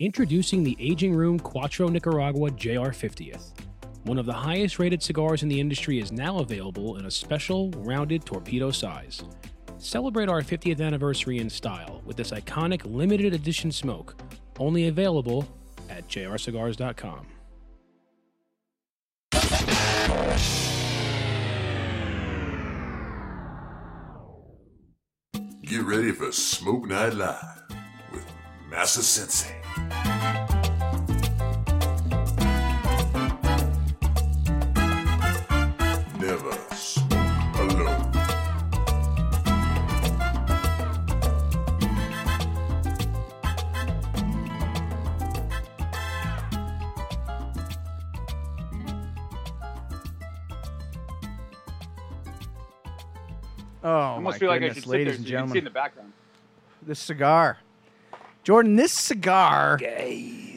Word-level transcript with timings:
Introducing 0.00 0.64
the 0.64 0.76
Aging 0.80 1.14
Room 1.14 1.38
Cuatro 1.38 1.88
Nicaragua 1.88 2.50
JR 2.50 2.90
50th. 2.90 3.52
One 4.02 4.18
of 4.18 4.26
the 4.26 4.32
highest 4.32 4.80
rated 4.80 5.00
cigars 5.00 5.44
in 5.44 5.48
the 5.48 5.60
industry 5.60 6.00
is 6.00 6.10
now 6.10 6.40
available 6.40 6.96
in 6.96 7.06
a 7.06 7.10
special 7.12 7.70
rounded 7.76 8.24
torpedo 8.24 8.72
size. 8.72 9.22
Celebrate 9.78 10.28
our 10.28 10.42
50th 10.42 10.80
anniversary 10.80 11.38
in 11.38 11.48
style 11.48 12.02
with 12.04 12.16
this 12.16 12.32
iconic 12.32 12.84
limited 12.84 13.34
edition 13.34 13.70
smoke, 13.70 14.16
only 14.58 14.88
available 14.88 15.46
at 15.88 16.08
jrcigars.com. 16.08 17.28
Get 25.62 25.82
ready 25.84 26.10
for 26.10 26.32
Smoke 26.32 26.88
Night 26.88 27.14
Live 27.14 27.62
with 28.12 28.26
Massa 28.68 29.00
Sensei. 29.00 29.63
Never 36.18 36.50
alone. 37.58 38.10
Oh, 53.86 53.90
I 53.90 54.12
almost 54.14 54.24
my 54.24 54.38
feel 54.38 54.48
like 54.48 54.56
I 54.62 54.68
goodness, 54.68 54.76
should 54.76 54.84
sit 54.84 54.90
ladies 54.90 55.06
there 55.06 55.14
and 55.16 55.24
so 55.26 55.28
you 55.30 55.36
can 55.36 55.48
see 55.48 55.54
gentlemen. 55.54 55.56
in 55.58 55.64
the 55.64 55.70
background. 55.70 56.12
This 56.86 56.98
cigar. 56.98 57.58
Jordan, 58.44 58.76
this 58.76 58.92
cigar 58.92 59.78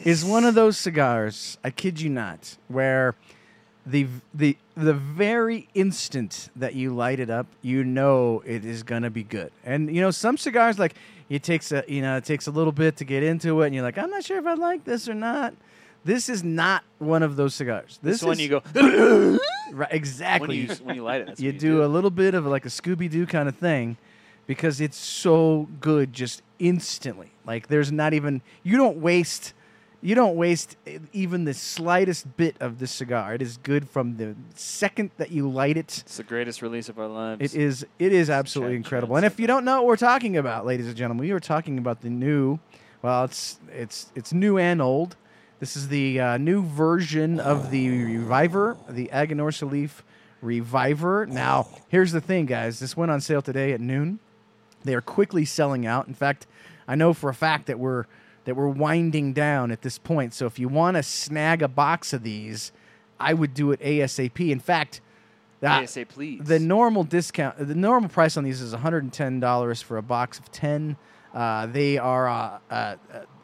is 0.04 0.22
one 0.22 0.44
of 0.44 0.54
those 0.54 0.76
cigars, 0.76 1.56
I 1.64 1.70
kid 1.70 2.00
you 2.00 2.10
not, 2.10 2.58
where 2.68 3.14
the 3.86 4.06
the 4.34 4.58
the 4.76 4.92
very 4.92 5.68
instant 5.74 6.50
that 6.54 6.74
you 6.74 6.94
light 6.94 7.18
it 7.18 7.30
up, 7.30 7.46
you 7.62 7.82
know 7.84 8.42
it 8.44 8.64
is 8.66 8.82
gonna 8.82 9.08
be 9.08 9.22
good. 9.22 9.50
And 9.64 9.94
you 9.94 10.02
know, 10.02 10.10
some 10.10 10.36
cigars 10.36 10.78
like 10.78 10.94
it 11.30 11.42
takes 11.42 11.72
a 11.72 11.82
you 11.88 12.02
know, 12.02 12.18
it 12.18 12.26
takes 12.26 12.46
a 12.46 12.50
little 12.50 12.72
bit 12.72 12.96
to 12.98 13.04
get 13.04 13.22
into 13.22 13.62
it 13.62 13.66
and 13.66 13.74
you're 13.74 13.84
like, 13.84 13.96
I'm 13.96 14.10
not 14.10 14.22
sure 14.22 14.38
if 14.38 14.46
I 14.46 14.52
like 14.52 14.84
this 14.84 15.08
or 15.08 15.14
not. 15.14 15.54
This 16.04 16.28
is 16.28 16.44
not 16.44 16.84
one 16.98 17.22
of 17.22 17.36
those 17.36 17.54
cigars. 17.54 17.98
This, 18.02 18.20
This 18.20 18.22
one 18.22 18.38
you 18.38 18.48
go 18.48 18.62
right, 19.72 19.88
exactly. 19.90 20.48
when 20.48 20.68
you 20.68 20.74
when 20.84 20.94
you 20.94 21.02
light 21.02 21.22
it. 21.22 21.26
That's 21.28 21.40
you 21.40 21.52
what 21.52 21.58
do, 21.58 21.84
a 21.84 21.86
little 21.86 22.10
bit 22.10 22.34
of 22.34 22.44
like 22.44 22.66
a 22.66 22.70
Scooby 22.70 23.10
Doo 23.10 23.24
kind 23.24 23.48
of 23.48 23.56
thing 23.56 23.96
because 24.48 24.80
it's 24.80 24.96
so 24.96 25.68
good 25.80 26.12
just 26.12 26.42
instantly. 26.58 27.30
Like 27.46 27.68
there's 27.68 27.92
not 27.92 28.14
even 28.14 28.42
you 28.64 28.76
don't 28.76 28.96
waste 28.96 29.54
you 30.00 30.14
don't 30.14 30.36
waste 30.36 30.76
even 31.12 31.44
the 31.44 31.54
slightest 31.54 32.36
bit 32.36 32.56
of 32.60 32.78
this 32.78 32.92
cigar. 32.92 33.34
It 33.34 33.42
is 33.42 33.56
good 33.58 33.88
from 33.88 34.16
the 34.16 34.36
second 34.54 35.10
that 35.16 35.32
you 35.32 35.48
light 35.48 35.76
it. 35.76 36.02
It's 36.04 36.16
the 36.16 36.22
greatest 36.22 36.62
release 36.62 36.88
of 36.88 36.98
our 36.98 37.08
lives. 37.08 37.54
It 37.54 37.60
is 37.60 37.86
it 38.00 38.12
is 38.12 38.30
absolutely 38.30 38.76
incredible. 38.76 39.16
And 39.16 39.24
if 39.24 39.38
you 39.38 39.46
don't 39.46 39.64
know 39.64 39.76
what 39.76 39.86
we're 39.86 39.96
talking 39.96 40.36
about, 40.36 40.66
ladies 40.66 40.88
and 40.88 40.96
gentlemen, 40.96 41.20
we 41.20 41.30
are 41.30 41.40
talking 41.40 41.78
about 41.78 42.00
the 42.00 42.10
new 42.10 42.58
well, 43.02 43.24
it's 43.24 43.60
it's 43.70 44.10
it's 44.16 44.32
new 44.32 44.58
and 44.58 44.82
old. 44.82 45.16
This 45.60 45.76
is 45.76 45.88
the 45.88 46.20
uh, 46.20 46.36
new 46.38 46.62
version 46.62 47.40
of 47.40 47.70
the 47.70 47.88
Reviver, 48.04 48.76
the 48.88 49.10
Aganorsa 49.12 49.68
Leaf 49.70 50.04
Reviver. 50.40 51.26
Now, 51.26 51.66
here's 51.88 52.12
the 52.12 52.20
thing, 52.20 52.46
guys. 52.46 52.78
This 52.78 52.96
went 52.96 53.10
on 53.10 53.20
sale 53.20 53.42
today 53.42 53.72
at 53.72 53.80
noon. 53.80 54.20
They 54.84 54.94
are 54.94 55.00
quickly 55.00 55.44
selling 55.44 55.86
out. 55.86 56.08
In 56.08 56.14
fact, 56.14 56.46
I 56.86 56.94
know 56.94 57.12
for 57.12 57.30
a 57.30 57.34
fact 57.34 57.66
that 57.66 57.78
we're 57.78 58.04
that 58.44 58.54
we're 58.54 58.68
winding 58.68 59.34
down 59.34 59.70
at 59.70 59.82
this 59.82 59.98
point. 59.98 60.32
So 60.32 60.46
if 60.46 60.58
you 60.58 60.68
want 60.68 60.96
to 60.96 61.02
snag 61.02 61.60
a 61.60 61.68
box 61.68 62.14
of 62.14 62.22
these, 62.22 62.72
I 63.20 63.34
would 63.34 63.52
do 63.52 63.72
it 63.72 63.80
ASAP. 63.80 64.50
In 64.50 64.58
fact, 64.58 65.02
uh, 65.62 65.82
ASA, 65.82 66.06
please. 66.06 66.40
the 66.42 66.58
normal 66.58 67.04
discount, 67.04 67.58
the 67.58 67.74
normal 67.74 68.08
price 68.08 68.36
on 68.38 68.44
these 68.44 68.60
is 68.60 68.74
$110 68.74 69.82
for 69.82 69.96
a 69.96 70.02
box 70.02 70.38
of 70.38 70.50
10. 70.50 70.96
Uh, 71.34 71.66
they 71.66 71.98
are 71.98 72.28
uh, 72.28 72.58
uh, 72.70 72.72
uh, 72.72 72.96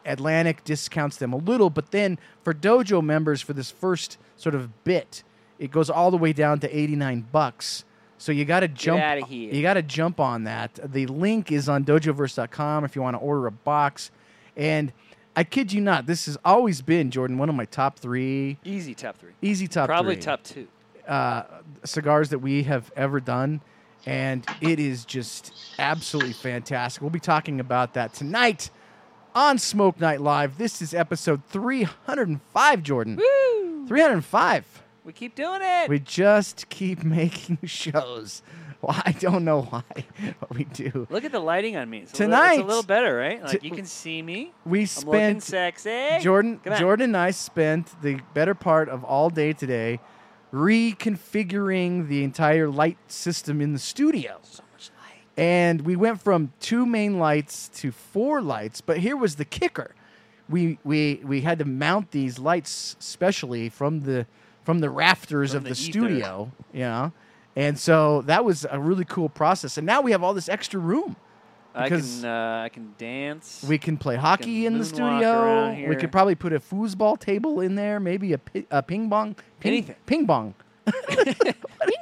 Atlantic 0.07 0.65
discounts 0.65 1.17
them 1.17 1.33
a 1.33 1.37
little, 1.37 1.71
but 1.71 1.91
then 1.91 2.19
for 2.43 2.55
Dojo 2.55 3.03
members 3.03 3.43
for 3.43 3.53
this 3.53 3.71
first 3.71 4.17
sort 4.37 4.55
of 4.55 4.85
bit, 4.85 5.23
it 5.59 5.71
goes 5.71 5.91
all 5.91 6.11
the 6.11 6.17
way 6.17 6.33
down 6.33 6.61
to 6.61 6.77
89 6.77 7.27
bucks. 7.31 7.85
So 8.19 8.33
you 8.33 8.45
got 8.45 8.61
to 8.61 8.69
jump. 8.69 9.03
outta 9.03 9.27
here. 9.27 9.53
You 9.53 9.61
got 9.63 9.75
to 9.75 9.83
jump 9.83 10.21
on 10.21 10.45
that. 10.45 10.79
The 10.85 11.07
link 11.07 11.51
is 11.53 11.69
on 11.69 11.85
dojoverse.com 11.85 12.85
if 12.85 12.97
you 12.97 13.03
want 13.03 13.15
to 13.17 13.21
order 13.21 13.47
a 13.47 13.53
box. 13.53 14.11
And 14.57 14.93
I 15.37 15.43
kid 15.45 15.73
you 15.73 15.81
not, 15.81 16.07
this 16.07 16.27
has 16.27 16.39
always 16.45 16.81
been 16.81 17.11
Jordan 17.11 17.39
one 17.39 17.49
of 17.49 17.55
my 17.55 17.65
top 17.65 17.99
three, 17.99 18.57
Easy 18.65 18.95
top 18.95 19.17
three. 19.19 19.33
easy 19.43 19.67
top 19.67 19.89
Probably 19.89 20.15
three 20.15 20.23
top 20.23 20.43
two. 20.45 20.69
uh, 21.09 21.43
cigars 21.85 22.29
that 22.31 22.39
we 22.39 22.63
have 22.63 22.93
ever 22.97 23.19
done, 23.19 23.61
and 24.07 24.47
it 24.61 24.79
is 24.79 25.05
just 25.05 25.53
absolutely 25.79 26.35
fantastic. 26.35 27.03
We'll 27.03 27.11
be 27.11 27.19
talking 27.19 27.59
about 27.59 27.95
that 27.95 28.15
tonight 28.15 28.71
on 29.35 29.59
Smoke 29.59 29.99
Night 29.99 30.21
Live. 30.21 30.57
This 30.57 30.81
is 30.81 30.95
episode 30.95 31.43
305, 31.47 32.83
Jordan. 32.85 33.17
Woo! 33.17 33.87
305. 33.89 34.83
We 35.05 35.13
keep 35.13 35.35
doing 35.35 35.61
it. 35.63 35.89
We 35.89 35.99
just 35.99 36.69
keep 36.71 37.05
making 37.05 37.59
shows. 37.65 38.43
Well, 38.81 39.01
I 39.05 39.13
don't 39.13 39.45
know 39.45 39.63
why, 39.63 39.83
but 40.41 40.55
we 40.55 40.65
do. 40.65 41.07
Look 41.11 41.25
at 41.25 41.33
the 41.33 41.41
lighting 41.41 41.77
on 41.77 41.89
me. 41.89 42.01
It's 42.01 42.13
a 42.13 42.17
Tonight- 42.17 42.57
little, 42.57 42.61
it's 42.61 42.65
a 42.65 42.69
little 42.69 42.83
better, 42.83 43.17
right? 43.17 43.43
Like 43.43 43.63
you 43.63 43.71
can 43.71 43.87
see 43.87 44.21
me. 44.23 44.53
We 44.67 44.85
spent 44.87 45.43
sexy. 45.43 46.19
Jordan, 46.21 46.61
Jordan 46.79 47.11
and 47.11 47.17
I 47.17 47.31
spent 47.31 48.01
the 48.03 48.21
better 48.35 48.55
part 48.55 48.89
of 48.89 49.05
all 49.05 49.31
day 49.31 49.53
today 49.53 50.01
reconfiguring 50.53 52.09
the 52.09 52.23
entire 52.25 52.69
light 52.69 52.99
system 53.09 53.61
in 53.61 53.73
the 53.73 53.79
studio. 53.79 54.39
So 54.43 54.63
much 54.73 54.91
light. 55.01 55.23
And 55.43 55.83
we 55.83 55.97
went 55.97 56.21
from 56.23 56.53
two 56.61 56.87
main 56.87 57.19
lights 57.19 57.69
to 57.77 57.91
four 57.91 58.41
lights, 58.41 58.81
but 58.81 58.99
here 58.99 59.17
was 59.17 59.37
the 59.37 59.45
kicker. 59.45 59.95
We 60.49 60.79
we 60.85 61.21
we 61.25 61.41
had 61.41 61.59
to 61.61 61.65
mount 61.65 62.11
these 62.11 62.39
lights 62.39 62.97
specially 62.99 63.69
from 63.71 64.01
the 64.01 64.27
from 64.65 64.81
the 64.81 64.91
rafters 64.91 65.51
From 65.51 65.59
of 65.59 65.65
the 65.65 65.69
the, 65.71 65.75
studio, 65.77 66.51
you 66.73 66.81
know. 66.81 67.13
And 67.57 67.79
so 67.79 68.23
that 68.23 68.45
was 68.45 68.67
a 68.69 68.81
really 68.81 69.05
cool 69.05 69.29
process. 69.29 69.79
And 69.79 69.87
now 69.87 70.01
we 70.01 70.11
have 70.13 70.23
all 70.25 70.35
this 70.35 70.49
extra 70.49 70.81
room. 70.81 71.15
I 71.77 71.85
Because- 71.89 72.21
can 72.21 72.31
uh, 72.31 72.63
I 72.65 72.69
can 72.69 72.95
dance. 72.99 73.65
We 73.69 73.79
can 73.79 73.97
play 73.97 74.17
hockey 74.17 74.65
in 74.67 74.79
the 74.79 74.85
studio. 74.85 75.75
We 75.89 75.97
could 75.97 76.11
probably 76.13 76.35
put 76.37 76.53
a 76.53 76.61
foosball 76.61 77.19
table 77.19 77.61
in 77.61 77.75
there, 77.75 77.99
maybe 78.01 78.33
a, 78.33 78.39
pi- 78.39 78.67
a 78.71 78.83
ping 78.83 79.11
pong. 79.11 79.35
Ping, 79.61 79.73
Anything. 79.73 79.97
Ping 80.07 80.27
pong. 80.27 80.55
Ping 81.09 81.35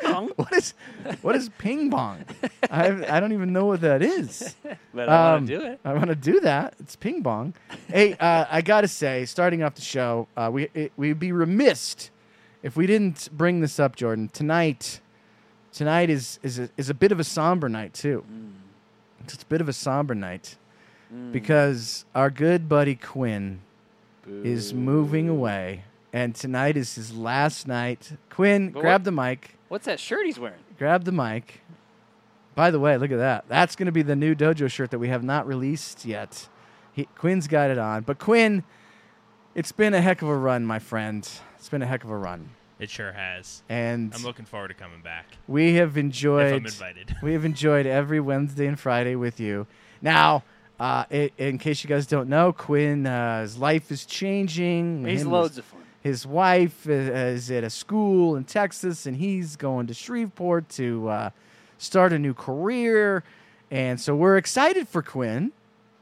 pong. 0.02 0.28
What 0.36 0.52
is 0.52 0.74
what 1.22 1.34
is 1.36 1.48
ping 1.56 1.90
pong? 1.90 2.24
I 2.70 3.16
I 3.16 3.20
don't 3.20 3.32
even 3.32 3.52
know 3.52 3.64
what 3.66 3.80
that 3.82 4.02
is. 4.02 4.54
But 4.94 5.08
I 5.08 5.12
Um, 5.14 5.32
want 5.32 5.46
to 5.48 5.58
do 5.58 5.64
it. 5.64 5.80
I 5.84 5.92
want 5.94 6.08
to 6.08 6.14
do 6.16 6.40
that. 6.40 6.74
It's 6.80 6.96
ping 6.96 7.22
pong. 7.22 7.54
hey, 7.88 8.14
uh, 8.14 8.44
I 8.50 8.60
gotta 8.60 8.88
say, 8.88 9.24
starting 9.24 9.62
off 9.62 9.74
the 9.74 9.80
show, 9.82 10.28
uh, 10.36 10.50
we 10.52 10.68
it, 10.74 10.92
we'd 10.98 11.18
be 11.18 11.32
remiss 11.32 12.10
if 12.62 12.76
we 12.76 12.86
didn't 12.86 13.28
bring 13.32 13.60
this 13.60 13.80
up, 13.80 13.96
Jordan. 13.96 14.28
Tonight, 14.28 15.00
tonight 15.72 16.10
is 16.10 16.38
is 16.42 16.58
a, 16.58 16.68
is 16.76 16.90
a 16.90 16.94
bit 16.94 17.12
of 17.12 17.20
a 17.20 17.24
somber 17.24 17.68
night 17.68 17.94
too. 17.94 18.24
Mm. 18.30 18.52
It's 19.24 19.42
a 19.42 19.46
bit 19.46 19.60
of 19.60 19.68
a 19.68 19.72
somber 19.72 20.14
night 20.14 20.56
mm. 21.12 21.32
because 21.32 22.04
our 22.14 22.30
good 22.30 22.68
buddy 22.68 22.94
Quinn 22.94 23.60
is 24.44 24.72
moving 24.72 25.28
away, 25.28 25.84
and 26.12 26.34
tonight 26.34 26.76
is 26.76 26.94
his 26.94 27.12
last 27.12 27.66
night. 27.66 28.12
Quinn, 28.30 28.70
But 28.70 28.80
grab 28.80 29.00
what- 29.00 29.04
the 29.04 29.12
mic. 29.12 29.58
What's 29.68 29.86
that 29.86 29.98
shirt 29.98 30.26
he's 30.26 30.38
wearing? 30.38 30.58
Grab 30.78 31.04
the 31.04 31.12
mic. 31.12 31.62
By 32.54 32.70
the 32.70 32.78
way, 32.78 32.96
look 32.98 33.10
at 33.10 33.16
that. 33.16 33.46
That's 33.48 33.74
going 33.74 33.86
to 33.86 33.92
be 33.92 34.02
the 34.02 34.14
new 34.14 34.34
dojo 34.34 34.70
shirt 34.70 34.90
that 34.90 34.98
we 34.98 35.08
have 35.08 35.24
not 35.24 35.46
released 35.46 36.04
yet. 36.04 36.48
He, 36.92 37.06
Quinn's 37.16 37.48
got 37.48 37.70
it 37.70 37.78
on. 37.78 38.02
But 38.02 38.18
Quinn, 38.18 38.64
it's 39.54 39.72
been 39.72 39.94
a 39.94 40.03
heck 40.03 40.20
of 40.20 40.28
a 40.28 40.36
run, 40.36 40.66
my 40.66 40.78
friend. 40.78 41.26
It's 41.62 41.68
been 41.68 41.80
a 41.80 41.86
heck 41.86 42.03
of 42.03 42.10
a 42.10 42.16
run. 42.16 42.48
It 42.80 42.91
sure 42.91 43.12
has. 43.12 43.62
And 43.68 44.12
I'm 44.16 44.24
looking 44.24 44.47
forward 44.47 44.66
to 44.68 44.74
coming 44.74 45.00
back. 45.00 45.26
we 45.47 45.74
have 45.74 45.91
If 45.91 45.94
I'm 45.97 46.06
enjoyed 46.06 46.54
invited. 46.66 47.14
we 47.22 47.34
have 47.34 47.44
enjoyed 47.44 47.86
every 47.86 48.18
Wednesday 48.18 48.66
and 48.66 48.76
Friday 48.76 49.14
with 49.14 49.38
you. 49.38 49.68
Now, 50.00 50.42
uh, 50.80 51.04
i 51.09 51.30
in 51.38 51.59
case 51.59 51.84
you 51.84 51.88
guys 51.88 52.09
don't 52.09 52.28
know, 52.28 52.53
Quinn, 52.53 53.06
uh, 53.06 53.42
his 53.42 53.59
life 53.59 53.92
is 53.92 54.04
changing. 54.04 55.04
He's 55.06 55.22
Him 55.22 55.30
loads 55.30 55.50
his- 55.50 55.59
of 55.59 55.64
fun. 55.66 55.82
his 56.00 56.26
wife 56.26 56.88
is, 56.88 57.44
is 57.44 57.50
at 57.53 57.62
a 57.62 57.70
school 57.70 58.34
in 58.34 58.42
Texas, 58.42 59.06
and 59.06 59.16
he's 59.16 59.54
going 59.54 59.86
to 59.86 59.94
Shreveport 59.94 60.68
to 60.70 61.08
uh, 61.10 61.30
start 61.78 62.12
a 62.12 62.18
new 62.18 62.34
career. 62.34 63.22
And 63.70 64.00
so 64.00 64.16
we're 64.16 64.36
excited 64.36 64.88
for 64.88 65.00
Quinn. 65.00 65.53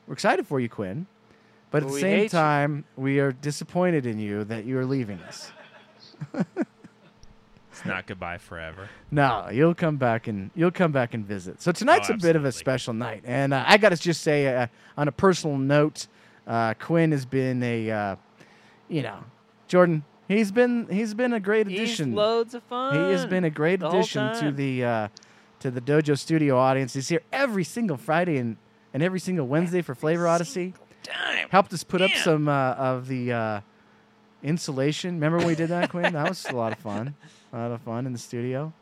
We're 0.07 0.15
excited 0.15 0.47
for 0.47 0.59
you, 0.59 0.71
Quinn. 0.71 1.07
But 1.71 1.83
But 1.83 1.83
at 1.85 1.93
the 1.95 2.01
same 2.01 2.17
hate 2.19 2.23
you. 2.25 2.29
time, 2.31 2.85
we 2.97 3.21
are 3.21 3.33
disappointed 3.33 4.05
in 4.07 4.19
you 4.19 4.45
that 4.45 4.65
you 4.65 4.79
are 4.79 4.85
leaving 4.87 5.19
us. 5.21 5.53
It's 7.73 7.87
not 7.87 8.07
goodbye 8.07 8.37
forever. 8.39 8.91
No, 9.11 9.49
you'll 9.51 9.75
come 9.75 9.97
back 9.97 10.27
and 10.27 10.51
you'll 10.55 10.71
come 10.73 10.93
back 10.93 11.15
and 11.15 11.25
visit. 11.25 11.63
So 11.63 11.73
tonight's 11.73 12.11
Oh, 12.11 12.15
a 12.15 12.17
bit 12.19 12.37
of 12.37 12.45
a 12.45 12.53
special 12.53 12.93
night, 12.93 13.23
and 13.25 13.55
uh, 13.55 13.65
I 13.67 13.79
got 13.79 13.91
to 13.91 13.97
just 13.97 14.23
say, 14.23 14.55
uh, 14.55 14.67
on 14.99 15.09
a 15.09 15.13
personal 15.13 15.57
note, 15.57 16.07
Uh, 16.47 16.75
Quinn 16.75 17.13
has 17.13 17.25
been 17.25 17.63
a, 17.63 17.91
uh, 17.91 18.17
you 18.89 19.03
know, 19.03 19.19
Jordan. 19.69 20.03
He's 20.29 20.51
been 20.53 20.89
he's 20.91 21.15
been 21.15 21.33
a 21.33 21.41
great 21.41 21.69
He's 21.69 21.79
addition. 21.79 22.15
loads 22.15 22.55
of 22.55 22.63
fun. 22.65 22.93
He 22.95 23.13
has 23.13 23.25
been 23.25 23.45
a 23.45 23.51
great 23.51 23.81
the 23.81 23.89
addition 23.89 24.35
to 24.41 24.51
the 24.51 24.85
uh, 24.85 25.09
to 25.61 25.71
the 25.71 25.81
Dojo 25.81 26.19
Studio 26.19 26.59
audience. 26.59 26.93
He's 26.95 27.09
here 27.09 27.23
every 27.33 27.65
single 27.65 27.97
Friday 27.97 28.37
and, 28.39 28.57
and 28.93 29.03
every 29.03 29.21
single 29.21 29.47
Wednesday 29.47 29.81
for 29.81 29.95
Flavor 29.95 30.27
Odyssey. 30.27 30.75
Time. 31.03 31.49
Helped 31.51 31.73
us 31.73 31.83
put 31.85 32.03
up 32.03 32.11
some 32.13 32.49
uh, 32.49 32.73
of 32.73 33.09
the 33.09 33.33
uh, 33.33 33.61
insulation. 34.43 35.15
Remember 35.15 35.39
when 35.39 35.47
we 35.47 35.55
did 35.55 35.69
that, 35.69 35.91
Quinn? 35.91 36.13
That 36.13 36.29
was 36.29 36.45
a 36.47 36.53
lot 36.55 36.73
of 36.73 36.79
fun. 36.79 37.15
A 37.53 37.59
lot 37.59 37.73
of 37.73 37.81
fun 37.83 38.07
in 38.07 38.13
the 38.13 38.19
studio. 38.19 38.73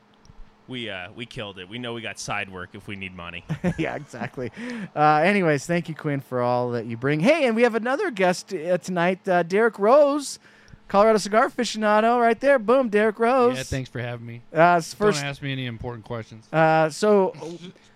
We 0.66 0.90
uh 0.90 1.10
we 1.16 1.24
killed 1.24 1.58
it. 1.58 1.66
We 1.68 1.78
know 1.78 1.94
we 1.94 2.02
got 2.02 2.18
side 2.18 2.52
work 2.52 2.70
if 2.74 2.86
we 2.86 2.94
need 2.94 3.16
money. 3.16 3.42
yeah, 3.78 3.94
exactly. 3.94 4.52
Uh, 4.94 5.22
anyways, 5.24 5.64
thank 5.64 5.88
you, 5.88 5.94
Quinn, 5.94 6.20
for 6.20 6.42
all 6.42 6.72
that 6.72 6.84
you 6.84 6.98
bring. 6.98 7.20
Hey, 7.20 7.46
and 7.46 7.56
we 7.56 7.62
have 7.62 7.74
another 7.74 8.10
guest 8.10 8.52
uh, 8.52 8.76
tonight, 8.76 9.26
uh, 9.26 9.42
Derek 9.44 9.78
Rose, 9.78 10.38
Colorado 10.86 11.16
cigar 11.16 11.48
aficionado, 11.48 12.20
right 12.20 12.38
there. 12.38 12.58
Boom, 12.58 12.90
Derek 12.90 13.18
Rose. 13.18 13.56
Yeah, 13.56 13.62
thanks 13.62 13.88
for 13.88 14.00
having 14.00 14.26
me. 14.26 14.42
Uh, 14.52 14.80
first, 14.82 15.20
Don't 15.20 15.28
ask 15.28 15.40
me 15.40 15.52
any 15.52 15.64
important 15.64 16.04
questions. 16.04 16.46
uh, 16.52 16.90
so, 16.90 17.34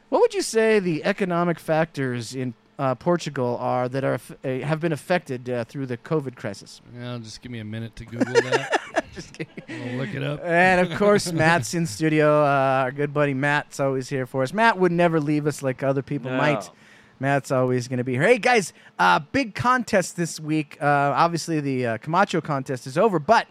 what 0.08 0.22
would 0.22 0.32
you 0.32 0.42
say 0.42 0.78
the 0.78 1.04
economic 1.04 1.58
factors 1.58 2.34
in 2.34 2.54
uh, 2.78 2.94
Portugal 2.94 3.56
are 3.60 3.88
that 3.88 4.04
are 4.04 4.18
uh, 4.44 4.48
have 4.66 4.80
been 4.80 4.92
affected 4.92 5.48
uh, 5.48 5.64
through 5.64 5.86
the 5.86 5.96
COVID 5.96 6.36
crisis? 6.36 6.80
Yeah, 6.98 7.18
just 7.22 7.40
give 7.42 7.52
me 7.52 7.58
a 7.60 7.64
minute 7.64 7.94
to 7.96 8.04
Google 8.04 8.32
that. 8.34 8.80
Just 9.14 9.34
kidding. 9.34 9.52
I'll 9.68 9.96
look 9.98 10.14
it 10.14 10.22
up. 10.22 10.40
And 10.42 10.80
of 10.90 10.98
course, 10.98 11.30
Matt's 11.34 11.74
in 11.74 11.84
studio. 11.86 12.44
Uh, 12.44 12.82
our 12.84 12.90
good 12.92 13.12
buddy 13.12 13.34
Matt's 13.34 13.78
always 13.78 14.08
here 14.08 14.24
for 14.24 14.42
us. 14.42 14.54
Matt 14.54 14.78
would 14.78 14.90
never 14.90 15.20
leave 15.20 15.46
us 15.46 15.62
like 15.62 15.82
other 15.82 16.00
people 16.00 16.30
No. 16.30 16.38
might. 16.38 16.70
Matt's 17.20 17.50
always 17.50 17.88
going 17.88 17.98
to 17.98 18.04
be 18.04 18.14
here. 18.14 18.22
Hey 18.22 18.38
guys, 18.38 18.72
uh, 18.98 19.18
big 19.18 19.54
contest 19.54 20.16
this 20.16 20.40
week. 20.40 20.78
Uh, 20.80 20.86
obviously, 21.14 21.60
the 21.60 21.86
uh, 21.86 21.98
Camacho 21.98 22.40
contest 22.40 22.86
is 22.86 22.96
over, 22.96 23.18
but 23.18 23.46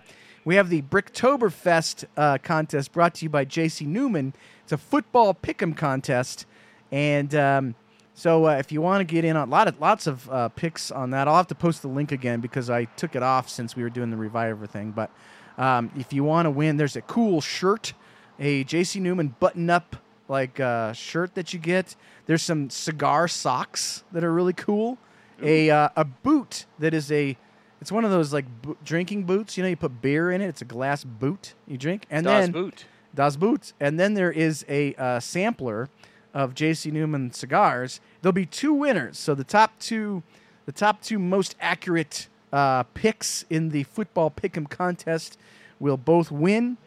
we 0.46 0.56
have 0.56 0.70
the 0.70 0.82
Bricktoberfest 0.82 2.06
uh, 2.18 2.40
contest 2.40 2.92
brought 2.92 3.14
to 3.16 3.26
you 3.26 3.30
by 3.30 3.46
J.C. 3.46 3.86
Newman. 3.86 4.34
It's 4.64 4.72
a 4.72 4.78
football 4.78 5.34
pick'em 5.36 5.78
contest, 5.78 6.48
and 6.92 7.34
um, 7.36 7.76
so 8.22 8.46
uh, 8.46 8.52
if 8.52 8.72
you 8.72 8.84
want 8.84 9.00
to 9.00 9.04
get 9.04 9.26
in 9.26 9.36
on 9.36 9.48
a 9.48 9.52
lot 9.52 9.68
of 9.68 9.82
lots 9.82 10.06
of 10.06 10.30
uh, 10.30 10.48
picks 10.50 10.92
on 10.92 11.10
that, 11.10 11.28
I'll 11.28 11.38
have 11.38 11.48
to 11.48 11.56
post 11.56 11.82
the 11.82 11.88
link 11.88 12.12
again 12.12 12.40
because 12.40 12.70
I 12.70 12.86
took 12.86 13.16
it 13.16 13.24
off 13.24 13.50
since 13.50 13.76
we 13.76 13.82
were 13.82 13.90
doing 13.90 14.12
the 14.12 14.16
Reviver 14.16 14.68
thing. 14.68 14.92
But 14.92 15.10
um, 15.58 15.90
if 15.98 16.14
you 16.14 16.24
want 16.24 16.46
to 16.46 16.52
win, 16.52 16.78
there's 16.78 16.96
a 16.96 17.02
cool 17.02 17.42
shirt, 17.42 17.94
a 18.40 18.64
J.C. 18.64 19.00
Newman 19.00 19.34
button-up 19.40 19.96
like 20.28 20.60
uh, 20.60 20.94
shirt 20.94 21.34
that 21.34 21.52
you 21.52 21.58
get. 21.58 21.96
There's 22.28 22.44
some 22.44 22.70
cigar 22.70 23.28
socks 23.28 24.04
that 24.12 24.24
are 24.24 24.32
really 24.32 24.54
cool. 24.54 25.00
A 25.42 25.72
uh, 25.72 25.90
a 25.96 26.06
boot 26.06 26.68
that 26.78 26.94
is 26.94 27.12
a 27.12 27.36
it's 27.82 27.92
one 27.92 28.06
of 28.06 28.12
those 28.12 28.32
like 28.32 28.46
bo- 28.62 28.78
drinking 28.86 29.24
boots. 29.24 29.58
You 29.58 29.64
know, 29.64 29.70
you 29.70 29.76
put 29.76 30.00
beer 30.00 30.30
in 30.30 30.42
it. 30.42 30.48
It's 30.48 30.62
a 30.62 30.66
glass 30.66 31.04
boot 31.04 31.56
you 31.66 31.76
drink, 31.76 32.06
and 32.12 32.26
Das 32.26 32.44
then 32.44 32.52
Boot. 32.52 32.86
Das 33.16 33.36
Boots. 33.36 33.74
And 33.80 34.00
then 34.00 34.14
there 34.14 34.32
is 34.32 34.64
a 34.70 34.94
uh, 34.94 35.20
sampler 35.20 35.90
of 36.34 36.54
J.C. 36.54 36.92
Newman 36.92 37.32
cigars. 37.32 38.00
There'll 38.22 38.34
be 38.34 38.46
two 38.46 38.74
winners. 38.74 39.18
So 39.18 39.34
the 39.36 39.44
top 39.44 39.80
two, 39.80 40.24
the 40.66 40.72
top 40.72 41.02
two 41.02 41.18
most 41.20 41.56
accurate 41.60 42.28
uh, 42.54 42.84
picks 42.94 43.46
in 43.50 43.70
the 43.70 43.84
football 43.84 44.30
pick'em 44.30 44.70
contest 44.70 45.38
will 45.80 45.98
both 45.98 46.32
win. 46.32 46.78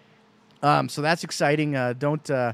Um, 0.62 0.88
so 0.88 1.02
that's 1.02 1.24
exciting. 1.24 1.74
Uh, 1.76 1.92
don't 1.92 2.28
uh, 2.30 2.52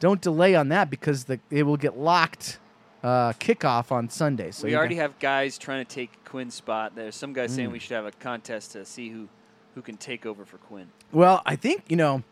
don't 0.00 0.20
delay 0.20 0.54
on 0.54 0.68
that 0.70 0.90
because 0.90 1.24
the 1.24 1.38
it 1.50 1.62
will 1.62 1.76
get 1.76 1.96
locked 1.98 2.58
uh, 3.02 3.32
kickoff 3.34 3.92
on 3.92 4.08
Sunday. 4.08 4.50
So 4.50 4.66
we 4.66 4.74
already 4.76 4.96
have 4.96 5.18
guys 5.20 5.56
trying 5.58 5.84
to 5.84 5.90
take 5.94 6.24
Quinn's 6.24 6.54
spot. 6.54 6.94
There's 6.96 7.14
some 7.14 7.32
guys 7.32 7.52
Mm. 7.52 7.56
saying 7.56 7.70
we 7.72 7.78
should 7.78 7.94
have 7.94 8.06
a 8.06 8.10
contest 8.12 8.72
to 8.72 8.84
see 8.84 9.08
who 9.10 9.28
who 9.74 9.82
can 9.82 9.96
take 9.96 10.26
over 10.26 10.44
for 10.44 10.56
Quinn. 10.58 10.88
Well, 11.12 11.42
I 11.46 11.54
think 11.56 11.84
you 11.88 11.96
know, 11.96 12.22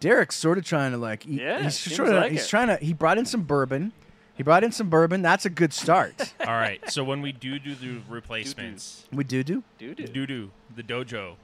Derek's 0.00 0.36
sort 0.36 0.58
of 0.58 0.64
trying 0.64 0.90
to 0.92 0.98
like. 0.98 1.22
He, 1.22 1.40
Yeah, 1.40 1.62
he's 1.62 1.78
sort 1.78 2.08
of 2.10 2.14
like 2.16 2.32
he's 2.32 2.44
it. 2.44 2.48
trying 2.48 2.68
to. 2.68 2.76
He 2.76 2.92
brought 2.92 3.16
in 3.18 3.24
some 3.26 3.42
bourbon. 3.42 3.92
He 4.40 4.42
brought 4.42 4.64
in 4.64 4.72
some 4.72 4.88
bourbon. 4.88 5.20
That's 5.20 5.44
a 5.44 5.50
good 5.50 5.74
start. 5.74 6.32
All 6.40 6.54
right. 6.54 6.80
So 6.90 7.04
when 7.04 7.20
we 7.20 7.30
do 7.30 7.58
do 7.58 7.74
the 7.74 8.00
replacements, 8.08 9.04
we 9.12 9.22
do 9.22 9.44
do. 9.44 9.62
do 9.78 9.94
do 9.94 10.06
doo 10.06 10.26
doo, 10.26 10.50
the 10.74 10.82
dojo, 10.82 11.34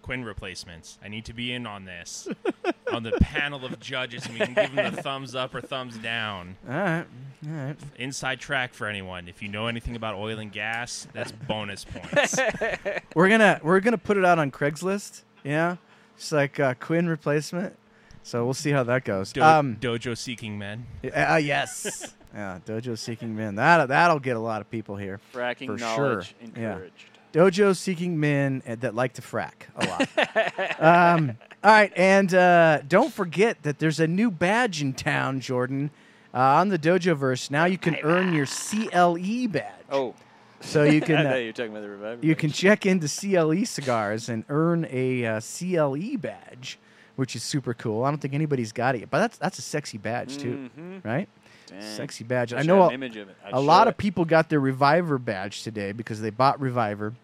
Quinn 0.00 0.24
replacements. 0.24 0.98
I 1.04 1.08
need 1.08 1.26
to 1.26 1.34
be 1.34 1.52
in 1.52 1.66
on 1.66 1.84
this, 1.84 2.26
on 2.90 3.02
the 3.02 3.12
panel 3.20 3.66
of 3.66 3.78
judges, 3.80 4.24
and 4.24 4.32
we 4.32 4.46
can 4.46 4.54
give 4.54 4.74
them 4.74 4.94
the 4.94 5.02
thumbs 5.02 5.34
up 5.34 5.54
or 5.54 5.60
thumbs 5.60 5.98
down. 5.98 6.56
All 6.66 6.74
right, 6.74 7.04
all 7.46 7.52
right. 7.52 7.76
Inside 7.98 8.40
track 8.40 8.72
for 8.72 8.86
anyone. 8.86 9.28
If 9.28 9.42
you 9.42 9.50
know 9.50 9.66
anything 9.66 9.94
about 9.94 10.14
oil 10.14 10.38
and 10.38 10.50
gas, 10.50 11.06
that's 11.12 11.32
bonus 11.32 11.84
points. 11.84 12.34
We're 13.14 13.28
gonna 13.28 13.60
we're 13.62 13.80
gonna 13.80 13.98
put 13.98 14.16
it 14.16 14.24
out 14.24 14.38
on 14.38 14.50
Craigslist. 14.50 15.20
Yeah, 15.44 15.76
just 16.16 16.32
like 16.32 16.58
uh, 16.58 16.72
Quinn 16.80 17.10
replacement. 17.10 17.76
So 18.22 18.42
we'll 18.46 18.54
see 18.54 18.70
how 18.70 18.84
that 18.84 19.04
goes. 19.04 19.34
Do- 19.34 19.42
um, 19.42 19.76
dojo 19.76 20.16
seeking 20.16 20.56
men. 20.58 20.86
uh, 21.14 21.36
yes. 21.36 22.14
Yeah, 22.34 22.58
Dojo 22.66 22.96
Seeking 22.98 23.34
Men. 23.36 23.54
That 23.56 23.88
that'll 23.88 24.18
get 24.20 24.36
a 24.36 24.40
lot 24.40 24.60
of 24.60 24.70
people 24.70 24.96
here. 24.96 25.20
Fracking 25.34 25.66
For 25.66 25.76
knowledge 25.76 26.34
sure. 26.40 26.48
Yeah. 26.56 26.70
encouraged. 26.72 27.04
Dojo 27.32 27.76
seeking 27.76 28.18
men 28.18 28.62
uh, 28.66 28.74
that 28.76 28.94
like 28.94 29.12
to 29.14 29.22
frack 29.22 29.52
a 29.76 29.86
lot. 29.86 30.80
um, 30.80 31.36
all 31.62 31.70
right, 31.70 31.92
and 31.94 32.32
uh, 32.32 32.80
don't 32.88 33.12
forget 33.12 33.62
that 33.64 33.78
there's 33.78 34.00
a 34.00 34.06
new 34.06 34.30
badge 34.30 34.80
in 34.80 34.94
town, 34.94 35.40
Jordan, 35.40 35.90
uh, 36.32 36.38
on 36.38 36.70
the 36.70 36.78
Dojo 36.78 37.14
verse. 37.14 37.50
Now 37.50 37.66
you 37.66 37.76
can 37.76 37.96
earn 38.02 38.32
your 38.32 38.46
CLE 38.46 39.46
badge. 39.48 39.72
Oh, 39.90 40.14
so 40.60 40.84
you 40.84 41.00
can 41.02 41.26
uh, 41.26 41.34
you 41.34 41.46
were 41.48 41.52
talking 41.52 41.70
about 41.72 41.82
the 41.82 41.88
revival. 41.90 42.24
you 42.24 42.34
can 42.34 42.50
check 42.50 42.86
into 42.86 43.06
CLE 43.08 43.66
cigars 43.66 44.30
and 44.30 44.44
earn 44.48 44.86
a 44.90 45.26
uh, 45.26 45.40
CLE 45.40 46.16
badge, 46.18 46.78
which 47.16 47.36
is 47.36 47.42
super 47.42 47.74
cool. 47.74 48.04
I 48.04 48.10
don't 48.10 48.20
think 48.20 48.32
anybody's 48.34 48.72
got 48.72 48.94
it 48.94 49.00
yet, 49.00 49.10
but 49.10 49.18
that's 49.18 49.36
that's 49.36 49.58
a 49.58 49.62
sexy 49.62 49.98
badge 49.98 50.38
too, 50.38 50.70
Mhm. 50.78 51.04
right? 51.04 51.28
Dang. 51.68 51.82
Sexy 51.82 52.24
badge. 52.24 52.52
I 52.52 52.58
Wish 52.58 52.66
know 52.66 52.82
had 52.84 52.90
a- 52.92 52.94
image 52.94 53.16
of 53.16 53.28
it. 53.28 53.36
A 53.52 53.60
lot 53.60 53.86
it. 53.86 53.90
of 53.90 53.96
people 53.98 54.24
got 54.24 54.48
their 54.48 54.60
Reviver 54.60 55.18
badge 55.18 55.62
today 55.62 55.92
because 55.92 56.20
they 56.20 56.30
bought 56.30 56.60
Reviver 56.60 57.14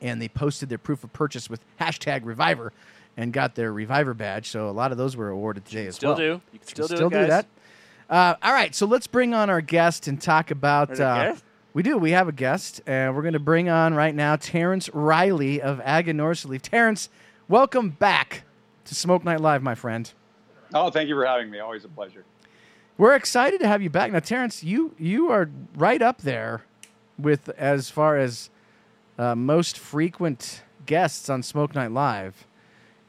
and 0.00 0.20
they 0.20 0.28
posted 0.28 0.68
their 0.68 0.78
proof 0.78 1.04
of 1.04 1.12
purchase 1.12 1.48
with 1.50 1.60
hashtag 1.80 2.22
Reviver 2.24 2.72
and 3.16 3.32
got 3.32 3.54
their 3.54 3.72
Reviver 3.72 4.14
badge. 4.14 4.48
So 4.50 4.68
a 4.68 4.72
lot 4.72 4.92
of 4.92 4.98
those 4.98 5.16
were 5.16 5.28
awarded 5.28 5.64
today 5.64 5.86
as 5.86 5.96
Still 5.96 6.10
well. 6.10 6.16
do. 6.18 6.40
You 6.52 6.58
can 6.58 6.68
still, 6.68 6.86
still 6.86 7.10
do, 7.10 7.16
it, 7.16 7.28
guys. 7.28 7.28
that. 7.28 7.46
Uh, 8.10 8.34
all 8.42 8.52
right, 8.52 8.74
so 8.74 8.86
let's 8.86 9.06
bring 9.06 9.32
on 9.34 9.48
our 9.50 9.60
guest 9.60 10.08
and 10.08 10.20
talk 10.20 10.50
about. 10.50 10.98
Uh. 11.00 11.34
We 11.72 11.82
do. 11.82 11.98
We 11.98 12.12
have 12.12 12.28
a 12.28 12.32
guest, 12.32 12.80
and 12.86 13.16
we're 13.16 13.22
going 13.22 13.32
to 13.32 13.40
bring 13.40 13.68
on 13.68 13.94
right 13.94 14.14
now 14.14 14.36
Terrence 14.36 14.88
Riley 14.90 15.60
of 15.60 15.78
Aganorsa 15.80 16.46
Leaf. 16.46 16.62
Terrence, 16.62 17.08
welcome 17.48 17.90
back 17.90 18.44
to 18.84 18.94
Smoke 18.94 19.24
Night 19.24 19.40
Live, 19.40 19.60
my 19.60 19.74
friend. 19.74 20.08
Oh, 20.72 20.90
thank 20.90 21.08
you 21.08 21.16
for 21.16 21.26
having 21.26 21.50
me. 21.50 21.58
Always 21.58 21.84
a 21.84 21.88
pleasure. 21.88 22.24
We're 22.96 23.14
excited 23.14 23.60
to 23.60 23.68
have 23.68 23.82
you 23.82 23.90
back. 23.90 24.12
Now, 24.12 24.20
Terrence, 24.20 24.62
you 24.62 24.94
you 24.98 25.30
are 25.30 25.50
right 25.74 26.00
up 26.00 26.22
there 26.22 26.62
with 27.18 27.48
as 27.50 27.90
far 27.90 28.16
as 28.18 28.50
uh, 29.18 29.34
most 29.34 29.78
frequent 29.78 30.62
guests 30.86 31.28
on 31.28 31.42
Smoke 31.42 31.74
Night 31.74 31.90
Live. 31.90 32.46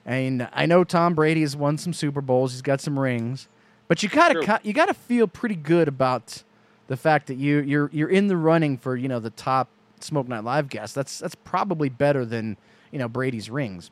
And 0.06 0.48
I 0.54 0.66
know 0.66 0.84
Tom 0.84 1.16
Brady 1.16 1.42
has 1.42 1.56
won 1.56 1.78
some 1.78 1.94
Super 1.94 2.22
Bowls. 2.22 2.52
He's 2.54 2.62
got 2.62 2.80
some 2.80 2.98
rings, 3.00 3.48
but 3.88 4.04
you 4.04 4.10
gotta 4.10 4.42
True. 4.42 4.58
you 4.64 4.74
gotta 4.74 4.94
feel 4.94 5.28
pretty 5.28 5.56
good 5.56 5.88
about 5.88 6.44
the 6.88 6.98
fact 6.98 7.28
that 7.28 7.36
you 7.36 7.60
you're 7.62 7.90
you're 7.92 8.10
in 8.10 8.28
the 8.28 8.38
running 8.38 8.78
for 8.78 8.96
you 8.96 9.08
know 9.08 9.20
the 9.20 9.32
top 9.32 9.68
Smoke 10.00 10.28
Night 10.28 10.44
Live 10.44 10.70
guest. 10.70 10.96
That's 10.96 11.20
that's 11.20 11.36
probably 11.36 11.90
better 11.90 12.26
than 12.26 12.58
you 12.92 13.00
know 13.00 13.08
Brady's 13.08 13.50
rings. 13.50 13.90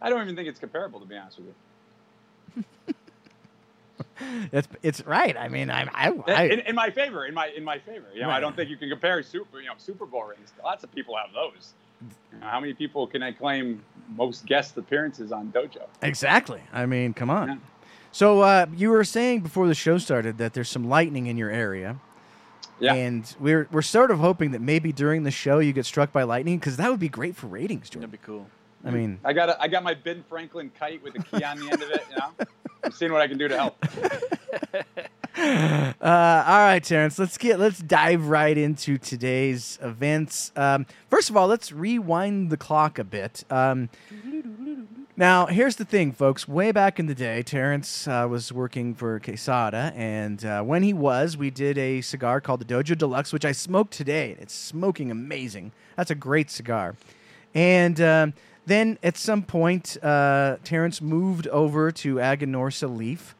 I 0.00 0.08
don't 0.10 0.22
even 0.22 0.36
think 0.36 0.48
it's 0.48 0.60
comparable, 0.60 1.00
to 1.00 1.06
be 1.06 1.16
honest 1.16 1.38
with 1.38 1.54
you. 2.56 2.64
It's 4.52 4.68
it's 4.82 5.04
right. 5.06 5.36
I 5.36 5.48
mean, 5.48 5.70
I 5.70 5.88
I, 5.92 6.12
I 6.26 6.42
in, 6.44 6.60
in 6.60 6.74
my 6.74 6.90
favor, 6.90 7.26
in 7.26 7.34
my 7.34 7.48
in 7.56 7.64
my 7.64 7.78
favor. 7.78 8.06
You 8.14 8.22
know, 8.22 8.28
Right. 8.28 8.36
I 8.36 8.40
don't 8.40 8.54
think 8.56 8.68
you 8.70 8.76
can 8.76 8.88
compare 8.88 9.22
super, 9.22 9.60
you 9.60 9.66
know, 9.66 9.74
Super 9.78 10.06
Bowl 10.06 10.24
rings. 10.24 10.52
Lots 10.62 10.84
of 10.84 10.92
people 10.94 11.14
have 11.16 11.32
those. 11.32 11.72
You 12.32 12.38
know, 12.40 12.46
how 12.46 12.60
many 12.60 12.74
people 12.74 13.06
can 13.06 13.22
I 13.22 13.32
claim 13.32 13.82
most 14.16 14.46
guest 14.46 14.76
appearances 14.76 15.32
on 15.32 15.50
Dojo? 15.52 15.82
Exactly. 16.02 16.60
I 16.72 16.86
mean, 16.86 17.12
come 17.14 17.30
on. 17.30 17.48
Yeah. 17.48 17.56
So 18.12 18.40
uh, 18.42 18.66
you 18.74 18.90
were 18.90 19.04
saying 19.04 19.40
before 19.40 19.66
the 19.68 19.74
show 19.74 19.98
started 19.98 20.38
that 20.38 20.54
there's 20.54 20.68
some 20.70 20.88
lightning 20.88 21.26
in 21.26 21.36
your 21.36 21.50
area, 21.50 21.96
Yeah. 22.80 22.94
and 22.94 23.34
we're 23.40 23.68
we're 23.70 23.82
sort 23.82 24.10
of 24.10 24.18
hoping 24.18 24.52
that 24.52 24.60
maybe 24.60 24.92
during 24.92 25.24
the 25.24 25.30
show 25.30 25.58
you 25.58 25.72
get 25.72 25.86
struck 25.86 26.12
by 26.12 26.22
lightning 26.22 26.58
because 26.58 26.76
that 26.76 26.90
would 26.90 27.00
be 27.00 27.08
great 27.08 27.36
for 27.36 27.46
ratings, 27.48 27.90
Jordan. 27.90 28.10
That'd 28.10 28.20
be 28.20 28.26
cool. 28.26 28.48
I 28.84 28.90
mean, 28.92 29.18
I 29.24 29.32
got 29.32 29.48
a, 29.48 29.60
I 29.60 29.66
got 29.66 29.82
my 29.82 29.94
Ben 29.94 30.24
Franklin 30.28 30.70
kite 30.78 31.02
with 31.02 31.16
a 31.16 31.22
key 31.22 31.42
on 31.44 31.58
the 31.58 31.64
end 31.70 31.82
of 31.82 31.90
it. 31.90 32.04
You 32.10 32.16
know, 32.16 32.46
I'm 32.84 32.92
seeing 32.92 33.12
what 33.12 33.20
I 33.20 33.28
can 33.28 33.38
do 33.38 33.48
to 33.48 33.56
help. 33.56 33.84
uh, 35.38 36.44
all 36.46 36.58
right, 36.58 36.82
Terrence. 36.82 37.18
Let's 37.18 37.38
get 37.38 37.58
let's 37.58 37.78
dive 37.78 38.28
right 38.28 38.56
into 38.56 38.98
today's 38.98 39.78
events. 39.82 40.52
Um, 40.56 40.86
first 41.10 41.30
of 41.30 41.36
all, 41.36 41.46
let's 41.46 41.72
rewind 41.72 42.50
the 42.50 42.56
clock 42.56 42.98
a 42.98 43.04
bit. 43.04 43.44
Um, 43.50 43.88
Now, 45.16 45.46
here's 45.46 45.74
the 45.74 45.84
thing, 45.84 46.12
folks. 46.12 46.46
Way 46.46 46.70
back 46.70 47.00
in 47.00 47.06
the 47.06 47.14
day, 47.14 47.42
Terrence 47.42 48.06
uh, 48.06 48.28
was 48.30 48.52
working 48.52 48.94
for 48.94 49.18
Quesada, 49.18 49.92
and 49.96 50.44
uh, 50.44 50.62
when 50.62 50.84
he 50.84 50.92
was, 50.92 51.36
we 51.36 51.50
did 51.50 51.76
a 51.76 52.02
cigar 52.02 52.40
called 52.40 52.60
the 52.60 52.64
Dojo 52.64 52.96
Deluxe, 52.96 53.32
which 53.32 53.44
I 53.44 53.50
smoked 53.50 53.92
today. 53.92 54.36
It's 54.38 54.54
smoking 54.54 55.10
amazing. 55.10 55.72
That's 55.96 56.12
a 56.12 56.14
great 56.14 56.50
cigar. 56.52 56.94
And 57.52 58.00
um, 58.00 58.34
then 58.68 58.98
at 59.02 59.16
some 59.16 59.42
point, 59.42 59.96
uh, 60.02 60.56
Terrence 60.64 61.00
moved 61.00 61.46
over 61.48 61.90
to 61.92 62.16
Aganorsa 62.16 62.94
Leaf, 62.94 63.34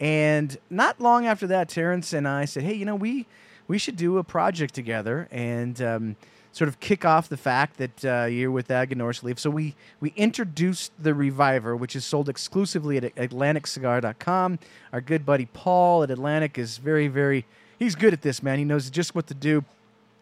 and 0.00 0.56
not 0.70 1.00
long 1.00 1.26
after 1.26 1.46
that, 1.46 1.68
Terrence 1.68 2.12
and 2.12 2.28
I 2.28 2.44
said, 2.44 2.62
"Hey, 2.62 2.74
you 2.74 2.84
know, 2.84 2.94
we 2.94 3.26
we 3.66 3.78
should 3.78 3.96
do 3.96 4.18
a 4.18 4.24
project 4.24 4.74
together 4.74 5.28
and 5.30 5.80
um, 5.80 6.16
sort 6.52 6.68
of 6.68 6.80
kick 6.80 7.04
off 7.04 7.28
the 7.28 7.36
fact 7.36 7.78
that 7.78 8.04
uh, 8.04 8.26
you're 8.26 8.50
with 8.50 8.68
Aganorsa 8.68 9.22
Leaf." 9.22 9.38
So 9.38 9.50
we 9.50 9.74
we 10.00 10.12
introduced 10.16 10.92
the 10.98 11.14
Reviver, 11.14 11.74
which 11.74 11.96
is 11.96 12.04
sold 12.04 12.28
exclusively 12.28 12.96
at 12.98 13.14
AtlanticCigar.com. 13.14 14.58
Our 14.92 15.00
good 15.00 15.24
buddy 15.24 15.46
Paul 15.46 16.02
at 16.02 16.10
Atlantic 16.10 16.58
is 16.58 16.78
very 16.78 17.08
very 17.08 17.46
he's 17.78 17.94
good 17.94 18.12
at 18.12 18.22
this, 18.22 18.42
man. 18.42 18.58
He 18.58 18.64
knows 18.64 18.90
just 18.90 19.14
what 19.14 19.26
to 19.28 19.34
do. 19.34 19.64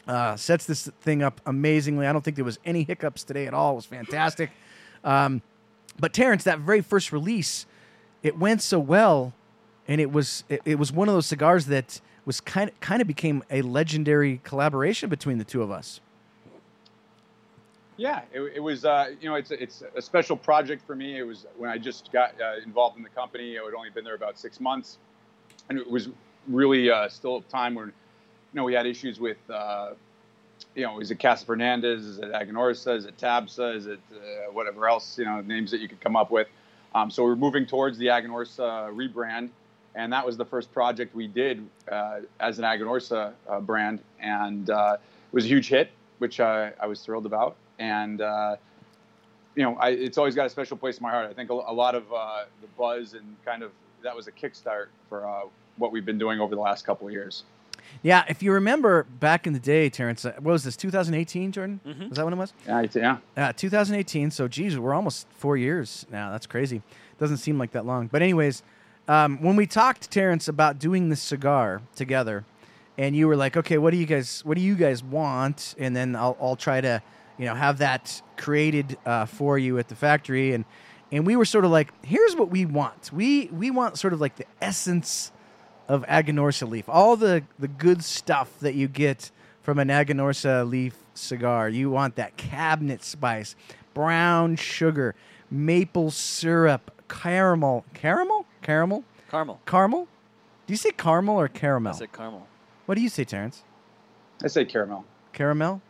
Uh, 0.06 0.34
sets 0.36 0.66
this 0.66 0.88
thing 1.00 1.22
up 1.22 1.40
amazingly. 1.46 2.06
I 2.06 2.12
don't 2.12 2.22
think 2.22 2.36
there 2.36 2.44
was 2.44 2.58
any 2.64 2.82
hiccups 2.82 3.22
today 3.22 3.46
at 3.46 3.54
all. 3.54 3.72
It 3.72 3.76
was 3.76 3.86
fantastic. 3.86 4.50
Um, 5.04 5.42
but 5.98 6.12
Terrence, 6.12 6.44
that 6.44 6.58
very 6.58 6.80
first 6.80 7.12
release, 7.12 7.66
it 8.22 8.36
went 8.36 8.62
so 8.62 8.80
well, 8.80 9.32
and 9.86 10.00
it 10.00 10.10
was 10.10 10.44
it, 10.48 10.60
it 10.64 10.78
was 10.78 10.92
one 10.92 11.08
of 11.08 11.14
those 11.14 11.26
cigars 11.26 11.66
that 11.66 12.00
was 12.24 12.40
kind 12.40 12.70
of 12.70 12.80
kind 12.80 13.00
of 13.00 13.06
became 13.06 13.42
a 13.50 13.62
legendary 13.62 14.40
collaboration 14.42 15.08
between 15.08 15.38
the 15.38 15.44
two 15.44 15.62
of 15.62 15.70
us. 15.70 16.00
Yeah, 17.96 18.22
it, 18.32 18.40
it 18.56 18.60
was. 18.60 18.84
Uh, 18.84 19.10
you 19.20 19.28
know, 19.28 19.36
it's 19.36 19.50
it's 19.50 19.82
a 19.94 20.02
special 20.02 20.36
project 20.36 20.84
for 20.86 20.96
me. 20.96 21.18
It 21.18 21.22
was 21.22 21.46
when 21.56 21.70
I 21.70 21.78
just 21.78 22.10
got 22.12 22.34
uh, 22.40 22.54
involved 22.64 22.96
in 22.96 23.02
the 23.02 23.08
company. 23.10 23.58
I 23.58 23.64
had 23.64 23.74
only 23.74 23.90
been 23.90 24.04
there 24.04 24.14
about 24.14 24.38
six 24.38 24.60
months, 24.60 24.98
and 25.68 25.78
it 25.78 25.88
was 25.88 26.08
really 26.48 26.90
uh, 26.90 27.08
still 27.08 27.36
a 27.36 27.42
time 27.42 27.74
when, 27.74 27.92
you 28.52 28.60
know, 28.60 28.64
we 28.64 28.74
had 28.74 28.86
issues 28.86 29.18
with, 29.18 29.38
uh, 29.50 29.90
you 30.74 30.82
know, 30.82 31.00
is 31.00 31.10
it 31.10 31.18
Casa 31.18 31.44
Fernandez? 31.46 32.04
Is 32.04 32.18
it 32.18 32.32
Aganorsa? 32.32 32.96
Is 32.96 33.06
it 33.06 33.16
Tabsa? 33.16 33.74
Is 33.74 33.86
it 33.86 34.00
uh, 34.12 34.52
whatever 34.52 34.88
else? 34.88 35.18
You 35.18 35.24
know, 35.24 35.40
names 35.40 35.70
that 35.70 35.80
you 35.80 35.88
could 35.88 36.00
come 36.00 36.16
up 36.16 36.30
with. 36.30 36.48
Um, 36.94 37.10
so 37.10 37.24
we're 37.24 37.36
moving 37.36 37.64
towards 37.64 37.96
the 37.96 38.06
Aganorsa 38.06 38.92
rebrand, 38.94 39.48
and 39.94 40.12
that 40.12 40.24
was 40.26 40.36
the 40.36 40.44
first 40.44 40.72
project 40.72 41.14
we 41.14 41.26
did 41.26 41.66
uh, 41.90 42.20
as 42.40 42.58
an 42.58 42.64
Aganorsa 42.64 43.32
uh, 43.48 43.60
brand, 43.60 44.00
and 44.20 44.68
uh, 44.68 44.96
it 45.00 45.34
was 45.34 45.46
a 45.46 45.48
huge 45.48 45.68
hit, 45.68 45.90
which 46.18 46.38
I, 46.38 46.72
was 46.86 47.00
thrilled 47.00 47.24
about. 47.24 47.56
And 47.78 48.20
uh, 48.20 48.56
you 49.54 49.62
know, 49.62 49.76
I, 49.76 49.90
it's 49.90 50.18
always 50.18 50.34
got 50.34 50.44
a 50.44 50.50
special 50.50 50.76
place 50.76 50.98
in 50.98 51.02
my 51.02 51.10
heart. 51.10 51.30
I 51.30 51.32
think 51.32 51.48
a, 51.48 51.54
a 51.54 51.72
lot 51.72 51.94
of 51.94 52.04
uh, 52.12 52.44
the 52.60 52.68
buzz 52.78 53.14
and 53.14 53.36
kind 53.44 53.62
of 53.62 53.72
that 54.02 54.14
was 54.14 54.26
a 54.26 54.32
kickstart 54.32 54.86
for 55.08 55.26
uh, 55.26 55.42
what 55.76 55.92
we've 55.92 56.04
been 56.04 56.18
doing 56.18 56.40
over 56.40 56.54
the 56.54 56.60
last 56.60 56.84
couple 56.84 57.06
of 57.06 57.12
years. 57.12 57.44
Yeah, 58.02 58.24
if 58.28 58.42
you 58.42 58.52
remember 58.52 59.04
back 59.20 59.46
in 59.46 59.52
the 59.52 59.58
day, 59.60 59.88
Terrence, 59.90 60.24
uh, 60.24 60.32
what 60.40 60.52
was 60.52 60.64
this 60.64 60.76
2018, 60.76 61.52
Jordan? 61.52 61.80
Mhm. 61.86 62.08
Was 62.08 62.16
that 62.18 62.24
when 62.24 62.34
it 62.34 62.36
was? 62.38 62.52
Yeah, 62.66 62.82
it's- 62.82 62.96
yeah. 63.36 63.48
Uh, 63.48 63.52
2018. 63.52 64.30
So, 64.30 64.48
geez, 64.48 64.78
we're 64.78 64.94
almost 64.94 65.26
four 65.36 65.56
years 65.56 66.06
now. 66.10 66.30
That's 66.30 66.46
crazy. 66.46 66.82
Doesn't 67.18 67.36
seem 67.38 67.58
like 67.58 67.72
that 67.72 67.86
long. 67.86 68.08
But, 68.08 68.22
anyways, 68.22 68.62
um, 69.08 69.38
when 69.42 69.56
we 69.56 69.66
talked, 69.66 70.10
Terrence, 70.10 70.48
about 70.48 70.78
doing 70.78 71.08
this 71.10 71.20
cigar 71.20 71.82
together, 71.94 72.44
and 72.98 73.14
you 73.16 73.26
were 73.28 73.36
like, 73.36 73.56
"Okay, 73.56 73.78
what 73.78 73.90
do 73.92 73.96
you 73.96 74.06
guys, 74.06 74.42
what 74.44 74.56
do 74.56 74.62
you 74.62 74.74
guys 74.74 75.02
want?" 75.02 75.74
And 75.78 75.94
then 75.96 76.14
I'll, 76.16 76.36
I'll 76.40 76.56
try 76.56 76.80
to, 76.80 77.02
you 77.38 77.46
know, 77.46 77.54
have 77.54 77.78
that 77.78 78.20
created 78.36 78.98
uh, 79.06 79.26
for 79.26 79.58
you 79.58 79.78
at 79.78 79.88
the 79.88 79.94
factory. 79.94 80.52
And 80.54 80.64
and 81.10 81.26
we 81.26 81.36
were 81.36 81.44
sort 81.44 81.64
of 81.64 81.70
like, 81.70 81.92
"Here's 82.04 82.34
what 82.36 82.50
we 82.50 82.64
want. 82.66 83.10
We 83.12 83.46
we 83.52 83.70
want 83.70 83.98
sort 83.98 84.12
of 84.12 84.20
like 84.20 84.36
the 84.36 84.44
essence." 84.60 85.30
Of 85.88 86.04
Aganorsa 86.06 86.68
leaf. 86.68 86.88
All 86.88 87.16
the, 87.16 87.42
the 87.58 87.68
good 87.68 88.02
stuff 88.04 88.58
that 88.60 88.74
you 88.74 88.88
get 88.88 89.30
from 89.62 89.78
an 89.78 89.88
Aganorsa 89.88 90.68
leaf 90.68 90.96
cigar. 91.14 91.68
You 91.68 91.90
want 91.90 92.16
that 92.16 92.36
cabinet 92.36 93.02
spice, 93.04 93.54
brown 93.94 94.56
sugar, 94.56 95.14
maple 95.50 96.10
syrup, 96.10 96.90
caramel. 97.08 97.84
Caramel? 97.94 98.46
Caramel? 98.62 99.04
Caramel. 99.30 99.60
Caramel? 99.66 100.08
Do 100.66 100.72
you 100.72 100.76
say 100.76 100.90
caramel 100.90 101.36
or 101.40 101.48
caramel? 101.48 101.90
I 101.92 101.92
caramel? 101.92 101.98
said 101.98 102.12
caramel. 102.12 102.46
What 102.86 102.94
do 102.96 103.00
you 103.00 103.08
say, 103.08 103.24
Terrence? 103.24 103.62
I 104.42 104.48
say 104.48 104.64
caramel. 104.64 105.04
Caramel? 105.32 105.80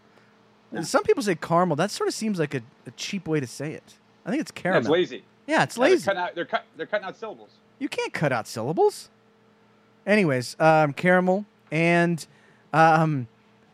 Some 0.83 1.03
people 1.03 1.23
say 1.23 1.35
caramel. 1.35 1.77
That 1.77 1.91
sort 1.91 2.09
of 2.09 2.15
seems 2.15 2.39
like 2.39 2.55
a, 2.55 2.63
a 2.87 2.91
cheap 2.93 3.29
way 3.29 3.41
to 3.41 3.47
say 3.47 3.73
it. 3.73 3.95
I 4.25 4.31
think 4.31 4.41
it's 4.41 4.53
Yeah, 4.57 4.63
caramel. 4.63 4.81
it's 4.81 4.89
lazy. 4.89 5.25
Yeah, 5.47 5.63
it's 5.65 5.77
Yeah, 5.77 5.83
they're 5.85 5.91
lazy. 5.91 6.05
cutting 6.05 6.21
out, 6.23 6.35
they're, 6.35 6.45
cut, 6.47 6.65
they're 6.77 6.87
cutting 6.87 7.07
out 7.07 7.17
syllables. 7.17 7.51
You 7.79 7.89
can't 7.89 8.13
cut 8.13 8.33
out 8.33 8.47
syllables. 8.47 9.11
Anyways, 10.07 10.57
um, 10.59 10.93
caramel 10.93 11.45
and 11.71 12.27
um, 12.73 13.29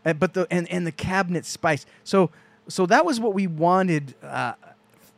uh, 0.05 0.13
but 0.13 0.35
the 0.35 0.47
and, 0.51 0.69
and 0.71 0.87
the 0.87 0.93
cabinet 0.93 1.45
spice. 1.45 1.87
So 2.05 2.31
so 2.69 2.87
that 2.87 3.05
was 3.05 3.21
what 3.21 3.35
we 3.35 3.47
wanted 3.47 4.15
uh, 4.23 4.55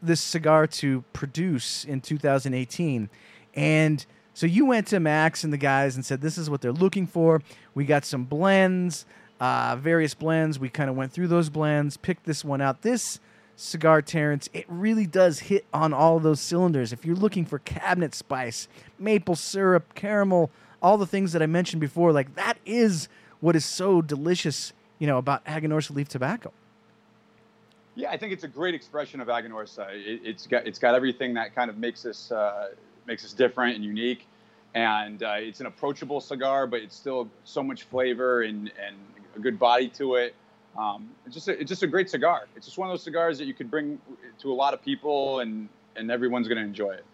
this 0.02 0.20
cigar 0.20 0.66
to 0.66 1.04
produce 1.12 1.84
in 1.84 2.00
2018, 2.00 3.08
and 3.54 4.06
so 4.34 4.46
you 4.46 4.64
went 4.64 4.86
to 4.88 5.00
Max 5.00 5.44
and 5.44 5.52
the 5.52 5.58
guys 5.58 5.96
and 5.96 6.04
said 6.04 6.20
this 6.20 6.38
is 6.38 6.48
what 6.48 6.60
they're 6.60 6.72
looking 6.72 7.06
for. 7.06 7.42
We 7.74 7.84
got 7.84 8.04
some 8.04 8.24
blends, 8.24 9.04
uh, 9.38 9.76
various 9.76 10.14
blends. 10.14 10.58
We 10.58 10.68
kind 10.68 10.88
of 10.88 10.96
went 10.96 11.12
through 11.12 11.28
those 11.28 11.50
blends, 11.50 11.96
picked 11.96 12.24
this 12.24 12.44
one 12.44 12.60
out. 12.60 12.82
This 12.82 13.20
cigar 13.56 14.00
Terrence, 14.00 14.48
it 14.54 14.64
really 14.68 15.06
does 15.06 15.40
hit 15.40 15.66
on 15.74 15.92
all 15.92 16.18
those 16.20 16.40
cylinders. 16.40 16.92
If 16.92 17.04
you're 17.04 17.16
looking 17.16 17.44
for 17.44 17.58
cabinet 17.58 18.14
spice, 18.14 18.68
maple 18.98 19.36
syrup, 19.36 19.94
caramel, 19.94 20.50
all 20.82 20.98
the 20.98 21.06
things 21.06 21.32
that 21.32 21.42
I 21.42 21.46
mentioned 21.46 21.80
before, 21.80 22.12
like 22.12 22.34
that 22.34 22.58
is 22.64 23.08
what 23.40 23.56
is 23.56 23.64
so 23.64 24.02
delicious, 24.02 24.72
you 24.98 25.06
know, 25.06 25.18
about 25.18 25.44
Aganorsa 25.44 25.94
leaf 25.94 26.08
tobacco. 26.08 26.52
Yeah, 27.96 28.10
I 28.10 28.16
think 28.16 28.32
it's 28.32 28.44
a 28.44 28.48
great 28.48 28.74
expression 28.74 29.20
of 29.20 29.28
Aganorsa. 29.28 29.88
It, 29.92 30.20
it's 30.24 30.46
got 30.46 30.66
it's 30.66 30.78
got 30.78 30.94
everything 30.94 31.34
that 31.34 31.54
kind 31.54 31.68
of 31.68 31.78
makes 31.78 32.06
us 32.06 32.30
uh, 32.30 32.68
makes 33.06 33.24
us 33.24 33.32
different 33.32 33.76
and 33.76 33.84
unique, 33.84 34.26
and 34.74 35.22
uh, 35.22 35.34
it's 35.36 35.60
an 35.60 35.66
approachable 35.66 36.20
cigar, 36.20 36.66
but 36.66 36.80
it's 36.80 36.96
still 36.96 37.28
so 37.44 37.62
much 37.62 37.84
flavor 37.84 38.42
and 38.42 38.72
and 38.84 38.96
a 39.36 39.38
good 39.38 39.58
body 39.58 39.88
to 39.88 40.14
it. 40.14 40.34
Um, 40.78 41.10
it's 41.26 41.34
just 41.34 41.48
a, 41.48 41.60
it's 41.60 41.68
just 41.68 41.82
a 41.82 41.86
great 41.86 42.08
cigar. 42.08 42.46
It's 42.56 42.66
just 42.66 42.78
one 42.78 42.88
of 42.88 42.92
those 42.92 43.02
cigars 43.02 43.38
that 43.38 43.46
you 43.46 43.54
could 43.54 43.70
bring 43.70 44.00
to 44.38 44.52
a 44.52 44.54
lot 44.54 44.72
of 44.72 44.82
people, 44.82 45.40
and 45.40 45.68
and 45.96 46.10
everyone's 46.10 46.46
going 46.46 46.58
to 46.58 46.64
enjoy 46.64 46.92
it. 46.92 47.04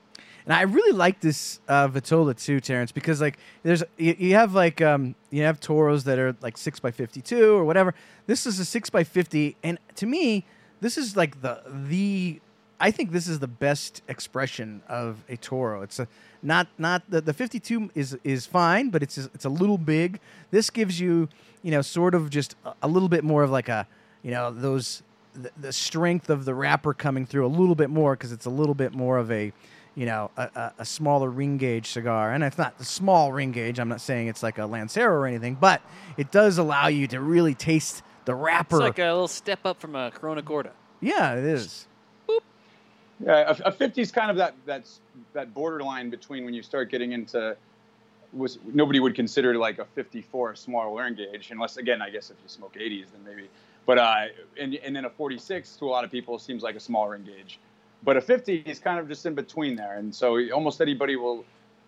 And 0.46 0.54
I 0.54 0.62
really 0.62 0.96
like 0.96 1.20
this 1.20 1.60
uh, 1.68 1.88
Vitola 1.88 2.34
too, 2.34 2.60
Terrence, 2.60 2.92
because 2.92 3.20
like 3.20 3.36
there's 3.64 3.82
you, 3.98 4.14
you 4.16 4.34
have 4.34 4.54
like 4.54 4.80
um 4.80 5.16
you 5.30 5.42
have 5.42 5.58
Toros 5.58 6.04
that 6.04 6.20
are 6.20 6.36
like 6.40 6.56
six 6.56 6.78
by 6.78 6.92
fifty 6.92 7.20
two 7.20 7.54
or 7.54 7.64
whatever. 7.64 7.94
This 8.26 8.46
is 8.46 8.60
a 8.60 8.64
six 8.64 8.88
by 8.88 9.02
fifty, 9.02 9.56
and 9.64 9.78
to 9.96 10.06
me, 10.06 10.44
this 10.80 10.96
is 10.96 11.16
like 11.16 11.42
the 11.42 11.60
the 11.66 12.40
I 12.78 12.92
think 12.92 13.10
this 13.10 13.26
is 13.26 13.40
the 13.40 13.48
best 13.48 14.02
expression 14.06 14.82
of 14.88 15.24
a 15.28 15.36
Toro. 15.36 15.82
It's 15.82 15.98
a 15.98 16.06
not 16.42 16.68
not 16.78 17.02
the 17.08 17.20
the 17.20 17.32
fifty 17.32 17.58
two 17.58 17.90
is 17.96 18.16
is 18.22 18.46
fine, 18.46 18.90
but 18.90 19.02
it's 19.02 19.18
it's 19.18 19.44
a 19.44 19.50
little 19.50 19.78
big. 19.78 20.20
This 20.52 20.70
gives 20.70 21.00
you 21.00 21.28
you 21.62 21.72
know 21.72 21.82
sort 21.82 22.14
of 22.14 22.30
just 22.30 22.54
a, 22.64 22.72
a 22.82 22.88
little 22.88 23.08
bit 23.08 23.24
more 23.24 23.42
of 23.42 23.50
like 23.50 23.68
a 23.68 23.88
you 24.22 24.30
know 24.30 24.52
those 24.52 25.02
the, 25.34 25.50
the 25.60 25.72
strength 25.72 26.30
of 26.30 26.44
the 26.44 26.54
wrapper 26.54 26.94
coming 26.94 27.26
through 27.26 27.46
a 27.46 27.48
little 27.48 27.74
bit 27.74 27.90
more 27.90 28.14
because 28.14 28.30
it's 28.30 28.46
a 28.46 28.50
little 28.50 28.74
bit 28.74 28.94
more 28.94 29.18
of 29.18 29.30
a 29.32 29.52
you 29.96 30.04
know, 30.06 30.30
a, 30.36 30.42
a, 30.54 30.72
a 30.80 30.84
smaller 30.84 31.30
ring 31.30 31.56
gauge 31.56 31.88
cigar. 31.88 32.32
And 32.32 32.44
it's 32.44 32.58
not 32.58 32.74
a 32.78 32.84
small 32.84 33.32
ring 33.32 33.50
gauge. 33.50 33.80
I'm 33.80 33.88
not 33.88 34.00
saying 34.00 34.28
it's 34.28 34.42
like 34.42 34.58
a 34.58 34.66
Lancero 34.66 35.12
or 35.12 35.26
anything, 35.26 35.56
but 35.58 35.80
it 36.16 36.30
does 36.30 36.58
allow 36.58 36.86
you 36.86 37.06
to 37.08 37.20
really 37.20 37.54
taste 37.54 38.02
the 38.26 38.34
wrapper. 38.34 38.76
It's 38.76 38.82
like 38.82 38.98
a 38.98 39.04
little 39.04 39.26
step 39.26 39.60
up 39.64 39.80
from 39.80 39.96
a 39.96 40.10
Corona 40.10 40.42
Gorda. 40.42 40.72
yeah, 41.00 41.34
it 41.34 41.44
is. 41.44 41.86
Boop. 42.28 42.40
Yeah, 43.24 43.54
a, 43.64 43.68
a 43.68 43.72
50 43.72 44.02
is 44.02 44.12
kind 44.12 44.30
of 44.30 44.36
that 44.36 44.54
that's 44.66 45.00
that 45.32 45.54
borderline 45.54 46.10
between 46.10 46.44
when 46.44 46.52
you 46.52 46.62
start 46.62 46.90
getting 46.90 47.12
into 47.12 47.56
was 48.32 48.58
nobody 48.74 49.00
would 49.00 49.14
consider 49.14 49.56
like 49.56 49.78
a 49.78 49.84
54 49.84 50.52
a 50.52 50.56
small 50.56 50.94
ring 50.94 51.14
gauge 51.14 51.50
unless 51.50 51.78
again 51.78 52.02
I 52.02 52.10
guess 52.10 52.30
if 52.30 52.36
you 52.42 52.48
smoke 52.48 52.74
80s 52.74 53.06
then 53.12 53.24
maybe 53.24 53.48
but 53.86 53.98
uh 53.98 54.24
and, 54.60 54.74
and 54.74 54.94
then 54.94 55.06
a 55.06 55.10
46 55.10 55.76
to 55.76 55.84
a 55.84 55.88
lot 55.88 56.04
of 56.04 56.10
people 56.10 56.38
seems 56.38 56.62
like 56.62 56.74
a 56.74 56.80
small 56.80 57.08
ring 57.08 57.24
gauge 57.24 57.58
but 58.02 58.16
a 58.16 58.20
50 58.20 58.56
is 58.66 58.78
kind 58.78 58.98
of 58.98 59.08
just 59.08 59.26
in 59.26 59.34
between 59.34 59.76
there 59.76 59.98
and 59.98 60.14
so 60.14 60.38
almost 60.50 60.80
anybody 60.80 61.16
will 61.16 61.44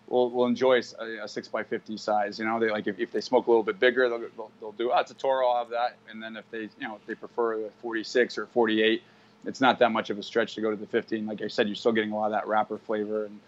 will, 0.07 0.31
will 0.31 0.47
enjoy 0.47 0.81
a, 0.99 1.23
a 1.23 1.27
6 1.27 1.47
by 1.49 1.63
50 1.63 1.97
size 1.97 2.39
you 2.39 2.45
know 2.45 2.59
they 2.59 2.69
like 2.69 2.87
if, 2.87 2.99
if 2.99 3.11
they 3.11 3.21
smoke 3.21 3.47
a 3.47 3.49
little 3.49 3.63
bit 3.63 3.79
bigger 3.79 4.09
they'll, 4.09 4.19
they'll, 4.19 4.51
they'll 4.59 4.71
do 4.73 4.91
oh 4.91 4.99
it's 4.99 5.11
a 5.11 5.13
Toro 5.13 5.47
I'll 5.47 5.63
have 5.63 5.69
that 5.69 5.97
and 6.09 6.21
then 6.21 6.35
if 6.35 6.49
they 6.51 6.61
you 6.61 6.87
know 6.87 6.95
if 6.95 7.05
they 7.05 7.15
prefer 7.15 7.57
the 7.57 7.69
46 7.81 8.37
or 8.37 8.47
48 8.47 9.03
it's 9.45 9.61
not 9.61 9.79
that 9.79 9.91
much 9.91 10.09
of 10.09 10.17
a 10.17 10.23
stretch 10.23 10.55
to 10.55 10.61
go 10.61 10.69
to 10.69 10.75
the 10.75 10.85
50. 10.85 11.17
And 11.17 11.27
like 11.27 11.41
I 11.41 11.47
said, 11.47 11.67
you're 11.67 11.75
still 11.75 11.91
getting 11.91 12.11
a 12.11 12.15
lot 12.15 12.27
of 12.27 12.31
that 12.31 12.47
wrapper 12.47 12.77
flavor, 12.77 13.25
and 13.25 13.39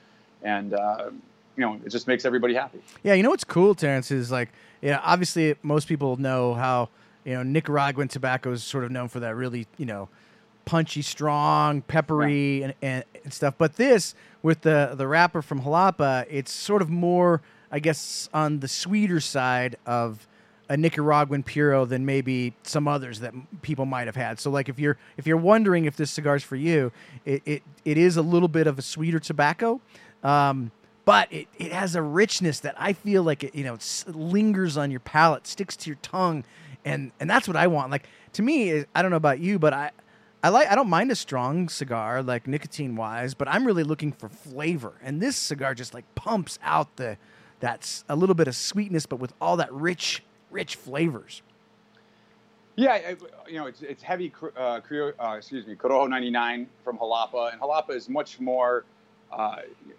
and 0.43 0.73
uh, 0.73 1.09
you 1.55 1.61
know 1.61 1.79
it 1.85 1.89
just 1.89 2.07
makes 2.07 2.25
everybody 2.25 2.53
happy. 2.53 2.81
Yeah, 3.03 3.13
you 3.13 3.23
know 3.23 3.29
what's 3.29 3.43
cool, 3.43 3.75
Terrence, 3.75 4.11
is 4.11 4.31
like, 4.31 4.49
yeah, 4.81 4.99
obviously 5.03 5.55
most 5.61 5.87
people 5.87 6.17
know 6.17 6.53
how, 6.53 6.89
you 7.25 7.33
know, 7.33 7.43
Nicaraguan 7.43 8.07
tobacco 8.07 8.51
is 8.51 8.63
sort 8.63 8.83
of 8.83 8.91
known 8.91 9.07
for 9.07 9.19
that 9.19 9.35
really, 9.35 9.67
you 9.77 9.85
know, 9.85 10.09
punchy, 10.65 11.01
strong, 11.01 11.81
peppery, 11.81 12.63
and, 12.63 12.73
and, 12.81 13.03
and 13.23 13.33
stuff. 13.33 13.55
But 13.57 13.75
this, 13.75 14.15
with 14.41 14.61
the 14.61 14.93
the 14.95 15.07
wrapper 15.07 15.41
from 15.41 15.61
Jalapa, 15.61 16.25
it's 16.29 16.51
sort 16.51 16.81
of 16.81 16.89
more, 16.89 17.41
I 17.71 17.79
guess, 17.79 18.29
on 18.33 18.59
the 18.59 18.67
sweeter 18.67 19.19
side 19.19 19.77
of 19.85 20.27
a 20.69 20.77
Nicaraguan 20.77 21.43
puro 21.43 21.83
than 21.83 22.05
maybe 22.05 22.53
some 22.63 22.87
others 22.87 23.19
that 23.19 23.33
people 23.61 23.85
might 23.85 24.07
have 24.07 24.15
had. 24.15 24.39
So, 24.39 24.49
like 24.49 24.69
if 24.69 24.79
you're 24.79 24.97
if 25.17 25.27
you're 25.27 25.37
wondering 25.37 25.85
if 25.85 25.97
this 25.97 26.11
cigar's 26.11 26.43
for 26.43 26.55
you, 26.55 26.91
it 27.25 27.41
it, 27.45 27.63
it 27.83 27.97
is 27.97 28.17
a 28.17 28.21
little 28.21 28.47
bit 28.47 28.67
of 28.67 28.79
a 28.79 28.81
sweeter 28.81 29.19
tobacco. 29.19 29.81
Um, 30.23 30.71
but 31.03 31.31
it, 31.33 31.47
it 31.57 31.71
has 31.73 31.95
a 31.95 32.01
richness 32.01 32.59
that 32.61 32.75
I 32.77 32.93
feel 32.93 33.23
like 33.23 33.43
it 33.43 33.53
you 33.53 33.65
know 33.65 33.73
it 33.73 34.03
lingers 34.07 34.77
on 34.77 34.91
your 34.91 35.01
palate, 35.01 35.45
sticks 35.45 35.75
to 35.75 35.89
your 35.89 35.97
tongue, 36.01 36.45
and 36.85 37.11
and 37.19 37.29
that's 37.29 37.49
what 37.49 37.57
I 37.57 37.67
want. 37.67 37.91
Like 37.91 38.07
to 38.33 38.41
me, 38.41 38.85
I 38.95 39.01
don't 39.01 39.11
know 39.11 39.17
about 39.17 39.39
you, 39.39 39.59
but 39.59 39.73
I 39.73 39.91
I 40.43 40.49
like 40.49 40.71
I 40.71 40.75
don't 40.75 40.89
mind 40.89 41.11
a 41.11 41.15
strong 41.15 41.69
cigar 41.69 42.23
like 42.23 42.47
nicotine 42.47 42.95
wise, 42.95 43.33
but 43.33 43.47
I'm 43.47 43.65
really 43.65 43.83
looking 43.83 44.11
for 44.11 44.27
flavor, 44.29 44.93
and 45.03 45.21
this 45.21 45.35
cigar 45.37 45.75
just 45.75 45.93
like 45.93 46.05
pumps 46.15 46.57
out 46.63 46.95
the 46.95 47.17
that's 47.59 48.03
a 48.09 48.15
little 48.15 48.33
bit 48.33 48.47
of 48.47 48.55
sweetness, 48.55 49.05
but 49.05 49.17
with 49.17 49.33
all 49.39 49.57
that 49.57 49.71
rich 49.71 50.23
rich 50.49 50.75
flavors. 50.75 51.43
Yeah, 52.75 52.93
I- 52.93 53.17
you 53.47 53.57
know, 53.59 53.67
it's 53.67 53.81
it's 53.83 54.01
heavy. 54.01 54.33
Uh, 54.57 54.79
uh, 55.19 55.33
excuse 55.37 55.67
me, 55.67 55.75
Corojo 55.75 56.09
99 56.09 56.67
from 56.83 56.97
Jalapa, 56.97 57.51
and 57.51 57.61
Jalapa 57.61 57.91
is 57.91 58.09
much 58.09 58.39
more. 58.39 58.85
Uh, 59.31 59.57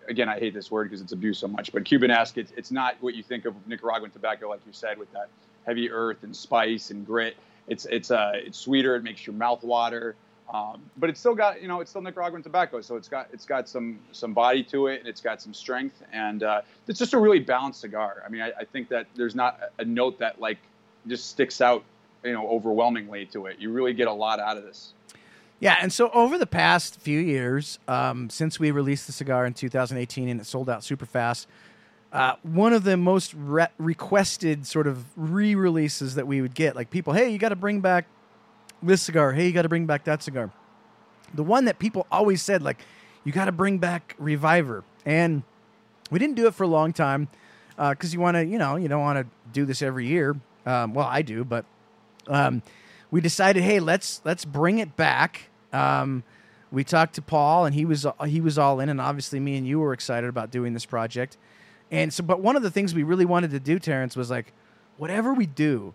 again, 0.08 0.28
I 0.28 0.38
hate 0.38 0.52
this 0.54 0.70
word 0.70 0.84
because 0.90 1.00
it's 1.00 1.12
abused 1.12 1.40
so 1.40 1.48
much, 1.48 1.72
but 1.72 1.84
Cuban-esque. 1.86 2.36
It's, 2.36 2.52
it's 2.54 2.70
not 2.70 2.96
what 3.00 3.14
you 3.14 3.22
think 3.22 3.46
of 3.46 3.54
Nicaraguan 3.66 4.10
tobacco, 4.10 4.48
like 4.50 4.60
you 4.66 4.72
said, 4.74 4.98
with 4.98 5.10
that 5.12 5.28
heavy 5.64 5.90
earth 5.90 6.22
and 6.22 6.34
spice 6.36 6.90
and 6.90 7.06
grit. 7.06 7.36
It's 7.68 7.84
it's 7.86 8.10
uh, 8.10 8.32
it's 8.34 8.58
sweeter. 8.58 8.96
It 8.96 9.04
makes 9.04 9.26
your 9.26 9.34
mouth 9.34 9.62
water, 9.62 10.16
um, 10.52 10.82
but 10.98 11.08
it's 11.08 11.20
still 11.20 11.34
got 11.34 11.62
you 11.62 11.68
know 11.68 11.80
it's 11.80 11.90
still 11.90 12.02
Nicaraguan 12.02 12.42
tobacco, 12.42 12.80
so 12.80 12.96
it's 12.96 13.08
got 13.08 13.28
it's 13.32 13.46
got 13.46 13.68
some 13.68 13.98
some 14.12 14.34
body 14.34 14.62
to 14.64 14.88
it 14.88 15.00
and 15.00 15.08
it's 15.08 15.20
got 15.20 15.40
some 15.40 15.54
strength, 15.54 16.02
and 16.12 16.42
uh, 16.42 16.60
it's 16.86 16.98
just 16.98 17.14
a 17.14 17.18
really 17.18 17.40
balanced 17.40 17.80
cigar. 17.80 18.22
I 18.24 18.28
mean, 18.28 18.42
I, 18.42 18.52
I 18.60 18.64
think 18.64 18.88
that 18.90 19.06
there's 19.14 19.34
not 19.34 19.58
a 19.78 19.84
note 19.84 20.18
that 20.18 20.40
like 20.40 20.58
just 21.06 21.30
sticks 21.30 21.60
out 21.60 21.84
you 22.24 22.32
know 22.32 22.46
overwhelmingly 22.48 23.26
to 23.26 23.46
it. 23.46 23.58
You 23.58 23.70
really 23.70 23.94
get 23.94 24.08
a 24.08 24.12
lot 24.12 24.40
out 24.40 24.56
of 24.56 24.64
this. 24.64 24.92
Yeah, 25.60 25.76
and 25.80 25.92
so 25.92 26.10
over 26.10 26.38
the 26.38 26.46
past 26.46 27.00
few 27.00 27.20
years, 27.20 27.78
um, 27.86 28.28
since 28.30 28.58
we 28.58 28.72
released 28.72 29.06
the 29.06 29.12
cigar 29.12 29.46
in 29.46 29.54
2018 29.54 30.28
and 30.28 30.40
it 30.40 30.44
sold 30.44 30.68
out 30.68 30.82
super 30.82 31.06
fast, 31.06 31.46
uh, 32.12 32.34
one 32.42 32.72
of 32.72 32.82
the 32.82 32.96
most 32.96 33.32
re- 33.32 33.68
requested 33.78 34.66
sort 34.66 34.88
of 34.88 35.04
re-releases 35.16 36.16
that 36.16 36.26
we 36.26 36.42
would 36.42 36.54
get, 36.54 36.74
like 36.74 36.90
people, 36.90 37.12
hey, 37.12 37.30
you 37.30 37.38
got 37.38 37.50
to 37.50 37.56
bring 37.56 37.80
back 37.80 38.06
this 38.82 39.02
cigar. 39.02 39.32
Hey, 39.32 39.46
you 39.46 39.52
got 39.52 39.62
to 39.62 39.68
bring 39.68 39.86
back 39.86 40.04
that 40.04 40.22
cigar. 40.22 40.50
The 41.34 41.42
one 41.42 41.64
that 41.66 41.78
people 41.78 42.06
always 42.10 42.42
said, 42.42 42.62
like, 42.62 42.78
you 43.24 43.32
got 43.32 43.46
to 43.46 43.52
bring 43.52 43.78
back 43.78 44.14
Reviver, 44.18 44.84
and 45.06 45.42
we 46.10 46.18
didn't 46.18 46.34
do 46.34 46.46
it 46.46 46.54
for 46.54 46.64
a 46.64 46.68
long 46.68 46.92
time 46.92 47.28
because 47.76 48.12
you 48.12 48.20
want 48.20 48.36
to, 48.36 48.44
you 48.44 48.58
know, 48.58 48.76
you 48.76 48.88
don't 48.88 49.00
want 49.00 49.18
to 49.18 49.26
do 49.52 49.64
this 49.64 49.80
every 49.82 50.06
year. 50.06 50.36
Um, 50.66 50.94
well, 50.94 51.06
I 51.06 51.22
do, 51.22 51.44
but 51.44 51.64
um, 52.28 52.62
we 53.10 53.20
decided, 53.20 53.62
hey, 53.62 53.80
let's 53.80 54.20
let's 54.24 54.44
bring 54.44 54.78
it 54.78 54.96
back. 54.96 55.48
Um, 55.72 56.22
we 56.70 56.84
talked 56.84 57.14
to 57.14 57.22
Paul, 57.22 57.64
and 57.66 57.74
he 57.74 57.84
was 57.84 58.06
he 58.26 58.40
was 58.40 58.58
all 58.58 58.80
in, 58.80 58.88
and 58.88 59.00
obviously 59.00 59.40
me 59.40 59.56
and 59.56 59.66
you 59.66 59.78
were 59.80 59.92
excited 59.92 60.28
about 60.28 60.50
doing 60.50 60.72
this 60.72 60.84
project. 60.84 61.36
And 61.90 62.12
so, 62.12 62.24
but 62.24 62.40
one 62.40 62.56
of 62.56 62.62
the 62.62 62.70
things 62.70 62.94
we 62.94 63.02
really 63.02 63.26
wanted 63.26 63.50
to 63.50 63.60
do, 63.60 63.78
Terrence, 63.78 64.16
was 64.16 64.30
like, 64.30 64.52
whatever 64.96 65.34
we 65.34 65.44
do, 65.46 65.94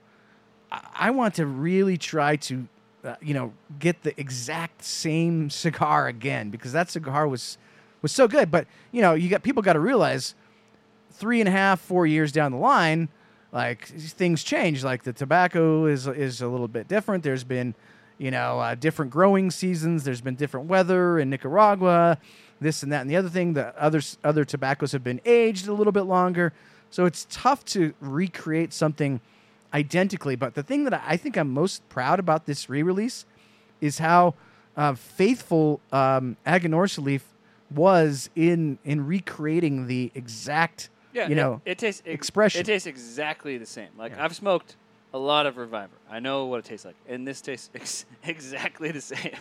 I, 0.71 0.81
I 0.93 1.11
want 1.11 1.33
to 1.35 1.45
really 1.47 1.97
try 1.97 2.35
to, 2.35 2.67
uh, 3.03 3.15
you 3.21 3.33
know, 3.33 3.53
get 3.79 4.03
the 4.03 4.19
exact 4.19 4.83
same 4.83 5.49
cigar 5.49 6.07
again 6.07 6.49
because 6.49 6.71
that 6.73 6.89
cigar 6.89 7.27
was 7.27 7.57
was 8.01 8.11
so 8.11 8.27
good. 8.27 8.51
But 8.51 8.67
you 8.91 9.01
know, 9.01 9.13
you 9.13 9.29
got 9.29 9.43
people 9.43 9.61
got 9.61 9.73
to 9.73 9.79
realize 9.79 10.35
three 11.11 11.39
and 11.39 11.47
a 11.47 11.51
half, 11.51 11.79
four 11.79 12.05
years 12.05 12.31
down 12.31 12.51
the 12.51 12.57
line, 12.57 13.09
like 13.51 13.85
things 13.87 14.43
change. 14.43 14.83
Like 14.83 15.03
the 15.03 15.13
tobacco 15.13 15.85
is 15.85 16.07
is 16.07 16.41
a 16.41 16.47
little 16.47 16.67
bit 16.67 16.87
different. 16.87 17.23
There's 17.23 17.43
been, 17.43 17.75
you 18.17 18.31
know, 18.31 18.59
uh, 18.59 18.75
different 18.75 19.11
growing 19.11 19.51
seasons. 19.51 20.03
There's 20.03 20.21
been 20.21 20.35
different 20.35 20.67
weather 20.67 21.19
in 21.19 21.29
Nicaragua, 21.29 22.17
this 22.59 22.83
and 22.83 22.91
that 22.91 23.01
and 23.01 23.09
the 23.09 23.15
other 23.15 23.29
thing. 23.29 23.53
The 23.53 23.79
other 23.81 24.01
other 24.23 24.45
tobaccos 24.45 24.91
have 24.91 25.03
been 25.03 25.21
aged 25.25 25.67
a 25.67 25.73
little 25.73 25.93
bit 25.93 26.03
longer, 26.03 26.53
so 26.89 27.05
it's 27.05 27.27
tough 27.29 27.63
to 27.65 27.93
recreate 27.99 28.73
something 28.73 29.21
identically. 29.73 30.35
But 30.35 30.55
the 30.55 30.63
thing 30.63 30.83
that 30.85 31.03
I 31.05 31.17
think 31.17 31.37
I'm 31.37 31.51
most 31.51 31.87
proud 31.89 32.19
about 32.19 32.45
this 32.45 32.69
re-release 32.69 33.25
is 33.81 33.99
how 33.99 34.35
uh, 34.75 34.93
faithful 34.93 35.81
um, 35.91 36.37
Aganorsa 36.45 37.03
Leaf 37.03 37.25
was 37.69 38.29
in 38.35 38.79
in 38.85 39.05
recreating 39.05 39.87
the 39.87 40.11
exact 40.15 40.89
Yeah, 41.13 41.27
you 41.27 41.35
know 41.35 41.61
it, 41.65 41.71
it 41.71 41.77
tastes 41.79 42.01
ex- 42.05 42.13
expression. 42.13 42.61
It 42.61 42.65
tastes 42.65 42.87
exactly 42.87 43.57
the 43.57 43.65
same. 43.65 43.89
Like 43.97 44.13
Yeah. 44.13 44.23
I've 44.23 44.35
smoked 44.35 44.77
a 45.13 45.17
lot 45.17 45.45
of 45.45 45.57
Reviver. 45.57 45.95
I 46.09 46.19
know 46.19 46.45
what 46.45 46.59
it 46.59 46.65
tastes 46.65 46.85
like, 46.85 46.95
and 47.09 47.27
this 47.27 47.41
tastes 47.41 47.69
ex- 47.75 48.05
exactly 48.23 48.91
the 48.91 49.01
same. 49.01 49.35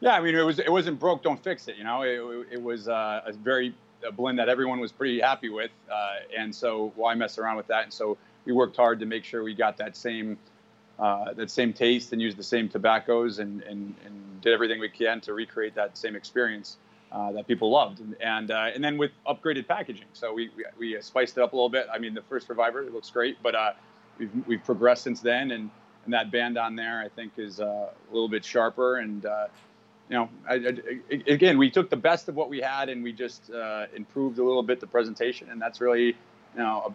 Yeah, 0.00 0.14
I 0.14 0.20
mean, 0.20 0.34
it 0.34 0.42
was 0.42 0.58
it 0.58 0.70
wasn't 0.70 0.98
broke, 0.98 1.22
don't 1.22 1.42
fix 1.42 1.68
it. 1.68 1.76
You 1.76 1.84
know, 1.84 2.02
it, 2.02 2.48
it 2.52 2.62
was 2.62 2.88
uh, 2.88 3.22
a 3.24 3.32
very 3.32 3.72
a 4.06 4.10
blend 4.10 4.36
that 4.40 4.48
everyone 4.48 4.80
was 4.80 4.90
pretty 4.90 5.20
happy 5.20 5.48
with, 5.48 5.70
uh, 5.90 6.14
and 6.36 6.52
so 6.52 6.92
why 6.96 7.14
mess 7.14 7.38
around 7.38 7.56
with 7.56 7.68
that? 7.68 7.84
And 7.84 7.92
so 7.92 8.18
we 8.44 8.52
worked 8.52 8.76
hard 8.76 9.00
to 9.00 9.06
make 9.06 9.24
sure 9.24 9.42
we 9.42 9.54
got 9.54 9.76
that 9.78 9.96
same 9.96 10.38
uh, 10.98 11.32
that 11.32 11.50
same 11.50 11.72
taste 11.72 12.12
and 12.12 12.20
used 12.20 12.36
the 12.36 12.42
same 12.42 12.68
tobaccos 12.68 13.38
and, 13.38 13.62
and 13.62 13.94
and 14.04 14.40
did 14.40 14.52
everything 14.52 14.80
we 14.80 14.88
can 14.88 15.20
to 15.20 15.32
recreate 15.32 15.74
that 15.74 15.96
same 15.96 16.16
experience 16.16 16.76
uh, 17.12 17.32
that 17.32 17.46
people 17.46 17.70
loved, 17.70 18.00
and 18.00 18.16
and, 18.20 18.50
uh, 18.50 18.70
and 18.74 18.82
then 18.82 18.96
with 18.96 19.10
upgraded 19.26 19.68
packaging. 19.68 20.06
So 20.12 20.32
we, 20.32 20.50
we 20.56 20.94
we 20.94 21.02
spiced 21.02 21.36
it 21.36 21.42
up 21.42 21.52
a 21.52 21.56
little 21.56 21.68
bit. 21.68 21.86
I 21.92 21.98
mean, 21.98 22.14
the 22.14 22.22
first 22.22 22.48
Reviver 22.48 22.82
it 22.82 22.92
looks 22.92 23.10
great, 23.10 23.36
but 23.42 23.54
uh, 23.54 23.72
we've 24.18 24.30
we've 24.46 24.64
progressed 24.64 25.04
since 25.04 25.20
then, 25.20 25.50
and 25.50 25.70
and 26.04 26.14
that 26.14 26.30
band 26.30 26.58
on 26.58 26.74
there 26.74 27.00
I 27.00 27.08
think 27.08 27.32
is 27.36 27.60
uh, 27.60 27.64
a 27.64 28.12
little 28.12 28.28
bit 28.28 28.44
sharper 28.44 28.96
and. 28.96 29.24
Uh, 29.24 29.46
you 30.10 30.18
know, 30.18 30.28
I, 30.46 30.54
I, 30.54 31.32
again, 31.32 31.56
we 31.56 31.70
took 31.70 31.88
the 31.88 31.96
best 31.96 32.28
of 32.28 32.34
what 32.34 32.50
we 32.50 32.60
had 32.60 32.90
and 32.90 33.02
we 33.02 33.12
just 33.12 33.50
uh, 33.50 33.86
improved 33.96 34.38
a 34.38 34.44
little 34.44 34.62
bit 34.62 34.78
the 34.78 34.86
presentation, 34.86 35.48
and 35.50 35.62
that's 35.62 35.80
really, 35.80 36.06
you 36.06 36.14
know, 36.56 36.94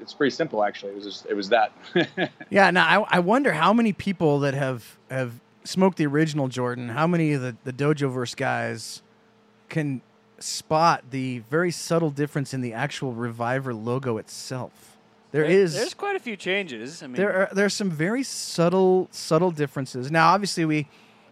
it's 0.00 0.14
pretty 0.14 0.30
simple 0.30 0.64
actually. 0.64 0.92
It 0.92 0.96
was 0.96 1.04
just, 1.04 1.26
it 1.26 1.34
was 1.34 1.48
that. 1.50 1.72
Yeah, 2.50 2.70
now 2.70 3.04
I, 3.04 3.16
I 3.16 3.18
wonder 3.20 3.52
how 3.52 3.72
many 3.72 3.92
people 3.92 4.40
that 4.40 4.54
have 4.54 4.98
have 5.10 5.40
smoked 5.64 5.98
the 5.98 6.06
original 6.06 6.48
Jordan, 6.48 6.88
how 6.88 7.06
many 7.06 7.32
of 7.32 7.42
the, 7.42 7.56
the 7.64 7.72
Dojo 7.72 8.10
Verse 8.10 8.34
guys 8.34 9.02
can 9.68 10.00
spot 10.38 11.04
the 11.10 11.40
very 11.50 11.70
subtle 11.70 12.10
difference 12.10 12.54
in 12.54 12.60
the 12.60 12.72
actual 12.72 13.12
Reviver 13.12 13.74
logo 13.74 14.16
itself. 14.18 14.96
There 15.30 15.44
is 15.44 15.74
There's 15.74 15.94
quite 15.94 16.16
a 16.16 16.20
few 16.20 16.36
changes. 16.36 17.02
I 17.02 17.06
mean, 17.06 17.16
there 17.16 17.34
are 17.34 17.48
there's 17.52 17.74
some 17.74 17.90
very 17.90 18.22
subtle 18.22 19.08
subtle 19.10 19.50
differences. 19.50 20.10
Now, 20.10 20.32
obviously, 20.32 20.64
we 20.64 20.88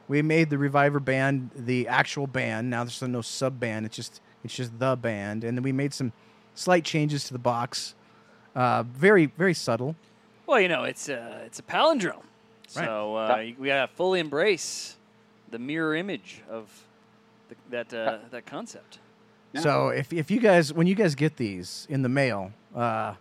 we 0.07 0.21
made 0.23 0.51
the 0.51 0.59
Reviver 0.59 1.01
band 1.01 1.51
the 1.57 1.89
actual 1.89 2.27
band. 2.27 2.69
Now 2.69 2.85
there's 2.85 3.01
no 3.01 3.23
sub 3.23 3.59
band. 3.59 3.87
It's 3.87 3.97
just 3.97 4.21
it's 4.45 4.55
just 4.55 4.79
the 4.79 4.97
band, 4.97 5.45
and 5.45 5.57
then 5.57 5.63
we 5.63 5.73
made 5.73 5.95
some 5.95 6.13
slight 6.55 6.85
changes 6.85 7.25
to 7.25 7.33
the 7.33 7.39
box. 7.39 7.95
Uh, 8.57 8.83
very 8.85 9.27
very 9.27 9.53
subtle. 9.55 9.95
well, 10.47 10.59
you 10.61 10.69
know, 10.69 10.85
it's 10.85 11.09
a 11.11 11.43
it's 11.45 11.59
a 11.59 11.63
palindrome, 11.63 12.23
Right. 12.75 12.87
so 12.87 13.17
uh, 13.17 13.37
you- 13.45 13.55
we 13.59 13.69
gotta 13.69 13.87
fully 13.93 14.19
embrace 14.19 14.97
the 15.51 15.59
mirror 15.59 15.95
image 15.95 16.43
of 16.51 16.69
the, 17.49 17.55
that 17.71 17.93
uh, 17.95 18.19
that 18.31 18.47
concept. 18.47 18.99
Yeah. 19.53 19.61
So 19.61 19.89
if 19.89 20.13
if 20.13 20.31
you 20.31 20.41
guys 20.41 20.73
when 20.73 20.87
you 20.87 20.95
guys 20.95 21.15
get 21.15 21.37
these 21.37 21.87
in 21.91 22.01
the 22.03 22.09
mail, 22.09 22.51
uh, 22.75 23.15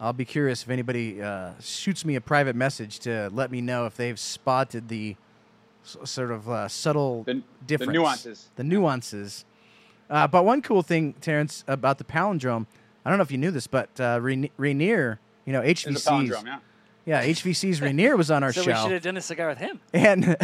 I'll 0.00 0.12
be 0.12 0.24
curious 0.26 0.62
if 0.62 0.68
anybody 0.70 1.22
uh, 1.22 1.52
shoots 1.60 2.04
me 2.04 2.16
a 2.16 2.20
private 2.20 2.54
message 2.56 2.98
to 3.00 3.30
let 3.32 3.50
me 3.50 3.60
know 3.60 3.86
if 3.86 3.96
they've 3.96 4.18
spotted 4.18 4.88
the 4.88 5.16
s- 5.84 5.96
sort 6.04 6.30
of 6.30 6.48
uh, 6.50 6.68
subtle 6.68 7.22
The- 7.24 7.42
the 7.66 7.86
nuances. 7.86 8.50
the 8.56 8.64
nuances. 8.64 9.44
Uh, 10.10 10.26
but 10.26 10.44
one 10.44 10.60
cool 10.60 10.82
thing, 10.82 11.14
Terrence, 11.22 11.64
about 11.66 11.96
the 11.98 12.04
palindrome, 12.04 12.66
I 13.04 13.10
don't 13.10 13.18
know 13.18 13.22
if 13.22 13.30
you 13.32 13.38
knew 13.38 13.50
this, 13.50 13.66
but 13.66 13.88
uh, 14.00 14.20
Rainier, 14.20 15.18
you 15.44 15.52
know 15.52 15.60
It's 15.60 15.84
a 15.86 15.90
HVC's, 15.90 16.04
palindrome, 16.06 16.46
yeah. 16.46 16.58
yeah, 17.04 17.24
HVC's 17.24 17.80
Rainier 17.80 18.16
was 18.16 18.30
on 18.30 18.42
our 18.44 18.52
so 18.54 18.60
we 18.62 18.72
show, 18.72 18.82
should 18.84 18.92
have 18.92 19.02
done 19.02 19.16
a 19.16 19.20
cigar 19.20 19.48
with 19.48 19.58
him. 19.58 19.80
and 19.92 20.20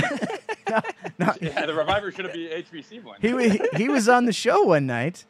no, 0.71 0.81
no, 1.18 1.33
Yeah, 1.40 1.66
the 1.66 1.75
Reviver 1.75 2.11
should 2.11 2.25
have 2.25 2.35
been 2.35 2.51
HVC 2.64 3.03
one. 3.05 3.18
he 3.21 3.33
wa- 3.33 3.66
he 3.77 3.88
was 3.88 4.09
on 4.09 4.25
the 4.27 4.33
show 4.33 4.62
one 4.64 4.87
night 4.87 5.25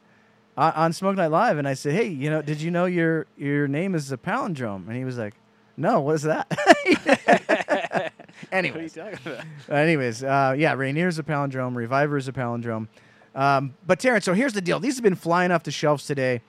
on, 0.57 0.73
on 0.73 0.93
Smoke 0.93 1.15
Night 1.17 1.27
Live, 1.31 1.57
and 1.57 1.67
I 1.67 1.73
said, 1.75 1.93
"Hey, 1.93 2.07
you 2.07 2.29
know, 2.29 2.41
did 2.41 2.61
you 2.61 2.71
know 2.71 2.85
your 2.85 3.27
your 3.37 3.67
name 3.67 3.93
is 3.95 4.11
a 4.11 4.17
palindrome?" 4.17 4.87
And 4.87 4.95
he 4.97 5.05
was 5.05 5.17
like, 5.17 5.35
"No, 5.77 5.99
what 6.01 6.15
is 6.15 6.23
that?" 6.23 6.47
What 6.49 6.77
are 6.77 8.01
you 8.01 8.09
anyways, 8.51 8.93
talking 8.93 9.19
about? 9.25 9.45
anyways, 9.69 10.23
uh, 10.23 10.55
yeah, 10.57 10.73
Rainier's 10.73 11.19
a 11.19 11.23
palindrome, 11.23 11.75
Reviver 11.75 12.17
is 12.17 12.27
a 12.27 12.33
palindrome. 12.33 12.87
Um, 13.35 13.75
but 13.85 13.99
Terrence, 13.99 14.25
so 14.25 14.33
here's 14.33 14.53
the 14.53 14.61
deal: 14.61 14.79
these 14.79 14.95
have 14.95 15.03
been 15.03 15.15
flying 15.15 15.51
off 15.51 15.63
the 15.63 15.71
shelves 15.71 16.05
today. 16.05 16.41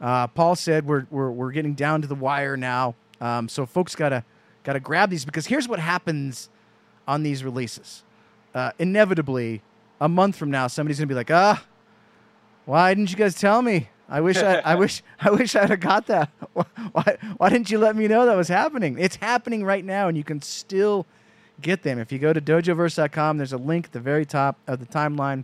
Uh, 0.00 0.26
Paul 0.26 0.56
said 0.56 0.86
we're, 0.86 1.06
we're 1.10 1.30
we're 1.30 1.52
getting 1.52 1.74
down 1.74 2.02
to 2.02 2.08
the 2.08 2.14
wire 2.14 2.56
now, 2.56 2.94
um, 3.20 3.48
so 3.48 3.64
folks 3.66 3.94
gotta 3.94 4.24
gotta 4.64 4.80
grab 4.80 5.10
these 5.10 5.24
because 5.24 5.46
here's 5.46 5.68
what 5.68 5.78
happens 5.78 6.48
on 7.06 7.22
these 7.22 7.44
releases. 7.44 8.02
uh, 8.54 8.70
inevitably 8.78 9.62
a 10.00 10.08
month 10.08 10.36
from 10.36 10.50
now, 10.50 10.66
somebody's 10.66 10.98
gonna 10.98 11.06
be 11.06 11.14
like, 11.14 11.30
ah, 11.30 11.64
why 12.64 12.92
didn't 12.94 13.10
you 13.10 13.16
guys 13.16 13.34
tell 13.38 13.62
me? 13.62 13.88
I 14.08 14.20
wish 14.20 14.36
I, 14.36 14.56
I 14.58 14.74
wish 14.82 15.02
I 15.20 15.30
wish 15.30 15.56
I'd 15.56 15.70
have 15.70 15.80
got 15.80 16.06
that. 16.08 16.30
Why, 16.92 17.16
why 17.38 17.48
didn't 17.48 17.70
you 17.70 17.78
let 17.78 17.96
me 17.96 18.06
know 18.06 18.26
that 18.26 18.36
was 18.36 18.46
happening? 18.48 18.96
It's 18.98 19.16
happening 19.16 19.64
right 19.64 19.84
now, 19.84 20.06
and 20.08 20.16
you 20.16 20.22
can 20.22 20.40
still 20.42 21.06
get 21.60 21.82
them. 21.82 21.98
If 21.98 22.12
you 22.12 22.18
go 22.20 22.32
to 22.32 22.40
dojoverse.com, 22.40 23.38
there's 23.38 23.52
a 23.52 23.56
link 23.58 23.86
at 23.86 23.92
the 23.92 23.98
very 24.00 24.24
top 24.24 24.56
of 24.68 24.78
the 24.78 24.86
timeline. 24.86 25.42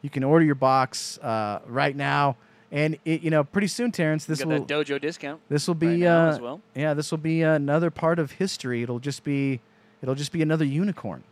You 0.00 0.08
can 0.08 0.24
order 0.24 0.44
your 0.44 0.54
box 0.54 1.18
uh, 1.18 1.60
right 1.66 1.94
now, 1.94 2.36
and 2.72 2.98
it, 3.04 3.22
you 3.22 3.30
know 3.30 3.44
pretty 3.44 3.68
soon, 3.68 3.92
Terrence, 3.92 4.24
this 4.24 4.40
Got 4.40 4.48
will 4.48 4.64
that 4.64 4.68
dojo 4.68 5.00
discount. 5.00 5.40
this 5.48 5.66
will 5.66 5.74
be 5.74 5.96
now 5.98 6.26
uh, 6.26 6.30
as 6.30 6.40
well. 6.40 6.60
yeah, 6.74 6.94
this 6.94 7.10
will 7.10 7.18
be 7.18 7.42
another 7.42 7.90
part 7.90 8.18
of 8.18 8.32
history. 8.32 8.82
It'll 8.82 8.98
just 8.98 9.24
be 9.24 9.60
it'll 10.02 10.14
just 10.14 10.32
be 10.32 10.42
another 10.42 10.64
unicorn. 10.64 11.22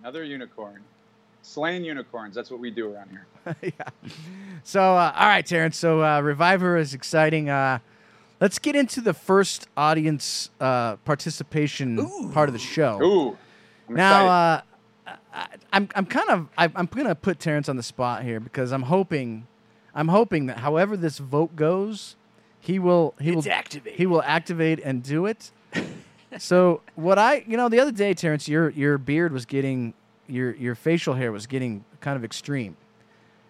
Another 0.00 0.24
unicorn. 0.24 0.82
Slaying 1.42 1.84
unicorns. 1.84 2.34
That's 2.34 2.50
what 2.50 2.60
we 2.60 2.70
do 2.70 2.94
around 2.94 3.10
here. 3.10 3.56
yeah. 3.62 4.10
So, 4.62 4.80
uh, 4.80 5.12
all 5.14 5.26
right, 5.26 5.44
Terrence. 5.44 5.76
So, 5.76 6.02
uh, 6.02 6.20
Reviver 6.20 6.78
is 6.78 6.94
exciting. 6.94 7.50
Uh, 7.50 7.80
let's 8.40 8.58
get 8.58 8.74
into 8.74 9.02
the 9.02 9.12
first 9.12 9.68
audience 9.76 10.48
uh, 10.60 10.96
participation 10.96 12.30
part 12.32 12.48
of 12.48 12.54
the 12.54 12.58
show. 12.58 12.98
Ooh. 13.02 13.36
I'm 13.88 13.94
now, 13.94 14.24
excited. 14.24 14.68
uh, 15.06 15.16
I, 15.34 15.46
I'm 15.72 15.88
I'm 15.94 16.06
kind 16.06 16.30
of 16.30 16.48
I, 16.56 16.64
I'm 16.74 16.86
going 16.86 17.06
to 17.06 17.14
put 17.14 17.38
Terrence 17.38 17.68
on 17.68 17.76
the 17.76 17.82
spot 17.82 18.22
here 18.22 18.40
because 18.40 18.72
I'm 18.72 18.82
hoping 18.84 19.46
I'm 19.94 20.08
hoping 20.08 20.46
that 20.46 20.58
however 20.58 20.96
this 20.96 21.18
vote 21.18 21.54
goes, 21.56 22.16
he 22.60 22.78
will 22.78 23.14
he 23.20 23.30
It's 23.32 23.46
will 23.46 23.52
activated. 23.52 23.98
he 23.98 24.06
will 24.06 24.22
activate 24.22 24.80
and 24.80 25.02
do 25.02 25.26
it. 25.26 25.50
so 26.38 26.80
what 26.94 27.18
I 27.18 27.44
you 27.46 27.56
know 27.56 27.68
the 27.68 27.80
other 27.80 27.92
day, 27.92 28.14
Terrence, 28.14 28.48
your 28.48 28.70
your 28.70 28.98
beard 28.98 29.32
was 29.32 29.44
getting 29.46 29.94
your 30.26 30.54
your 30.56 30.74
facial 30.74 31.14
hair 31.14 31.30
was 31.32 31.46
getting 31.46 31.84
kind 32.00 32.16
of 32.16 32.24
extreme. 32.24 32.76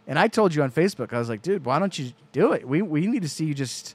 And 0.07 0.19
I 0.19 0.29
told 0.29 0.55
you 0.55 0.63
on 0.63 0.71
Facebook, 0.71 1.15
I 1.15 1.19
was 1.19 1.31
like, 1.31 1.41
dude, 1.41 1.65
why 1.65 1.79
don't 1.79 1.99
you 1.99 2.13
do 2.33 2.53
it? 2.53 2.69
We 2.69 2.83
we 2.83 3.07
need 3.07 3.23
to 3.23 3.29
see 3.29 3.47
you 3.47 3.55
just 3.55 3.95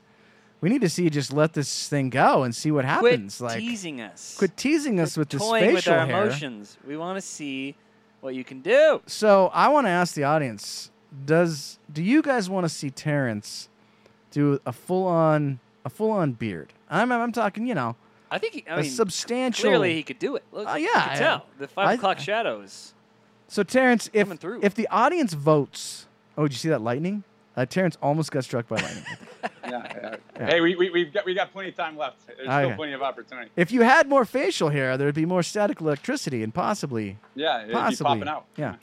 we 0.61 0.69
need 0.69 0.81
to 0.81 0.89
see 0.89 1.03
you 1.03 1.09
just 1.09 1.31
let 1.31 1.53
this 1.53 1.87
thing 1.87 2.09
go 2.09 2.43
and 2.43 2.53
see 2.55 2.71
what 2.71 2.83
Quit 2.85 3.11
happens. 3.13 3.39
like 3.39 3.59
teasing 3.59 4.01
us. 4.01 4.35
quit 4.37 4.57
teasing 4.57 4.99
us 4.99 5.15
with 5.17 5.29
this 5.29 5.41
toying 5.41 5.75
facial 5.75 5.93
with 5.93 5.99
our 6.01 6.05
hair. 6.07 6.23
emotions. 6.23 6.77
We 6.85 6.97
want 6.97 7.17
to 7.17 7.21
see 7.21 7.75
what 8.21 8.33
you 8.35 8.43
can 8.43 8.61
do. 8.61 9.01
So 9.05 9.51
I 9.53 9.69
want 9.69 9.85
to 9.85 9.91
ask 9.91 10.15
the 10.15 10.23
audience: 10.23 10.89
Does 11.25 11.79
do 11.91 12.03
you 12.03 12.21
guys 12.21 12.49
want 12.49 12.65
to 12.65 12.69
see 12.69 12.89
Terrence 12.91 13.69
do 14.31 14.59
a 14.65 14.71
full 14.71 15.07
on 15.07 15.59
a 15.83 15.89
full 15.89 16.11
on 16.11 16.33
beard? 16.33 16.73
I'm 16.89 17.11
I'm 17.11 17.31
talking, 17.31 17.65
you 17.67 17.73
know, 17.75 17.95
I 18.29 18.37
think 18.37 18.53
he, 18.53 18.65
I 18.69 18.75
a 18.79 18.81
mean, 18.81 18.91
substantial. 18.91 19.69
clearly 19.69 19.95
he 19.95 20.03
could 20.03 20.19
do 20.19 20.35
it. 20.35 20.43
Look, 20.51 20.67
Oh, 20.69 20.75
you 20.75 20.89
yeah, 20.93 21.01
can 21.03 21.11
I- 21.11 21.15
tell 21.19 21.45
the 21.57 21.67
five 21.67 21.87
I- 21.87 21.93
o'clock 21.93 22.19
shadows. 22.19 22.93
so 23.47 23.63
Terrence, 23.63 24.09
if 24.13 24.25
coming 24.25 24.37
through. 24.37 24.59
if 24.61 24.75
the 24.75 24.87
audience 24.89 25.33
votes, 25.33 26.07
oh, 26.37 26.43
did 26.43 26.51
you 26.53 26.57
see 26.59 26.69
that 26.69 26.81
lightning? 26.81 27.23
Uh, 27.57 27.65
Terrence 27.65 27.97
almost 28.01 28.31
got 28.31 28.43
struck 28.43 28.67
by 28.69 28.75
lightning. 28.77 29.03
yeah, 29.43 29.49
yeah. 29.69 30.15
Yeah. 30.39 30.45
Hey, 30.45 30.61
we, 30.61 30.75
we, 30.75 30.89
we've 30.91 31.11
got 31.11 31.25
we 31.25 31.33
got 31.33 31.51
plenty 31.51 31.69
of 31.69 31.75
time 31.75 31.97
left. 31.97 32.25
There's 32.27 32.39
Oh, 32.47 32.63
still 32.65 32.75
plenty 32.77 32.93
of 32.93 33.01
opportunity. 33.01 33.49
if 33.57 33.71
you 33.71 33.81
had 33.81 34.07
more 34.07 34.23
facial 34.25 34.69
hair, 34.69 34.95
there 34.95 35.07
would 35.07 35.15
be 35.15 35.25
more 35.25 35.41
static 35.43 35.81
electricity 35.81 36.43
and 36.43 36.53
possibly 36.53 37.17
Yeah, 37.35 37.57
it'd 37.57 37.69
be 37.69 37.73
possibly 37.73 38.05
popping 38.19 38.27
out. 38.29 38.45
Yeah. 38.55 38.75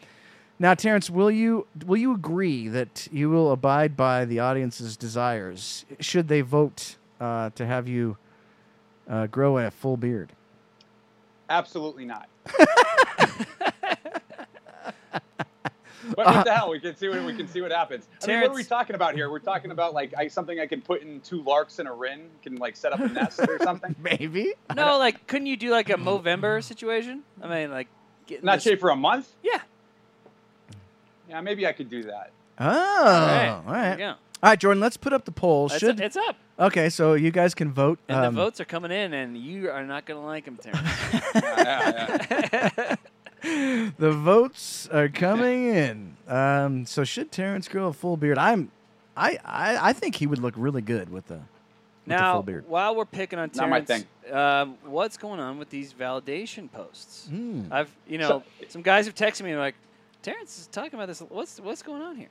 Now, 0.58 0.74
Terrence, 0.74 1.10
will 1.10 1.30
you 1.30 1.66
will 1.84 1.98
you 1.98 2.14
agree 2.14 2.68
that 2.68 3.08
you 3.12 3.28
will 3.28 3.52
abide 3.52 3.96
by 3.96 4.24
the 4.24 4.40
audience's 4.40 4.96
desires 4.96 5.84
should 6.00 6.28
they 6.28 6.40
vote 6.40 6.96
uh, 7.20 7.50
to 7.50 7.66
have 7.66 7.86
you 7.88 8.16
uh, 9.08 9.26
grow 9.26 9.58
a 9.58 9.70
full 9.70 9.96
beard? 9.96 10.32
Absolutely 11.50 12.06
not. 12.06 12.28
but 16.14 16.26
Uh, 16.26 16.32
what 16.32 16.44
the 16.44 16.54
hell? 16.54 16.70
We 16.70 16.80
can 16.80 16.96
see 16.96 17.08
what 17.08 17.22
we 17.24 17.34
can 17.34 17.48
see 17.48 17.60
what 17.60 17.70
happens. 17.72 18.08
I 18.22 18.26
mean, 18.26 18.40
what 18.40 18.50
are 18.50 18.54
we 18.54 18.64
talking 18.64 18.96
about 18.96 19.14
here? 19.14 19.30
We're 19.30 19.38
talking 19.38 19.70
about 19.70 19.92
like 19.92 20.14
I, 20.16 20.28
something 20.28 20.58
I 20.58 20.66
can 20.66 20.80
put 20.80 21.02
in 21.02 21.20
two 21.20 21.42
larks 21.42 21.78
in 21.78 21.86
a 21.86 21.92
wren, 21.92 22.30
can 22.42 22.56
like 22.56 22.76
set 22.76 22.92
up 22.92 23.00
a 23.00 23.08
nest 23.08 23.40
or 23.40 23.58
something. 23.62 23.94
Maybe. 24.02 24.54
No, 24.74 24.98
like 24.98 25.26
couldn't 25.26 25.46
you 25.46 25.56
do 25.56 25.70
like 25.70 25.90
a 25.90 25.94
Movember 25.94 26.62
situation? 26.64 27.22
I 27.42 27.48
mean, 27.48 27.70
like 27.70 27.88
getting 28.26 28.44
Not 28.46 28.56
this- 28.56 28.64
shave 28.64 28.80
for 28.80 28.90
a 28.90 28.96
month. 28.96 29.28
Yeah. 29.42 29.60
Yeah, 31.28 31.40
maybe 31.40 31.66
I 31.66 31.72
could 31.72 31.88
do 31.90 32.04
that. 32.04 32.30
Oh, 32.58 32.66
All 32.66 32.74
all 32.74 33.26
right. 33.26 33.62
right. 33.66 33.82
There 33.82 33.90
you 33.92 33.96
go. 33.98 34.14
All 34.42 34.50
right, 34.50 34.58
Jordan. 34.58 34.80
Let's 34.80 34.96
put 34.96 35.12
up 35.12 35.24
the 35.24 35.32
poll. 35.32 35.66
It's, 35.66 35.78
Should 35.78 36.00
it's 36.00 36.16
up, 36.16 36.36
okay, 36.60 36.88
so 36.90 37.14
you 37.14 37.30
guys 37.30 37.54
can 37.54 37.72
vote. 37.72 37.98
and 38.08 38.18
um, 38.18 38.34
the 38.34 38.40
votes 38.40 38.60
are 38.60 38.64
coming 38.66 38.90
in, 38.90 39.14
and 39.14 39.36
you 39.36 39.70
are 39.70 39.84
not 39.84 40.04
going 40.04 40.20
to 40.20 40.26
like 40.26 40.44
them, 40.44 40.56
Terrence. 40.56 40.88
Yeah, 41.34 42.46
yeah. 42.52 42.96
the 43.98 44.12
votes 44.12 44.88
are 44.92 45.08
coming 45.08 45.68
in. 45.68 46.16
Um, 46.28 46.84
so 46.86 47.04
should 47.04 47.32
Terrence 47.32 47.68
grow 47.68 47.88
a 47.88 47.92
full 47.92 48.16
beard? 48.16 48.38
I'm, 48.38 48.70
I, 49.16 49.38
I, 49.44 49.90
I 49.90 49.92
think 49.92 50.16
he 50.16 50.26
would 50.26 50.38
look 50.38 50.54
really 50.56 50.82
good 50.82 51.10
with 51.10 51.26
the, 51.28 51.34
with 51.34 51.42
the 52.06 52.10
now, 52.10 52.34
full 52.34 52.42
beard. 52.42 52.64
while 52.68 52.94
we're 52.94 53.04
picking 53.04 53.38
on 53.38 53.50
Not 53.54 53.68
my 53.68 53.80
Terrence, 53.80 54.06
um, 54.30 54.76
what's 54.84 55.16
going 55.16 55.40
on 55.40 55.58
with 55.58 55.70
these 55.70 55.92
validation 55.94 56.70
posts? 56.70 57.28
Mm. 57.32 57.70
I've, 57.70 57.94
you 58.06 58.18
know, 58.18 58.42
some 58.68 58.82
guys 58.82 59.06
have 59.06 59.14
texted 59.14 59.44
me 59.44 59.56
like, 59.56 59.74
Terrence 60.26 60.58
is 60.58 60.66
talking 60.66 60.94
about 60.94 61.06
this. 61.06 61.20
What's 61.20 61.60
what's 61.60 61.84
going 61.84 62.02
on 62.02 62.16
here? 62.16 62.30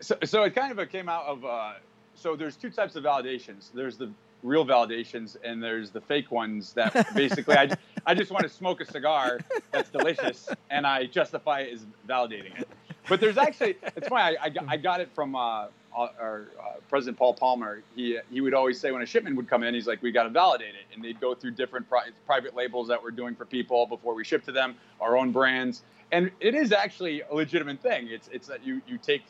So, 0.00 0.14
so 0.24 0.42
it 0.42 0.54
kind 0.54 0.78
of 0.78 0.88
came 0.90 1.08
out 1.08 1.24
of. 1.24 1.42
Uh, 1.42 1.72
so 2.14 2.36
there's 2.36 2.54
two 2.54 2.68
types 2.68 2.96
of 2.96 3.04
validations. 3.04 3.70
There's 3.72 3.96
the 3.96 4.10
real 4.42 4.66
validations, 4.66 5.38
and 5.42 5.62
there's 5.62 5.88
the 5.88 6.02
fake 6.02 6.30
ones 6.30 6.74
that 6.74 6.92
basically 7.14 7.56
I, 7.56 7.70
I 8.04 8.12
just 8.12 8.30
want 8.30 8.42
to 8.42 8.50
smoke 8.50 8.82
a 8.82 8.84
cigar 8.84 9.40
that's 9.72 9.88
delicious, 9.88 10.50
and 10.68 10.86
I 10.86 11.06
justify 11.06 11.60
it 11.60 11.72
as 11.72 11.86
validating 12.06 12.60
it. 12.60 12.68
But 13.08 13.20
there's 13.20 13.38
actually 13.38 13.78
it's 13.96 14.08
funny. 14.08 14.36
I, 14.36 14.44
I, 14.44 14.48
got, 14.50 14.64
I 14.68 14.76
got 14.76 15.00
it 15.00 15.08
from 15.14 15.34
uh, 15.34 15.68
our 15.96 16.46
uh, 16.58 16.80
President 16.88 17.18
Paul 17.18 17.34
Palmer. 17.34 17.82
He 17.94 18.18
he 18.30 18.40
would 18.40 18.54
always 18.54 18.80
say 18.80 18.92
when 18.92 19.02
a 19.02 19.06
shipment 19.06 19.36
would 19.36 19.48
come 19.48 19.62
in, 19.62 19.74
he's 19.74 19.86
like, 19.86 20.02
"We 20.02 20.12
got 20.12 20.24
to 20.24 20.30
validate 20.30 20.74
it," 20.74 20.94
and 20.94 21.04
they'd 21.04 21.20
go 21.20 21.34
through 21.34 21.52
different 21.52 21.88
pri- 21.88 22.10
private 22.26 22.54
labels 22.54 22.88
that 22.88 23.02
we're 23.02 23.10
doing 23.10 23.34
for 23.34 23.44
people 23.44 23.86
before 23.86 24.14
we 24.14 24.24
ship 24.24 24.44
to 24.44 24.52
them, 24.52 24.76
our 25.00 25.16
own 25.16 25.32
brands, 25.32 25.82
and 26.12 26.30
it 26.40 26.54
is 26.54 26.72
actually 26.72 27.22
a 27.22 27.34
legitimate 27.34 27.80
thing. 27.80 28.08
It's 28.08 28.28
it's 28.32 28.48
that 28.48 28.64
you 28.64 28.80
you 28.86 28.98
take 28.98 29.22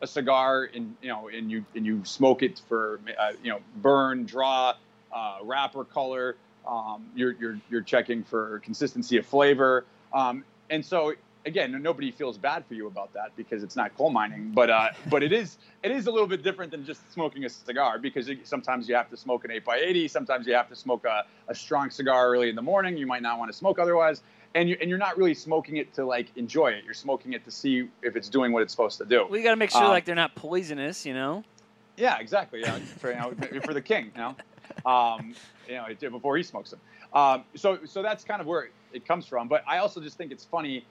a 0.00 0.06
cigar 0.06 0.68
and 0.74 0.94
you 1.02 1.08
know 1.08 1.28
and 1.28 1.50
you 1.50 1.64
and 1.74 1.84
you 1.84 2.04
smoke 2.04 2.42
it 2.42 2.60
for 2.68 3.00
uh, 3.18 3.32
you 3.42 3.50
know 3.50 3.60
burn 3.76 4.24
draw 4.24 4.74
uh, 5.12 5.38
wrapper 5.42 5.84
color 5.84 6.36
um, 6.66 7.06
you're 7.14 7.32
you're 7.32 7.60
you're 7.70 7.82
checking 7.82 8.22
for 8.22 8.60
consistency 8.60 9.18
of 9.18 9.26
flavor 9.26 9.84
um, 10.12 10.44
and 10.70 10.84
so 10.84 11.14
again 11.46 11.80
nobody 11.82 12.10
feels 12.10 12.36
bad 12.36 12.64
for 12.66 12.74
you 12.74 12.86
about 12.86 13.12
that 13.12 13.34
because 13.36 13.62
it's 13.62 13.76
not 13.76 13.96
coal 13.96 14.10
mining 14.10 14.50
but 14.52 14.70
uh, 14.70 14.88
but 15.10 15.22
it 15.22 15.32
is 15.32 15.58
it 15.82 15.90
is 15.90 16.06
a 16.06 16.10
little 16.10 16.26
bit 16.26 16.42
different 16.42 16.70
than 16.70 16.84
just 16.84 17.12
smoking 17.12 17.44
a 17.44 17.48
cigar 17.48 17.98
because 17.98 18.30
sometimes 18.44 18.88
you 18.88 18.94
have 18.94 19.08
to 19.10 19.16
smoke 19.16 19.44
an 19.44 19.50
8x80 19.50 20.10
sometimes 20.10 20.46
you 20.46 20.54
have 20.54 20.68
to 20.68 20.76
smoke 20.76 21.04
a, 21.04 21.24
a 21.48 21.54
strong 21.54 21.90
cigar 21.90 22.28
early 22.28 22.48
in 22.48 22.56
the 22.56 22.62
morning 22.62 22.96
you 22.96 23.06
might 23.06 23.22
not 23.22 23.38
want 23.38 23.50
to 23.50 23.56
smoke 23.56 23.78
otherwise 23.78 24.22
and, 24.54 24.68
you, 24.68 24.76
and 24.80 24.88
you're 24.88 24.98
not 24.98 25.16
really 25.18 25.34
smoking 25.34 25.76
it 25.76 25.92
to 25.94 26.04
like 26.04 26.30
enjoy 26.36 26.68
it 26.68 26.84
you're 26.84 26.94
smoking 26.94 27.32
it 27.32 27.44
to 27.44 27.50
see 27.50 27.88
if 28.02 28.16
it's 28.16 28.28
doing 28.28 28.52
what 28.52 28.62
it's 28.62 28.72
supposed 28.72 28.98
to 28.98 29.04
do 29.04 29.26
We 29.30 29.42
got 29.42 29.50
to 29.50 29.56
make 29.56 29.70
sure 29.70 29.84
Um, 29.84 29.90
like 29.90 30.04
they're 30.04 30.14
not 30.14 30.34
poisonous, 30.34 31.04
you 31.06 31.14
know. 31.14 31.44
yeah, 31.96 32.18
exactly. 32.18 32.60
Yeah, 32.62 32.78
for, 32.98 33.10
you 33.10 33.16
know, 33.18 33.60
for 33.62 33.74
the 33.74 33.82
king, 33.82 34.10
you 34.14 34.20
know, 34.22 34.36
um, 34.90 35.34
you 35.68 35.74
know, 35.74 36.10
before 36.10 36.36
he 36.36 36.42
smokes 36.42 36.70
them. 36.70 36.80
Um, 37.12 37.44
so, 37.54 37.78
so 37.84 38.02
that's 38.02 38.24
kind 38.24 38.40
of 38.40 38.46
where 38.46 38.70
it 38.92 39.06
comes 39.06 39.26
from. 39.26 39.48
But 39.48 39.64
I 39.66 39.78
also 39.78 40.00
just 40.00 40.16
think 40.16 40.32
it's 40.32 40.44
funny 40.44 40.84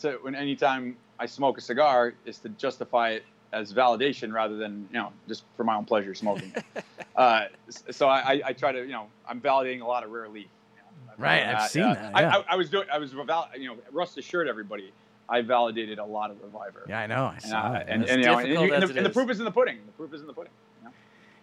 to 0.00 0.18
when 0.22 0.34
anytime 0.34 0.96
I 1.18 1.26
smoke 1.26 1.58
a 1.58 1.60
cigar 1.60 2.14
is 2.24 2.38
to 2.40 2.48
justify 2.50 3.10
it 3.10 3.24
as 3.52 3.72
validation 3.72 4.32
rather 4.32 4.56
than 4.56 4.88
you 4.92 4.98
know 4.98 5.12
just 5.28 5.44
for 5.56 5.64
my 5.64 5.76
own 5.76 5.84
pleasure 5.84 6.14
smoking 6.14 6.52
it. 6.56 6.64
uh, 7.16 7.44
so 7.90 8.08
I, 8.08 8.18
I, 8.34 8.42
I 8.46 8.52
try 8.52 8.72
to 8.72 8.80
you 8.80 8.92
know 8.92 9.06
I'm 9.28 9.40
validating 9.40 9.80
a 9.80 9.86
lot 9.86 10.02
of 10.04 10.10
rare 10.10 10.28
leaf. 10.28 10.46
you 10.76 10.82
know. 11.06 11.12
I've 11.12 11.20
Right, 11.20 11.44
I've 11.54 11.70
seen 11.70 11.82
yeah. 11.82 11.94
that, 11.94 12.16
I, 12.16 12.20
yeah. 12.22 12.36
I, 12.48 12.54
I 12.54 12.56
was 12.56 12.68
doing 12.70 12.86
I 12.92 12.98
was 12.98 13.12
you 13.12 13.68
know 13.68 13.76
rest 13.92 14.18
assured 14.18 14.48
everybody. 14.48 14.92
I 15.28 15.40
validated 15.40 15.98
a 15.98 16.04
lot 16.04 16.30
of 16.30 16.36
Reviver. 16.42 16.84
Yeah, 16.86 16.98
I 17.00 17.06
know. 17.06 17.24
I 17.24 17.34
And, 17.34 17.42
saw 17.44 17.58
uh, 17.60 17.72
it. 17.78 17.86
and, 17.88 18.04
and, 18.04 18.20
you 18.20 18.26
know, 18.26 18.38
and, 18.40 18.48
you- 18.48 18.74
and 18.74 18.82
the, 18.82 18.96
and 18.98 19.06
the 19.06 19.10
proof 19.10 19.30
is 19.30 19.38
in 19.38 19.46
the 19.46 19.50
pudding. 19.50 19.78
The 19.86 19.92
proof 19.92 20.12
is 20.12 20.20
in 20.20 20.26
the 20.26 20.34
pudding. 20.34 20.52
you 20.82 20.88
know? 20.88 20.94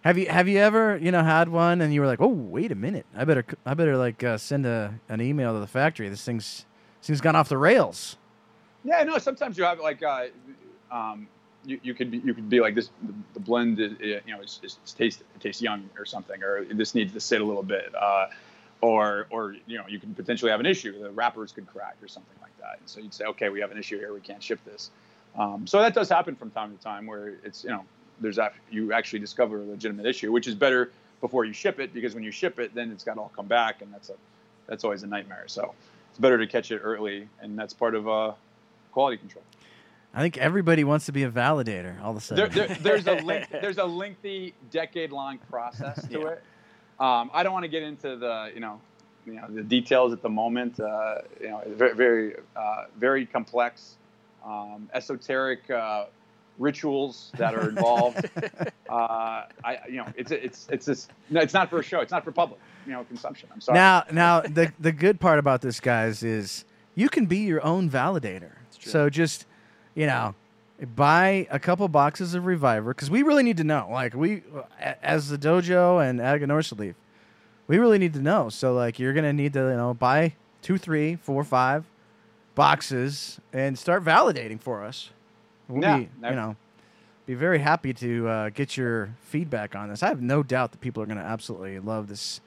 Have 0.02 0.18
you 0.18 0.28
have 0.28 0.46
you 0.48 0.58
ever 0.58 0.98
you 0.98 1.10
know 1.10 1.24
had 1.24 1.48
one 1.48 1.80
and 1.80 1.92
you 1.94 2.00
were 2.00 2.06
like, 2.06 2.20
oh 2.20 2.28
wait 2.28 2.70
a 2.70 2.74
minute, 2.76 3.06
I 3.16 3.24
better 3.24 3.44
I 3.64 3.74
better 3.74 3.96
like 3.96 4.22
uh, 4.22 4.36
send 4.36 4.66
a 4.66 5.00
an 5.08 5.20
email 5.22 5.54
to 5.54 5.60
the 5.60 5.66
factory. 5.66 6.08
This 6.10 6.22
thing's 6.24 6.66
this 7.00 7.06
thing's 7.08 7.20
gone 7.22 7.34
off 7.36 7.48
the 7.48 7.58
rails. 7.58 8.18
Yeah, 8.84 9.02
no. 9.04 9.18
Sometimes 9.18 9.56
you 9.56 9.64
have 9.64 9.80
like, 9.80 10.02
uh, 10.02 10.26
um, 10.90 11.28
you, 11.64 11.78
you 11.82 11.94
could 11.94 12.10
be 12.10 12.18
you 12.18 12.34
could 12.34 12.48
be 12.48 12.60
like 12.60 12.74
this. 12.74 12.90
The, 13.02 13.14
the 13.34 13.40
blend, 13.40 13.78
is, 13.80 13.92
you 14.00 14.20
know, 14.28 14.40
is, 14.40 14.60
is, 14.62 14.78
is 14.84 14.92
taste 14.92 15.20
it 15.20 15.40
tastes 15.40 15.62
young 15.62 15.88
or 15.98 16.04
something, 16.04 16.42
or 16.42 16.64
this 16.64 16.94
needs 16.94 17.12
to 17.12 17.20
sit 17.20 17.40
a 17.40 17.44
little 17.44 17.62
bit, 17.62 17.94
uh, 17.94 18.26
or 18.80 19.26
or 19.30 19.54
you 19.66 19.78
know, 19.78 19.84
you 19.88 19.98
can 19.98 20.14
potentially 20.14 20.50
have 20.50 20.60
an 20.60 20.66
issue. 20.66 21.00
The 21.00 21.10
wrappers 21.10 21.52
could 21.52 21.66
crack 21.66 21.96
or 22.02 22.08
something 22.08 22.36
like 22.42 22.56
that. 22.58 22.78
And 22.80 22.88
so 22.88 23.00
you'd 23.00 23.14
say, 23.14 23.24
okay, 23.26 23.48
we 23.48 23.60
have 23.60 23.70
an 23.70 23.78
issue 23.78 23.98
here. 23.98 24.12
We 24.12 24.20
can't 24.20 24.42
ship 24.42 24.58
this. 24.64 24.90
Um, 25.38 25.66
so 25.66 25.80
that 25.80 25.94
does 25.94 26.08
happen 26.08 26.34
from 26.34 26.50
time 26.50 26.76
to 26.76 26.82
time, 26.82 27.06
where 27.06 27.34
it's 27.44 27.64
you 27.64 27.70
know, 27.70 27.84
there's 28.20 28.38
you 28.70 28.92
actually 28.92 29.20
discover 29.20 29.58
a 29.58 29.64
legitimate 29.64 30.06
issue, 30.06 30.32
which 30.32 30.48
is 30.48 30.54
better 30.54 30.90
before 31.20 31.44
you 31.44 31.52
ship 31.52 31.78
it 31.78 31.94
because 31.94 32.14
when 32.14 32.24
you 32.24 32.32
ship 32.32 32.58
it, 32.58 32.74
then 32.74 32.90
it's 32.90 33.04
got 33.04 33.14
to 33.14 33.20
all 33.20 33.32
come 33.34 33.46
back, 33.46 33.82
and 33.82 33.92
that's 33.92 34.10
a 34.10 34.14
that's 34.66 34.84
always 34.84 35.04
a 35.04 35.06
nightmare. 35.06 35.44
So 35.46 35.74
it's 36.10 36.18
better 36.18 36.38
to 36.38 36.46
catch 36.46 36.70
it 36.70 36.78
early, 36.78 37.28
and 37.40 37.58
that's 37.58 37.72
part 37.72 37.94
of 37.94 38.08
uh, 38.08 38.32
quality 38.92 39.16
control. 39.16 39.44
I 40.14 40.20
think 40.20 40.36
everybody 40.36 40.84
wants 40.84 41.06
to 41.06 41.12
be 41.12 41.22
a 41.22 41.30
validator 41.30 42.00
all 42.02 42.10
of 42.10 42.18
a 42.18 42.20
sudden. 42.20 42.50
there, 42.52 42.68
there's 42.68 43.06
a 43.06 43.14
length, 43.24 43.50
there's 43.62 43.78
a 43.78 43.84
lengthy 43.84 44.54
decade-long 44.70 45.38
process 45.50 46.06
to 46.08 46.20
Yeah. 46.20 46.28
it. 46.28 46.42
Um, 47.00 47.30
I 47.32 47.42
don't 47.42 47.52
want 47.54 47.64
to 47.64 47.68
get 47.70 47.82
into 47.82 48.16
the 48.16 48.50
you 48.54 48.60
know 48.60 48.80
you 49.26 49.32
know 49.34 49.46
the 49.48 49.62
details 49.62 50.12
at 50.12 50.20
the 50.22 50.28
moment. 50.28 50.78
Uh, 50.78 51.16
you 51.40 51.48
know, 51.48 51.62
very 51.66 51.94
very 51.94 52.34
uh, 52.54 52.84
very 52.98 53.24
complex, 53.26 53.96
um, 54.44 54.88
esoteric 54.92 55.68
uh, 55.70 56.04
rituals 56.58 57.32
that 57.38 57.54
are 57.54 57.70
involved. 57.70 58.28
uh, 58.88 58.92
I 59.64 59.78
you 59.88 59.96
know 59.96 60.06
it's 60.14 60.30
it's 60.30 60.68
it's 60.70 60.86
this 60.86 61.08
no, 61.30 61.40
it's 61.40 61.54
not 61.54 61.70
for 61.70 61.78
a 61.80 61.82
show. 61.82 62.00
It's 62.00 62.12
not 62.12 62.22
for 62.22 62.32
public 62.32 62.60
you 62.86 62.92
know 62.92 63.04
consumption. 63.04 63.48
I'm 63.52 63.60
sorry. 63.62 63.76
Now, 63.78 64.04
now 64.12 64.40
the 64.42 64.72
the 64.78 64.92
good 64.92 65.18
part 65.18 65.38
about 65.38 65.62
this, 65.62 65.80
guys, 65.80 66.22
is 66.22 66.64
you 66.94 67.08
can 67.08 67.24
be 67.26 67.38
your 67.38 67.64
own 67.64 67.88
validator. 67.90 68.52
True. 68.82 68.92
So 68.92 69.10
just, 69.10 69.46
you 69.94 70.06
know, 70.06 70.34
buy 70.96 71.46
a 71.50 71.58
couple 71.58 71.86
boxes 71.88 72.34
of 72.34 72.44
Reviver 72.46 72.92
because 72.94 73.10
we 73.10 73.22
really 73.22 73.42
need 73.42 73.56
to 73.58 73.64
know. 73.64 73.88
Like 73.90 74.14
we, 74.14 74.42
as 75.02 75.28
the 75.28 75.38
dojo 75.38 76.04
and 76.06 76.20
Aganorsa 76.20 76.78
Leaf, 76.78 76.94
we 77.68 77.78
really 77.78 77.98
need 77.98 78.12
to 78.14 78.20
know. 78.20 78.48
So 78.48 78.74
like 78.74 78.98
you're 78.98 79.12
gonna 79.12 79.32
need 79.32 79.52
to 79.54 79.60
you 79.60 79.76
know 79.76 79.94
buy 79.94 80.34
two, 80.62 80.78
three, 80.78 81.16
four, 81.16 81.44
five 81.44 81.84
boxes 82.54 83.40
and 83.52 83.78
start 83.78 84.04
validating 84.04 84.60
for 84.60 84.82
us. 84.84 85.10
We'll 85.68 85.82
Yeah, 85.82 85.96
be, 85.98 86.08
you 86.24 86.34
know, 86.34 86.56
be 87.26 87.34
very 87.34 87.60
happy 87.60 87.94
to 87.94 88.28
uh, 88.28 88.48
get 88.50 88.76
your 88.76 89.14
feedback 89.22 89.74
on 89.74 89.88
this. 89.88 90.02
I 90.02 90.08
have 90.08 90.20
no 90.20 90.42
doubt 90.42 90.72
that 90.72 90.80
people 90.80 91.02
are 91.02 91.06
going 91.06 91.18
to 91.18 91.24
absolutely 91.24 91.78
love 91.78 92.08
this 92.08 92.40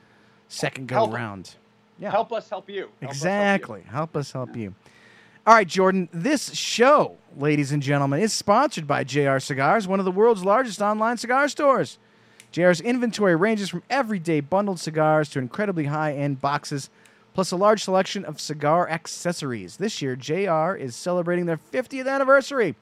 second 0.48 0.88
go 0.88 0.95
Help- 0.95 1.13
round. 1.13 1.56
Yeah, 1.98 2.12
help 2.12 2.34
us 2.34 2.50
help 2.50 2.69
you. 2.69 2.82
Help 2.82 2.91
us 2.91 3.00
help 3.00 3.04
you. 3.04 3.08
exactly. 3.08 3.82
Help 3.89 4.15
us 4.17 4.32
help 4.34 4.56
you. 4.56 4.76
All 5.48 5.54
right, 5.54 5.68
Jordan. 5.68 6.10
This 6.12 6.56
show, 6.56 7.18
ladies 7.38 7.72
and 7.72 7.84
gentlemen, 7.84 8.20
is 8.20 8.34
sponsored 8.34 8.88
by 8.88 9.04
JR 9.04 9.38
Cigars, 9.38 9.88
one 9.88 10.00
of 10.00 10.06
the 10.06 10.12
world's 10.12 10.44
largest 10.44 10.82
online 10.82 11.18
cigar 11.18 11.48
stores. 11.48 12.00
JR's 12.52 12.82
inventory 12.82 13.36
ranges 13.36 13.70
from 13.70 13.84
everyday 13.88 14.40
bundled 14.40 14.80
cigars 14.80 15.30
to 15.30 15.40
incredibly 15.40 15.86
high 15.86 16.14
end 16.14 16.42
boxes, 16.42 16.90
plus 17.36 17.52
a 17.52 17.58
large 17.58 17.84
selection 17.84 18.26
of 18.26 18.42
cigar 18.42 18.90
accessories. 18.90 19.78
This 19.78 20.02
year, 20.02 20.16
JR 20.16 20.74
is 20.76 20.96
celebrating 20.96 21.46
their 21.46 21.60
50th 21.60 22.08
anniversary. 22.08 22.74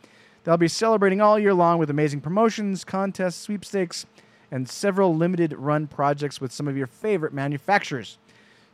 They'll 0.45 0.55
be 0.55 0.69
celebrating 0.69 1.19
all 1.19 1.37
year 1.37 1.53
long 1.53 1.79
with 1.79 1.89
amazing 1.89 2.21
promotions, 2.21 2.85
contests, 2.85 3.41
sweepstakes, 3.41 4.05
and 4.51 4.69
several 4.69 5.13
limited 5.13 5.51
run 5.51 5.85
projects 5.85 6.39
with 6.39 6.53
some 6.53 6.69
of 6.69 6.77
your 6.77 6.87
favorite 6.87 7.33
manufacturers. 7.33 8.19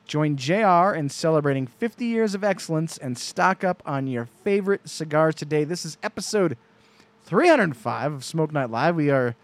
Join 0.10 0.38
JR 0.38 0.96
in 0.96 1.08
celebrating 1.10 1.68
50 1.68 2.04
years 2.04 2.34
of 2.34 2.44
excellence 2.44 2.98
and 2.98 3.16
stock 3.16 3.64
up 3.64 3.84
on 3.86 4.08
your 4.08 4.26
favorite 4.44 4.90
cigars 4.90 5.36
today. 5.36 5.64
This 5.64 5.86
is 5.86 6.00
episode 6.02 6.58
305 7.26 8.14
of 8.14 8.26
Smoke 8.26 8.52
Night 8.52 8.72
Live. 8.72 8.96
We 8.96 9.12
are 9.12 9.36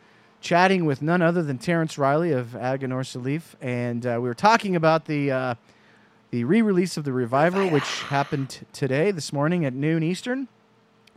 chatting 0.42 0.86
with 0.86 1.04
none 1.04 1.22
other 1.22 1.44
than 1.44 1.60
Terrence 1.60 2.00
Riley 2.00 2.32
of 2.32 2.54
Aganorsa 2.54 3.24
Leaf, 3.24 3.56
and 3.62 4.08
uh, 4.08 4.18
we 4.20 4.28
were 4.28 4.34
talking 4.34 4.76
about 4.76 5.06
the 5.06 5.32
uh, 5.32 5.56
the 6.32 6.46
re-release 6.46 6.98
of 6.98 7.04
the 7.04 7.14
Reviver, 7.14 7.68
which 7.68 8.02
happened 8.02 8.66
today, 8.74 9.12
this 9.12 9.32
morning 9.32 9.66
at 9.66 9.74
noon 9.76 10.02
Eastern, 10.02 10.48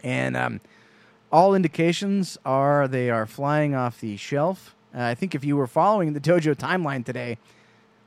and 0.04 0.36
um, 0.36 0.60
all 1.32 1.54
indications 1.54 2.36
are 2.44 2.86
they 2.86 3.08
are 3.08 3.24
flying 3.24 3.74
off 3.74 3.98
the 3.98 4.18
shelf. 4.18 4.76
Uh, 4.94 5.04
I 5.04 5.14
think 5.14 5.34
if 5.34 5.42
you 5.42 5.56
were 5.56 5.66
following 5.66 6.12
the 6.12 6.20
Dojo 6.28 6.54
timeline 6.54 7.02
today, 7.02 7.38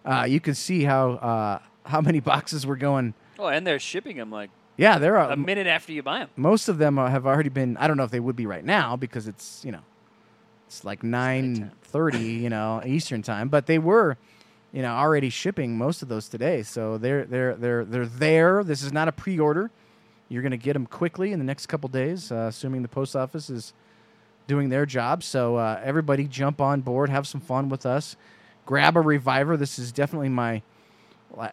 uh, 0.05 0.25
you 0.27 0.39
could 0.39 0.57
see 0.57 0.83
how 0.83 1.11
uh, 1.13 1.59
how 1.85 2.01
many 2.01 2.19
boxes 2.31 2.65
were 2.65 2.77
going. 2.77 3.13
Oh, 3.39 3.47
and 3.47 3.65
they're 3.65 3.79
shipping 3.79 4.17
them 4.17 4.31
like 4.31 4.49
Yeah, 4.77 4.97
there 4.99 5.17
are 5.17 5.31
a 5.31 5.37
minute 5.37 5.67
after 5.67 5.91
you 5.93 6.03
buy 6.03 6.19
them. 6.19 6.29
most 6.35 6.67
of 6.69 6.77
them 6.77 6.97
have 6.97 7.25
already 7.25 7.49
been. 7.49 7.77
I 7.77 7.87
don't 7.87 7.97
know 7.97 8.03
if 8.03 8.11
they 8.11 8.19
would 8.19 8.35
be 8.35 8.45
right 8.45 8.63
now 8.65 8.95
because 8.95 9.27
it's 9.27 9.63
you 9.65 9.71
know 9.71 9.81
it's 10.67 10.83
like 10.85 11.03
nine 11.03 11.71
thirty, 11.83 12.19
you 12.19 12.49
know, 12.49 12.81
Eastern 12.85 13.21
time. 13.21 13.49
But 13.49 13.65
they 13.65 13.79
were, 13.79 14.17
you 14.71 14.81
know, 14.81 14.93
already 14.93 15.29
shipping 15.29 15.77
most 15.77 16.01
of 16.01 16.07
those 16.07 16.29
today. 16.29 16.63
So 16.63 16.97
they're 16.97 17.25
they're 17.25 17.55
they're 17.55 17.85
they're 17.85 18.05
there. 18.05 18.63
This 18.63 18.83
is 18.83 18.93
not 18.93 19.07
a 19.07 19.11
pre-order. 19.11 19.71
You're 20.29 20.41
going 20.41 20.51
to 20.51 20.57
get 20.57 20.73
them 20.73 20.85
quickly 20.85 21.33
in 21.33 21.39
the 21.39 21.45
next 21.45 21.65
couple 21.65 21.89
days, 21.89 22.31
uh, 22.31 22.45
assuming 22.47 22.83
the 22.83 22.87
post 22.87 23.17
office 23.17 23.49
is 23.49 23.73
doing 24.47 24.69
their 24.69 24.85
job. 24.85 25.23
So 25.23 25.57
uh, 25.57 25.81
everybody 25.83 26.23
jump 26.25 26.61
on 26.61 26.79
board, 26.81 27.09
have 27.09 27.27
some 27.27 27.41
fun 27.41 27.67
with 27.67 27.85
us. 27.85 28.15
Grab 28.65 28.95
a 28.97 29.01
reviver. 29.01 29.57
This 29.57 29.79
is 29.79 29.91
definitely 29.91 30.29
my, 30.29 30.61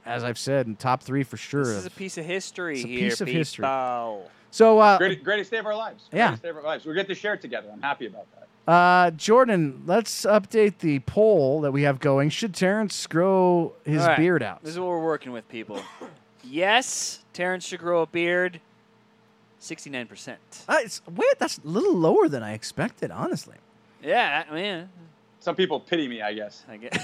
as 0.05 0.25
I've 0.25 0.39
said, 0.39 0.79
top 0.79 1.03
three 1.03 1.23
for 1.25 1.37
sure. 1.37 1.65
This 1.65 1.77
is 1.79 1.87
a 1.87 1.91
piece 1.91 2.19
of 2.19 2.25
history 2.25 2.77
It's 2.77 2.85
a 2.85 2.89
here, 2.89 2.99
piece 3.11 3.21
of 3.21 3.29
history. 3.29 3.63
people. 3.65 4.31
so 4.51 4.79
uh, 4.79 4.99
Great, 4.99 5.25
greatest 5.25 5.51
day 5.51 5.59
of 5.59 5.67
our 5.67 5.77
lives. 5.77 6.05
Yeah. 6.13 6.29
Greatest 6.29 6.43
day 6.43 6.49
of 6.51 6.57
our 6.57 6.63
lives. 6.63 6.85
We 6.87 6.95
get 6.95 7.09
to 7.09 7.15
share 7.15 7.35
it 7.35 7.41
together. 7.41 7.69
I'm 7.73 7.83
happy 7.83 8.07
about 8.07 8.27
that. 8.35 8.45
Uh, 8.71 9.11
Jordan, 9.13 9.83
let's 9.87 10.27
update 10.27 10.79
the 10.81 10.99
poll 11.01 11.63
that 11.63 11.73
we 11.73 11.83
have 11.85 12.01
going. 12.01 12.29
Should 12.29 12.55
Terrence 12.55 13.07
grow 13.07 13.73
his 13.85 14.03
All 14.03 14.09
right, 14.09 14.19
beard 14.19 14.43
out? 14.43 14.63
This 14.63 14.75
is 14.75 14.79
what 14.79 14.89
we're 14.89 15.03
working 15.03 15.33
with, 15.33 15.49
people. 15.49 15.81
yes, 16.45 17.25
Terrence 17.33 17.67
should 17.67 17.81
grow 17.81 18.03
a 18.03 18.07
beard. 18.07 18.61
Sixty-nine 19.59 20.07
percent. 20.07 20.39
Uh, 20.69 20.77
it's 20.81 21.01
wait, 21.11 21.39
that's 21.39 21.59
a 21.59 21.67
little 21.67 21.95
lower 21.97 22.29
than 22.29 22.43
I 22.45 22.53
expected, 22.53 23.11
honestly. 23.11 23.57
Yeah, 24.05 24.45
I 24.49 24.55
mean, 24.55 24.89
Some 25.41 25.55
people 25.57 25.81
pity 25.81 26.09
me, 26.09 26.21
I 26.23 26.33
guess. 26.35 26.65
I 26.69 26.77
get 26.77 26.95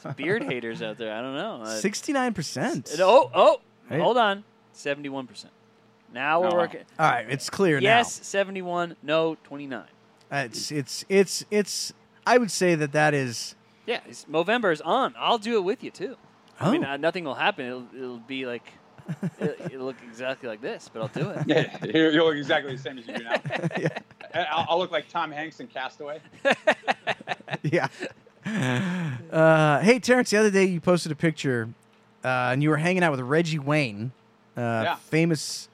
some 0.00 0.12
beard 0.16 0.42
haters 0.42 0.82
out 0.82 0.98
there. 0.98 1.12
I 1.14 1.20
don't 1.20 1.34
know. 1.36 1.62
Uh, 1.62 1.76
Sixty-nine 1.78 2.34
percent. 2.34 2.94
oh, 3.00 3.30
oh, 3.34 3.60
Hey. 3.88 3.98
hold 4.00 4.18
on. 4.18 4.44
Seventy-one 4.72 5.26
percent. 5.26 5.52
Now 6.12 6.40
we're 6.40 6.48
Oh. 6.52 6.56
working. 6.56 6.80
All 6.98 7.10
right, 7.10 7.26
it's 7.28 7.48
clear 7.50 7.80
now. 7.80 7.84
Yes, 7.84 8.12
seventy-one. 8.26 8.96
No, 9.02 9.36
twenty-nine. 9.44 9.84
Uh, 10.30 10.36
it's 10.46 10.70
it's 10.70 11.04
it's 11.08 11.44
it's. 11.50 11.92
I 12.26 12.38
would 12.38 12.50
say 12.50 12.74
that 12.74 12.92
that 12.92 13.14
is. 13.14 13.54
Yeah, 13.86 14.00
it's, 14.06 14.24
Movember 14.26 14.72
is 14.72 14.80
on. 14.82 15.14
I'll 15.18 15.38
do 15.38 15.56
it 15.56 15.62
with 15.64 15.82
you 15.82 15.90
too. 15.90 16.16
I 16.60 16.70
mean, 16.70 16.84
Oh. 16.84 16.90
uh, 16.90 16.96
nothing 16.98 17.24
will 17.24 17.34
happen. 17.34 17.64
It'll, 17.66 17.86
it'll 17.96 18.18
be 18.18 18.44
like 18.44 18.64
it'll, 19.40 19.66
it'll 19.66 19.86
look 19.86 19.96
exactly 20.06 20.48
like 20.48 20.60
this, 20.60 20.90
but 20.92 21.00
I'll 21.00 21.08
do 21.08 21.30
it. 21.30 21.42
Yeah, 21.46 21.84
you 21.86 22.10
you 22.10 22.24
look 22.24 22.36
exactly 22.36 22.74
the 22.76 22.82
same 22.82 22.98
as 22.98 23.06
you 23.06 23.14
do 23.14 23.24
now. 23.24 23.40
And 23.50 23.92
I'll, 24.34 24.66
I'll 24.70 24.78
look 24.78 24.90
like 24.90 25.08
Tom 25.08 25.30
Hanks 25.30 25.60
in 25.60 25.66
Castaway. 25.68 26.20
yeah. 27.62 27.88
Uh, 29.30 29.80
hey, 29.80 29.98
Terrence, 29.98 30.30
the 30.30 30.36
other 30.38 30.50
day 30.50 30.64
you 30.64 30.80
posted 30.80 31.12
a 31.12 31.14
picture, 31.16 31.68
uh, 32.24 32.50
and 32.52 32.62
you 32.62 32.70
were 32.70 32.76
hanging 32.78 33.02
out 33.02 33.10
with 33.10 33.20
Reggie 33.20 33.58
Wayne, 33.58 34.12
uh, 34.56 34.60
Yeah. 34.60 34.94
famous 34.96 35.68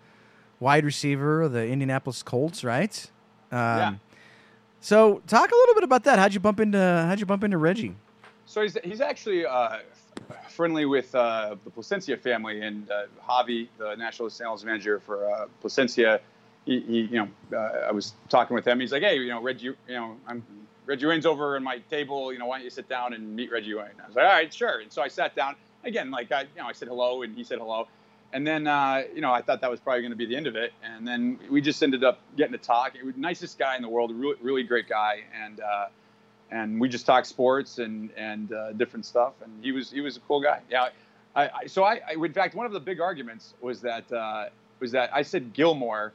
wide 0.61 0.85
receiver 0.85 1.43
of 1.43 1.53
the 1.53 1.67
Indianapolis 1.67 2.23
Colts, 2.23 2.65
right? 2.65 3.11
Um, 3.53 3.59
Yeah. 3.59 3.95
So, 4.81 5.23
talk 5.27 5.51
a 5.51 5.55
little 5.55 5.75
bit 5.75 5.85
about 5.85 6.05
that. 6.05 6.19
How'd 6.19 6.35
you 6.35 6.41
bump 6.41 6.61
into 6.61 6.79
How'd 6.79 7.19
you 7.19 7.25
bump 7.27 7.43
into 7.43 7.57
Reggie? 7.57 7.97
So 8.47 8.61
he's, 8.61 8.77
he's 8.85 9.01
actually 9.01 9.47
uh, 9.47 9.79
friendly 10.51 10.85
with 10.85 11.15
uh, 11.15 11.57
the 11.65 11.71
Plasencia 11.71 12.17
family, 12.19 12.61
and 12.61 12.91
uh, 12.91 13.05
Javi, 13.27 13.69
the 13.79 13.95
national 13.95 14.29
sales 14.29 14.63
manager 14.65 15.01
for 15.01 15.31
uh, 15.31 15.47
Plasencia, 15.63 16.21
he, 16.65 16.81
he, 16.81 17.01
you 17.03 17.29
know, 17.51 17.59
uh, 17.59 17.89
I 17.89 17.93
was 17.93 18.15
talking 18.29 18.55
with 18.55 18.67
him. 18.67 18.81
He's 18.81 18.93
like, 18.93 19.03
hey, 19.03 19.17
you 19.17 19.29
know, 19.29 19.43
Reggie, 19.43 19.67
you 19.67 19.77
know, 19.89 20.17
I'm 20.27 20.43
Reggie 20.87 21.07
Wayne's 21.07 21.27
over 21.27 21.57
on 21.57 21.65
my 21.65 21.79
table. 21.91 22.33
You 22.33 22.39
know, 22.39 22.47
why 22.47 22.59
don't 22.59 22.65
you 22.65 22.71
sit 22.71 22.89
down 22.89 23.15
and 23.15 23.35
meet 23.35 23.51
Reggie 23.51 23.75
Wayne? 23.75 23.87
I 24.03 24.07
was 24.07 24.17
like, 24.17 24.25
all 24.27 24.33
right, 24.33 24.53
sure. 24.53 24.81
And 24.81 24.93
so 24.93 25.03
I 25.03 25.09
sat 25.09 25.35
down 25.35 25.57
again, 25.85 26.11
like 26.11 26.31
I, 26.33 26.43
you 26.43 26.49
know, 26.59 26.67
I 26.67 26.73
said 26.73 26.89
hello, 26.89 27.23
and 27.23 27.37
he 27.37 27.45
said 27.45 27.59
hello. 27.59 27.89
And 28.33 28.45
then, 28.45 28.67
uh, 28.67 29.05
you 29.15 29.21
know, 29.21 29.33
I 29.33 29.43
thought 29.43 29.61
that 29.61 29.71
was 29.71 29.79
probably 29.79 30.03
going 30.03 30.11
to 30.11 30.17
be 30.17 30.27
the 30.27 30.35
end 30.35 30.49
of 30.49 30.57
it. 30.57 30.73
And 30.83 31.07
then 31.07 31.39
we 31.49 31.61
just 31.61 31.81
ended 31.83 32.03
up 32.03 32.19
getting 32.37 32.51
to 32.53 32.59
talk. 32.59 32.97
He 32.97 33.03
was 33.05 33.17
nicest 33.17 33.61
guy 33.61 33.77
in 33.77 33.83
the 33.83 33.89
world, 33.89 34.11
really, 34.13 34.37
really 34.43 34.63
great 34.65 34.89
guy. 34.89 35.23
And, 35.41 35.61
uh, 35.61 35.87
and 36.51 36.81
we 36.81 36.89
just 36.89 37.07
talked 37.07 37.29
sports 37.29 37.79
and, 37.79 38.11
and 38.17 38.53
uh, 38.53 38.73
different 38.73 39.07
stuff. 39.07 39.35
And 39.45 39.53
he 39.63 39.71
was, 39.71 39.89
he 39.89 40.01
was 40.01 40.17
a 40.17 40.21
cool 40.21 40.41
guy. 40.41 40.61
Yeah. 40.69 40.89
I, 41.37 41.49
I, 41.49 41.67
so 41.67 41.85
I, 41.85 42.01
I, 42.09 42.15
in 42.15 42.33
fact, 42.33 42.57
one 42.57 42.67
of 42.67 42.73
the 42.73 42.81
big 42.81 43.01
arguments 43.01 43.55
was 43.61 43.81
that, 43.83 44.11
uh, 44.13 44.47
was 44.81 44.91
that 44.91 45.15
I 45.15 45.23
said 45.23 45.53
Gilmore, 45.53 46.13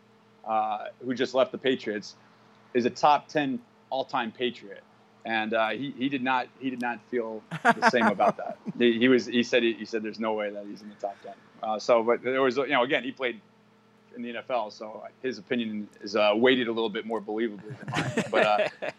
uh, 0.50 0.88
who 1.06 1.14
just 1.14 1.34
left 1.34 1.52
the 1.54 1.58
Patriots, 1.58 2.16
is 2.74 2.84
a 2.86 2.90
top 2.90 3.30
10 3.30 3.60
all 3.90 4.04
time 4.04 4.32
Patriot. 4.32 4.84
And 5.26 5.54
uh, 5.54 5.70
he, 5.70 5.94
he 5.98 6.10
did 6.10 6.24
not 6.24 6.48
he 6.60 6.70
did 6.70 6.82
not 6.82 7.00
feel 7.12 7.44
the 7.64 7.90
same 7.90 8.08
about 8.18 8.38
that. 8.38 8.58
He, 8.78 8.98
he 9.00 9.08
was 9.08 9.26
he 9.26 9.44
said 9.44 9.64
he, 9.64 9.74
he 9.74 9.86
said 9.86 10.02
there's 10.02 10.20
no 10.20 10.34
way 10.34 10.50
that 10.50 10.66
he's 10.66 10.82
in 10.82 10.90
the 10.90 10.96
top 10.96 11.16
ten. 11.24 11.34
Uh, 11.62 11.78
so, 11.78 12.02
but 12.04 12.24
there 12.24 12.42
was, 12.42 12.56
you 12.58 12.68
know, 12.70 12.84
again, 12.84 13.04
he 13.04 13.12
played 13.12 13.40
in 14.16 14.24
the 14.24 14.34
NFL, 14.34 14.72
so 14.72 15.04
his 15.22 15.38
opinion 15.38 15.88
is 16.02 16.16
uh, 16.16 16.32
weighted 16.36 16.68
a 16.68 16.72
little 16.72 16.90
bit 16.90 17.06
more 17.06 17.22
believably 17.22 17.62
than 17.78 17.90
mine. 17.92 18.24
But, 18.32 18.46
uh, 18.46 18.68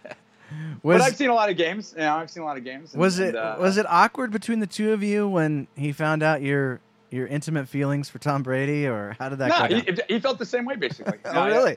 Was 0.82 0.98
but 0.98 1.00
I've 1.02 1.16
seen 1.16 1.30
a 1.30 1.34
lot 1.34 1.48
of 1.48 1.56
games. 1.56 1.94
You 1.96 2.02
know, 2.02 2.16
I've 2.16 2.30
seen 2.30 2.42
a 2.42 2.46
lot 2.46 2.56
of 2.56 2.64
games. 2.64 2.92
and- 2.92 3.00
was 3.00 3.18
it 3.20 3.28
and, 3.28 3.36
uh, 3.36 3.56
was 3.60 3.76
it 3.76 3.86
awkward 3.88 4.32
between 4.32 4.58
the 4.60 4.66
two 4.66 4.92
of 4.92 5.02
you 5.02 5.28
when 5.28 5.68
he 5.76 5.92
found 5.92 6.22
out 6.24 6.42
your 6.42 6.80
your 7.10 7.26
intimate 7.26 7.68
feelings 7.68 8.08
for 8.08 8.18
Tom 8.18 8.42
Brady, 8.42 8.86
or 8.86 9.16
how 9.18 9.28
did 9.28 9.38
that 9.40 9.48
No, 9.48 9.68
go? 9.68 9.92
he, 10.06 10.14
he 10.14 10.20
felt 10.20 10.38
the 10.38 10.46
same 10.46 10.64
way 10.64 10.76
basically. 10.76 11.18
oh, 11.24 11.32
No, 11.32 11.46
really? 11.46 11.76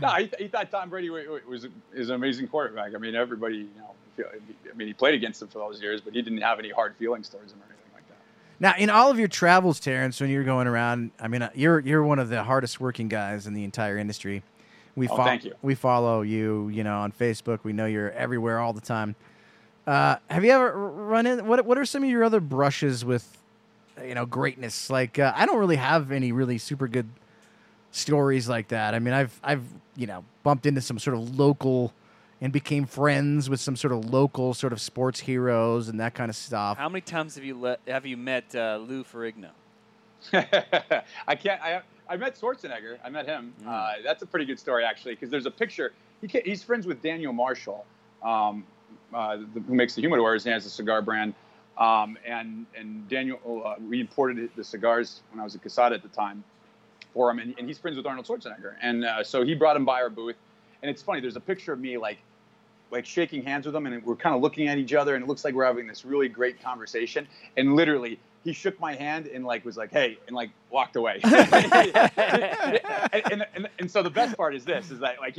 No, 0.00 0.08
he, 0.14 0.30
he 0.38 0.48
thought 0.48 0.70
Tom 0.70 0.90
Brady 0.90 1.10
wa- 1.10 1.20
wa- 1.28 1.38
was 1.48 1.66
is 1.92 2.08
an 2.08 2.16
amazing 2.16 2.48
quarterback. 2.48 2.94
I 2.94 2.98
mean, 2.98 3.14
everybody, 3.14 3.58
you 3.58 3.68
know, 3.78 4.24
I 4.70 4.76
mean, 4.76 4.88
he 4.88 4.94
played 4.94 5.14
against 5.14 5.40
him 5.42 5.48
for 5.48 5.58
those 5.58 5.80
years, 5.80 6.00
but 6.00 6.12
he 6.12 6.22
didn't 6.22 6.40
have 6.42 6.58
any 6.58 6.70
hard 6.70 6.94
feelings 6.96 7.28
towards 7.28 7.52
him 7.52 7.58
or 7.60 7.64
anything 7.66 7.90
like 7.94 8.08
that. 8.08 8.16
Now, 8.60 8.74
in 8.76 8.90
all 8.90 9.10
of 9.10 9.18
your 9.18 9.28
travels, 9.28 9.80
Terrence, 9.80 10.20
when 10.20 10.30
you're 10.30 10.44
going 10.44 10.66
around, 10.66 11.10
I 11.20 11.28
mean, 11.28 11.42
uh, 11.42 11.50
you're 11.54 11.80
you're 11.80 12.04
one 12.04 12.18
of 12.18 12.28
the 12.28 12.42
hardest 12.44 12.80
working 12.80 13.08
guys 13.08 13.46
in 13.46 13.54
the 13.54 13.64
entire 13.64 13.98
industry. 13.98 14.42
We 14.96 15.08
Oh, 15.08 15.32
you. 15.32 15.54
We 15.62 15.74
follow 15.74 16.22
you, 16.22 16.68
you 16.68 16.84
know, 16.84 16.98
on 17.00 17.10
Facebook. 17.12 17.60
We 17.64 17.72
know 17.72 17.86
you're 17.86 18.12
everywhere 18.12 18.60
all 18.60 18.72
the 18.72 18.80
time. 18.80 19.16
Uh, 19.86 20.16
have 20.30 20.44
you 20.44 20.52
ever 20.52 20.72
run 20.72 21.26
in? 21.26 21.46
What 21.46 21.64
What 21.66 21.78
are 21.78 21.84
some 21.84 22.04
of 22.04 22.08
your 22.08 22.24
other 22.24 22.40
brushes 22.40 23.04
with, 23.04 23.36
you 24.02 24.14
know, 24.14 24.26
greatness? 24.26 24.90
Like, 24.90 25.18
uh, 25.18 25.32
I 25.34 25.46
don't 25.46 25.58
really 25.58 25.76
have 25.76 26.12
any 26.12 26.32
really 26.32 26.58
super 26.58 26.88
good 26.88 27.08
stories 27.90 28.48
like 28.48 28.68
that. 28.68 28.94
I 28.94 28.98
mean, 28.98 29.14
I've 29.14 29.38
I've 29.42 29.64
you 29.96 30.06
know 30.06 30.24
bumped 30.42 30.66
into 30.66 30.80
some 30.80 30.98
sort 30.98 31.16
of 31.16 31.38
local 31.38 31.92
and 32.40 32.52
became 32.52 32.84
friends 32.84 33.48
with 33.48 33.60
some 33.60 33.76
sort 33.76 33.92
of 33.92 34.10
local 34.10 34.52
sort 34.54 34.72
of 34.72 34.80
sports 34.80 35.20
heroes 35.20 35.88
and 35.88 36.00
that 36.00 36.14
kind 36.14 36.28
of 36.28 36.36
stuff. 36.36 36.76
How 36.76 36.88
many 36.88 37.00
times 37.00 37.36
have 37.36 37.44
you 37.44 37.58
let 37.58 37.80
have 37.86 38.06
you 38.06 38.16
met 38.16 38.54
uh, 38.54 38.78
Lou 38.86 39.04
Ferrigno? 39.04 39.50
I 40.32 41.34
can't. 41.34 41.60
I 41.62 41.82
I 42.08 42.16
met 42.16 42.38
Schwarzenegger. 42.38 42.98
I 43.04 43.10
met 43.10 43.26
him. 43.26 43.54
Mm. 43.62 43.68
Uh, 43.68 44.02
that's 44.04 44.22
a 44.22 44.26
pretty 44.26 44.44
good 44.44 44.58
story 44.58 44.84
actually, 44.84 45.14
because 45.14 45.30
there's 45.30 45.46
a 45.46 45.50
picture. 45.50 45.92
He 46.20 46.28
ca 46.28 46.42
he's 46.44 46.62
friends 46.62 46.86
with 46.86 47.02
Daniel 47.02 47.32
Marshall, 47.32 47.84
um, 48.22 48.64
uh, 49.12 49.38
the, 49.54 49.60
who 49.60 49.74
makes 49.74 49.94
the 49.94 50.02
humidors 50.02 50.44
and 50.44 50.52
has 50.52 50.66
a 50.66 50.70
cigar 50.70 51.02
brand. 51.02 51.34
Um, 51.76 52.16
and 52.24 52.66
and 52.76 53.08
Daniel, 53.08 53.62
uh, 53.64 53.74
we 53.80 54.00
imported 54.00 54.50
the 54.56 54.64
cigars 54.64 55.22
when 55.32 55.40
I 55.40 55.44
was 55.44 55.54
at 55.54 55.62
Quesada 55.62 55.94
at 55.94 56.02
the 56.02 56.08
time 56.08 56.44
for 57.12 57.30
him, 57.30 57.38
and, 57.38 57.54
and 57.58 57.66
he's 57.66 57.78
friends 57.78 57.96
with 57.96 58.06
Arnold 58.06 58.26
Schwarzenegger. 58.26 58.74
And 58.80 59.04
uh, 59.04 59.24
so 59.24 59.44
he 59.44 59.54
brought 59.54 59.76
him 59.76 59.84
by 59.84 60.00
our 60.02 60.10
booth. 60.10 60.36
And 60.82 60.90
it's 60.90 61.02
funny. 61.02 61.20
There's 61.20 61.36
a 61.36 61.40
picture 61.40 61.72
of 61.72 61.80
me 61.80 61.96
like 61.96 62.18
like 62.90 63.06
shaking 63.06 63.42
hands 63.42 63.66
with 63.66 63.74
him, 63.74 63.86
and 63.86 64.04
we're 64.04 64.14
kind 64.14 64.36
of 64.36 64.42
looking 64.42 64.68
at 64.68 64.78
each 64.78 64.94
other, 64.94 65.14
and 65.14 65.24
it 65.24 65.28
looks 65.28 65.44
like 65.44 65.54
we're 65.54 65.64
having 65.64 65.86
this 65.86 66.04
really 66.04 66.28
great 66.28 66.62
conversation. 66.62 67.26
And 67.56 67.74
literally, 67.74 68.18
he 68.44 68.52
shook 68.52 68.78
my 68.78 68.94
hand 68.94 69.26
and 69.26 69.44
like 69.44 69.64
was 69.64 69.76
like, 69.76 69.90
"Hey," 69.90 70.18
and 70.26 70.36
like 70.36 70.50
walked 70.70 70.96
away. 70.96 71.18
and, 71.24 72.02
and, 73.32 73.46
and, 73.54 73.68
and 73.78 73.90
so 73.90 74.02
the 74.02 74.10
best 74.10 74.36
part 74.36 74.54
is 74.54 74.64
this: 74.64 74.90
is 74.90 75.00
that 75.00 75.18
like 75.18 75.36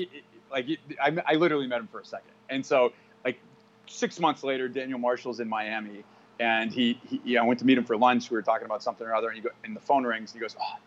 like 0.51 0.67
I, 1.01 1.15
I 1.25 1.35
literally 1.35 1.67
met 1.67 1.79
him 1.79 1.87
for 1.87 2.01
a 2.01 2.05
second, 2.05 2.31
and 2.49 2.65
so 2.65 2.91
like 3.23 3.39
six 3.87 4.19
months 4.19 4.43
later, 4.43 4.67
Daniel 4.67 4.99
Marshall's 4.99 5.39
in 5.39 5.47
Miami, 5.47 6.03
and 6.39 6.71
he, 6.71 6.99
he 7.07 7.21
yeah, 7.23 7.41
I 7.41 7.45
went 7.45 7.59
to 7.59 7.65
meet 7.65 7.77
him 7.77 7.85
for 7.85 7.97
lunch. 7.97 8.29
We 8.29 8.35
were 8.35 8.41
talking 8.41 8.65
about 8.65 8.83
something 8.83 9.05
or 9.05 9.15
other, 9.15 9.27
and 9.27 9.35
he 9.35 9.41
go, 9.41 9.49
and 9.63 9.75
the 9.75 9.79
phone 9.79 10.03
rings. 10.03 10.31
And 10.31 10.39
he 10.39 10.43
goes, 10.43 10.55
"Oh, 10.59 10.79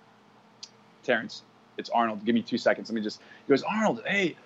Terrence, 1.03 1.43
it's 1.77 1.91
Arnold. 1.91 2.25
Give 2.25 2.35
me 2.35 2.43
two 2.43 2.59
seconds. 2.59 2.91
Let 2.91 2.95
me 2.95 3.03
just." 3.03 3.21
He 3.47 3.51
goes, 3.51 3.63
"Arnold, 3.63 4.03
hey." 4.07 4.37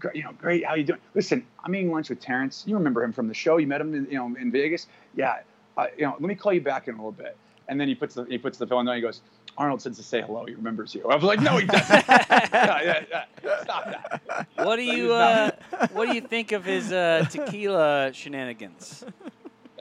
Great, 0.00 0.16
you 0.16 0.24
know, 0.24 0.32
great. 0.32 0.66
How 0.66 0.74
you 0.74 0.82
doing? 0.82 0.98
Listen, 1.14 1.46
I'm 1.62 1.72
eating 1.74 1.92
lunch 1.92 2.10
with 2.10 2.18
Terrence. 2.18 2.64
You 2.66 2.74
remember 2.74 3.04
him 3.04 3.12
from 3.12 3.28
the 3.28 3.32
show? 3.32 3.58
You 3.58 3.68
met 3.68 3.80
him, 3.80 3.94
in, 3.94 4.06
you 4.06 4.18
know, 4.18 4.26
in 4.38 4.50
Vegas. 4.50 4.88
Yeah. 5.14 5.38
Uh, 5.76 5.86
you 5.96 6.04
know, 6.04 6.12
let 6.12 6.22
me 6.22 6.34
call 6.34 6.52
you 6.52 6.60
back 6.60 6.88
in 6.88 6.94
a 6.94 6.96
little 6.96 7.12
bit. 7.12 7.36
And 7.68 7.80
then 7.80 7.86
he 7.86 7.94
puts 7.94 8.16
the 8.16 8.24
he 8.24 8.36
puts 8.36 8.58
the 8.58 8.66
phone 8.66 8.86
down. 8.86 8.96
He 8.96 9.00
goes, 9.00 9.22
Arnold 9.56 9.82
says 9.82 9.96
to 9.96 10.02
say 10.02 10.20
hello. 10.20 10.44
He 10.46 10.54
remembers 10.54 10.94
you. 10.94 11.08
I 11.08 11.14
was 11.14 11.24
like, 11.24 11.40
no, 11.40 11.56
he 11.58 11.66
doesn't. 11.66 12.04
yeah, 12.08 12.82
yeah, 12.82 13.24
yeah. 13.42 13.62
Stop 13.62 13.84
that. 13.84 14.46
What 14.56 14.76
do 14.76 14.82
you 14.82 15.12
uh, 15.12 15.50
What 15.92 16.08
do 16.08 16.14
you 16.14 16.20
think 16.20 16.52
of 16.52 16.64
his 16.64 16.92
uh, 16.92 17.26
tequila 17.30 18.12
shenanigans? 18.12 19.04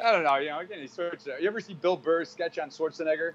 I 0.03 0.11
don't 0.11 0.23
know. 0.23 0.35
You 0.37 0.49
know, 0.49 0.59
again, 0.59 0.79
he 0.79 0.87
sorts. 0.87 1.25
You 1.25 1.47
ever 1.47 1.59
see 1.59 1.73
Bill 1.73 1.97
Burr's 1.97 2.29
sketch 2.29 2.57
on 2.59 2.69
Schwarzenegger? 2.69 3.33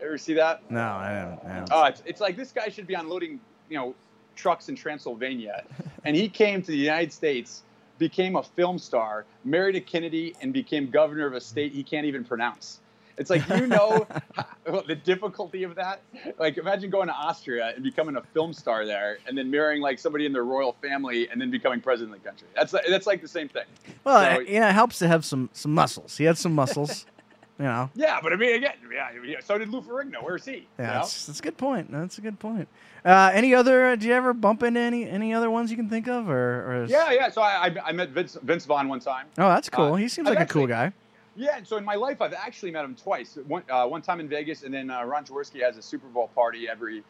Ever 0.00 0.18
see 0.18 0.34
that? 0.34 0.68
No, 0.70 0.80
I 0.80 1.12
don't. 1.12 1.50
I 1.50 1.56
don't. 1.58 1.72
Oh, 1.72 1.82
uh, 1.82 1.88
it's, 1.88 2.02
it's 2.06 2.20
like 2.20 2.36
this 2.36 2.52
guy 2.52 2.68
should 2.68 2.86
be 2.86 2.94
unloading, 2.94 3.40
you 3.68 3.76
know, 3.76 3.94
trucks 4.34 4.68
in 4.68 4.76
Transylvania, 4.76 5.64
and 6.04 6.16
he 6.16 6.28
came 6.28 6.62
to 6.62 6.70
the 6.70 6.76
United 6.76 7.12
States, 7.12 7.62
became 7.98 8.36
a 8.36 8.42
film 8.42 8.78
star, 8.78 9.24
married 9.44 9.76
a 9.76 9.80
Kennedy, 9.80 10.34
and 10.40 10.52
became 10.52 10.90
governor 10.90 11.26
of 11.26 11.34
a 11.34 11.40
state 11.40 11.72
he 11.72 11.82
can't 11.82 12.06
even 12.06 12.24
pronounce. 12.24 12.80
It's 13.18 13.30
like 13.30 13.46
you 13.48 13.66
know 13.66 14.06
how, 14.34 14.80
the 14.86 14.94
difficulty 14.94 15.62
of 15.64 15.74
that. 15.74 16.00
Like 16.38 16.56
imagine 16.58 16.90
going 16.90 17.08
to 17.08 17.14
Austria 17.14 17.72
and 17.74 17.82
becoming 17.84 18.16
a 18.16 18.22
film 18.34 18.52
star 18.52 18.86
there, 18.86 19.18
and 19.26 19.36
then 19.36 19.50
marrying 19.50 19.82
like 19.82 19.98
somebody 19.98 20.26
in 20.26 20.32
their 20.32 20.44
royal 20.44 20.72
family, 20.82 21.28
and 21.28 21.40
then 21.40 21.50
becoming 21.50 21.80
president 21.80 22.16
of 22.16 22.22
the 22.22 22.28
country. 22.28 22.48
That's 22.54 22.72
like, 22.72 22.84
that's 22.88 23.06
like 23.06 23.20
the 23.22 23.28
same 23.28 23.48
thing. 23.48 23.64
well, 24.04 24.36
so- 24.36 24.40
you 24.40 24.60
know, 24.60 24.68
it 24.68 24.72
helps 24.72 24.98
to 25.00 25.08
have 25.08 25.24
some 25.24 25.50
some 25.52 25.72
muscles. 25.74 26.16
He 26.16 26.24
had 26.24 26.38
some 26.38 26.54
muscles. 26.54 27.06
you 27.58 27.66
know. 27.66 27.90
Yeah, 27.94 28.18
but 28.22 28.32
I 28.32 28.36
mean, 28.36 28.54
again, 28.56 28.72
yeah, 28.92 29.36
so 29.44 29.58
did 29.58 29.68
Lou 29.68 29.82
Ferrigno. 29.82 30.22
Where's 30.22 30.44
he? 30.44 30.52
You 30.52 30.62
Yeah, 30.78 30.86
know? 30.86 30.92
that's, 30.94 31.26
that's 31.26 31.38
a 31.38 31.42
good 31.42 31.58
point. 31.58 31.92
That's 31.92 32.18
a 32.18 32.20
good 32.22 32.38
point. 32.38 32.66
Uh, 33.04 33.30
any 33.34 33.54
other? 33.54 33.90
Did 33.90 34.04
you 34.04 34.14
ever 34.14 34.32
bump 34.32 34.62
into 34.62 34.80
any 34.80 35.08
any 35.08 35.34
other 35.34 35.50
ones 35.50 35.70
you 35.70 35.76
can 35.76 35.88
think 35.88 36.08
of, 36.08 36.28
or, 36.30 36.72
or 36.72 36.84
is- 36.84 36.90
Yeah, 36.90 37.10
yeah. 37.12 37.28
So 37.30 37.42
I, 37.42 37.66
I, 37.66 37.76
I 37.88 37.92
met 37.92 38.08
Vince, 38.08 38.38
Vince 38.42 38.64
Vaughn 38.64 38.88
one 38.88 39.00
time. 39.00 39.26
Oh, 39.38 39.48
that's 39.48 39.68
cool. 39.68 39.92
Uh, 39.92 39.96
he 39.96 40.08
seems 40.08 40.28
I've 40.28 40.34
like 40.36 40.48
a 40.48 40.52
cool 40.52 40.66
guy. 40.66 40.92
Yeah, 41.34 41.56
and 41.56 41.66
so 41.66 41.76
in 41.78 41.84
my 41.84 41.94
life, 41.94 42.20
I've 42.20 42.34
actually 42.34 42.72
met 42.72 42.84
him 42.84 42.94
twice. 42.94 43.38
One, 43.46 43.62
uh, 43.70 43.86
one 43.86 44.02
time 44.02 44.20
in 44.20 44.28
Vegas, 44.28 44.64
and 44.64 44.72
then 44.74 44.90
uh, 44.90 45.02
Ron 45.04 45.24
Jaworski 45.24 45.62
has 45.62 45.76
a 45.78 45.82
Super 45.82 46.08
Bowl 46.08 46.28
party 46.34 46.68
every 46.68 47.02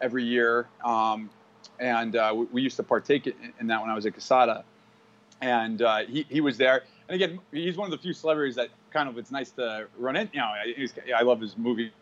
every 0.00 0.24
year, 0.24 0.66
um, 0.84 1.30
and 1.78 2.16
uh, 2.16 2.32
we, 2.34 2.44
we 2.52 2.62
used 2.62 2.76
to 2.76 2.82
partake 2.82 3.26
in, 3.26 3.66
that 3.66 3.80
when 3.80 3.90
I 3.90 3.94
was 3.94 4.06
at 4.06 4.12
Quesada, 4.14 4.64
and 5.42 5.82
uh, 5.82 5.98
he 6.06 6.26
he 6.28 6.40
was 6.40 6.56
there. 6.56 6.84
And 7.08 7.20
again, 7.20 7.38
he's 7.52 7.76
one 7.76 7.86
of 7.86 7.90
the 7.92 7.98
few 8.02 8.12
celebrities 8.12 8.56
that 8.56 8.70
kind 8.90 9.08
of 9.08 9.18
it's 9.18 9.30
nice 9.30 9.50
to 9.52 9.88
run 9.98 10.16
in. 10.16 10.28
You 10.32 10.40
know, 10.40 10.46
I- 10.46 10.88
I 11.14 11.22
love 11.22 11.40
his 11.40 11.56
movie, 11.58 11.92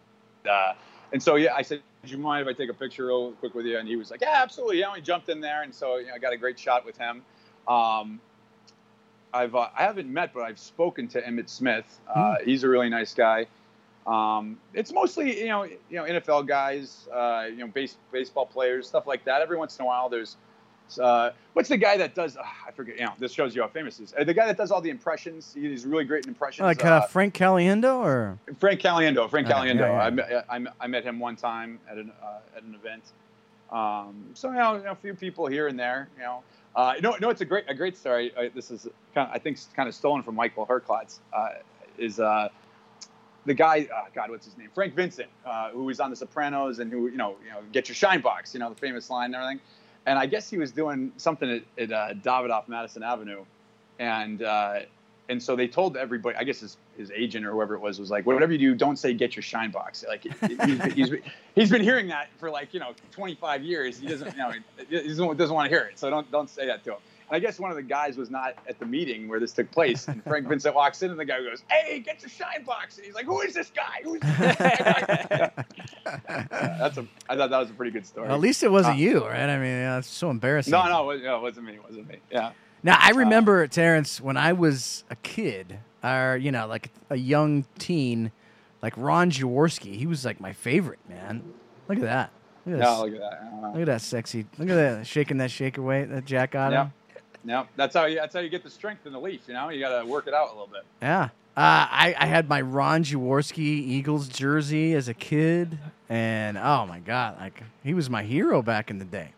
uh, 0.49 0.75
and 1.13 1.21
so 1.21 1.35
yeah, 1.35 1.55
I 1.55 1.63
said, 1.63 1.83
"Do 2.05 2.11
you 2.11 2.19
mind 2.19 2.49
if 2.49 2.55
I 2.55 2.57
take 2.57 2.71
a 2.71 2.75
picture 2.75 3.07
real 3.07 3.33
quick 3.33 3.55
with 3.55 3.67
you?" 3.67 3.79
And 3.79 3.89
he 3.89 3.97
was 3.97 4.13
like, 4.13 4.21
"Yeah, 4.21 4.41
absolutely." 4.43 4.79
Yeah, 4.79 4.93
we 4.93 5.01
jumped 5.01 5.29
in 5.29 5.41
there, 5.41 5.63
and 5.63 5.75
so 5.75 5.97
you 5.97 6.07
know, 6.07 6.15
I 6.15 6.19
got 6.19 6.33
a 6.33 6.37
great 6.37 6.59
shot 6.59 6.87
with 6.87 6.97
him. 6.97 7.23
Um, 7.67 8.21
I've 9.35 9.55
uh, 9.55 9.69
I 9.77 9.83
haven't 9.83 10.11
met, 10.11 10.33
but 10.33 10.45
I've 10.45 10.59
spoken 10.59 11.09
to 11.09 11.21
Emmitt 11.21 11.49
Smith. 11.49 12.01
Uh, 12.15 12.37
He's 12.45 12.63
a 12.63 12.69
really 12.69 12.89
nice 12.89 13.13
guy. 13.13 13.47
Um, 14.07 14.59
it's 14.73 14.93
mostly 14.93 15.41
you 15.41 15.49
know 15.49 15.65
you 15.65 15.79
know 15.91 16.05
NFL 16.05 16.47
guys, 16.47 17.09
uh, 17.13 17.47
you 17.51 17.57
know 17.57 17.67
base, 17.67 17.97
baseball 18.13 18.47
players, 18.47 18.87
stuff 18.87 19.07
like 19.07 19.25
that. 19.25 19.43
Every 19.43 19.57
once 19.57 19.79
in 19.79 19.83
a 19.83 19.87
while, 19.87 20.09
there's 20.09 20.37
uh, 21.01 21.31
what's 21.55 21.69
the 21.69 21.77
guy 21.77 21.97
that 21.97 22.15
does? 22.15 22.37
Uh, 22.37 22.43
I 22.67 22.71
forget. 22.73 22.99
You 22.99 23.07
know, 23.07 23.13
this 23.19 23.33
shows 23.33 23.57
you 23.57 23.63
how 23.63 23.69
famous 23.69 23.99
he 23.99 24.05
is. 24.05 24.15
Uh, 24.17 24.25
the 24.25 24.35
guy 24.35 24.47
that 24.47 24.57
does 24.57 24.71
all 24.71 24.81
the 24.81 24.91
impressions. 24.91 25.53
He's 25.55 25.87
really 25.87 26.05
great 26.05 26.25
in 26.25 26.31
impressions. 26.31 26.65
Like 26.65 26.85
uh, 26.85 27.03
Frank 27.07 27.35
Caliendo, 27.35 27.99
or 27.99 28.39
Frank 28.59 28.81
Caliendo. 28.81 29.29
Frank 29.29 29.49
Caliendo. 29.49 29.81
yeah, 29.81 29.93
yeah. 29.93 30.01
I, 30.01 30.11
met, 30.11 30.47
I, 30.81 30.85
I 30.85 30.87
met 30.87 31.05
him 31.05 31.19
one 31.19 31.37
time 31.37 31.81
at 31.91 31.97
an 31.97 32.13
uh, 32.23 32.57
at 32.57 32.63
an 32.63 32.75
event. 32.75 33.03
Um, 33.73 34.27
so 34.35 34.51
you 34.51 34.57
know, 34.57 34.83
a 34.87 34.95
few 34.95 35.15
people 35.15 35.47
here 35.47 35.69
and 35.69 35.79
there. 35.79 36.09
You 36.17 36.23
know, 36.23 36.43
uh, 36.77 36.95
know, 37.01 37.17
no, 37.21 37.31
it's 37.31 37.41
a 37.41 37.45
great 37.45 37.65
a 37.69 37.75
great 37.75 37.97
story. 37.97 38.33
Uh, 38.37 38.49
this 38.55 38.71
is 38.71 38.89
kind 39.15 39.29
of, 39.29 39.35
I 39.35 39.39
think 39.39 39.59
kind 39.75 39.89
of 39.89 39.95
stolen 39.95 40.23
from 40.23 40.35
Michael 40.35 40.67
Herklots. 40.67 41.21
Uh, 41.33 41.49
is 41.99 42.19
uh, 42.19 42.49
the 43.47 43.55
guy? 43.55 43.89
Uh, 43.95 44.05
God, 44.15 44.31
what's 44.31 44.47
his 44.47 44.59
name? 44.59 44.71
Frank 44.75 44.95
Vincent, 44.95 45.29
uh, 45.47 45.71
who 45.71 45.85
was 45.85 46.01
on 46.01 46.11
The 46.11 46.17
Sopranos 46.17 46.81
and 46.81 46.91
who 46.91 47.09
you 47.09 47.17
know 47.17 47.37
you 47.45 47.51
know 47.51 47.61
get 47.73 47.89
your 47.89 47.95
shine 47.95 48.21
box. 48.21 48.55
You 48.55 48.61
know 48.61 48.71
the 48.71 48.77
famous 48.77 49.09
line 49.11 49.27
and 49.27 49.37
everything. 49.37 49.61
And 50.07 50.19
I 50.19 50.27
guess 50.27 50.51
he 50.51 50.59
was 50.59 50.71
doing 50.71 51.13
something 51.17 51.49
at, 51.49 51.63
at 51.83 51.93
uh, 51.93 52.15
Davidoff 52.15 52.69
Madison 52.69 53.03
Avenue, 53.03 53.45
and 53.99 54.43
and 55.29 55.43
so 55.43 55.57
they 55.57 55.67
told 55.67 55.97
everybody. 55.97 56.37
I 56.37 56.45
guess 56.45 56.61
his, 56.61 56.77
his 56.97 57.11
agent 57.11 57.47
or 57.47 57.53
whoever 57.53 57.75
it 57.75 57.81
was 57.81 57.99
was 57.99 58.11
like, 58.11 58.27
whatever 58.27 58.53
you 58.53 58.59
do, 58.59 58.75
don't 58.75 58.97
say 58.99 59.15
get 59.15 59.35
your 59.37 59.43
shine 59.43 59.71
box. 59.71 60.05
Like 60.07 60.23
he's, 60.23 60.93
he's, 60.95 61.11
he's 61.55 61.71
been 61.71 61.83
hearing 61.83 62.09
that 62.09 62.29
for 62.39 62.51
like 62.51 62.75
you 62.75 62.81
know 62.81 62.93
25 63.11 63.63
years. 63.63 63.99
He 63.99 64.07
doesn't 64.07 64.33
you 64.33 64.39
know 64.39 64.53
he 64.89 65.09
doesn't, 65.09 65.37
doesn't 65.37 65.55
want 65.55 65.71
to 65.71 65.75
hear 65.77 65.85
it. 65.87 65.99
So 65.99 66.11
don't 66.11 66.31
don't 66.31 66.51
say 66.51 66.67
that 66.67 66.85
to 66.85 66.93
him. 66.93 66.99
And 67.31 67.37
I 67.37 67.39
guess 67.39 67.59
one 67.59 67.71
of 67.71 67.77
the 67.79 67.83
guys 67.83 68.19
was 68.19 68.29
not 68.29 68.55
at 68.69 68.79
the 68.79 68.85
meeting 68.85 69.29
where 69.29 69.41
this 69.41 69.53
took 69.53 69.71
place. 69.71 70.09
And 70.09 70.23
Frank 70.25 70.47
Vincent 70.47 70.75
walks 70.75 71.01
in, 71.03 71.11
and 71.11 71.19
the 71.19 71.25
guy 71.25 71.41
goes, 71.41 71.63
"Hey, 71.71 72.01
get 72.01 72.21
your 72.21 72.29
shine 72.29 72.65
box." 72.67 72.99
And 72.99 73.07
he's 73.07 73.15
like, 73.15 73.25
"Who 73.25 73.41
is 73.41 73.55
this 73.55 73.73
guy? 73.75 74.01
Who's 74.05 74.21
this 74.21 74.57
guy?" 74.57 75.51
That's 76.51 76.99
a. 76.99 77.07
I 77.31 77.37
thought 77.37 77.49
that 77.49 77.59
was 77.59 77.71
a 77.71 77.75
pretty 77.75 77.93
good 77.93 78.05
story. 78.07 78.29
at 78.29 78.41
least 78.41 78.63
it 78.63 78.71
wasn't 78.71 78.97
Uh, 78.97 79.01
you, 79.01 79.25
right? 79.27 79.49
I 79.49 79.57
mean, 79.57 79.67
yeah, 79.69 79.97
it's 79.99 80.09
so 80.09 80.29
embarrassing. 80.31 80.71
No, 80.73 80.85
no, 80.87 81.11
it, 81.11 81.23
no, 81.23 81.37
it 81.39 81.43
wasn't 81.43 81.67
me. 81.67 81.75
It 81.75 81.83
wasn't 81.83 82.09
me. 82.09 82.19
Yeah. 82.31 82.53
Now 82.85 82.97
I 83.01 83.11
remember 83.11 83.67
Terrence 83.67 84.21
when 84.21 84.37
I 84.37 84.53
was 84.53 85.03
a 85.11 85.17
kid, 85.17 85.79
or 86.05 86.37
you 86.37 86.53
know, 86.53 86.67
like 86.69 86.91
a 87.11 87.17
young 87.17 87.65
teen, 87.79 88.31
like 88.83 88.95
Ron 88.97 89.31
Jaworski. 89.33 89.97
He 89.97 90.07
was 90.07 90.25
like 90.25 90.39
my 90.41 90.53
favorite 90.53 91.01
man. 91.09 91.43
Look 91.89 91.99
at 91.99 92.05
that. 92.05 92.31
Look 92.67 92.75
at, 92.75 92.81
No, 92.81 93.05
look 93.05 93.15
at 93.15 93.21
that. 93.21 93.53
Know. 93.61 93.69
look 93.73 93.81
at 93.81 93.87
that 93.87 94.01
sexy. 94.03 94.47
Look 94.59 94.69
at 94.69 94.75
that 94.75 95.07
shaking 95.07 95.39
that 95.39 95.51
shaker 95.51 95.83
weight 95.83 96.05
that 96.11 96.25
Jack 96.25 96.53
got 96.53 96.73
Yeah. 96.73 96.85
him. 96.85 96.93
No, 97.47 97.67
that's 97.77 97.95
how 97.95 98.05
you. 98.07 98.17
That's 98.17 98.35
how 98.35 98.41
you 98.41 98.49
get 98.49 98.63
the 98.63 98.71
strength 98.71 99.07
in 99.07 99.13
the 99.13 99.21
leaf. 99.21 99.43
You 99.49 99.55
know, 99.55 99.69
you 99.71 99.81
got 99.81 100.01
to 100.01 100.07
work 100.07 100.27
it 100.27 100.33
out 100.35 100.47
a 100.49 100.53
little 100.53 100.67
bit. 100.67 100.83
Yeah. 101.03 101.25
Uh, 101.57 101.87
I, 101.91 102.15
I 102.19 102.27
had 102.27 102.49
my 102.49 102.61
Ron 102.63 103.05
Jaworski 103.05 103.59
Eagles 103.59 104.29
jersey 104.29 104.93
as 104.95 105.09
a 105.09 105.15
kid, 105.15 105.79
and 106.09 106.59
oh 106.59 106.85
my 106.87 106.99
god, 107.01 107.39
like 107.39 107.63
he 107.85 107.95
was 107.95 108.09
my 108.11 108.23
hero 108.25 108.61
back 108.63 108.91
in 108.91 108.99
the 108.99 109.05
day. 109.05 109.33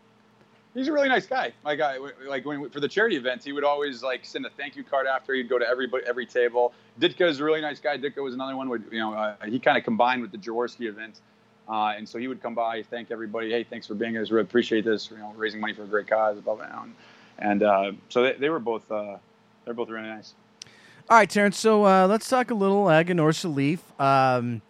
He's 0.77 0.89
a 0.89 0.93
really 0.93 1.07
nice 1.09 1.25
guy. 1.25 1.53
Like, 1.65 1.81
I, 1.81 1.97
like 2.27 2.45
when 2.45 2.69
for 2.69 2.79
the 2.79 2.87
charity 2.87 3.15
events, 3.15 3.43
he 3.43 3.51
would 3.51 3.63
always 3.63 4.03
like 4.03 4.23
send 4.23 4.45
a 4.45 4.49
thank 4.51 4.75
you 4.75 4.83
card 4.83 5.07
after. 5.07 5.33
He'd 5.33 5.49
go 5.49 5.57
to 5.57 5.67
every 5.67 5.89
every 6.05 6.27
table. 6.27 6.71
Ditka 6.99 7.27
is 7.27 7.39
a 7.39 7.43
really 7.43 7.61
nice 7.61 7.79
guy. 7.79 7.97
Ditka 7.97 8.21
was 8.21 8.35
another 8.35 8.55
one. 8.55 8.69
Would 8.69 8.83
you 8.91 8.99
know? 8.99 9.11
Uh, 9.15 9.35
he 9.47 9.59
kind 9.59 9.75
of 9.75 9.83
combined 9.83 10.21
with 10.21 10.31
the 10.31 10.37
Jaworski 10.37 10.87
event, 10.87 11.21
uh, 11.67 11.95
and 11.97 12.07
so 12.07 12.19
he 12.19 12.27
would 12.27 12.43
come 12.43 12.53
by, 12.53 12.83
thank 12.83 13.09
everybody. 13.09 13.49
Hey, 13.49 13.63
thanks 13.63 13.87
for 13.87 13.95
being 13.95 14.11
here. 14.11 14.21
Really 14.29 14.41
appreciate 14.41 14.85
this. 14.85 15.09
You 15.09 15.17
know, 15.17 15.33
raising 15.35 15.59
money 15.59 15.73
for 15.73 15.81
a 15.81 15.87
great 15.87 16.07
cause. 16.07 16.39
Blah 16.41 16.55
blah. 16.55 16.67
blah. 16.67 16.85
And 17.39 17.63
uh, 17.63 17.91
so 18.09 18.21
they, 18.21 18.33
they 18.33 18.49
were 18.49 18.59
both 18.59 18.91
uh, 18.91 19.17
they're 19.65 19.73
both 19.73 19.89
really 19.89 20.07
nice. 20.07 20.35
All 21.09 21.17
right, 21.17 21.29
Terrence. 21.29 21.57
So 21.57 21.85
uh, 21.85 22.05
let's 22.05 22.29
talk 22.29 22.51
a 22.51 22.53
little 22.53 22.85
Aganorsa 22.85 23.53
Leaf. 23.53 23.81
Um, 23.99 24.61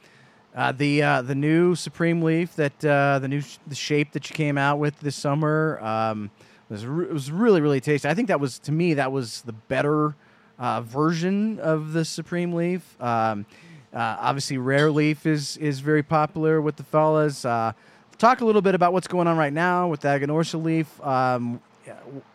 uh, 0.57 0.71
the 0.71 1.03
uh, 1.03 1.21
the 1.21 1.35
new 1.35 1.75
Supreme 1.75 2.23
Leaf 2.23 2.55
that 2.55 2.83
uh, 2.83 3.19
the 3.19 3.27
new 3.27 3.41
sh- 3.41 3.59
the 3.67 3.75
shape 3.75 4.11
that 4.13 4.27
you 4.27 4.35
came 4.35 4.57
out 4.57 4.79
with 4.79 4.99
this 5.01 5.15
summer 5.15 5.79
um, 5.83 6.31
was 6.67 6.83
re- 6.83 7.05
was 7.05 7.31
really 7.31 7.61
really 7.61 7.79
tasty. 7.79 8.09
I 8.09 8.15
think 8.15 8.27
that 8.29 8.39
was 8.39 8.57
to 8.59 8.71
me 8.71 8.95
that 8.95 9.11
was 9.11 9.43
the 9.43 9.53
better 9.53 10.15
uh, 10.57 10.81
version 10.81 11.59
of 11.59 11.93
the 11.93 12.03
Supreme 12.03 12.53
Leaf. 12.53 12.99
Um, 12.99 13.45
uh, 13.93 14.17
obviously, 14.19 14.57
Rare 14.57 14.89
Leaf 14.89 15.27
is 15.27 15.57
is 15.57 15.79
very 15.79 16.01
popular 16.01 16.59
with 16.59 16.77
the 16.77 16.83
fellas. 16.83 17.45
Uh, 17.45 17.73
talk 18.17 18.41
a 18.41 18.45
little 18.45 18.63
bit 18.63 18.73
about 18.73 18.93
what's 18.93 19.07
going 19.07 19.27
on 19.27 19.37
right 19.37 19.53
now 19.53 19.87
with 19.87 20.01
Aganorsa 20.01 20.61
Leaf. 20.61 20.99
Um, 21.05 21.61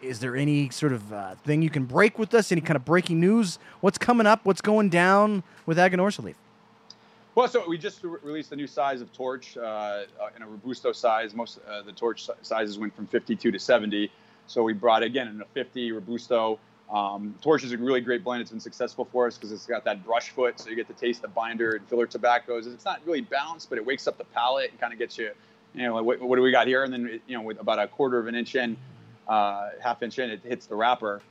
is 0.01 0.21
there 0.21 0.37
any 0.37 0.71
sort 0.71 0.93
of 0.93 1.03
thing 1.41 1.61
you 1.61 1.71
can 1.71 1.87
break 1.87 2.21
with 2.21 2.33
us? 2.35 2.53
Any 2.53 2.61
kind 2.61 2.77
of 2.77 2.85
breaking 2.85 3.19
news? 3.19 3.59
What's 3.81 3.99
coming 3.99 4.29
up? 4.29 4.45
What's 4.45 4.61
going 4.61 4.91
down 4.91 5.43
with 5.67 5.77
Aganorsa 5.77 6.23
Leaf? 6.23 6.37
Well, 7.35 7.49
so 7.49 7.67
we 7.67 7.79
just 7.79 8.05
re- 8.05 8.19
released 8.23 8.53
a 8.53 8.57
new 8.57 8.67
size 8.67 9.01
of 9.01 9.11
torch 9.13 9.57
uh, 9.57 9.61
uh, 9.61 10.05
in 10.37 10.43
a 10.43 10.47
robusto 10.47 10.93
size. 10.93 11.35
Most 11.35 11.61
uh, 11.67 11.83
the 11.83 11.93
torch 11.93 12.29
sizes 12.43 12.79
went 12.79 12.95
from 12.95 13.07
52 13.07 13.51
to 13.51 13.59
70. 13.59 14.11
So 14.47 14.63
we 14.63 14.75
brought 14.75 15.03
again 15.03 15.29
in 15.29 15.41
a 15.41 15.47
50 15.47 15.93
robusto. 15.93 16.59
Um, 16.93 17.35
torch 17.41 17.65
is 17.65 17.73
a 17.73 17.79
really 17.79 18.03
great 18.03 18.23
blend. 18.23 18.43
It's 18.43 18.51
been 18.51 18.61
successful 18.61 19.07
for 19.11 19.27
us 19.27 19.39
because 19.39 19.51
it's 19.51 19.65
got 19.65 19.83
that 19.85 20.05
brush 20.05 20.29
foot, 20.29 20.61
so 20.61 20.69
you 20.69 20.77
get 20.77 20.89
to 20.89 20.93
taste 20.93 21.23
the 21.23 21.29
binder 21.29 21.73
and 21.73 21.89
filler 21.89 22.07
tobaccos. 22.07 22.67
It's 22.67 22.85
not 22.85 23.01
really 23.07 23.23
balanced, 23.23 23.71
but 23.71 23.79
it 23.79 23.87
wakes 23.87 24.07
up 24.07 24.19
the 24.19 24.25
palate 24.25 24.71
and 24.71 24.79
kind 24.79 24.93
of 24.93 24.99
gets 24.99 25.17
you, 25.17 25.31
you 25.75 25.85
know, 25.85 26.03
what, 26.03 26.21
what 26.21 26.37
do 26.37 26.43
we 26.43 26.51
got 26.51 26.67
here? 26.67 26.85
And 26.85 26.93
then 26.93 27.19
you 27.27 27.39
know, 27.39 27.43
with 27.43 27.59
about 27.61 27.79
a 27.79 27.89
quarter 27.89 28.19
of 28.19 28.27
an 28.27 28.35
inch 28.35 28.57
in, 28.57 28.77
uh, 29.27 29.71
half 29.81 30.03
inch 30.03 30.19
in, 30.19 30.29
it 30.29 30.41
hits 30.45 30.67
the 30.67 30.75
wrapper, 30.75 31.23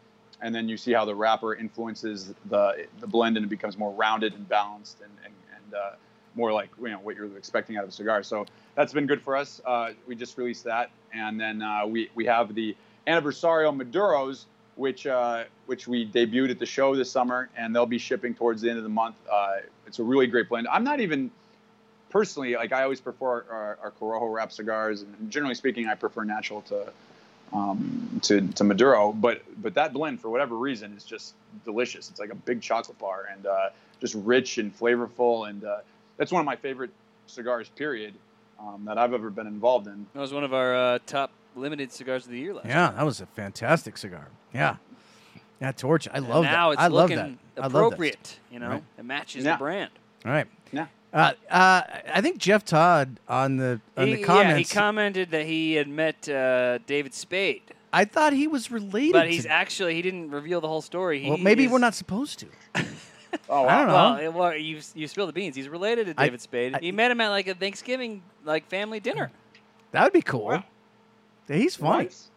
and 0.41 0.55
then 0.55 0.67
you 0.67 0.77
see 0.77 0.93
how 0.93 1.05
the 1.05 1.13
wrapper 1.13 1.53
influences 1.53 2.33
the 2.45 2.87
the 2.99 3.07
blend 3.07 3.37
and 3.37 3.45
it 3.45 3.49
becomes 3.49 3.77
more 3.77 3.91
rounded 3.91 4.33
and 4.33 4.49
balanced 4.49 5.01
and 5.01 5.11
and, 5.23 5.33
and 5.72 5.80
uh, 5.80 5.95
more 6.36 6.53
like 6.53 6.69
you 6.82 6.89
know 6.89 6.99
what 6.99 7.15
you're 7.15 7.36
expecting 7.38 7.78
out 7.78 7.84
of 7.84 7.89
a 7.89 7.93
cigar. 7.93 8.24
So 8.24 8.45
that's 8.76 8.93
been 8.93 9.07
good 9.07 9.22
for 9.22 9.36
us. 9.36 9.61
Uh, 9.65 9.91
we 10.07 10.15
just 10.15 10.38
released 10.38 10.63
that, 10.65 10.91
and 11.13 11.39
then 11.39 11.61
uh, 11.61 11.86
we 11.86 12.09
we 12.15 12.26
have 12.26 12.53
the 12.53 12.76
Aniversario 13.07 13.76
Maduros, 13.76 14.45
which 14.76 15.07
uh, 15.07 15.43
which 15.65 15.88
we 15.88 16.07
debuted 16.07 16.51
at 16.51 16.59
the 16.59 16.65
show 16.65 16.95
this 16.95 17.11
summer, 17.11 17.49
and 17.57 17.76
they'll 17.76 17.86
be 17.86 17.97
shipping 17.97 18.34
towards 18.34 18.61
the 18.61 18.69
end 18.69 18.78
of 18.78 18.84
the 18.84 18.89
month. 18.89 19.15
Uh, 19.32 19.57
it's 19.88 19.99
a 19.99 20.03
really 20.03 20.28
great 20.28 20.49
blend. 20.49 20.67
I'm 20.67 20.84
not 20.84 20.99
even 20.99 21.32
personally 22.09 22.55
like 22.55 22.72
I 22.72 22.84
always 22.84 23.01
prefer 23.01 23.45
our, 23.49 23.80
our 23.82 23.91
Corojo 23.99 24.34
wrap 24.34 24.51
cigars, 24.51 25.01
and 25.01 25.32
generally 25.32 25.55
speaking, 25.55 25.88
I 25.88 25.95
prefer 25.95 26.24
natural 26.24 26.61
to 26.63 26.91
um, 27.53 28.22
to 28.24 28.47
to 28.47 28.63
Maduro. 28.63 29.11
But 29.11 29.41
but 29.61 29.74
that 29.74 29.91
blend, 29.91 30.22
for 30.22 30.30
whatever 30.30 30.55
reason, 30.55 30.93
is 30.95 31.03
just 31.03 31.34
delicious. 31.65 32.09
It's 32.09 32.19
like 32.19 32.32
a 32.32 32.36
big 32.36 32.61
chocolate 32.61 32.97
bar 32.97 33.28
and 33.30 33.45
uh, 33.45 33.69
just 34.01 34.15
rich 34.15 34.57
and 34.57 34.77
flavorful, 34.77 35.47
and 35.49 35.63
uh, 35.63 35.77
that's 36.17 36.31
one 36.31 36.41
of 36.41 36.45
my 36.45 36.55
favorite 36.57 36.89
cigars. 37.27 37.69
Period. 37.69 38.13
Um, 38.59 38.85
that 38.85 38.99
I've 38.99 39.13
ever 39.13 39.31
been 39.31 39.47
involved 39.47 39.87
in. 39.87 40.05
That 40.13 40.19
was 40.19 40.33
one 40.33 40.43
of 40.43 40.53
our 40.53 40.75
uh, 40.75 40.99
top 41.07 41.31
limited 41.55 41.91
cigars 41.91 42.25
of 42.25 42.31
the 42.31 42.37
year 42.37 42.53
last 42.53 42.65
year. 42.65 42.75
Yeah, 42.75 42.91
that 42.91 43.03
was 43.05 43.19
a 43.19 43.25
fantastic 43.25 43.97
cigar. 43.97 44.27
Yeah, 44.53 44.75
yeah, 45.59 45.71
torch. 45.71 46.07
I 46.07 46.17
And 46.17 46.29
love 46.29 46.43
now 46.43 46.69
that. 46.69 46.73
it's 46.73 46.81
I 46.83 46.87
love 46.87 47.09
looking 47.09 47.37
that. 47.55 47.61
I 47.63 47.67
love 47.67 47.71
that. 47.71 47.77
appropriate. 47.77 48.39
You 48.51 48.59
know, 48.59 48.69
Right. 48.69 48.83
it 48.99 49.05
matches 49.05 49.45
Yeah. 49.45 49.53
the 49.53 49.57
brand. 49.57 49.89
All 50.25 50.31
right. 50.31 50.45
Yeah. 50.71 50.85
Uh, 51.11 51.31
uh, 51.49 51.81
I 52.13 52.21
think 52.21 52.37
Jeff 52.37 52.63
Todd 52.63 53.19
on 53.27 53.57
the 53.57 53.81
on 53.97 54.07
He, 54.07 54.13
the 54.13 54.19
yeah, 54.21 54.55
he 54.55 54.63
commented 54.63 55.31
that 55.31 55.47
he 55.47 55.73
had 55.73 55.87
met 55.87 56.29
uh, 56.29 56.77
David 56.85 57.15
Spade, 57.15 57.63
I 57.91 58.05
thought 58.05 58.31
he 58.33 58.45
was 58.47 58.69
related. 58.69 59.13
but 59.13 59.27
he's 59.29 59.43
to, 59.45 59.49
actually 59.49 59.95
he 59.95 60.03
didn't 60.03 60.29
reveal 60.29 60.61
the 60.61 60.67
whole 60.67 60.81
story. 60.83 61.19
He 61.23 61.29
well, 61.29 61.39
maybe 61.39 61.65
is- 61.65 61.71
we're 61.71 61.79
not 61.79 61.95
supposed 61.95 62.37
to. 62.39 62.45
Oh, 63.51 63.67
I 63.67 63.77
don't 63.79 63.87
know. 63.87 63.93
Well, 63.93 64.15
it- 64.17 64.33
well, 64.33 64.55
you 64.55 64.79
you 64.95 65.07
spilled 65.07 65.29
the 65.29 65.33
beans. 65.33 65.55
He's 65.55 65.67
related 65.69 66.07
to 66.07 66.13
I- 66.17 66.25
David 66.25 66.41
Spade. 66.41 66.75
I- 66.75 66.79
he 66.79 66.91
met 66.91 67.11
him 67.11 67.19
at 67.21 67.29
like 67.29 67.47
a 67.47 67.53
Thanksgiving 67.53 68.23
like 68.45 68.65
family 68.67 68.99
dinner. 68.99 69.29
That 69.91 70.03
would 70.03 70.13
be 70.13 70.21
cool. 70.21 70.45
Wow. 70.45 70.63
He's 71.47 71.75
funny. 71.75 72.05
Once? 72.05 72.29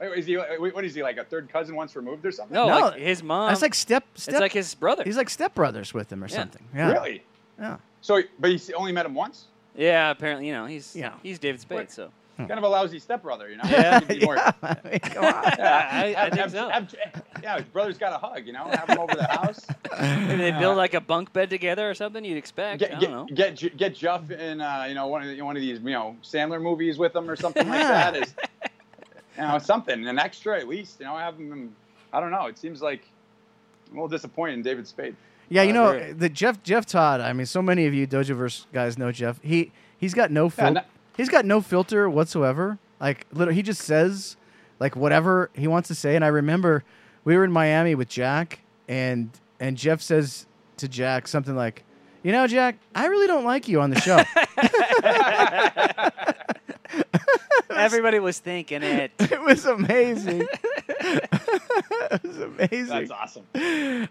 Wait, 0.00 0.18
is 0.18 0.26
he? 0.26 0.36
wait, 0.36 0.74
What 0.74 0.84
is 0.84 0.94
he 0.94 1.02
like? 1.02 1.18
A 1.18 1.24
third 1.24 1.48
cousin 1.50 1.76
once 1.76 1.94
removed 1.94 2.24
or 2.26 2.32
something? 2.32 2.54
No, 2.54 2.66
No, 2.66 2.78
like 2.86 3.00
his 3.00 3.22
mom. 3.22 3.48
That's 3.50 3.62
like 3.62 3.74
step 3.74 4.04
step. 4.14 4.34
it's 4.34 4.40
like 4.40 4.52
his 4.52 4.74
brother. 4.74 5.04
he's 5.04 5.16
like 5.16 5.28
stepbrothers 5.28 5.92
with 5.92 6.10
him 6.10 6.24
or 6.24 6.28
Yeah. 6.28 6.34
something. 6.36 6.62
Yeah. 6.74 6.92
Really? 6.92 7.22
Yeah. 7.58 7.76
So, 8.00 8.22
but 8.40 8.50
he 8.50 8.74
only 8.74 8.92
met 8.92 9.04
him 9.06 9.14
once. 9.14 9.44
yeah, 9.76 10.10
apparently, 10.10 10.46
you 10.46 10.52
know, 10.54 10.66
he's 10.66 10.96
Yeah. 10.96 11.12
he's 11.22 11.38
David 11.38 11.60
Spade. 11.60 11.78
What? 11.78 11.92
So 11.92 12.10
hmm. 12.36 12.46
Kind 12.46 12.58
of 12.58 12.64
a 12.64 12.68
lousy 12.68 12.98
stepbrother, 12.98 13.48
you 13.50 13.56
know? 13.56 13.62
Yeah. 13.68 14.00
He'd 14.00 14.08
be 14.20 14.24
more- 14.24 14.36
yeah. 14.36 14.52
I 14.62 14.76
mean, 14.88 14.98
come 15.00 15.24
on. 15.24 15.32
Yeah, 15.58 15.88
I- 15.92 16.04
I 16.04 16.08
have- 16.08 16.32
think 16.32 16.40
have- 16.40 16.50
so. 16.50 16.68
have- 16.68 16.94
yeah, 17.44 17.56
his 17.56 17.64
brother's 17.66 17.98
got 17.98 18.12
a 18.12 18.18
hug, 18.26 18.46
you 18.46 18.52
know? 18.52 18.64
Have 18.64 18.88
him 18.88 18.98
over 18.98 19.14
the 19.14 19.24
house. 19.24 19.60
maybe 20.00 20.36
they 20.42 20.50
build 20.52 20.76
like 20.78 20.94
a 20.94 21.00
bunk 21.00 21.32
bed 21.32 21.50
together 21.50 21.88
or 21.88 21.94
something. 21.94 22.24
You'd 22.24 22.38
expect. 22.38 22.82
I 22.82 22.86
Get, 22.88 23.00
don't 23.00 23.10
know. 23.12 23.24
get, 23.26 23.36
get, 23.36 23.54
Ju- 23.56 23.70
get 23.70 23.94
Jeff 23.94 24.30
in, 24.30 24.60
uh, 24.60 24.86
you 24.88 24.94
know, 24.94 25.06
one 25.08 25.22
of, 25.22 25.28
the, 25.28 25.42
one 25.42 25.54
of 25.56 25.60
these, 25.60 25.78
you 25.78 25.90
know, 25.90 26.16
Sandler 26.22 26.60
movies 26.60 26.98
with 26.98 27.14
him 27.14 27.28
or 27.30 27.36
something 27.36 27.68
like 27.68 27.80
Yeah. 27.80 28.10
that. 28.10 28.16
Is, 28.16 28.34
you 29.36 29.42
know, 29.42 29.58
something, 29.58 30.06
an 30.06 30.18
extra 30.18 30.58
at 30.58 30.66
least. 30.68 31.00
You 31.00 31.06
know, 31.06 31.16
have 31.16 31.36
him. 31.36 31.74
I 32.12 32.20
don't 32.20 32.30
know. 32.30 32.46
It 32.46 32.56
seems 32.58 32.80
like 32.80 33.06
I'm 33.90 33.98
a 33.98 34.02
little 34.02 34.08
disappointed 34.16 34.54
in 34.54 34.62
David 34.62 34.86
Spade. 34.88 35.14
Yeah, 35.50 35.62
you 35.62 35.74
know 35.74 35.90
agree. 35.90 36.12
the 36.12 36.28
Jeff 36.30 36.62
Jeff 36.62 36.86
Todd. 36.86 37.20
I 37.20 37.32
mean, 37.34 37.44
so 37.46 37.60
many 37.60 37.86
of 37.86 37.92
you 37.92 38.06
Dojoverse 38.06 38.64
guys 38.72 38.96
know 38.96 39.12
Jeff. 39.12 39.38
He 39.42 39.72
he's 39.98 40.14
got 40.14 40.30
no 40.30 40.44
Yeah, 40.44 40.48
filter. 40.48 40.72
no- 40.72 40.82
he's 41.18 41.28
got 41.28 41.44
no 41.44 41.60
filter 41.60 42.08
whatsoever. 42.08 42.78
Like 42.98 43.26
literally, 43.30 43.56
he 43.56 43.62
just 43.62 43.82
says 43.82 44.36
like 44.80 44.96
whatever 44.96 45.50
he 45.52 45.66
wants 45.68 45.88
to 45.88 45.94
say. 45.94 46.16
And 46.16 46.24
I 46.24 46.28
remember 46.28 46.82
we 47.24 47.36
were 47.36 47.44
in 47.44 47.52
Miami 47.52 47.94
with 47.94 48.08
Jack, 48.08 48.60
and 48.88 49.30
and 49.60 49.76
Jeff 49.76 50.00
says 50.02 50.46
to 50.78 50.88
Jack 50.88 51.28
something 51.28 51.54
like, 51.56 51.84
"You 52.22 52.32
know, 52.32 52.46
Jack, 52.46 52.76
I 52.94 53.06
really 53.06 53.26
don't 53.26 53.44
like 53.44 53.68
you 53.68 53.80
on 53.80 53.90
the 53.90 54.00
show." 54.00 54.20
Everybody 57.70 58.18
was 58.20 58.38
thinking 58.38 58.82
it. 58.82 59.10
it 59.18 59.40
was 59.40 59.64
amazing. 59.66 60.46
it 60.88 62.22
was 62.22 62.38
amazing. 62.38 62.86
That's 62.86 63.10
awesome. 63.10 63.44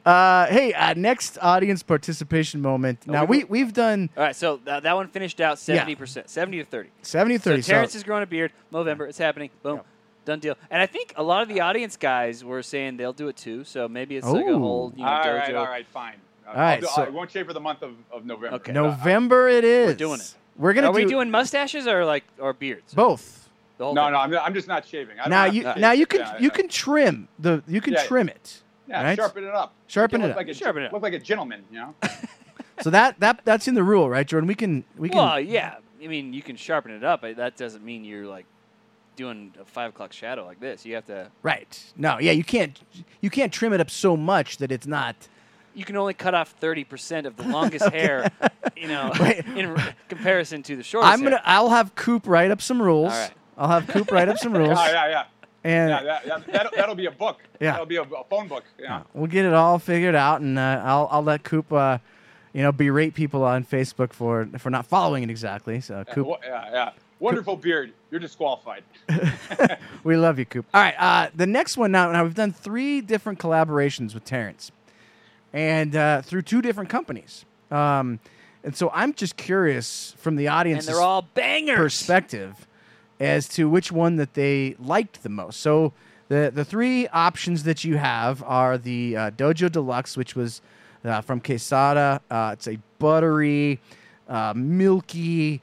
Uh, 0.06 0.48
hey, 0.48 0.74
uh, 0.74 0.94
next 0.96 1.38
audience 1.42 1.82
participation 1.82 2.62
moment. 2.62 3.00
Oh, 3.08 3.12
Now 3.12 3.26
we- 3.26 3.44
we 3.46 3.64
we've 3.64 3.74
done 3.74 4.10
All 4.18 4.24
right, 4.24 4.36
so 4.36 4.60
that, 4.66 4.84
that 4.84 4.96
one 4.96 5.08
finished 5.08 5.40
out 5.40 5.60
seventy 5.60 5.96
percent, 5.96 6.30
seventy 6.30 6.58
to 6.60 6.66
thirty. 6.66 6.90
70 7.04 7.38
30. 7.38 7.62
So 7.62 7.72
Terrence 7.72 7.96
is 7.96 8.04
growing 8.04 8.24
a 8.24 8.28
beard. 8.28 8.52
November, 8.72 9.08
it's 9.08 9.18
happening. 9.18 9.50
Boom, 9.62 9.82
done 10.26 10.40
deal. 10.40 10.56
And 10.70 10.82
I 10.82 10.86
think 10.86 11.14
a 11.16 11.24
lot 11.24 11.42
of 11.42 11.50
the 11.50 11.60
audience 11.62 11.98
guys 11.98 12.44
were 12.44 12.64
saying 12.64 12.98
they'll 12.98 13.14
do 13.14 13.28
it 13.28 13.38
too. 13.38 13.64
So 13.64 13.88
maybe 13.88 14.16
it's 14.18 14.28
like 14.28 14.46
a 14.46 14.50
Ooh. 14.50 14.60
whole 14.60 14.94
you 14.96 15.04
know, 15.04 15.10
all 15.10 15.24
dojo. 15.24 15.38
right, 15.40 15.56
all 15.56 15.66
right, 15.66 15.88
fine. 15.88 16.16
Uh, 16.46 16.50
All 16.50 16.56
right, 16.56 16.74
I'll 16.76 16.82
do, 16.82 16.88
so- 16.88 17.04
I 17.04 17.10
won't 17.10 17.32
shave 17.32 17.48
for 17.48 17.54
the 17.54 17.60
month 17.60 17.82
of, 17.84 17.94
of 18.12 18.26
November. 18.26 18.56
Okay. 18.58 18.72
November 18.74 19.48
it 19.48 19.64
is. 19.64 19.96
doing 19.96 20.20
it. 20.20 20.36
We're 20.58 20.74
gonna 20.74 20.90
Are 20.90 20.94
we 20.94 21.06
doing 21.06 21.32
mustaches 21.32 21.88
or 21.88 22.06
like 22.06 22.26
or 22.38 22.54
beards? 22.54 22.94
both. 22.94 23.50
The 23.78 23.86
whole 23.86 23.94
No, 23.96 24.04
thing? 24.06 24.12
no, 24.14 24.20
I'm, 24.20 24.36
I'm 24.38 24.54
just 24.54 24.68
not 24.68 24.86
shaving. 24.86 25.20
I 25.20 25.24
don't 25.24 25.30
Now 25.32 25.46
have 25.46 25.56
you 25.56 25.64
to 25.64 25.74
shave. 25.74 25.82
now 25.82 25.92
you 25.94 26.06
can 26.06 26.20
Yeah, 26.20 26.38
you 26.38 26.44
yeah. 26.44 26.50
can 26.50 26.68
trim 26.68 27.28
the 27.40 27.64
you 27.68 27.82
can 27.82 27.94
Yeah. 27.94 28.04
trim 28.04 28.30
it. 28.30 28.62
yeah, 28.88 29.04
right? 29.04 29.16
sharpen 29.18 29.44
it 29.46 29.54
up. 29.56 29.74
Sharpen 29.88 30.20
Make 30.22 30.26
it 30.26 30.28
look 30.28 30.32
up. 30.36 30.38
Like 30.38 30.48
a, 30.50 30.54
Sharpen 30.54 30.84
it 30.84 30.86
up. 30.88 30.94
Look 30.94 31.02
like 31.02 31.14
a 31.14 31.20
gentleman, 31.20 31.64
you 31.72 31.80
know. 31.80 31.96
So 32.82 32.90
that 32.90 33.20
that 33.20 33.42
that's 33.46 33.68
in 33.68 33.76
the 33.76 33.84
rule, 33.84 34.10
right, 34.10 34.28
Jordan? 34.28 34.48
We 34.48 34.56
can 34.56 34.84
we 34.98 35.08
can 35.10 35.18
Well, 35.18 35.40
yeah. 35.40 35.76
I 36.04 36.08
mean, 36.08 36.34
you 36.34 36.42
can 36.42 36.56
sharpen 36.56 36.92
it 36.92 37.04
up. 37.04 37.22
but 37.22 37.38
That 37.38 37.56
doesn't 37.56 37.84
mean 37.86 38.04
you're 38.04 38.26
like 38.26 38.46
doing 39.16 39.54
a 39.60 39.66
five 39.66 39.90
o'clock 39.90 40.14
shadow 40.14 40.46
like 40.46 40.60
this. 40.60 40.86
You 40.86 40.96
have 40.96 41.06
to. 41.06 41.30
right. 41.42 41.84
No, 41.98 42.20
yeah, 42.20 42.32
you 42.32 42.44
can't 42.44 42.80
you 43.22 43.30
can't 43.30 43.52
trim 43.54 43.74
it 43.74 43.80
up 43.82 43.90
so 43.90 44.16
much 44.18 44.58
that 44.58 44.72
it's 44.72 44.88
not. 44.88 45.16
You 45.76 45.86
can 45.86 45.96
only 45.98 46.14
cut 46.14 46.34
off 46.36 46.50
thirty 46.52 46.84
percent 46.84 47.26
of 47.28 47.36
the 47.36 47.44
longest 47.48 47.90
hair. 47.90 48.30
You 48.78 48.88
know, 48.88 49.12
Wait. 49.20 49.46
in 49.46 49.66
r- 49.68 49.96
comparison 50.10 50.64
to 50.64 50.76
the 50.76 50.84
shortest. 50.84 51.12
I'm 51.14 51.24
gonna 51.24 51.38
hair. 51.38 51.44
I'll 51.46 51.70
have 51.70 51.96
Coop 51.96 52.28
write 52.28 52.52
up 52.52 52.62
some 52.62 52.82
rules. 52.82 53.12
All 53.12 53.20
right. 53.20 53.32
I'll 53.58 53.70
have 53.70 53.88
Coop 53.88 54.12
write 54.12 54.30
up 54.30 54.38
some 54.40 54.54
rules, 54.58 54.78
Yeah, 54.80 54.92
yeah, 54.92 55.08
yeah. 55.10 55.24
and 55.64 55.90
Yeah, 55.92 56.04
that, 56.04 56.26
that, 56.26 56.48
that'll, 56.52 56.72
that'll 56.76 56.96
be 56.96 57.06
a 57.06 57.12
book. 57.12 57.40
Yeah. 57.60 57.72
That'll 57.72 57.86
be 57.86 57.98
a, 57.98 58.02
a 58.02 58.24
phone 58.30 58.48
book. 58.48 58.64
Yeah. 58.80 59.04
we'll 59.14 59.28
get 59.28 59.46
it 59.46 59.54
all 59.54 59.78
figured 59.80 60.16
out, 60.16 60.42
and 60.42 60.58
uh, 60.58 60.82
I'll 60.84 61.08
I'll 61.12 61.24
let 61.24 61.44
Coop. 61.44 61.72
Uh, 61.72 62.00
you 62.56 62.62
know, 62.62 62.72
berate 62.72 63.16
people 63.16 63.44
on 63.44 63.66
Facebook 63.66 64.14
for 64.14 64.48
for 64.60 64.70
not 64.70 64.86
following 64.86 65.24
it 65.24 65.30
exactly. 65.32 65.82
So, 65.82 66.04
Coop, 66.12 66.28
yeah, 66.44 66.70
yeah. 66.72 66.90
Wonderful 67.24 67.56
beard. 67.56 67.94
You're 68.12 68.20
disqualified. 68.20 68.84
We 70.04 70.18
love 70.18 70.38
you, 70.38 70.46
Coop. 70.46 70.66
All 70.74 70.82
right, 70.82 70.96
uh, 71.00 71.30
the 71.34 71.48
next 71.48 71.78
one 71.78 71.94
now. 71.94 72.12
Now 72.12 72.24
we've 72.24 72.36
done 72.36 72.52
three 72.52 73.00
different 73.00 73.40
collaborations 73.40 74.14
with 74.14 74.26
Terrence, 74.26 74.70
and 75.54 75.96
uh, 75.96 76.22
through 76.22 76.42
two 76.42 76.62
different 76.62 76.90
companies. 76.90 77.46
Um, 77.72 78.20
and 78.66 78.76
so 78.76 78.92
I'm 78.94 79.14
just 79.14 79.38
curious 79.38 80.14
from 80.18 80.36
the 80.36 80.48
and 80.48 80.56
audience's 80.56 80.88
they're 80.88 81.00
all 81.00 81.22
bangers. 81.34 81.78
perspective 81.78 82.68
as 83.22 83.48
to 83.50 83.70
which 83.70 83.94
one 83.94 84.18
that 84.18 84.34
they 84.34 84.76
liked 84.78 85.24
the 85.24 85.30
most. 85.30 85.62
So 85.62 85.94
the 86.28 86.52
the 86.54 86.66
three 86.66 87.08
options 87.08 87.64
that 87.64 87.86
you 87.86 87.96
have 87.96 88.44
are 88.44 88.78
the 88.78 89.16
uh, 89.16 89.32
Dojo 89.32 89.72
Deluxe, 89.72 90.18
which 90.18 90.36
was 90.36 90.62
uh, 91.06 91.22
from 91.22 91.40
Quesada. 91.40 92.20
Uh, 92.30 92.50
it's 92.52 92.68
a 92.68 92.78
buttery, 93.00 93.80
uh, 94.28 94.54
milky, 94.54 95.62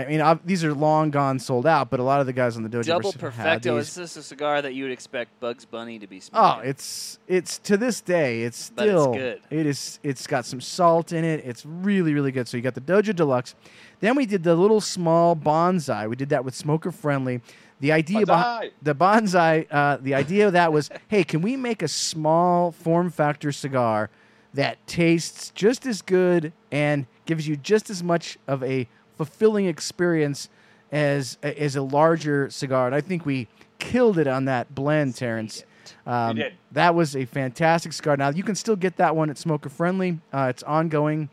I 0.00 0.06
mean, 0.06 0.20
ob- 0.20 0.40
these 0.44 0.64
are 0.64 0.74
long 0.74 1.10
gone 1.10 1.38
sold 1.38 1.66
out, 1.66 1.90
but 1.90 2.00
a 2.00 2.02
lot 2.02 2.20
of 2.20 2.26
the 2.26 2.32
guys 2.32 2.56
on 2.56 2.62
the 2.62 2.68
dojo 2.68 2.86
Double 2.86 3.02
Wars 3.02 3.14
have 3.14 3.34
had 3.34 3.44
perfecto. 3.44 3.76
these. 3.76 3.88
Is 3.88 3.94
this 3.94 4.16
a 4.16 4.22
cigar 4.22 4.62
that 4.62 4.74
you 4.74 4.84
would 4.84 4.92
expect 4.92 5.38
Bugs 5.40 5.64
Bunny 5.64 5.98
to 5.98 6.06
be 6.06 6.20
smoking? 6.20 6.62
Oh, 6.62 6.68
it's 6.68 7.18
it's 7.28 7.58
to 7.58 7.76
this 7.76 8.00
day, 8.00 8.42
it's 8.42 8.70
But 8.70 8.88
it's 8.88 8.92
still 8.92 9.12
good. 9.12 9.42
It 9.50 9.66
is. 9.66 9.98
It's 10.02 10.26
got 10.26 10.44
some 10.46 10.60
salt 10.60 11.12
in 11.12 11.24
it. 11.24 11.44
It's 11.44 11.64
really 11.64 12.14
really 12.14 12.32
good. 12.32 12.48
So 12.48 12.56
you 12.56 12.62
got 12.62 12.74
the 12.74 12.80
Dojo 12.80 13.14
Deluxe. 13.14 13.54
Then 14.00 14.16
we 14.16 14.26
did 14.26 14.42
the 14.42 14.54
little 14.54 14.80
small 14.80 15.36
bonsai. 15.36 16.08
We 16.08 16.16
did 16.16 16.30
that 16.30 16.44
with 16.44 16.54
smoker 16.54 16.90
friendly. 16.90 17.42
The 17.80 17.92
idea 17.92 18.26
behind 18.26 18.70
Bonsai. 18.70 18.72
the 18.82 18.94
bonsai, 18.94 19.66
uh, 19.70 19.96
the 20.00 20.14
idea 20.14 20.46
of 20.46 20.52
that 20.52 20.72
was, 20.72 20.90
hey, 21.08 21.24
can 21.24 21.40
we 21.40 21.56
make 21.56 21.82
a 21.82 21.88
small 21.88 22.72
form 22.72 23.10
factor 23.10 23.52
cigar 23.52 24.10
that 24.52 24.84
tastes 24.86 25.50
just 25.54 25.86
as 25.86 26.02
good 26.02 26.52
and 26.70 27.06
gives 27.24 27.46
you 27.48 27.56
just 27.56 27.88
as 27.88 28.02
much 28.02 28.36
of 28.46 28.62
a 28.64 28.88
fulfilling 29.20 29.66
experience 29.66 30.48
as 30.90 31.36
as 31.42 31.76
a 31.76 31.82
larger 31.82 32.48
cigar? 32.48 32.86
And 32.86 32.94
I 32.94 33.02
think 33.02 33.26
we 33.26 33.48
killed 33.78 34.16
it 34.16 34.26
on 34.26 34.46
that 34.46 34.74
blend, 34.74 35.14
Terrence. 35.14 35.64
Um, 36.06 36.36
did. 36.36 36.54
That 36.72 36.94
was 36.94 37.14
a 37.14 37.26
fantastic 37.26 37.92
cigar. 37.92 38.16
Now 38.16 38.30
you 38.30 38.42
can 38.42 38.54
still 38.54 38.76
get 38.76 38.96
that 38.96 39.14
one 39.14 39.28
at 39.28 39.36
Smoker 39.36 39.68
Friendly. 39.68 40.20
Uh, 40.32 40.46
it's 40.48 40.62
ongoing 40.62 41.28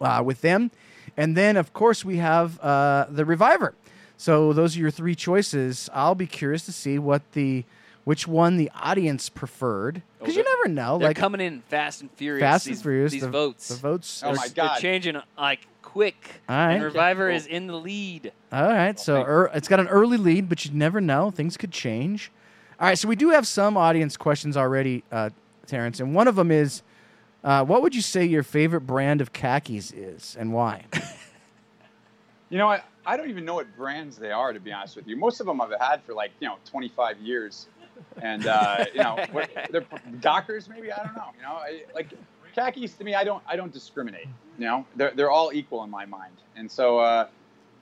uh, 0.00 0.22
with 0.24 0.40
them, 0.40 0.70
and 1.14 1.36
then 1.36 1.58
of 1.58 1.74
course 1.74 2.06
we 2.06 2.16
have 2.16 2.58
uh, 2.60 3.04
the 3.10 3.26
Reviver. 3.26 3.74
So 4.16 4.54
those 4.54 4.76
are 4.76 4.80
your 4.80 4.90
three 4.90 5.14
choices. 5.14 5.90
I'll 5.92 6.14
be 6.14 6.26
curious 6.26 6.64
to 6.64 6.72
see 6.72 6.98
what 6.98 7.32
the 7.32 7.64
which 8.04 8.26
one 8.26 8.56
the 8.56 8.70
audience 8.74 9.28
preferred 9.28 10.00
because 10.18 10.36
you 10.36 10.42
never 10.42 10.68
know. 10.68 10.98
They're 10.98 11.08
Like 11.08 11.16
coming 11.16 11.42
in 11.42 11.60
fast 11.68 12.00
and 12.00 12.10
furious. 12.12 12.42
Fast 12.42 12.64
these, 12.64 12.78
and 12.78 12.82
Furious. 12.82 13.12
These 13.12 13.22
the, 13.22 13.28
votes. 13.28 13.68
The 13.68 13.74
votes. 13.76 14.22
Oh 14.24 14.30
are- 14.30 14.34
my 14.34 14.48
They're 14.48 14.76
changing 14.78 15.20
like 15.36 15.66
quick. 15.92 16.40
All 16.48 16.56
right. 16.56 16.74
And 16.74 16.84
Reviver 16.84 17.28
Cool. 17.28 17.36
is 17.36 17.46
in 17.46 17.66
the 17.66 17.74
lead. 17.76 18.32
All 18.52 18.68
right, 18.68 18.98
so 18.98 19.16
thank 19.16 19.26
you. 19.26 19.32
er, 19.32 19.50
it's 19.54 19.68
got 19.68 19.80
an 19.80 19.88
early 19.88 20.16
lead, 20.16 20.48
but 20.48 20.64
you 20.64 20.70
never 20.72 21.00
know; 21.00 21.30
things 21.30 21.56
could 21.56 21.72
change. 21.72 22.30
All 22.78 22.86
right, 22.86 22.98
so 22.98 23.08
we 23.08 23.16
do 23.16 23.30
have 23.30 23.46
some 23.46 23.76
audience 23.76 24.16
questions 24.16 24.56
already, 24.56 25.02
uh, 25.12 25.30
Terrence, 25.66 26.00
and 26.00 26.14
one 26.14 26.28
of 26.28 26.36
them 26.36 26.50
is, 26.50 26.82
uh, 27.44 27.64
"What 27.64 27.82
would 27.82 27.94
you 27.94 28.02
say 28.02 28.24
your 28.24 28.42
favorite 28.42 28.82
brand 28.82 29.20
of 29.20 29.32
khakis 29.32 29.92
is, 29.92 30.36
and 30.38 30.52
why?" 30.52 30.84
You 32.50 32.58
know, 32.58 32.68
I, 32.68 32.82
I 33.06 33.16
don't 33.16 33.30
even 33.30 33.44
know 33.44 33.54
what 33.54 33.76
brands 33.76 34.16
they 34.16 34.32
are, 34.32 34.52
to 34.52 34.58
be 34.58 34.72
honest 34.72 34.96
with 34.96 35.06
you. 35.06 35.16
Most 35.16 35.38
of 35.38 35.46
them 35.46 35.60
I've 35.60 35.72
had 35.80 36.02
for 36.02 36.14
like, 36.14 36.32
you 36.40 36.48
know, 36.48 36.56
25 36.64 37.20
years. 37.20 37.68
And, 38.20 38.44
uh, 38.46 38.84
you 38.92 39.02
know, 39.02 39.24
what, 39.30 39.48
they're 39.70 39.84
Dockers, 40.20 40.68
maybe? 40.68 40.90
I 40.90 41.04
don't 41.04 41.14
know. 41.14 41.28
You 41.36 41.42
know, 41.42 41.52
I, 41.52 41.82
like 41.94 42.08
khakis 42.54 42.94
to 42.94 43.04
me, 43.04 43.14
I 43.14 43.24
don't, 43.24 43.42
I 43.46 43.56
don't 43.56 43.72
discriminate. 43.72 44.26
You 44.58 44.66
know, 44.66 44.86
they're, 44.96 45.12
they're 45.14 45.30
all 45.30 45.50
equal 45.54 45.84
in 45.84 45.90
my 45.90 46.04
mind. 46.06 46.34
And 46.56 46.70
so, 46.70 46.98
uh, 46.98 47.26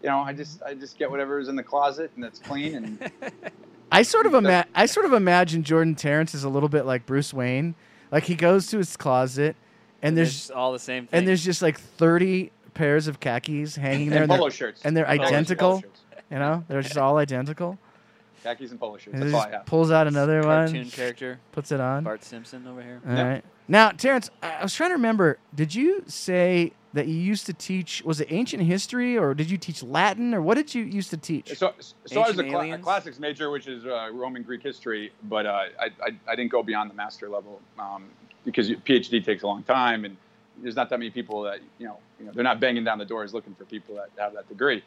you 0.02 0.08
know, 0.08 0.18
I 0.20 0.32
just, 0.32 0.62
I 0.62 0.74
just 0.74 0.98
get 0.98 1.10
whatever's 1.10 1.48
in 1.48 1.56
the 1.56 1.62
closet 1.62 2.10
and 2.14 2.22
that's 2.22 2.38
clean. 2.38 2.74
And 2.74 3.10
I 3.92 4.02
sort 4.02 4.26
of 4.26 4.34
ima- 4.34 4.66
I 4.74 4.86
sort 4.86 5.06
of 5.06 5.12
imagine 5.12 5.62
Jordan 5.64 5.94
Terrence 5.94 6.34
is 6.34 6.44
a 6.44 6.48
little 6.48 6.68
bit 6.68 6.84
like 6.86 7.04
Bruce 7.06 7.32
Wayne, 7.34 7.74
like 8.12 8.24
he 8.24 8.34
goes 8.34 8.66
to 8.68 8.78
his 8.78 8.96
closet, 8.96 9.56
and 10.02 10.16
there's 10.16 10.50
all 10.50 10.72
the 10.72 10.78
same 10.78 11.06
thing. 11.06 11.18
and 11.18 11.26
there's 11.28 11.42
just 11.44 11.62
like 11.62 11.80
30 11.80 12.52
pairs 12.74 13.08
of 13.08 13.18
khakis 13.18 13.74
hanging 13.76 14.10
there, 14.10 14.22
and 14.22 14.30
and 14.30 14.38
polo 14.38 14.48
they're, 14.48 14.56
shirts. 14.56 14.82
and 14.84 14.96
they're 14.96 15.06
Polo 15.06 15.22
identical. 15.22 15.68
polo 15.70 15.80
shirts. 15.80 16.00
you 16.30 16.38
know, 16.38 16.64
they're 16.68 16.82
just 16.82 16.98
all 16.98 17.16
identical. 17.16 17.78
Khakis 18.44 18.70
and 18.70 18.78
polo 18.78 18.98
shirts. 18.98 19.14
And 19.14 19.24
he 19.24 19.30
That's 19.30 19.34
all 19.46 19.50
I 19.52 19.56
have. 19.56 19.66
pulls 19.66 19.90
out 19.90 20.06
another 20.06 20.42
cartoon 20.42 20.76
one, 20.82 20.90
character 20.90 21.40
puts 21.50 21.72
it 21.72 21.80
on. 21.80 22.04
Bart 22.04 22.22
Simpson 22.22 22.68
over 22.68 22.80
here. 22.82 23.00
All 23.08 23.14
right. 23.14 23.44
Now, 23.68 23.90
Terrence, 23.90 24.30
I 24.42 24.48
I 24.58 24.62
was 24.62 24.74
trying 24.74 24.90
to 24.90 24.94
remember. 24.94 25.38
Did 25.54 25.74
you 25.74 26.02
say 26.06 26.72
that 26.94 27.06
you 27.06 27.14
used 27.14 27.46
to 27.46 27.52
teach? 27.52 28.02
Was 28.04 28.20
it 28.20 28.28
ancient 28.30 28.62
history, 28.62 29.16
or 29.16 29.34
did 29.34 29.50
you 29.50 29.58
teach 29.58 29.82
Latin, 29.82 30.34
or 30.34 30.40
what 30.40 30.54
did 30.54 30.74
you 30.74 30.82
used 30.82 31.10
to 31.10 31.16
teach? 31.16 31.56
So, 31.56 31.74
so 32.06 32.22
I 32.22 32.28
was 32.28 32.38
a, 32.38 32.44
Ancient 32.44 32.50
cla- 32.50 32.74
a 32.74 32.78
classics 32.78 33.18
major, 33.18 33.50
which 33.50 33.68
is 33.68 33.84
uh, 33.84 34.08
Roman 34.12 34.42
Greek 34.42 34.62
history, 34.62 35.12
but 35.24 35.46
uh, 35.46 35.64
I, 35.78 35.84
I, 36.02 36.10
I 36.26 36.34
didn't 36.34 36.50
go 36.50 36.62
beyond 36.62 36.90
the 36.90 36.94
master 36.94 37.28
level 37.28 37.60
um, 37.78 38.06
because 38.44 38.70
PhD 38.70 39.24
takes 39.24 39.42
a 39.42 39.46
long 39.46 39.62
time, 39.62 40.04
and 40.04 40.16
there's 40.62 40.76
not 40.76 40.88
that 40.88 40.98
many 40.98 41.10
people 41.10 41.42
that 41.42 41.60
you 41.78 41.86
know, 41.86 41.98
you 42.18 42.26
know 42.26 42.32
they're 42.32 42.44
not 42.44 42.60
banging 42.60 42.84
down 42.84 42.98
the 42.98 43.04
doors 43.04 43.34
looking 43.34 43.54
for 43.54 43.64
people 43.64 43.94
that 43.96 44.10
have 44.18 44.32
that 44.32 44.48
degree. 44.48 44.82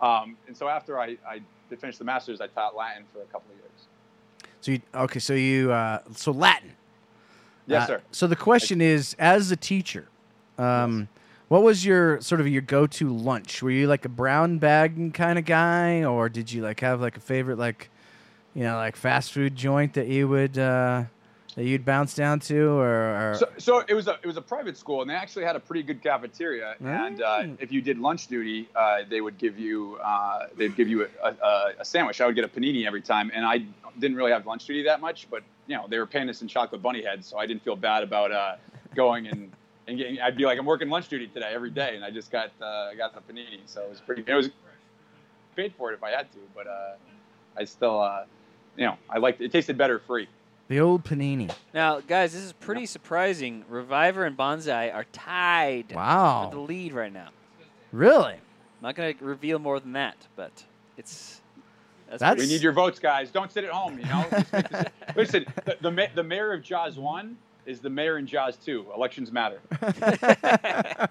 Um, 0.00 0.36
and 0.48 0.56
so 0.56 0.68
after 0.68 0.98
I, 0.98 1.16
I 1.28 1.40
did 1.68 1.80
finish 1.80 1.98
the 1.98 2.04
masters, 2.04 2.40
I 2.40 2.46
taught 2.46 2.74
Latin 2.74 3.04
for 3.12 3.20
a 3.20 3.26
couple 3.26 3.52
of 3.52 3.58
years. 3.58 3.86
So 4.62 4.72
you 4.72 4.80
okay? 4.94 5.18
So 5.18 5.34
you 5.34 5.70
uh, 5.70 6.00
so 6.14 6.32
Latin. 6.32 6.72
Yes, 7.66 7.84
Uh, 7.84 7.86
sir. 7.86 8.02
So 8.10 8.26
the 8.26 8.36
question 8.36 8.80
is, 8.80 9.14
as 9.18 9.50
a 9.50 9.56
teacher, 9.56 10.06
um, 10.58 11.08
what 11.48 11.62
was 11.62 11.84
your 11.84 12.20
sort 12.20 12.40
of 12.40 12.48
your 12.48 12.62
go-to 12.62 13.08
lunch? 13.10 13.62
Were 13.62 13.70
you 13.70 13.86
like 13.86 14.04
a 14.04 14.08
brown 14.08 14.58
bag 14.58 15.14
kind 15.14 15.38
of 15.38 15.44
guy, 15.44 16.02
or 16.04 16.28
did 16.28 16.50
you 16.52 16.62
like 16.62 16.80
have 16.80 17.00
like 17.00 17.16
a 17.16 17.20
favorite 17.20 17.58
like, 17.58 17.90
you 18.54 18.62
know, 18.64 18.76
like 18.76 18.96
fast 18.96 19.32
food 19.32 19.54
joint 19.54 19.94
that 19.94 20.08
you 20.08 20.28
would 20.28 20.58
uh, 20.58 21.04
that 21.54 21.64
you'd 21.64 21.84
bounce 21.84 22.14
down 22.14 22.40
to, 22.40 22.68
or, 22.78 23.32
or 23.32 23.34
So, 23.38 23.48
so 23.58 23.78
it 23.86 23.94
was 23.94 24.08
a 24.08 24.18
it 24.22 24.26
was 24.26 24.36
a 24.36 24.42
private 24.42 24.76
school, 24.76 25.02
and 25.02 25.10
they 25.10 25.14
actually 25.14 25.44
had 25.44 25.56
a 25.56 25.60
pretty 25.60 25.82
good 25.82 26.02
cafeteria. 26.02 26.76
And 26.80 27.20
uh, 27.22 27.42
Mm. 27.42 27.56
if 27.60 27.70
you 27.72 27.82
did 27.82 27.98
lunch 27.98 28.26
duty, 28.26 28.68
uh, 28.74 29.02
they 29.08 29.20
would 29.20 29.36
give 29.38 29.58
you 29.58 29.98
uh, 30.02 30.46
they'd 30.56 30.74
give 30.76 30.88
you 30.88 31.08
a, 31.22 31.28
a, 31.28 31.72
a 31.80 31.84
sandwich. 31.84 32.20
I 32.20 32.26
would 32.26 32.34
get 32.34 32.44
a 32.44 32.48
panini 32.48 32.86
every 32.86 33.02
time, 33.02 33.30
and 33.34 33.44
I 33.44 33.64
didn't 33.98 34.16
really 34.16 34.32
have 34.32 34.46
lunch 34.46 34.64
duty 34.64 34.82
that 34.84 35.00
much, 35.00 35.28
but 35.30 35.42
you 35.66 35.76
know 35.76 35.86
they 35.88 35.98
were 35.98 36.06
paying 36.06 36.28
us 36.30 36.40
in 36.42 36.48
chocolate 36.48 36.80
bunny 36.82 37.02
heads, 37.02 37.26
so 37.26 37.38
I 37.38 37.46
didn't 37.46 37.62
feel 37.62 37.76
bad 37.76 38.02
about 38.02 38.32
uh, 38.32 38.56
going 38.94 39.26
and. 39.26 39.50
And 39.88 39.98
getting, 39.98 40.20
I'd 40.20 40.36
be 40.36 40.44
like, 40.44 40.60
I'm 40.60 40.64
working 40.64 40.88
lunch 40.88 41.08
duty 41.08 41.26
today 41.26 41.50
every 41.52 41.68
day, 41.70 41.96
and 41.96 42.04
I 42.04 42.10
just 42.12 42.30
got 42.30 42.52
uh, 42.62 42.90
I 42.92 42.94
got 42.96 43.14
the 43.16 43.20
panini, 43.32 43.58
so 43.66 43.82
it 43.82 43.90
was 43.90 44.00
pretty. 44.00 44.22
It 44.24 44.32
was 44.32 44.48
paid 45.56 45.74
for 45.76 45.90
it 45.90 45.94
if 45.94 46.04
I 46.04 46.10
had 46.10 46.30
to, 46.32 46.38
but 46.54 46.68
uh, 46.68 46.92
I 47.56 47.64
still, 47.64 48.00
uh, 48.00 48.24
you 48.76 48.86
know, 48.86 48.96
I 49.10 49.18
liked 49.18 49.40
it. 49.40 49.46
it 49.46 49.52
tasted 49.52 49.76
better 49.76 49.98
free. 49.98 50.28
The 50.68 50.80
old 50.80 51.04
panini? 51.04 51.52
Now, 51.74 52.00
guys, 52.00 52.32
this 52.32 52.42
is 52.42 52.52
pretty 52.52 52.86
surprising. 52.86 53.64
Reviver 53.68 54.24
and 54.24 54.36
Bonsai 54.36 54.94
are 54.94 55.04
tied 55.12 55.86
for 55.90 56.48
the 56.50 56.60
lead 56.60 56.92
right 56.92 57.12
now. 57.12 57.28
really? 57.92 58.34
I'm 58.34 58.40
not 58.88 58.94
going 58.96 59.16
to 59.16 59.24
reveal 59.24 59.58
more 59.58 59.78
than 59.78 59.92
that, 59.92 60.16
but 60.34 60.64
it's 60.96 61.40
that's, 62.08 62.20
That's- 62.20 62.46
We 62.46 62.52
need 62.52 62.62
your 62.62 62.72
votes, 62.72 62.98
guys. 62.98 63.30
Don't 63.30 63.50
sit 63.50 63.64
at 63.64 63.70
home. 63.70 63.98
You 63.98 64.04
know. 64.04 64.26
Just 64.30 64.52
make 64.52 64.68
this- 64.68 64.84
Listen, 65.16 65.46
the, 65.64 65.76
the 65.80 65.90
ma- 65.90 66.06
the 66.14 66.22
mayor 66.22 66.52
of 66.52 66.62
Jaws 66.62 66.98
one 66.98 67.36
is 67.64 67.80
the 67.80 67.88
mayor 67.90 68.18
in 68.18 68.26
Jaws 68.26 68.56
two. 68.56 68.84
Elections 68.94 69.30
matter. 69.32 69.60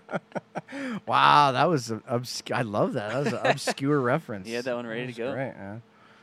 wow, 1.07 1.51
that 1.53 1.69
was 1.69 1.91
obscure. 2.07 2.57
I 2.57 2.61
love 2.61 2.93
that. 2.93 3.09
That 3.11 3.23
was 3.23 3.33
an 3.33 3.39
obscure 3.45 3.99
reference. 3.99 4.47
You 4.47 4.55
had 4.55 4.65
that 4.65 4.75
one 4.75 4.85
ready 4.85 5.01
to 5.01 5.07
was 5.07 5.17
go? 5.17 5.27
Right. 5.33 5.57
man. 5.57 5.81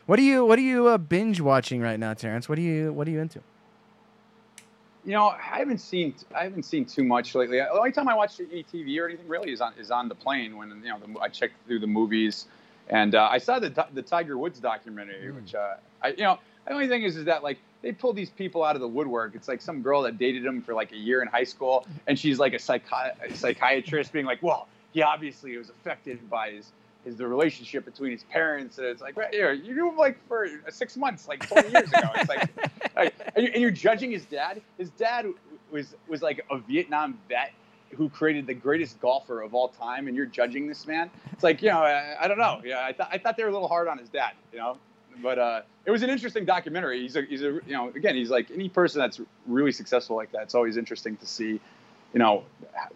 What 0.08 0.18
are 0.18 0.22
you 0.22 0.42
What 0.46 0.58
are 0.58 0.62
you 0.62 0.88
uh, 0.88 0.96
binge 0.96 1.38
watching 1.38 1.82
right 1.82 2.00
now, 2.00 2.14
Terrence? 2.14 2.48
What 2.48 2.56
are 2.56 2.62
you 2.62 2.94
What 2.94 3.06
are 3.06 3.10
you 3.10 3.20
into? 3.20 3.42
You 5.04 5.12
know, 5.12 5.28
I 5.28 5.58
haven't 5.58 5.82
seen 5.82 6.14
I 6.34 6.44
haven't 6.44 6.62
seen 6.62 6.86
too 6.86 7.04
much 7.04 7.34
lately. 7.34 7.58
The 7.58 7.70
only 7.70 7.92
time 7.92 8.08
I 8.08 8.14
watch 8.14 8.40
any 8.40 8.64
TV 8.64 8.98
or 8.98 9.06
anything 9.06 9.28
really 9.28 9.52
is 9.52 9.60
on 9.60 9.74
is 9.78 9.90
on 9.90 10.08
the 10.08 10.14
plane 10.14 10.56
when 10.56 10.70
you 10.82 10.88
know 10.88 10.98
the, 10.98 11.20
I 11.20 11.28
check 11.28 11.50
through 11.66 11.80
the 11.80 11.86
movies, 11.86 12.46
and 12.88 13.14
uh, 13.14 13.28
I 13.30 13.36
saw 13.36 13.58
the 13.58 13.86
the 13.92 14.00
Tiger 14.00 14.38
Woods 14.38 14.60
documentary, 14.60 15.30
which 15.30 15.54
uh, 15.54 15.74
I 16.02 16.08
you 16.08 16.24
know 16.24 16.38
the 16.66 16.72
only 16.72 16.88
thing 16.88 17.02
is 17.02 17.14
is 17.14 17.26
that 17.26 17.42
like 17.42 17.58
they 17.82 17.92
pull 17.92 18.14
these 18.14 18.30
people 18.30 18.64
out 18.64 18.76
of 18.76 18.80
the 18.80 18.88
woodwork. 18.88 19.34
It's 19.34 19.46
like 19.46 19.60
some 19.60 19.82
girl 19.82 20.00
that 20.04 20.16
dated 20.16 20.42
him 20.42 20.62
for 20.62 20.72
like 20.72 20.90
a 20.92 20.96
year 20.96 21.20
in 21.20 21.28
high 21.28 21.44
school, 21.44 21.86
and 22.06 22.18
she's 22.18 22.38
like 22.38 22.54
a, 22.54 22.58
psychi- 22.58 23.12
a 23.22 23.36
psychiatrist 23.36 24.10
being 24.10 24.24
like, 24.24 24.42
well, 24.42 24.68
he 24.92 25.02
obviously 25.02 25.54
was 25.58 25.68
affected 25.68 26.30
by 26.30 26.52
his. 26.52 26.72
Is 27.04 27.16
the 27.16 27.26
relationship 27.26 27.84
between 27.84 28.10
his 28.10 28.24
parents? 28.24 28.78
And 28.78 28.86
it's 28.86 29.00
like, 29.00 29.16
right 29.16 29.32
here, 29.32 29.52
you 29.52 29.74
knew 29.74 29.88
him 29.88 29.96
like 29.96 30.18
for 30.26 30.46
six 30.68 30.96
months, 30.96 31.28
like 31.28 31.46
20 31.48 31.70
years 31.70 31.88
ago. 31.88 32.10
It's 32.16 32.28
like, 32.28 32.50
like, 32.96 33.14
and, 33.34 33.46
you, 33.46 33.52
and 33.52 33.62
you're 33.62 33.70
judging 33.70 34.10
his 34.10 34.24
dad. 34.26 34.60
His 34.76 34.90
dad 34.90 35.26
was 35.70 35.94
was 36.08 36.22
like 36.22 36.44
a 36.50 36.58
Vietnam 36.58 37.18
vet 37.28 37.52
who 37.96 38.08
created 38.08 38.46
the 38.46 38.54
greatest 38.54 39.00
golfer 39.00 39.40
of 39.40 39.54
all 39.54 39.68
time, 39.68 40.08
and 40.08 40.16
you're 40.16 40.26
judging 40.26 40.66
this 40.66 40.86
man. 40.86 41.10
It's 41.32 41.42
like, 41.42 41.62
you 41.62 41.70
know, 41.70 41.78
I, 41.78 42.16
I 42.20 42.28
don't 42.28 42.38
know. 42.38 42.60
Yeah, 42.64 42.84
I 42.84 42.92
thought 42.92 43.08
I 43.12 43.18
thought 43.18 43.36
they 43.36 43.44
were 43.44 43.48
a 43.50 43.52
little 43.52 43.68
hard 43.68 43.88
on 43.88 43.98
his 43.98 44.08
dad, 44.08 44.32
you 44.52 44.58
know. 44.58 44.78
But 45.22 45.38
uh, 45.38 45.62
it 45.84 45.90
was 45.90 46.02
an 46.02 46.10
interesting 46.10 46.44
documentary. 46.44 47.00
He's 47.00 47.16
a 47.16 47.22
he's 47.22 47.42
a 47.42 47.60
you 47.66 47.72
know 47.72 47.88
again 47.88 48.14
he's 48.14 48.30
like 48.30 48.50
any 48.50 48.68
person 48.68 49.00
that's 49.00 49.20
really 49.46 49.72
successful 49.72 50.16
like 50.16 50.32
that. 50.32 50.42
It's 50.42 50.54
always 50.54 50.76
interesting 50.76 51.16
to 51.16 51.26
see, 51.26 51.60
you 52.12 52.18
know, 52.18 52.44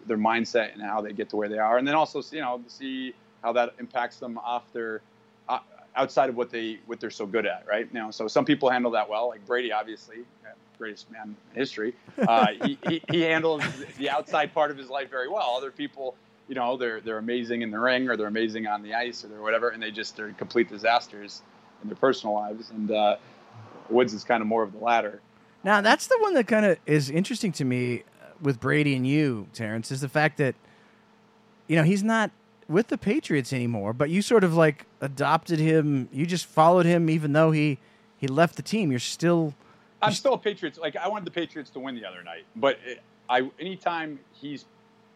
their 0.05 0.17
mindset 0.17 0.73
and 0.73 0.81
how 0.81 1.01
they 1.01 1.13
get 1.13 1.29
to 1.29 1.35
where 1.35 1.49
they 1.49 1.57
are, 1.57 1.77
and 1.77 1.87
then 1.87 1.95
also 1.95 2.21
you 2.31 2.41
know 2.41 2.59
to 2.59 2.69
see 2.69 3.13
how 3.43 3.53
that 3.53 3.75
impacts 3.79 4.17
them 4.17 4.37
off 4.39 4.71
their 4.73 5.01
uh, 5.49 5.59
outside 5.95 6.29
of 6.29 6.35
what 6.35 6.49
they 6.49 6.79
what 6.87 6.99
they're 6.99 7.11
so 7.11 7.25
good 7.25 7.45
at, 7.45 7.65
right? 7.67 7.91
Know, 7.93 8.09
so 8.09 8.27
some 8.27 8.45
people 8.45 8.69
handle 8.69 8.91
that 8.91 9.07
well, 9.07 9.29
like 9.29 9.45
Brady, 9.45 9.71
obviously, 9.71 10.25
greatest 10.77 11.09
man 11.11 11.35
in 11.51 11.55
history. 11.55 11.93
Uh, 12.27 12.47
he, 12.63 12.77
he 12.87 13.01
he 13.09 13.21
handles 13.21 13.63
the 13.97 14.09
outside 14.09 14.53
part 14.53 14.71
of 14.71 14.77
his 14.77 14.89
life 14.89 15.09
very 15.09 15.27
well. 15.27 15.55
Other 15.57 15.71
people, 15.71 16.15
you 16.47 16.55
know, 16.55 16.77
they're 16.77 17.01
they're 17.01 17.17
amazing 17.17 17.63
in 17.63 17.71
the 17.71 17.79
ring 17.79 18.07
or 18.07 18.15
they're 18.15 18.27
amazing 18.27 18.65
on 18.67 18.81
the 18.81 18.93
ice 18.93 19.25
or 19.25 19.27
they're 19.27 19.41
whatever, 19.41 19.69
and 19.69 19.81
they 19.81 19.91
just 19.91 20.15
they're 20.15 20.31
complete 20.33 20.69
disasters 20.69 21.41
in 21.81 21.89
their 21.89 21.97
personal 21.97 22.35
lives. 22.35 22.69
And 22.69 22.91
uh, 22.91 23.17
Woods 23.89 24.13
is 24.13 24.23
kind 24.23 24.41
of 24.41 24.47
more 24.47 24.63
of 24.63 24.71
the 24.71 24.77
latter. 24.77 25.21
Now 25.63 25.81
that's 25.81 26.07
the 26.07 26.17
one 26.19 26.33
that 26.35 26.47
kind 26.47 26.65
of 26.65 26.77
is 26.85 27.09
interesting 27.09 27.51
to 27.53 27.65
me 27.65 28.03
with 28.41 28.59
Brady 28.59 28.95
and 28.95 29.05
you, 29.05 29.47
Terrence, 29.53 29.91
is 29.91 30.01
the 30.01 30.09
fact 30.09 30.37
that 30.37 30.55
you 31.67 31.75
know 31.75 31.83
he's 31.83 32.03
not 32.03 32.31
with 32.67 32.87
the 32.87 32.97
Patriots 32.97 33.53
anymore, 33.53 33.93
but 33.93 34.09
you 34.09 34.21
sort 34.21 34.43
of 34.43 34.53
like 34.55 34.85
adopted 35.01 35.59
him. 35.59 36.09
You 36.11 36.25
just 36.25 36.45
followed 36.45 36.85
him, 36.85 37.09
even 37.09 37.33
though 37.33 37.51
he 37.51 37.79
he 38.17 38.27
left 38.27 38.55
the 38.55 38.61
team. 38.61 38.91
You're 38.91 38.99
still 38.99 39.53
I'm 40.01 40.13
still 40.13 40.33
a 40.33 40.37
Patriots. 40.37 40.77
Like 40.77 40.95
I 40.95 41.07
wanted 41.07 41.25
the 41.25 41.31
Patriots 41.31 41.69
to 41.71 41.79
win 41.79 41.95
the 41.95 42.05
other 42.05 42.23
night, 42.23 42.45
but 42.55 42.77
it, 42.85 43.01
I 43.29 43.49
anytime 43.59 44.19
he's 44.33 44.65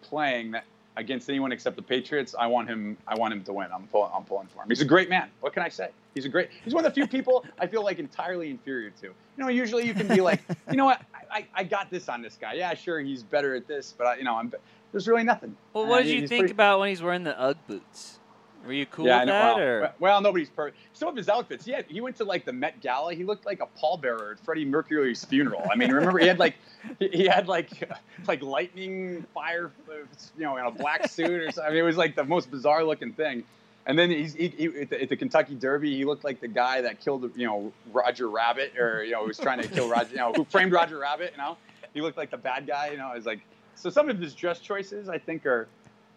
playing 0.02 0.52
that 0.52 0.66
against 0.96 1.30
anyone 1.30 1.52
except 1.52 1.76
the 1.76 1.82
Patriots, 1.82 2.36
I 2.38 2.48
want 2.48 2.68
him. 2.68 2.98
I 3.08 3.16
want 3.16 3.34
him 3.34 3.44
to 3.44 3.54
win. 3.54 3.68
I'm 3.74 3.88
pulling. 3.88 4.12
I'm 4.14 4.24
pulling 4.24 4.48
for 4.48 4.64
him. 4.64 4.70
He's 4.70 4.82
a 4.82 4.86
great 4.86 5.10
man. 5.10 5.30
What 5.42 5.54
can 5.54 5.64
I 5.64 5.70
say? 5.70 5.90
He's 6.16 6.26
a 6.26 6.30
great. 6.30 6.50
He's 6.64 6.74
one 6.74 6.84
of 6.84 6.92
the 6.92 6.96
few 6.96 7.08
people 7.08 7.46
I 7.60 7.68
feel 7.68 7.84
like 7.84 8.00
entirely 8.00 8.50
inferior 8.50 8.90
to. 9.02 9.08
You 9.08 9.14
know, 9.38 9.50
usually 9.50 9.86
you 9.86 9.94
can 9.94 10.08
be 10.08 10.22
like, 10.22 10.42
you 10.72 10.78
know 10.78 10.86
what, 10.86 11.02
I, 11.32 11.48
I, 11.54 11.64
got 11.64 11.90
this 11.90 12.10
on 12.10 12.22
this 12.22 12.38
guy. 12.40 12.54
Yeah, 12.54 12.74
sure, 12.74 13.00
he's 13.00 13.24
better 13.24 13.56
at 13.56 13.68
this, 13.68 13.94
but 13.98 14.08
I, 14.08 14.18
you 14.18 14.24
know, 14.24 14.36
I'm. 14.36 14.52
There's 14.92 15.08
really 15.08 15.24
nothing. 15.24 15.56
Well, 15.74 15.86
what 15.86 16.04
did 16.04 16.12
you 16.12 16.28
think 16.28 16.42
pretty- 16.42 16.54
about 16.54 16.80
when 16.80 16.90
he's 16.90 17.02
wearing 17.02 17.24
the 17.24 17.40
UGG 17.40 17.58
boots? 17.68 18.20
Were 18.66 18.74
you 18.74 18.86
cool 18.88 19.06
yeah, 19.06 19.20
with 19.20 19.28
know. 19.28 19.34
that, 19.34 19.56
well, 19.56 19.60
or 19.60 19.94
well, 20.00 20.22
nobody's 20.22 20.50
perfect. 20.50 20.78
Some 20.92 21.08
of 21.08 21.16
his 21.16 21.30
outfits. 21.30 21.64
He 21.64 21.72
had, 21.72 21.86
he 21.88 22.02
went 22.02 22.18
to 22.18 22.26
like 22.26 22.44
the 22.44 22.52
Met 22.52 22.82
Gala. 22.82 23.14
He 23.14 23.24
looked 23.24 23.46
like 23.46 23.62
a 23.62 23.68
pallbearer 23.80 24.34
at 24.34 24.40
Freddie 24.44 24.66
Mercury's 24.66 25.24
funeral. 25.24 25.64
I 25.72 25.76
mean, 25.76 25.92
remember 25.92 26.20
he 26.20 26.28
had 26.28 26.38
like 26.40 26.56
he, 27.00 27.08
he 27.10 27.26
had 27.26 27.48
like 27.48 27.90
like 28.28 28.42
lightning 28.42 29.26
fire, 29.34 29.72
you 29.90 30.44
know, 30.44 30.58
in 30.58 30.66
a 30.66 30.72
black 30.72 31.08
suit 31.08 31.30
or 31.30 31.52
something. 31.52 31.64
I 31.64 31.70
mean, 31.70 31.80
it 31.80 31.84
was 31.84 31.98
like 31.98 32.16
the 32.16 32.26
most 32.26 32.52
bizarre 32.52 32.84
looking 32.84 33.14
thing. 33.14 33.44
And 33.88 33.98
then 33.98 34.12
he's 34.12 34.34
he, 34.34 34.50
he, 34.50 34.66
at, 34.82 34.90
the, 34.90 35.02
at 35.02 35.10
the 35.10 35.16
Kentucky 35.16 35.56
Derby, 35.56 35.96
he 35.96 36.04
looked 36.04 36.26
like 36.26 36.42
the 36.42 36.48
guy 36.48 36.82
that 36.82 37.00
killed 37.00 37.32
you 37.38 37.48
know 37.48 37.72
Roger 37.94 38.30
Rabbit, 38.30 38.78
or 38.78 39.04
you 39.04 39.14
know, 39.14 39.24
was 39.24 39.40
trying 39.40 39.62
to 39.62 39.68
kill 39.68 39.90
Roger, 39.90 40.12
you 40.12 40.18
know, 40.18 40.34
who 40.34 40.44
framed 40.44 40.74
Roger 40.74 41.00
Rabbit. 41.00 41.32
You 41.32 41.42
know, 41.42 41.58
he 41.94 42.02
looked 42.02 42.18
like 42.18 42.30
the 42.30 42.38
bad 42.38 42.68
guy. 42.68 42.90
You 42.90 42.98
know, 42.98 43.14
it's 43.16 43.26
like 43.26 43.40
so. 43.76 43.90
Some 43.90 44.10
of 44.10 44.20
his 44.20 44.36
dress 44.36 44.60
choices, 44.60 45.08
I 45.08 45.18
think, 45.18 45.46
are 45.46 45.70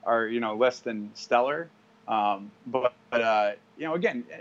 are 0.05 0.27
you 0.27 0.41
know 0.41 0.57
less 0.57 0.81
than 0.81 1.11
stellar. 1.15 1.71
Um, 2.09 2.51
but 2.67 2.93
but 3.09 3.21
uh, 3.21 3.53
you 3.79 3.85
know, 3.85 3.95
again, 3.95 4.25
eh, 4.33 4.41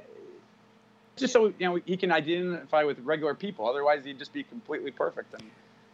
just 1.16 1.32
so 1.32 1.54
you 1.60 1.68
know, 1.68 1.80
he 1.86 1.98
can 1.98 2.12
identify 2.12 2.84
with 2.84 2.98
regular 3.02 3.36
people. 3.36 3.70
Otherwise, 3.70 4.06
he'd 4.06 4.18
just 4.18 4.34
be 4.34 4.42
completely 4.42 4.90
perfect, 4.90 5.36
and 5.36 5.44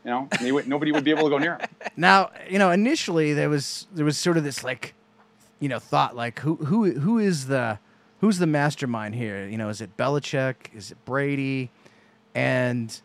you 0.05 0.11
know, 0.11 0.53
would, 0.53 0.69
nobody 0.69 0.93
would 0.93 1.03
be 1.03 1.11
able 1.11 1.23
to 1.23 1.29
go 1.29 1.37
near 1.37 1.57
him. 1.57 1.67
now. 1.97 2.31
You 2.49 2.59
know, 2.59 2.71
initially 2.71 3.33
there 3.33 3.49
was 3.49 3.87
there 3.93 4.05
was 4.05 4.17
sort 4.17 4.37
of 4.37 4.45
this 4.45 4.63
like, 4.63 4.93
you 5.65 5.69
know, 5.69 5.79
thought 5.79 6.15
like 6.15 6.37
who 6.41 6.57
who 6.57 6.91
who 6.91 7.17
is 7.17 7.47
the 7.47 7.79
who's 8.21 8.37
the 8.37 8.45
mastermind 8.45 9.15
here? 9.15 9.47
You 9.47 9.57
know, 9.57 9.69
is 9.69 9.81
it 9.81 9.97
Belichick? 9.97 10.55
Is 10.75 10.91
it 10.91 10.97
Brady? 11.05 11.71
And 12.35 12.95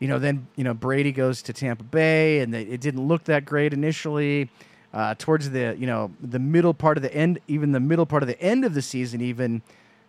you 0.00 0.08
know, 0.08 0.18
then 0.18 0.46
you 0.56 0.64
know 0.64 0.72
Brady 0.72 1.12
goes 1.12 1.42
to 1.42 1.52
Tampa 1.52 1.84
Bay, 1.84 2.40
and 2.40 2.54
they, 2.54 2.62
it 2.62 2.80
didn't 2.80 3.06
look 3.06 3.24
that 3.24 3.44
great 3.44 3.74
initially. 3.74 4.48
Uh, 4.94 5.14
towards 5.18 5.50
the 5.50 5.76
you 5.78 5.86
know 5.86 6.10
the 6.22 6.38
middle 6.38 6.72
part 6.72 6.96
of 6.96 7.02
the 7.02 7.14
end, 7.14 7.38
even 7.48 7.72
the 7.72 7.80
middle 7.80 8.06
part 8.06 8.22
of 8.22 8.28
the 8.28 8.40
end 8.40 8.64
of 8.64 8.72
the 8.72 8.80
season, 8.80 9.20
even 9.20 9.60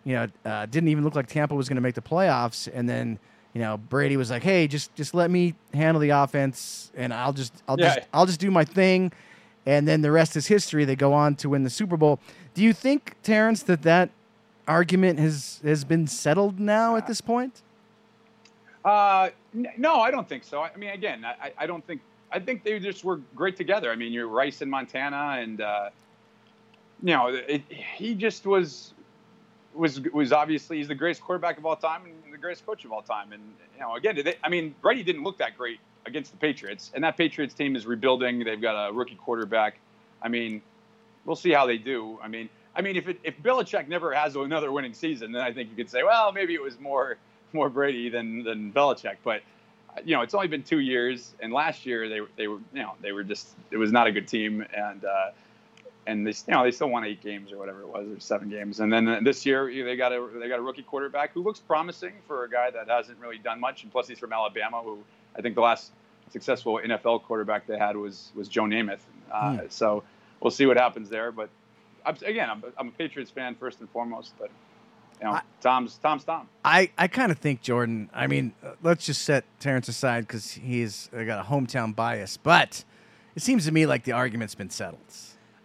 you 0.04 0.14
know 0.14 0.26
uh, 0.46 0.64
didn't 0.64 0.88
even 0.88 1.04
look 1.04 1.14
like 1.14 1.26
Tampa 1.26 1.54
was 1.54 1.68
going 1.68 1.76
to 1.76 1.82
make 1.82 1.94
the 1.94 2.00
playoffs. 2.00 2.70
And 2.72 2.88
then 2.88 3.18
you 3.52 3.60
know 3.60 3.76
Brady 3.76 4.16
was 4.16 4.30
like, 4.30 4.42
"Hey, 4.42 4.66
just 4.66 4.94
just 4.94 5.12
let 5.12 5.30
me 5.30 5.52
handle 5.74 6.00
the 6.00 6.08
offense, 6.08 6.90
and 6.96 7.12
I'll 7.12 7.34
just 7.34 7.52
I'll 7.68 7.78
Yeah. 7.78 7.96
just 7.96 8.08
I'll 8.14 8.24
just 8.24 8.40
do 8.40 8.50
my 8.50 8.64
thing." 8.64 9.12
And 9.66 9.86
then 9.86 10.00
the 10.00 10.12
rest 10.12 10.36
is 10.36 10.46
history. 10.46 10.84
They 10.84 10.96
go 10.96 11.12
on 11.12 11.34
to 11.36 11.48
win 11.48 11.64
the 11.64 11.70
Super 11.70 11.96
Bowl. 11.96 12.20
Do 12.54 12.62
you 12.62 12.72
think, 12.72 13.16
Terrence, 13.22 13.64
that 13.64 13.82
that 13.82 14.10
argument 14.68 15.18
has 15.18 15.60
has 15.64 15.84
been 15.84 16.06
settled 16.06 16.58
now 16.60 16.96
at 16.96 17.06
this 17.06 17.20
point? 17.20 17.62
Uh, 18.84 19.30
n- 19.54 19.66
no, 19.76 19.96
I 19.96 20.10
don't 20.12 20.28
think 20.28 20.44
so. 20.44 20.60
I 20.60 20.74
mean, 20.76 20.90
again, 20.90 21.24
I, 21.24 21.52
I 21.58 21.66
don't 21.66 21.84
think. 21.86 22.00
I 22.30 22.40
think 22.40 22.64
they 22.64 22.78
just 22.78 23.04
were 23.04 23.16
great 23.34 23.56
together. 23.56 23.90
I 23.90 23.96
mean, 23.96 24.12
you're 24.12 24.28
Rice 24.28 24.62
in 24.62 24.70
Montana, 24.70 25.38
and 25.40 25.60
uh, 25.60 25.90
you 27.02 27.14
know, 27.14 27.28
it, 27.28 27.62
he 27.68 28.14
just 28.14 28.46
was 28.46 28.94
was 29.74 30.00
was 30.12 30.32
obviously 30.32 30.78
he's 30.78 30.88
the 30.88 30.94
greatest 30.94 31.22
quarterback 31.22 31.58
of 31.58 31.66
all 31.66 31.76
time 31.76 32.02
and 32.04 32.32
the 32.32 32.38
greatest 32.38 32.64
coach 32.64 32.84
of 32.84 32.92
all 32.92 33.02
time. 33.02 33.32
And 33.32 33.42
you 33.74 33.80
know, 33.80 33.96
again, 33.96 34.16
they, 34.24 34.36
I 34.42 34.48
mean, 34.48 34.74
Brady 34.80 35.02
didn't 35.02 35.24
look 35.24 35.38
that 35.38 35.56
great 35.56 35.80
against 36.06 36.30
the 36.30 36.38
Patriots, 36.38 36.92
and 36.94 37.04
that 37.04 37.16
Patriots 37.16 37.54
team 37.54 37.76
is 37.76 37.86
rebuilding. 37.86 38.44
They've 38.44 38.60
got 38.60 38.88
a 38.88 38.92
rookie 38.92 39.16
quarterback. 39.16 39.78
I 40.22 40.28
mean, 40.28 40.62
we'll 41.24 41.36
see 41.36 41.52
how 41.52 41.66
they 41.66 41.78
do. 41.78 42.18
I 42.22 42.28
mean, 42.28 42.48
I 42.74 42.82
mean, 42.82 42.96
if 42.96 43.08
it, 43.08 43.18
if 43.24 43.42
Belichick 43.42 43.88
never 43.88 44.12
has 44.12 44.36
another 44.36 44.70
winning 44.70 44.94
season, 44.94 45.32
then 45.32 45.42
I 45.42 45.52
think 45.52 45.70
you 45.70 45.76
could 45.76 45.90
say, 45.90 46.02
well, 46.02 46.32
maybe 46.32 46.54
it 46.54 46.62
was 46.62 46.78
more 46.78 47.16
more 47.52 47.68
Brady 47.68 48.08
than 48.08 48.44
than 48.44 48.72
Belichick. 48.72 49.16
But 49.24 49.42
you 50.04 50.14
know, 50.14 50.22
it's 50.22 50.34
only 50.34 50.48
been 50.48 50.62
two 50.62 50.80
years, 50.80 51.34
and 51.40 51.52
last 51.52 51.86
year 51.86 52.08
they 52.08 52.20
they 52.36 52.48
were 52.48 52.58
you 52.72 52.82
know 52.82 52.92
they 53.00 53.12
were 53.12 53.24
just 53.24 53.48
it 53.70 53.76
was 53.76 53.92
not 53.92 54.06
a 54.06 54.12
good 54.12 54.28
team, 54.28 54.64
and 54.74 55.04
uh, 55.04 55.30
and 56.06 56.26
they 56.26 56.30
you 56.30 56.54
know 56.54 56.64
they 56.64 56.70
still 56.70 56.90
won 56.90 57.04
eight 57.04 57.22
games 57.22 57.50
or 57.50 57.58
whatever 57.58 57.80
it 57.80 57.88
was 57.88 58.06
or 58.08 58.20
seven 58.20 58.48
games, 58.48 58.80
and 58.80 58.92
then 58.92 59.24
this 59.24 59.46
year 59.46 59.72
they 59.84 59.96
got 59.96 60.12
a 60.12 60.28
they 60.38 60.48
got 60.48 60.58
a 60.58 60.62
rookie 60.62 60.82
quarterback 60.82 61.32
who 61.32 61.42
looks 61.42 61.60
promising 61.60 62.12
for 62.26 62.44
a 62.44 62.50
guy 62.50 62.70
that 62.70 62.88
hasn't 62.88 63.18
really 63.18 63.38
done 63.38 63.58
much, 63.58 63.82
and 63.82 63.92
plus 63.92 64.06
he's 64.06 64.18
from 64.18 64.32
Alabama, 64.32 64.82
who 64.84 64.98
I 65.36 65.42
think 65.42 65.54
the 65.54 65.60
last 65.60 65.92
successful 66.30 66.80
NFL 66.84 67.22
quarterback 67.24 67.66
they 67.66 67.78
had 67.78 67.96
was 67.96 68.30
was 68.34 68.48
Joe 68.48 68.64
Namath. 68.64 69.00
Uh, 69.30 69.58
So 69.68 70.02
we'll 70.40 70.50
see 70.50 70.66
what 70.66 70.76
happens 70.76 71.08
there, 71.08 71.32
but. 71.32 71.48
I'm, 72.04 72.14
again, 72.24 72.48
I'm, 72.48 72.62
I'm 72.78 72.86
a 72.86 72.90
Patriots 72.92 73.32
fan 73.32 73.56
first 73.56 73.80
and 73.80 73.90
foremost, 73.90 74.32
but 74.38 74.48
you 75.18 75.24
know, 75.26 75.32
I- 75.32 75.42
Tom's 75.60 75.96
Tom's 75.98 76.22
Tom. 76.22 76.48
I, 76.64 76.92
I 76.96 77.08
kind 77.08 77.32
of 77.32 77.38
think 77.40 77.62
Jordan. 77.62 78.08
I 78.14 78.28
mean, 78.28 78.52
uh, 78.64 78.74
let's 78.80 79.04
just 79.04 79.22
set 79.22 79.44
Terrence 79.58 79.88
aside 79.88 80.20
because 80.20 80.52
he's 80.52 81.10
got 81.12 81.40
a 81.44 81.48
hometown 81.50 81.96
bias. 81.96 82.36
But 82.36 82.84
it 83.34 83.42
seems 83.42 83.64
to 83.66 83.72
me 83.72 83.86
like 83.86 84.04
the 84.04 84.12
argument's 84.12 84.54
been 84.54 84.70
settled. 84.70 85.00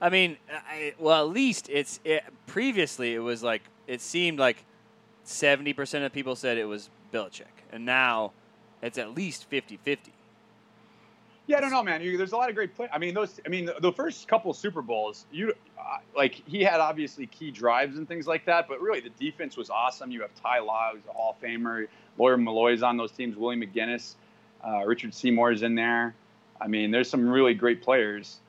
I 0.02 0.10
mean, 0.10 0.38
I, 0.68 0.96
well, 0.98 1.24
at 1.28 1.32
least 1.32 1.70
it's 1.70 2.00
it, 2.04 2.24
previously 2.48 3.14
it 3.14 3.20
was 3.20 3.44
like 3.44 3.62
it 3.86 4.02
seemed 4.02 4.40
like 4.40 4.66
seventy 5.24 5.74
percent 5.74 6.06
of 6.06 6.12
people 6.12 6.36
said 6.36 6.58
it 6.58 6.66
was 6.66 6.90
Belichick, 7.14 7.54
and 7.72 7.86
now 7.86 8.32
it's 8.82 8.98
at 8.98 9.16
least 9.16 9.50
50-50. 9.50 9.98
Yeah, 11.48 11.58
I 11.58 11.62
don't 11.62 11.72
know, 11.72 11.84
man. 11.84 12.02
You, 12.02 12.18
there's 12.18 12.32
a 12.32 12.38
lot 12.38 12.50
of 12.50 12.56
great 12.56 12.76
play. 12.76 12.88
I 12.94 12.98
mean, 12.98 13.14
those. 13.14 13.40
I 13.46 13.50
mean, 13.50 13.66
the, 13.66 13.76
the 13.82 13.92
first 13.92 14.28
couple 14.28 14.54
Super 14.54 14.82
Bowls, 14.82 15.26
you 15.32 15.54
uh, 15.78 15.98
like 16.16 16.36
he 16.48 16.64
had 16.64 16.80
obviously 16.80 17.26
key 17.26 17.52
drives 17.52 17.98
and 17.98 18.08
things 18.08 18.28
like 18.28 18.46
that, 18.46 18.68
but 18.68 18.80
really 18.80 19.02
the 19.02 19.10
defense 19.10 19.58
was 19.58 19.70
awesome. 19.70 20.12
You 20.12 20.22
have 20.22 20.34
Ty 20.36 20.60
Law, 20.60 20.92
who's 20.94 21.02
a 21.10 21.12
Hall 21.12 21.36
of 21.36 21.46
Famer. 21.46 21.88
Lawyer 22.18 22.38
Milloy's 22.38 22.84
on 22.84 22.96
those 22.96 23.12
teams. 23.12 23.36
Willie 23.36 23.56
McGinest, 23.56 24.14
uh, 24.66 24.86
Richard 24.86 25.14
Seymour's 25.14 25.64
in 25.64 25.76
there. 25.76 26.14
I 26.60 26.68
mean, 26.68 26.92
there's 26.92 27.10
some 27.10 27.28
really 27.28 27.56
great 27.56 27.82
players 27.82 28.40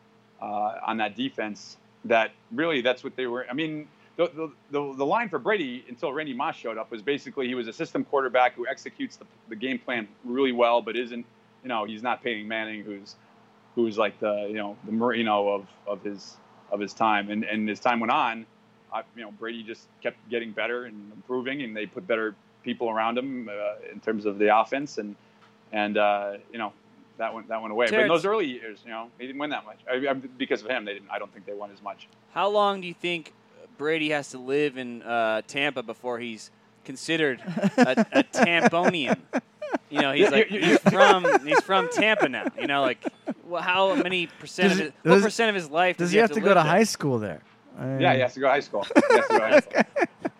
uh, 0.40 0.74
on 0.86 0.98
that 0.98 1.16
defense. 1.16 1.78
That 2.04 2.32
really, 2.52 2.82
that's 2.82 3.02
what 3.02 3.16
they 3.16 3.26
were. 3.26 3.46
I 3.50 3.54
mean, 3.54 3.88
the, 4.16 4.26
the, 4.34 4.52
the, 4.70 4.94
the 4.96 5.06
line 5.06 5.28
for 5.28 5.38
Brady 5.38 5.84
until 5.88 6.12
Randy 6.12 6.34
Moss 6.34 6.56
showed 6.56 6.76
up 6.76 6.90
was 6.90 7.02
basically 7.02 7.46
he 7.46 7.54
was 7.54 7.68
a 7.68 7.72
system 7.72 8.04
quarterback 8.04 8.54
who 8.54 8.66
executes 8.66 9.16
the, 9.16 9.24
the 9.48 9.56
game 9.56 9.78
plan 9.78 10.06
really 10.24 10.52
well, 10.52 10.82
but 10.82 10.96
isn't 10.96 11.24
you 11.62 11.68
know 11.68 11.84
he's 11.84 12.02
not 12.02 12.22
Peyton 12.22 12.46
Manning 12.46 12.82
who's 12.82 13.16
who's 13.74 13.96
like 13.96 14.18
the 14.20 14.46
you 14.48 14.56
know 14.56 14.76
the 14.84 14.92
Marino 14.92 15.48
of, 15.48 15.66
of 15.86 16.02
his 16.02 16.36
of 16.70 16.80
his 16.80 16.92
time. 16.92 17.30
And 17.30 17.44
and 17.44 17.68
as 17.70 17.80
time 17.80 18.00
went 18.00 18.12
on 18.12 18.46
I, 18.92 19.02
you 19.16 19.22
know 19.22 19.30
Brady 19.32 19.62
just 19.62 19.86
kept 20.02 20.16
getting 20.28 20.52
better 20.52 20.84
and 20.84 21.12
improving 21.12 21.62
and 21.62 21.74
they 21.76 21.86
put 21.86 22.06
better 22.06 22.34
people 22.62 22.90
around 22.90 23.18
him 23.18 23.48
uh, 23.48 23.90
in 23.90 24.00
terms 24.00 24.26
of 24.26 24.38
the 24.38 24.56
offense. 24.56 24.98
And 24.98 25.16
and 25.72 25.96
uh, 25.96 26.34
you 26.52 26.58
know 26.58 26.72
that 27.16 27.32
went 27.32 27.48
that 27.48 27.62
went 27.62 27.72
away. 27.72 27.86
But 27.88 28.00
in 28.00 28.08
those 28.08 28.26
early 28.26 28.46
years 28.46 28.80
you 28.84 28.90
know 28.90 29.08
they 29.18 29.26
didn't 29.26 29.38
win 29.38 29.50
that 29.50 29.64
much. 29.64 29.78
I, 29.90 30.06
I, 30.10 30.12
because 30.12 30.62
of 30.62 30.68
him 30.68 30.84
they 30.84 30.94
didn't 30.94 31.10
I 31.10 31.18
don't 31.18 31.32
think 31.32 31.46
they 31.46 31.54
won 31.54 31.70
as 31.70 31.80
much. 31.82 32.08
How 32.34 32.48
long 32.48 32.82
do 32.82 32.86
you 32.86 32.94
think 32.94 33.32
Brady 33.82 34.10
has 34.10 34.30
to 34.30 34.38
live 34.38 34.78
in 34.78 35.02
uh, 35.02 35.42
Tampa 35.48 35.82
before 35.82 36.20
he's 36.20 36.52
considered 36.84 37.40
a, 37.76 38.06
a 38.12 38.22
Tamponian? 38.22 39.18
You 39.90 40.00
know, 40.02 40.12
he's 40.12 40.30
like 40.30 40.52
you- 40.52 40.60
you- 40.60 40.66
he's 40.66 40.78
from 40.78 41.26
he's 41.44 41.60
from 41.62 41.88
Tampa 41.88 42.28
now. 42.28 42.46
You 42.56 42.68
know, 42.68 42.82
like 42.82 43.04
well, 43.44 43.60
how 43.60 43.96
many 43.96 44.28
percent 44.28 44.68
Does 44.70 44.78
of 44.80 44.86
it- 44.86 44.94
his, 45.02 45.10
what 45.10 45.22
percent 45.22 45.48
of 45.48 45.56
his 45.56 45.68
life 45.68 45.96
Does 45.96 46.06
does 46.08 46.12
he 46.12 46.18
have 46.18 46.30
to 46.30 46.40
go 46.40 46.48
to 46.50 46.54
there? 46.54 46.62
high 46.62 46.84
school 46.84 47.18
there? 47.18 47.40
I- 47.76 47.98
Yeah, 47.98 48.14
he 48.14 48.20
has 48.20 48.34
to 48.34 48.40
go 48.40 48.46
to 48.46 48.52
high 48.52 48.60
school. 48.60 48.86
He 49.10 49.16
has 49.16 49.26
to 49.26 49.32
go 49.32 49.38
to 49.38 49.44
high 49.48 49.60
school. 49.60 49.82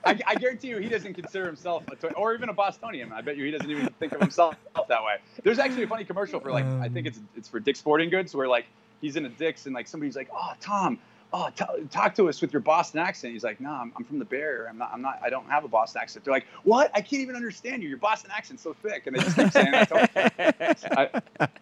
I, 0.04 0.18
I 0.26 0.34
guarantee 0.36 0.68
you, 0.68 0.78
he 0.78 0.88
doesn't 0.88 1.14
consider 1.14 1.46
himself, 1.46 1.82
a, 1.90 1.96
to- 1.96 2.12
or 2.14 2.34
even 2.34 2.48
a 2.48 2.52
Bostonian. 2.52 3.12
I 3.12 3.22
bet 3.22 3.36
you, 3.36 3.44
he 3.44 3.50
doesn't 3.50 3.70
even 3.70 3.88
think 3.98 4.12
of 4.12 4.20
himself 4.20 4.54
that 4.88 5.02
way. 5.02 5.16
There's 5.42 5.58
actually 5.58 5.82
a 5.82 5.88
funny 5.88 6.04
commercial 6.04 6.38
for 6.38 6.52
like, 6.52 6.64
I 6.64 6.88
think 6.88 7.08
it's 7.08 7.18
it's 7.36 7.48
for 7.48 7.58
Dick's 7.58 7.80
Sporting 7.80 8.08
Goods, 8.10 8.34
where 8.36 8.46
like 8.46 8.66
he's 9.00 9.16
in 9.16 9.26
a 9.26 9.28
Dick's 9.28 9.66
and 9.66 9.74
like 9.74 9.88
somebody's 9.88 10.14
like, 10.16 10.28
"Oh, 10.32 10.52
Tom, 10.60 10.98
oh, 11.32 11.48
t- 11.56 11.64
talk 11.90 12.14
to 12.16 12.28
us 12.28 12.40
with 12.40 12.52
your 12.52 12.60
Boston 12.60 13.00
accent." 13.00 13.32
He's 13.32 13.44
like, 13.44 13.60
"No, 13.60 13.70
I'm, 13.70 13.92
I'm 13.96 14.04
from 14.04 14.18
the 14.18 14.24
Bear. 14.24 14.66
I'm 14.68 14.78
not. 14.78 14.90
I'm 14.92 15.02
not. 15.02 15.20
I 15.22 15.30
don't 15.30 15.46
have 15.48 15.64
a 15.64 15.68
Boston 15.68 16.02
accent." 16.02 16.24
They're 16.24 16.34
like, 16.34 16.46
"What? 16.64 16.90
I 16.94 17.00
can't 17.00 17.22
even 17.22 17.36
understand 17.36 17.82
you. 17.82 17.88
Your 17.88 17.98
Boston 17.98 18.30
accent's 18.36 18.62
so 18.62 18.74
thick." 18.74 19.06
And 19.06 19.16
they 19.16 19.20
just 19.20 19.36
keep 19.36 19.50
saying 19.52 19.70
that. 19.72 19.88
to. 19.88 21.22
I, 21.40 21.58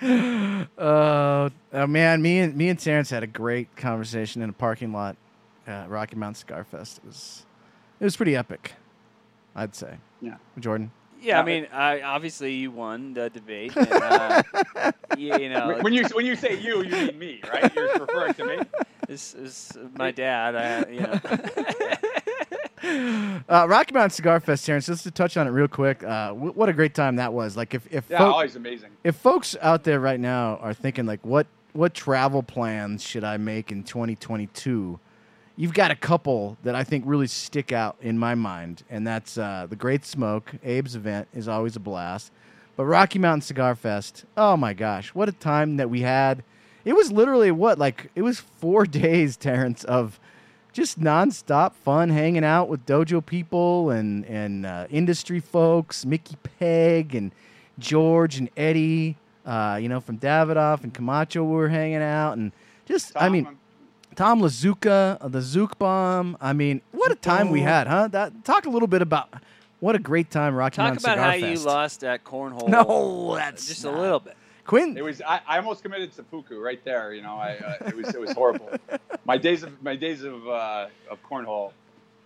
Uh, 0.78 1.50
oh 1.72 1.86
man, 1.86 2.22
me 2.22 2.38
and 2.38 2.56
me 2.56 2.68
and 2.68 2.78
Terrence 2.78 3.10
had 3.10 3.22
a 3.22 3.26
great 3.26 3.74
conversation 3.76 4.40
in 4.42 4.48
a 4.50 4.52
parking 4.52 4.92
lot 4.92 5.16
at 5.66 5.88
Rocky 5.90 6.16
Mountain 6.16 6.36
Cigar 6.36 6.64
Fest. 6.64 6.98
It 6.98 7.06
was 7.06 7.44
it 8.00 8.04
was 8.04 8.16
pretty 8.16 8.34
epic, 8.34 8.74
I'd 9.54 9.74
say. 9.74 9.98
Yeah. 10.20 10.36
Jordan. 10.58 10.90
Yeah, 11.20 11.40
I 11.40 11.44
mean, 11.44 11.66
I, 11.72 12.00
obviously 12.02 12.54
you 12.54 12.70
won 12.70 13.12
the 13.14 13.28
debate. 13.30 13.76
And, 13.76 13.92
uh, 13.92 14.42
you, 15.18 15.36
you 15.38 15.48
know, 15.50 15.78
when 15.82 15.92
you 15.92 16.04
when 16.12 16.24
you 16.26 16.34
say 16.36 16.58
you, 16.58 16.82
you 16.82 16.90
mean 16.90 17.18
me, 17.18 17.40
right? 17.52 17.74
You're 17.74 17.98
referring 17.98 18.34
to 18.34 18.44
me. 18.44 18.58
This 19.06 19.34
is 19.34 19.76
my 19.98 20.10
dad. 20.10 20.56
I, 20.56 20.90
you 20.90 21.00
know. 21.00 21.20
Uh, 22.82 23.66
Rocky 23.68 23.92
Mountain 23.92 24.10
Cigar 24.10 24.40
Fest, 24.40 24.64
Terrence. 24.64 24.86
Just 24.86 25.02
to 25.04 25.10
touch 25.10 25.36
on 25.36 25.46
it 25.46 25.50
real 25.50 25.68
quick. 25.68 26.02
Uh, 26.02 26.28
w- 26.28 26.52
what 26.52 26.68
a 26.68 26.72
great 26.72 26.94
time 26.94 27.16
that 27.16 27.32
was! 27.32 27.56
Like, 27.56 27.74
if 27.74 27.86
if 27.92 28.08
Yeah, 28.08 28.18
folk- 28.18 28.32
always 28.32 28.56
amazing. 28.56 28.90
if 29.04 29.16
folks 29.16 29.54
out 29.60 29.84
there 29.84 30.00
right 30.00 30.18
now 30.18 30.56
are 30.56 30.72
thinking 30.72 31.04
like, 31.04 31.20
what 31.24 31.46
what 31.74 31.92
travel 31.94 32.42
plans 32.42 33.02
should 33.04 33.22
I 33.22 33.36
make 33.36 33.70
in 33.70 33.82
2022? 33.84 34.98
You've 35.60 35.74
got 35.74 35.90
a 35.90 35.94
couple 35.94 36.56
that 36.62 36.74
I 36.74 36.84
think 36.84 37.04
really 37.06 37.26
stick 37.26 37.70
out 37.70 37.96
in 38.00 38.18
my 38.18 38.34
mind, 38.34 38.82
and 38.88 39.06
that's 39.06 39.36
uh, 39.36 39.66
the 39.68 39.76
Great 39.76 40.06
Smoke. 40.06 40.54
Abe's 40.64 40.96
event 40.96 41.28
is 41.34 41.48
always 41.48 41.76
a 41.76 41.80
blast, 41.80 42.32
but 42.76 42.86
Rocky 42.86 43.18
Mountain 43.18 43.42
Cigar 43.42 43.74
Fest. 43.74 44.24
Oh 44.38 44.56
my 44.56 44.72
gosh, 44.72 45.14
what 45.14 45.28
a 45.28 45.32
time 45.32 45.76
that 45.76 45.90
we 45.90 46.00
had! 46.00 46.42
It 46.86 46.94
was 46.94 47.12
literally 47.12 47.50
what 47.50 47.78
like 47.78 48.10
it 48.14 48.22
was 48.22 48.40
four 48.40 48.86
days, 49.04 49.36
Terrence, 49.36 49.84
of 49.84 50.18
just 50.72 50.98
nonstop 50.98 51.74
fun, 51.74 52.08
hanging 52.08 52.42
out 52.42 52.70
with 52.70 52.86
dojo 52.86 53.24
people 53.26 53.90
and 53.90 54.24
and 54.24 54.64
uh, 54.64 54.86
industry 54.88 55.40
folks, 55.40 56.06
Mickey 56.06 56.38
Peg 56.58 57.14
and 57.14 57.32
George 57.78 58.38
and 58.38 58.48
Eddie, 58.56 59.18
uh, 59.44 59.78
you 59.78 59.90
know, 59.90 60.00
from 60.00 60.16
Davidoff 60.16 60.84
and 60.84 60.94
Camacho 60.94 61.44
we 61.44 61.54
were 61.54 61.68
hanging 61.68 62.00
out, 62.00 62.38
and 62.38 62.50
just 62.86 63.14
I 63.14 63.24
Tom, 63.24 63.32
mean, 63.32 63.58
Tom 64.16 64.40
Lazuka, 64.40 65.18
uh, 65.20 65.28
the 65.28 65.40
Zook 65.40 65.78
Bomb. 65.78 66.36
I 66.40 66.52
mean, 66.52 66.82
what 66.92 67.10
a 67.12 67.14
time 67.14 67.50
we 67.50 67.60
had, 67.60 67.86
huh? 67.86 68.08
That, 68.08 68.44
talk 68.44 68.66
a 68.66 68.70
little 68.70 68.88
bit 68.88 69.02
about 69.02 69.32
what 69.80 69.94
a 69.94 69.98
great 69.98 70.30
time 70.30 70.54
Rocky 70.54 70.76
Talk 70.76 70.84
Mountain 70.86 71.04
about 71.04 71.12
Cigar 71.14 71.30
how 71.30 71.52
you 71.52 71.58
lost 71.60 72.04
at 72.04 72.24
cornhole. 72.24 72.68
No, 72.68 73.34
that's 73.36 73.66
just 73.66 73.84
not- 73.84 73.94
a 73.94 74.00
little 74.00 74.20
bit. 74.20 74.36
Quinn. 74.66 74.96
It 74.96 75.02
was. 75.02 75.20
I, 75.22 75.40
I 75.48 75.56
almost 75.56 75.82
committed 75.82 76.14
seppuku 76.14 76.60
right 76.60 76.84
there. 76.84 77.12
You 77.12 77.22
know, 77.22 77.34
I 77.34 77.56
uh, 77.56 77.88
it 77.88 77.96
was 77.96 78.14
it 78.14 78.20
was 78.20 78.30
horrible. 78.32 78.70
My 79.24 79.36
days 79.36 79.64
of 79.64 79.82
my 79.82 79.96
days 79.96 80.22
of 80.22 80.46
uh, 80.46 80.86
of 81.10 81.18
cornhole 81.28 81.72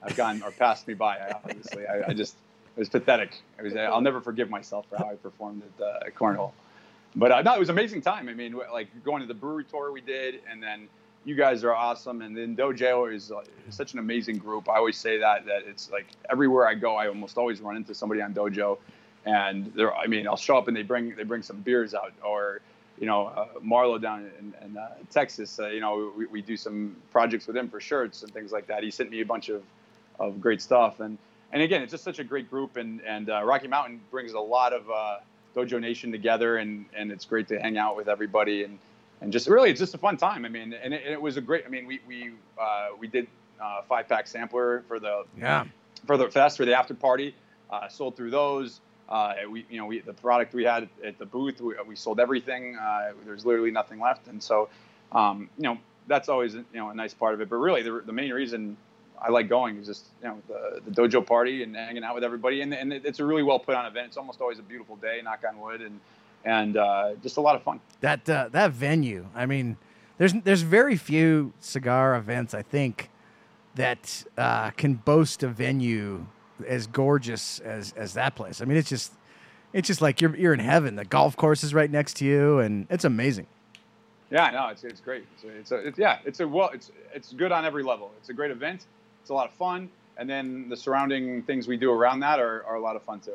have 0.02 0.14
gone 0.14 0.42
or 0.42 0.50
passed 0.50 0.86
me 0.86 0.92
by. 0.94 1.18
Obviously, 1.42 1.86
I, 1.86 2.08
I 2.08 2.12
just 2.12 2.34
it 2.76 2.80
was 2.80 2.90
pathetic. 2.90 3.40
It 3.58 3.62
was. 3.62 3.74
I'll 3.76 4.00
never 4.02 4.20
forgive 4.20 4.50
myself 4.50 4.84
for 4.90 4.98
how 4.98 5.08
I 5.08 5.14
performed 5.14 5.62
at, 5.78 5.82
uh, 5.84 6.06
at 6.06 6.14
cornhole. 6.14 6.52
But 7.16 7.32
uh, 7.32 7.42
no, 7.42 7.54
it 7.54 7.60
was 7.60 7.68
an 7.70 7.78
amazing 7.78 8.02
time. 8.02 8.28
I 8.28 8.34
mean, 8.34 8.54
like 8.72 8.88
going 9.04 9.22
to 9.22 9.26
the 9.26 9.34
brewery 9.34 9.64
tour 9.64 9.90
we 9.92 10.00
did, 10.02 10.40
and 10.50 10.62
then 10.62 10.88
you 11.24 11.34
guys 11.34 11.64
are 11.64 11.74
awesome, 11.74 12.22
and 12.22 12.36
then 12.36 12.54
Dojo 12.54 13.12
is 13.12 13.32
uh, 13.32 13.42
such 13.70 13.94
an 13.94 13.98
amazing 13.98 14.38
group. 14.38 14.68
I 14.68 14.76
always 14.76 14.96
say 14.96 15.18
that 15.18 15.46
that 15.46 15.62
it's 15.66 15.90
like 15.90 16.06
everywhere 16.30 16.66
I 16.66 16.74
go, 16.74 16.96
I 16.96 17.08
almost 17.08 17.38
always 17.38 17.60
run 17.60 17.76
into 17.76 17.94
somebody 17.94 18.20
on 18.20 18.34
Dojo, 18.34 18.78
and 19.24 19.72
they're. 19.74 19.94
I 19.94 20.06
mean, 20.06 20.28
I'll 20.28 20.36
show 20.36 20.58
up 20.58 20.68
and 20.68 20.76
they 20.76 20.82
bring 20.82 21.14
they 21.16 21.24
bring 21.24 21.42
some 21.42 21.60
beers 21.60 21.94
out, 21.94 22.12
or 22.22 22.60
you 22.98 23.06
know, 23.06 23.26
uh, 23.26 23.46
Marlo 23.64 24.00
down 24.00 24.30
in, 24.38 24.54
in 24.64 24.76
uh, 24.76 24.94
Texas. 25.10 25.58
Uh, 25.58 25.68
you 25.68 25.80
know, 25.80 26.12
we, 26.16 26.26
we 26.26 26.42
do 26.42 26.56
some 26.56 26.96
projects 27.10 27.46
with 27.46 27.56
him 27.56 27.68
for 27.68 27.80
shirts 27.80 28.22
and 28.22 28.32
things 28.32 28.52
like 28.52 28.66
that. 28.66 28.82
He 28.82 28.90
sent 28.90 29.10
me 29.10 29.20
a 29.20 29.26
bunch 29.26 29.48
of 29.48 29.62
of 30.20 30.40
great 30.40 30.60
stuff, 30.60 31.00
and 31.00 31.18
and 31.52 31.62
again, 31.62 31.82
it's 31.82 31.92
just 31.92 32.04
such 32.04 32.18
a 32.18 32.24
great 32.24 32.50
group, 32.50 32.76
and 32.76 33.00
and 33.06 33.30
uh, 33.30 33.42
Rocky 33.44 33.68
Mountain 33.68 34.00
brings 34.10 34.34
a 34.34 34.40
lot 34.40 34.72
of 34.72 34.90
uh, 34.90 35.16
Dojo 35.56 35.80
Nation 35.80 36.12
together, 36.12 36.58
and 36.58 36.84
and 36.94 37.10
it's 37.10 37.24
great 37.24 37.48
to 37.48 37.58
hang 37.58 37.78
out 37.78 37.96
with 37.96 38.08
everybody, 38.08 38.64
and 38.64 38.78
and 39.24 39.32
just 39.32 39.48
really, 39.48 39.70
it's 39.70 39.80
just 39.80 39.94
a 39.94 39.98
fun 39.98 40.16
time. 40.18 40.44
I 40.44 40.48
mean, 40.50 40.74
and 40.74 40.74
it, 40.94 41.02
and 41.04 41.12
it 41.12 41.20
was 41.20 41.36
a 41.36 41.40
great. 41.40 41.64
I 41.66 41.68
mean, 41.70 41.86
we 41.86 41.98
we 42.06 42.30
uh, 42.60 42.88
we 42.98 43.06
did 43.08 43.26
uh, 43.60 43.80
five 43.88 44.06
pack 44.08 44.26
sampler 44.26 44.84
for 44.86 45.00
the 45.00 45.24
Yeah. 45.38 45.64
for 46.06 46.16
the 46.16 46.28
fest 46.30 46.58
for 46.58 46.64
the 46.66 46.74
after 46.76 46.94
party. 46.94 47.34
Uh, 47.70 47.88
sold 47.88 48.16
through 48.16 48.30
those. 48.30 48.80
Uh, 49.08 49.34
we, 49.50 49.66
you 49.70 49.78
know, 49.78 49.86
we, 49.86 50.00
the 50.00 50.12
product 50.12 50.54
we 50.54 50.64
had 50.64 50.88
at 51.04 51.18
the 51.18 51.26
booth, 51.26 51.60
we, 51.60 51.74
we 51.86 51.96
sold 51.96 52.20
everything. 52.20 52.76
Uh, 52.76 53.12
there's 53.24 53.44
literally 53.44 53.70
nothing 53.70 54.00
left, 54.00 54.28
and 54.28 54.42
so, 54.42 54.68
um, 55.12 55.48
you 55.58 55.64
know, 55.64 55.78
that's 56.06 56.28
always 56.28 56.54
you 56.54 56.64
know 56.74 56.90
a 56.90 56.94
nice 56.94 57.14
part 57.14 57.32
of 57.34 57.40
it. 57.40 57.48
But 57.48 57.56
really, 57.56 57.82
the, 57.82 58.02
the 58.04 58.12
main 58.12 58.30
reason 58.32 58.76
I 59.20 59.30
like 59.30 59.48
going 59.48 59.78
is 59.78 59.86
just 59.86 60.04
you 60.22 60.28
know 60.28 60.42
the, 60.48 60.80
the 60.86 60.90
dojo 60.90 61.26
party 61.26 61.62
and 61.62 61.74
hanging 61.74 62.04
out 62.04 62.14
with 62.14 62.24
everybody, 62.24 62.60
and, 62.60 62.74
and 62.74 62.92
it's 62.92 63.20
a 63.20 63.24
really 63.24 63.42
well 63.42 63.58
put 63.58 63.74
on 63.74 63.86
event. 63.86 64.08
It's 64.08 64.16
almost 64.18 64.40
always 64.42 64.58
a 64.58 64.62
beautiful 64.62 64.96
day, 64.96 65.20
knock 65.24 65.42
on 65.48 65.58
wood, 65.58 65.80
and 65.80 65.98
and 66.44 66.76
uh, 66.76 67.14
just 67.22 67.36
a 67.36 67.40
lot 67.40 67.56
of 67.56 67.62
fun. 67.62 67.80
that 68.00 68.28
uh, 68.28 68.48
that 68.52 68.72
venue. 68.72 69.26
I 69.34 69.46
mean, 69.46 69.76
there's 70.18 70.32
there's 70.32 70.62
very 70.62 70.96
few 70.96 71.52
cigar 71.60 72.16
events 72.16 72.54
I 72.54 72.62
think 72.62 73.10
that 73.74 74.24
uh, 74.38 74.70
can 74.70 74.94
boast 74.94 75.42
a 75.42 75.48
venue 75.48 76.26
as 76.66 76.86
gorgeous 76.86 77.58
as 77.60 77.92
as 77.96 78.14
that 78.14 78.34
place. 78.34 78.60
I 78.60 78.64
mean, 78.64 78.76
it's 78.76 78.88
just 78.88 79.12
it's 79.72 79.88
just 79.88 80.00
like 80.00 80.20
you're 80.20 80.36
you're 80.36 80.54
in 80.54 80.60
heaven. 80.60 80.96
The 80.96 81.04
golf 81.04 81.36
course 81.36 81.64
is 81.64 81.74
right 81.74 81.90
next 81.90 82.16
to 82.18 82.24
you, 82.24 82.60
and 82.60 82.86
it's 82.90 83.04
amazing. 83.04 83.46
Yeah, 84.30 84.50
no, 84.50 84.68
it's, 84.68 84.82
it's 84.84 85.00
great. 85.00 85.24
It's, 85.34 85.44
a, 85.44 85.48
it's, 85.48 85.72
a, 85.72 85.76
it's 85.88 85.98
yeah, 85.98 86.18
it's 86.24 86.40
a 86.40 86.48
well, 86.48 86.70
it's 86.72 86.90
it's 87.12 87.32
good 87.32 87.52
on 87.52 87.64
every 87.64 87.82
level. 87.82 88.10
It's 88.18 88.30
a 88.30 88.32
great 88.32 88.50
event. 88.50 88.86
It's 89.20 89.30
a 89.30 89.34
lot 89.34 89.48
of 89.48 89.54
fun, 89.54 89.88
and 90.16 90.28
then 90.28 90.68
the 90.68 90.76
surrounding 90.76 91.42
things 91.42 91.68
we 91.68 91.76
do 91.76 91.90
around 91.90 92.20
that 92.20 92.40
are, 92.40 92.64
are 92.64 92.76
a 92.76 92.80
lot 92.80 92.96
of 92.96 93.02
fun 93.02 93.20
too. 93.20 93.34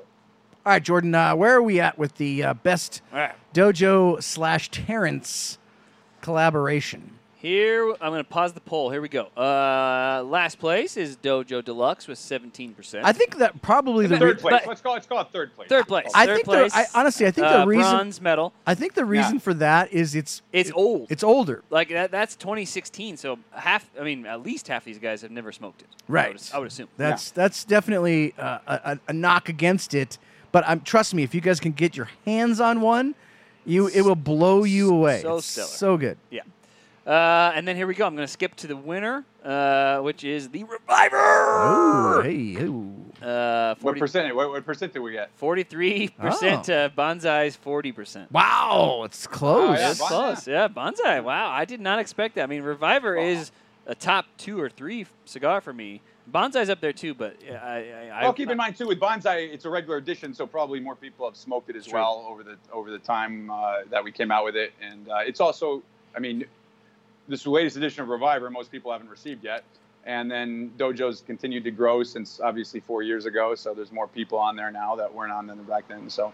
All 0.66 0.74
right, 0.74 0.84
Jordan, 0.84 1.16
uh, 1.16 1.36
where 1.36 1.56
are 1.56 1.62
we 1.64 1.80
at 1.80 1.98
with 1.98 2.16
the 2.16 2.44
uh, 2.44 2.54
best 2.54 3.02
All 3.14 3.20
right. 3.20 3.36
dojo 3.54 4.22
slash 4.22 4.70
Terrence 4.70 5.58
collaboration? 6.22 7.12
Here, 7.38 7.90
I'm 8.02 8.12
going 8.12 8.22
to 8.22 8.30
pause 8.30 8.52
the 8.52 8.60
poll. 8.60 8.90
Here 8.90 9.00
we 9.02 9.08
go. 9.08 9.28
Uh, 9.28 10.22
last 10.26 10.60
place 10.60 10.98
is 10.98 11.16
Dojo 11.16 11.64
Deluxe 11.64 12.06
with 12.06 12.20
17%. 12.20 13.00
I 13.02 13.14
think 13.14 13.38
that 13.38 13.62
probably 13.62 14.08
the 14.08 14.18
Third 14.20 14.36
re- 14.36 14.42
place. 14.42 14.68
let's 14.68 14.82
call 14.82 14.92
it, 14.92 14.96
let's 14.98 15.08
call 15.08 15.22
it 15.22 15.30
third 15.32 15.56
place. 15.56 15.70
Third 15.70 15.88
place. 15.88 16.08
I 16.14 16.26
Third 16.26 16.36
think 16.36 16.46
the, 16.48 16.52
place. 16.52 16.76
I, 16.76 16.86
honestly 16.94 17.26
I 17.28 17.32
think 17.32 17.48
uh, 17.48 17.62
the 17.62 17.68
reason 17.68 17.92
bronze 17.96 18.20
medal. 18.20 18.52
I 18.68 18.76
think 18.76 18.94
the 18.94 19.06
reason 19.06 19.40
for 19.40 19.54
that 19.54 19.94
is 19.94 20.16
it's 20.16 20.42
It's 20.52 20.70
old. 20.76 21.08
it's 21.10 21.24
older. 21.24 21.64
like 21.70 21.88
that, 21.88 22.12
that's 22.12 22.36
2016. 22.36 23.16
So 23.16 23.40
half, 23.52 23.90
I 23.98 24.04
mean, 24.04 24.26
at 24.26 24.44
least 24.44 24.68
half 24.68 24.84
these 24.84 25.00
guys 25.00 25.22
have 25.22 25.32
never 25.32 25.54
smoked 25.54 25.82
it. 25.82 25.88
I 26.10 26.12
Right. 26.12 26.34
would, 26.34 26.42
I 26.54 26.60
would 26.60 26.68
assume. 26.68 26.90
That's 26.98 27.32
that's 27.32 27.64
definitely 27.64 28.34
uh, 28.38 28.60
a, 28.68 28.74
a, 28.84 29.00
a 29.08 29.14
knock 29.14 29.48
against 29.48 29.94
it. 29.94 30.18
But 30.52 30.64
I'm 30.68 30.82
trust 30.82 31.14
me, 31.14 31.24
if 31.24 31.34
you 31.36 31.42
guys 31.42 31.60
can 31.60 31.72
get 31.72 31.96
your 31.96 32.10
hands 32.26 32.60
on 32.60 32.82
one, 32.82 33.16
you 33.66 33.88
it 33.88 34.02
will 34.02 34.16
blow 34.16 34.64
you 34.64 34.90
away. 34.94 35.22
So 35.22 35.38
It's 35.38 35.48
stellar. 35.48 35.68
so 35.68 35.98
good. 35.98 36.18
Yeah. 36.30 36.42
Uh, 37.08 37.52
and 37.56 37.68
then 37.68 37.76
here 37.76 37.88
we 37.88 37.96
go. 37.96 38.06
I'm 38.06 38.16
going 38.16 38.28
to 38.28 38.32
skip 38.32 38.56
to 38.58 38.68
the 38.68 38.76
winner, 38.78 39.26
uh, 39.44 40.00
which 40.02 40.24
is 40.24 40.50
the 40.50 40.64
Reviver. 40.64 41.18
Oh, 41.18 42.22
hey, 42.24 42.56
ooh. 42.62 42.94
Uh, 43.20 43.70
What 43.76 43.82
40, 43.98 44.00
percent? 44.00 44.36
What, 44.36 44.50
what 44.50 44.64
percent 44.64 44.94
did 44.94 45.00
we 45.00 45.14
get? 45.14 45.32
43% 45.40 46.12
Oh. 46.20 46.90
Bonsai's 46.96 47.58
40%. 47.58 48.32
Wow, 48.32 49.02
it's 49.06 49.26
close. 49.26 49.70
Oh, 49.70 49.72
yeah, 49.74 49.88
That's 49.88 50.02
Bonsai. 50.02 50.08
close. 50.08 50.48
Yeah, 50.48 50.68
Bonsai. 50.68 51.24
Wow, 51.24 51.50
I 51.50 51.66
did 51.66 51.80
not 51.82 51.98
expect 51.98 52.36
that. 52.36 52.44
I 52.44 52.48
mean, 52.48 52.62
Reviver 52.62 53.18
is 53.18 53.52
a 53.88 53.96
top 53.96 54.26
two 54.38 54.62
or 54.62 54.70
three 54.70 55.08
cigar 55.26 55.62
for 55.62 55.74
me. 55.74 56.02
Bonsai's 56.32 56.70
up 56.70 56.80
there 56.80 56.94
too, 56.94 57.14
but 57.14 57.36
I, 57.50 57.54
I, 57.54 58.10
I 58.14 58.24
Well, 58.24 58.34
keep 58.34 58.50
in 58.50 58.58
mind 58.58 58.78
too 58.78 58.88
with 58.88 59.00
bonsai, 59.00 59.52
it's 59.52 59.66
a 59.66 59.70
regular 59.70 59.98
edition, 59.98 60.34
so 60.34 60.46
probably 60.46 60.80
more 60.80 60.96
people 60.96 61.28
have 61.28 61.36
smoked 61.36 61.70
it 61.70 61.76
as 61.76 61.86
True. 61.86 61.96
well 61.96 62.26
over 62.30 62.44
the 62.44 62.58
over 62.72 62.92
the 62.92 63.00
time 63.00 63.50
uh, 63.50 63.80
that 63.90 64.04
we 64.04 64.12
came 64.12 64.32
out 64.32 64.46
with 64.46 64.56
it, 64.56 64.74
and 64.82 65.10
uh, 65.10 65.18
it's 65.26 65.40
also, 65.40 65.82
I 66.16 66.20
mean, 66.20 66.46
this 67.28 67.46
latest 67.46 67.78
edition 67.78 68.04
of 68.04 68.10
Reviver, 68.10 68.50
most 68.50 68.72
people 68.72 68.92
haven't 68.92 69.10
received 69.10 69.44
yet, 69.44 69.64
and 70.06 70.30
then 70.30 70.72
Dojo's 70.78 71.22
continued 71.22 71.64
to 71.64 71.72
grow 71.72 72.04
since 72.04 72.40
obviously 72.40 72.80
four 72.80 73.02
years 73.02 73.26
ago, 73.26 73.56
so 73.56 73.74
there's 73.74 73.92
more 73.92 74.08
people 74.08 74.38
on 74.38 74.56
there 74.56 74.72
now 74.72 74.96
that 74.96 75.14
weren't 75.14 75.32
on 75.32 75.48
there 75.48 75.56
back 75.58 75.88
then, 75.88 76.10
so. 76.10 76.34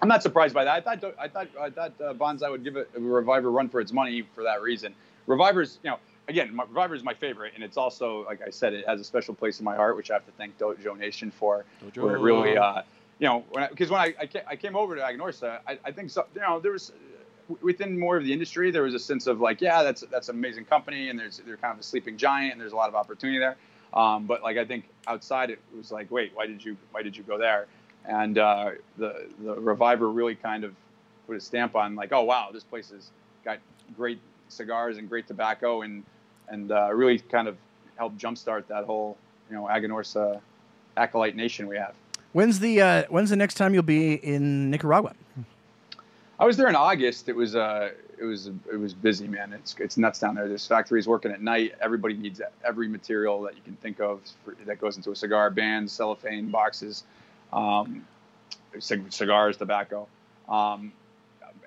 I'm 0.00 0.08
not 0.08 0.22
surprised 0.22 0.52
by 0.52 0.64
that. 0.64 0.84
I 0.84 0.96
thought 0.96 1.14
I 1.16 1.28
thought 1.28 1.48
I 1.60 1.70
thought 1.70 1.92
uh, 2.00 2.12
Bonsai 2.14 2.50
would 2.50 2.64
give 2.64 2.74
it 2.74 2.90
a 2.96 2.98
Reviver 2.98 3.52
run 3.52 3.68
for 3.68 3.80
its 3.80 3.92
money 3.92 4.26
for 4.34 4.42
that 4.42 4.60
reason. 4.60 4.96
Reviver's, 5.28 5.78
you 5.84 5.90
know, 5.90 5.98
again, 6.28 6.54
my, 6.54 6.64
Reviver 6.64 6.94
is 6.94 7.02
my 7.02 7.14
favorite, 7.14 7.52
and 7.54 7.64
it's 7.64 7.76
also, 7.76 8.24
like 8.24 8.40
I 8.46 8.50
said, 8.50 8.72
it 8.72 8.86
has 8.86 9.00
a 9.00 9.04
special 9.04 9.34
place 9.34 9.58
in 9.58 9.64
my 9.64 9.76
heart, 9.76 9.96
which 9.96 10.10
I 10.10 10.14
have 10.14 10.26
to 10.26 10.32
thank 10.32 10.58
Dojo 10.58 10.96
Nation 10.98 11.30
for. 11.30 11.64
Where 11.94 12.16
it 12.16 12.20
really, 12.20 12.56
uh, 12.56 12.82
you 13.18 13.28
know, 13.28 13.44
because 13.70 13.90
when, 13.90 14.00
I, 14.00 14.14
I, 14.20 14.26
ca- 14.26 14.44
I 14.46 14.56
came 14.56 14.76
over 14.76 14.96
to 14.96 15.02
Aganorsa, 15.02 15.60
I, 15.66 15.78
I 15.84 15.92
think 15.92 16.10
so, 16.10 16.26
you 16.34 16.40
know 16.40 16.60
there 16.60 16.72
was 16.72 16.92
within 17.60 17.98
more 17.98 18.16
of 18.16 18.24
the 18.24 18.32
industry 18.32 18.70
there 18.70 18.82
was 18.82 18.94
a 18.94 18.98
sense 18.98 19.26
of 19.26 19.40
like, 19.40 19.60
yeah, 19.60 19.82
that's 19.82 20.02
that's 20.10 20.28
an 20.28 20.36
amazing 20.36 20.64
company, 20.64 21.08
and 21.08 21.18
there's 21.18 21.40
they're 21.44 21.56
kind 21.56 21.74
of 21.74 21.80
a 21.80 21.82
sleeping 21.82 22.16
giant, 22.16 22.52
and 22.52 22.60
there's 22.60 22.72
a 22.72 22.76
lot 22.76 22.88
of 22.88 22.94
opportunity 22.94 23.38
there. 23.38 23.56
Um, 23.94 24.26
but 24.26 24.42
like 24.42 24.56
I 24.56 24.64
think 24.64 24.88
outside 25.06 25.50
it 25.50 25.58
was 25.76 25.92
like, 25.92 26.10
wait, 26.10 26.32
why 26.34 26.46
did 26.46 26.64
you 26.64 26.76
why 26.92 27.02
did 27.02 27.16
you 27.16 27.22
go 27.22 27.38
there? 27.38 27.66
And 28.04 28.38
uh, 28.38 28.70
the 28.96 29.28
the 29.40 29.54
Reviver 29.54 30.10
really 30.10 30.34
kind 30.34 30.64
of 30.64 30.74
put 31.26 31.36
a 31.36 31.40
stamp 31.40 31.76
on 31.76 31.94
like, 31.94 32.12
oh 32.12 32.22
wow, 32.22 32.50
this 32.52 32.64
place 32.64 32.90
has 32.90 33.10
got 33.44 33.58
great 33.96 34.18
cigars 34.52 34.98
and 34.98 35.08
great 35.08 35.26
tobacco, 35.26 35.82
and 35.82 36.04
and 36.48 36.70
uh, 36.72 36.90
really 36.92 37.18
kind 37.18 37.48
of 37.48 37.56
helped 37.96 38.18
jumpstart 38.18 38.66
that 38.68 38.84
whole 38.84 39.16
you 39.50 39.56
know 39.56 39.64
Aganorsa 39.64 40.40
acolyte 40.96 41.36
nation 41.36 41.66
we 41.66 41.76
have. 41.76 41.94
When's 42.32 42.60
the 42.60 42.80
uh, 42.80 43.02
when's 43.08 43.30
the 43.30 43.36
next 43.36 43.54
time 43.54 43.74
you'll 43.74 43.82
be 43.82 44.14
in 44.14 44.70
Nicaragua? 44.70 45.14
I 46.38 46.44
was 46.46 46.56
there 46.56 46.68
in 46.68 46.74
August. 46.74 47.28
It 47.28 47.36
was 47.36 47.54
uh, 47.54 47.90
it 48.18 48.24
was 48.24 48.48
it 48.70 48.76
was 48.76 48.94
busy, 48.94 49.28
man. 49.28 49.52
It's 49.52 49.76
it's 49.78 49.96
nuts 49.96 50.18
down 50.18 50.34
there. 50.34 50.48
There's 50.48 50.66
factories 50.66 51.06
working 51.06 51.30
at 51.30 51.42
night. 51.42 51.74
Everybody 51.80 52.14
needs 52.14 52.40
every 52.64 52.88
material 52.88 53.42
that 53.42 53.54
you 53.54 53.62
can 53.62 53.76
think 53.76 54.00
of 54.00 54.20
for, 54.44 54.56
that 54.64 54.80
goes 54.80 54.96
into 54.96 55.10
a 55.10 55.16
cigar: 55.16 55.50
bands, 55.50 55.92
cellophane 55.92 56.50
boxes, 56.50 57.04
um, 57.52 58.06
cigars, 58.78 59.56
tobacco. 59.56 60.08
Um, 60.48 60.92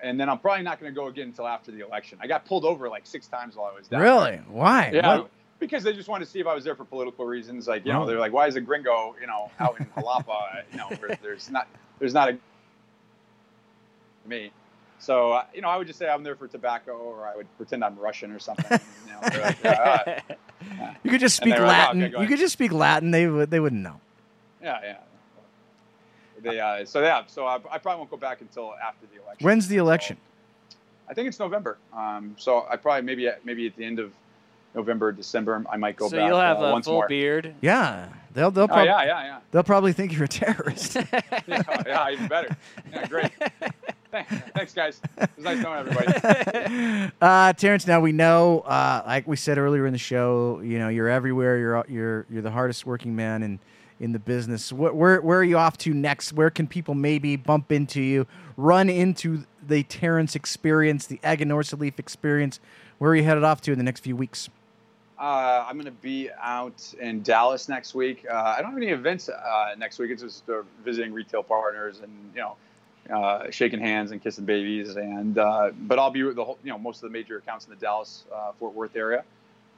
and 0.02 0.18
then 0.20 0.28
I'm 0.28 0.38
probably 0.38 0.62
not 0.62 0.80
going 0.80 0.92
to 0.92 0.94
go 0.94 1.06
again 1.08 1.28
until 1.28 1.46
after 1.46 1.70
the 1.72 1.80
election. 1.84 2.18
I 2.20 2.26
got 2.26 2.44
pulled 2.44 2.64
over 2.64 2.88
like 2.88 3.06
six 3.06 3.26
times 3.26 3.56
while 3.56 3.70
I 3.74 3.78
was 3.78 3.88
down. 3.88 4.00
Really? 4.00 4.36
Why? 4.48 4.90
Yeah, 4.92 5.18
What- 5.18 5.30
because 5.58 5.82
they 5.82 5.92
just 5.94 6.08
wanted 6.08 6.26
to 6.26 6.30
see 6.30 6.38
if 6.40 6.46
I 6.46 6.54
was 6.54 6.64
there 6.64 6.74
for 6.74 6.84
political 6.84 7.24
reasons. 7.24 7.66
Like, 7.66 7.86
you 7.86 7.92
know, 7.92 8.04
they're 8.04 8.18
like, 8.18 8.32
"Why 8.32 8.46
is 8.46 8.56
a 8.56 8.60
gringo, 8.60 9.16
you 9.20 9.26
know, 9.26 9.50
out 9.58 9.80
in 9.80 9.86
Jalapa? 9.86 10.62
you 10.70 10.76
know, 10.76 10.90
there's 11.22 11.50
not, 11.50 11.66
there's 11.98 12.12
not 12.12 12.28
a 12.28 12.38
me." 14.26 14.50
So, 14.98 15.32
uh, 15.32 15.44
you 15.54 15.60
know, 15.62 15.68
I 15.68 15.76
would 15.76 15.86
just 15.86 15.98
say 15.98 16.08
I'm 16.08 16.22
there 16.22 16.36
for 16.36 16.46
tobacco, 16.48 16.92
or 16.92 17.26
I 17.26 17.36
would 17.36 17.46
pretend 17.56 17.84
I'm 17.84 17.98
Russian 17.98 18.32
or 18.32 18.38
something. 18.38 18.78
You 19.06 19.12
know, 19.12 19.20
like, 19.22 19.56
yeah, 19.64 20.20
You 21.04 21.10
could 21.10 21.20
just 21.20 21.36
speak 21.36 21.54
were 21.54 21.60
like, 21.66 21.88
"Oh, 21.88 21.92
Latin. 21.92 22.02
okay, 22.04 22.20
you 22.22 22.26
could 22.28 22.38
just 22.38 22.52
speak 22.52 22.72
Latin. 22.72 23.10
They 23.10 23.26
would. 23.26 23.50
They 23.50 23.60
wouldn't 23.60 23.82
know. 23.82 24.00
yeah, 24.62 24.78
yeah. 24.82 24.96
They, 26.50 26.60
uh, 26.60 26.84
so 26.84 27.00
yeah, 27.02 27.22
so 27.26 27.46
I, 27.46 27.56
I 27.70 27.78
probably 27.78 27.96
won't 27.98 28.10
go 28.10 28.16
back 28.16 28.40
until 28.40 28.74
after 28.74 29.06
the 29.12 29.20
election. 29.22 29.44
When's 29.44 29.68
the 29.68 29.76
So, 29.76 29.82
election? 29.82 30.16
I 31.08 31.14
think 31.14 31.28
it's 31.28 31.38
November. 31.38 31.78
Um, 31.92 32.34
so 32.38 32.66
I 32.70 32.76
probably 32.76 33.02
maybe 33.02 33.28
at, 33.28 33.44
maybe 33.44 33.66
at 33.66 33.76
the 33.76 33.84
end 33.84 33.98
of 33.98 34.12
November, 34.74 35.12
December, 35.12 35.64
I 35.70 35.76
might 35.76 35.96
go 35.96 36.08
so 36.08 36.16
back 36.16 36.28
you'll 36.28 36.40
have 36.40 36.60
uh, 36.62 36.66
a 36.76 36.82
full 36.82 36.94
more. 36.94 37.08
beard. 37.08 37.54
Yeah, 37.60 38.08
they'll 38.34 38.50
they'll 38.50 38.64
Oh 38.64 38.68
probably 38.68 38.86
yeah, 38.86 39.04
yeah, 39.04 39.22
yeah. 39.24 39.38
they'll 39.50 39.62
probably 39.62 39.92
think 39.92 40.12
you're 40.12 40.24
a 40.24 40.28
terrorist. 40.28 40.96
yeah, 41.12 41.62
yeah, 41.86 42.10
even 42.10 42.28
better. 42.28 42.56
Yeah, 42.92 43.06
great. 43.06 43.30
Thanks, 44.10 44.32
thanks, 44.54 44.72
guys. 44.74 45.00
It 45.18 45.30
was 45.36 45.44
nice 45.44 45.58
knowing 45.62 45.78
everybody. 45.88 47.12
uh, 47.20 47.52
Terrence, 47.54 47.86
now 47.86 48.00
we 48.00 48.12
know, 48.12 48.60
uh, 48.60 49.02
like 49.06 49.26
we 49.26 49.36
said 49.36 49.58
earlier 49.58 49.86
in 49.86 49.92
the 49.92 49.98
show, 49.98 50.60
you 50.60 50.78
know, 50.78 50.88
you're 50.88 51.08
everywhere. 51.08 51.58
You're 51.58 51.84
you're 51.88 52.26
you're 52.30 52.42
the 52.42 52.50
hardest 52.50 52.86
working 52.86 53.16
man 53.16 53.42
in 53.42 53.58
in 54.00 54.12
the 54.12 54.18
business. 54.18 54.72
Where 54.72 54.92
where, 54.92 55.20
where 55.20 55.38
are 55.38 55.44
you 55.44 55.58
off 55.58 55.78
to 55.78 55.94
next? 55.94 56.32
Where 56.32 56.50
can 56.50 56.66
people 56.66 56.94
maybe 56.94 57.36
bump 57.36 57.72
into 57.72 58.00
you, 58.00 58.26
run 58.56 58.88
into 58.88 59.44
the 59.66 59.82
Terrence 59.84 60.34
experience, 60.36 61.06
the 61.06 61.18
Aganorsa 61.18 61.78
Leaf 61.78 61.98
experience? 61.98 62.60
Where 62.98 63.10
are 63.12 63.16
you 63.16 63.24
headed 63.24 63.44
off 63.44 63.60
to 63.62 63.72
in 63.72 63.78
the 63.78 63.84
next 63.84 64.00
few 64.00 64.16
weeks? 64.16 64.48
Uh, 65.18 65.64
I'm 65.66 65.76
going 65.76 65.86
to 65.86 65.90
be 65.90 66.30
out 66.40 66.94
in 67.00 67.22
Dallas 67.22 67.70
next 67.70 67.94
week. 67.94 68.26
Uh, 68.30 68.34
I 68.34 68.60
don't 68.60 68.72
have 68.72 68.76
any 68.76 68.90
events 68.90 69.30
uh, 69.30 69.74
next 69.78 69.98
week. 69.98 70.10
It's 70.10 70.22
just 70.22 70.48
uh, 70.50 70.62
visiting 70.84 71.12
retail 71.12 71.42
partners 71.42 72.00
and 72.00 72.12
you 72.34 72.42
know, 72.42 72.56
uh, 73.14 73.50
shaking 73.50 73.80
hands 73.80 74.10
and 74.10 74.22
kissing 74.22 74.44
babies. 74.44 74.96
And 74.96 75.38
uh, 75.38 75.70
but 75.82 75.98
I'll 75.98 76.10
be 76.10 76.22
with 76.22 76.36
the 76.36 76.44
whole, 76.44 76.58
you 76.62 76.70
know, 76.70 76.78
most 76.78 77.02
of 77.02 77.10
the 77.10 77.12
major 77.12 77.38
accounts 77.38 77.64
in 77.64 77.70
the 77.70 77.76
Dallas 77.76 78.24
Fort 78.58 78.74
Worth 78.74 78.94
area. 78.94 79.24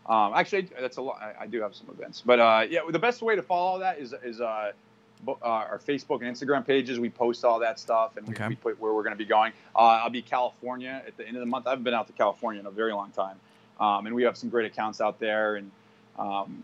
Um, 0.09 0.33
actually, 0.35 0.69
that's 0.81 0.97
a 0.97 1.03
lot. 1.03 1.21
I, 1.21 1.43
I 1.43 1.47
do 1.47 1.61
have 1.61 1.75
some 1.75 1.89
events, 1.91 2.23
but 2.25 2.41
uh, 2.41 2.67
yeah, 2.69 2.81
the 2.91 2.99
best 2.99 3.21
way 3.21 3.37
to 3.37 3.43
follow 3.43 3.79
that 3.81 3.99
is 3.99 4.15
is 4.25 4.41
uh, 4.41 4.73
uh, 5.27 5.33
our 5.43 5.79
Facebook 5.87 6.23
and 6.27 6.35
Instagram 6.35 6.67
pages. 6.67 6.99
We 6.99 7.11
post 7.11 7.45
all 7.45 7.59
that 7.59 7.79
stuff, 7.79 8.17
and 8.17 8.27
we, 8.27 8.33
Okay. 8.35 8.49
we 8.49 8.55
put 8.57 8.81
where 8.81 8.95
we're 8.95 9.03
going 9.03 9.15
to 9.15 9.19
be 9.19 9.27
going. 9.27 9.53
Uh, 9.77 9.81
I'll 10.03 10.09
be 10.11 10.23
California 10.23 11.03
at 11.07 11.17
the 11.19 11.27
end 11.27 11.37
of 11.37 11.41
the 11.41 11.47
month. 11.47 11.67
I 11.67 11.71
haven't 11.71 11.85
been 11.85 11.93
out 11.95 12.07
to 12.07 12.15
California 12.15 12.61
in 12.61 12.67
a 12.67 12.71
very 12.71 12.95
long 12.95 13.11
time, 13.11 13.37
um, 13.81 14.07
and 14.07 14.15
we 14.15 14.23
have 14.23 14.37
some 14.39 14.49
great 14.49 14.65
accounts 14.65 15.01
out 15.03 15.21
there, 15.21 15.57
and 15.57 15.71
um, 16.19 16.63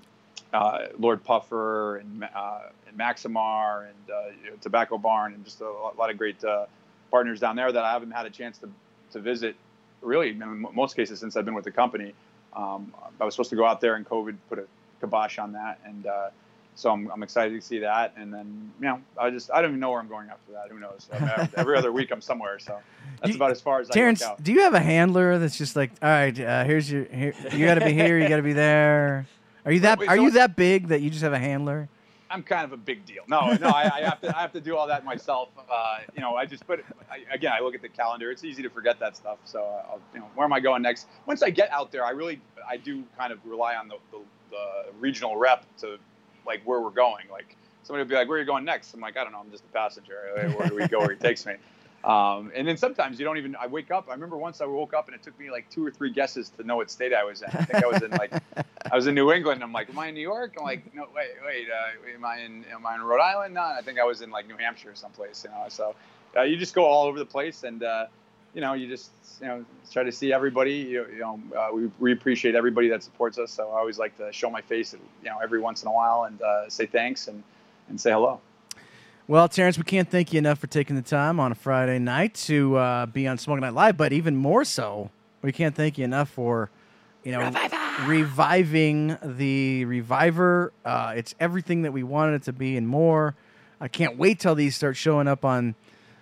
uh, 0.54 0.86
Lord 0.98 1.22
Puffer 1.22 1.96
and, 1.98 2.24
uh, 2.34 2.60
and 2.88 2.96
Maximar 2.98 3.88
and 3.88 4.10
uh, 4.10 4.28
you 4.42 4.50
know, 4.52 4.56
Tobacco 4.62 4.96
Barn, 4.96 5.34
and 5.34 5.44
just 5.44 5.60
a 5.60 5.68
lot 5.68 5.98
lot 5.98 6.10
of 6.10 6.16
great 6.16 6.42
uh, 6.42 6.64
partners 7.10 7.40
down 7.40 7.56
there 7.56 7.70
that 7.70 7.84
I 7.84 7.92
haven't 7.92 8.12
had 8.12 8.24
a 8.24 8.30
chance 8.30 8.56
to 8.58 8.70
to 9.12 9.18
visit. 9.20 9.54
Really, 10.00 10.30
in 10.30 10.66
most 10.74 10.96
cases 10.96 11.18
since 11.20 11.36
I've 11.36 11.44
been 11.44 11.54
with 11.54 11.64
the 11.64 11.70
company. 11.70 12.14
Um, 12.56 12.92
I 13.20 13.24
was 13.24 13.34
supposed 13.34 13.50
to 13.50 13.56
go 13.56 13.64
out 13.64 13.80
there, 13.80 13.94
and 13.96 14.06
COVID 14.06 14.36
put 14.48 14.58
a 14.58 14.64
kibosh 15.00 15.38
on 15.38 15.52
that, 15.52 15.78
and 15.84 16.06
uh, 16.06 16.30
so 16.76 16.90
I'm, 16.90 17.10
I'm 17.10 17.22
excited 17.22 17.54
to 17.60 17.64
see 17.66 17.78
that. 17.80 18.14
And 18.16 18.32
then, 18.34 18.72
you 18.80 18.86
know, 18.86 19.00
I 19.18 19.30
just 19.30 19.50
I 19.52 19.60
don't 19.60 19.70
even 19.70 19.80
know 19.80 19.90
where 19.90 20.00
I'm 20.00 20.08
going 20.08 20.28
after 20.28 20.52
that. 20.52 20.68
Who 20.70 20.78
knows? 20.80 21.08
I 21.12 21.18
mean, 21.20 21.48
every 21.56 21.76
other 21.76 21.92
week 21.92 22.10
I'm 22.10 22.20
somewhere, 22.20 22.58
so 22.58 22.78
that's 23.20 23.30
You- 23.30 23.36
about 23.36 23.50
as 23.52 23.60
far 23.60 23.80
as 23.80 23.88
Terrence, 23.88 24.22
I 24.22 24.30
out. 24.30 24.42
do 24.42 24.52
you 24.52 24.60
have 24.62 24.74
a 24.74 24.80
handler 24.80 25.38
that's 25.38 25.56
just 25.58 25.76
like, 25.76 25.90
all 26.02 26.08
right, 26.08 26.38
uh, 26.38 26.64
here's 26.64 26.90
your, 26.90 27.04
here, 27.04 27.34
you 27.52 27.64
got 27.66 27.74
to 27.76 27.84
be 27.84 27.92
here, 27.92 28.18
you 28.18 28.28
got 28.28 28.36
to 28.36 28.42
be 28.42 28.52
there? 28.54 29.26
Are 29.64 29.72
you 29.72 29.80
that 29.80 29.98
Wait, 29.98 30.08
are 30.08 30.16
so- 30.16 30.22
you 30.22 30.30
that 30.32 30.56
big 30.56 30.88
that 30.88 31.00
you 31.00 31.10
just 31.10 31.22
have 31.22 31.32
a 31.32 31.38
handler? 31.38 31.88
I'm 32.34 32.42
kind 32.42 32.64
of 32.64 32.72
a 32.72 32.76
big 32.76 33.06
deal. 33.06 33.22
No, 33.28 33.52
no, 33.60 33.68
I, 33.68 33.88
I 33.94 34.00
have 34.00 34.20
to 34.22 34.36
I 34.36 34.40
have 34.40 34.52
to 34.54 34.60
do 34.60 34.76
all 34.76 34.88
that 34.88 35.04
myself. 35.04 35.50
Uh, 35.56 35.98
you 36.14 36.20
know, 36.20 36.34
I 36.34 36.44
just 36.46 36.66
put 36.66 36.84
I, 37.08 37.22
again. 37.32 37.52
I 37.52 37.60
look 37.60 37.76
at 37.76 37.82
the 37.82 37.88
calendar. 37.88 38.32
It's 38.32 38.42
easy 38.42 38.60
to 38.64 38.68
forget 38.68 38.98
that 38.98 39.16
stuff. 39.16 39.38
So, 39.44 39.60
I'll, 39.60 40.00
you 40.12 40.18
know, 40.18 40.26
where 40.34 40.44
am 40.44 40.52
I 40.52 40.58
going 40.58 40.82
next? 40.82 41.06
Once 41.26 41.44
I 41.44 41.50
get 41.50 41.70
out 41.70 41.92
there, 41.92 42.04
I 42.04 42.10
really 42.10 42.40
I 42.68 42.76
do 42.76 43.04
kind 43.16 43.32
of 43.32 43.38
rely 43.44 43.76
on 43.76 43.86
the, 43.86 43.98
the, 44.10 44.18
the 44.50 44.98
regional 44.98 45.36
rep 45.36 45.64
to 45.78 45.98
like 46.44 46.60
where 46.64 46.80
we're 46.80 46.90
going. 46.90 47.26
Like 47.30 47.56
somebody 47.84 48.02
will 48.02 48.08
be 48.08 48.16
like, 48.16 48.28
"Where 48.28 48.38
are 48.38 48.40
you 48.40 48.46
going 48.46 48.64
next?" 48.64 48.92
I'm 48.94 49.00
like, 49.00 49.16
"I 49.16 49.22
don't 49.22 49.32
know. 49.32 49.38
I'm 49.38 49.52
just 49.52 49.62
a 49.62 49.72
passenger. 49.72 50.14
Where 50.56 50.68
do 50.68 50.74
we 50.74 50.88
go? 50.88 50.98
Where 50.98 51.12
he 51.12 51.16
takes 51.16 51.46
me?" 51.46 51.54
Um, 52.04 52.52
and 52.54 52.68
then 52.68 52.76
sometimes 52.76 53.18
you 53.18 53.24
don't 53.24 53.38
even. 53.38 53.56
I 53.56 53.66
wake 53.66 53.90
up. 53.90 54.08
I 54.08 54.12
remember 54.12 54.36
once 54.36 54.60
I 54.60 54.66
woke 54.66 54.92
up 54.92 55.06
and 55.06 55.14
it 55.14 55.22
took 55.22 55.38
me 55.40 55.50
like 55.50 55.70
two 55.70 55.86
or 55.86 55.90
three 55.90 56.10
guesses 56.10 56.50
to 56.58 56.62
know 56.62 56.76
what 56.76 56.90
state 56.90 57.14
I 57.14 57.24
was 57.24 57.40
in. 57.40 57.48
I 57.48 57.64
think 57.64 57.82
I 57.82 57.86
was 57.86 58.02
in 58.02 58.10
like 58.10 58.32
I 58.92 58.94
was 58.94 59.06
in 59.06 59.14
New 59.14 59.32
England. 59.32 59.62
I'm 59.62 59.72
like, 59.72 59.88
am 59.88 59.98
I 59.98 60.08
in 60.08 60.14
New 60.14 60.20
York? 60.20 60.54
I'm 60.58 60.64
like, 60.64 60.94
no, 60.94 61.06
wait, 61.16 61.30
wait. 61.46 61.66
Uh, 61.70 62.14
am 62.14 62.24
I 62.24 62.40
in 62.40 62.64
am 62.70 62.84
I 62.84 62.96
in 62.96 63.02
Rhode 63.02 63.22
Island? 63.22 63.54
No, 63.54 63.62
I 63.62 63.80
think 63.82 63.98
I 63.98 64.04
was 64.04 64.20
in 64.20 64.30
like 64.30 64.46
New 64.46 64.56
Hampshire 64.58 64.90
or 64.90 64.94
someplace. 64.94 65.44
You 65.44 65.50
know, 65.50 65.64
so 65.68 65.94
uh, 66.36 66.42
you 66.42 66.58
just 66.58 66.74
go 66.74 66.84
all 66.84 67.06
over 67.06 67.18
the 67.18 67.26
place 67.26 67.64
and. 67.64 67.82
Uh, 67.82 68.06
you 68.54 68.60
know, 68.60 68.74
you 68.74 68.86
just 68.86 69.10
you 69.40 69.48
know 69.48 69.64
try 69.90 70.04
to 70.04 70.12
see 70.12 70.32
everybody. 70.32 70.74
You, 70.74 71.06
you 71.12 71.18
know, 71.18 71.40
uh, 71.58 71.70
we, 71.74 71.90
we 71.98 72.12
appreciate 72.12 72.54
everybody 72.54 72.88
that 72.90 73.02
supports 73.02 73.36
us. 73.36 73.50
So 73.50 73.68
I 73.70 73.78
always 73.78 73.98
like 73.98 74.16
to 74.18 74.32
show 74.32 74.48
my 74.48 74.60
face, 74.60 74.92
you 74.92 75.28
know, 75.28 75.38
every 75.42 75.60
once 75.60 75.82
in 75.82 75.88
a 75.88 75.92
while 75.92 76.22
and 76.24 76.40
uh, 76.40 76.68
say 76.68 76.86
thanks 76.86 77.26
and, 77.26 77.42
and 77.88 78.00
say 78.00 78.12
hello. 78.12 78.40
Well, 79.26 79.48
Terrence, 79.48 79.78
we 79.78 79.84
can't 79.84 80.10
thank 80.10 80.34
you 80.34 80.38
enough 80.38 80.58
for 80.58 80.66
taking 80.66 80.96
the 80.96 81.02
time 81.02 81.40
on 81.40 81.50
a 81.50 81.54
Friday 81.54 81.98
night 81.98 82.34
to 82.46 82.76
uh, 82.76 83.06
be 83.06 83.26
on 83.26 83.38
Smoking 83.38 83.62
Night 83.62 83.72
Live, 83.72 83.96
but 83.96 84.12
even 84.12 84.36
more 84.36 84.66
so, 84.66 85.10
we 85.40 85.50
can't 85.50 85.74
thank 85.74 85.96
you 85.96 86.04
enough 86.04 86.28
for, 86.28 86.68
you 87.22 87.32
know, 87.32 87.50
reviving 88.04 89.16
the 89.22 89.86
Reviver. 89.86 90.74
Uh, 90.84 91.14
it's 91.16 91.34
everything 91.40 91.80
that 91.82 91.92
we 91.94 92.02
wanted 92.02 92.34
it 92.34 92.42
to 92.42 92.52
be 92.52 92.76
and 92.76 92.86
more. 92.86 93.34
I 93.80 93.88
can't 93.88 94.18
wait 94.18 94.40
till 94.40 94.54
these 94.54 94.76
start 94.76 94.94
showing 94.94 95.26
up 95.26 95.42
on 95.42 95.74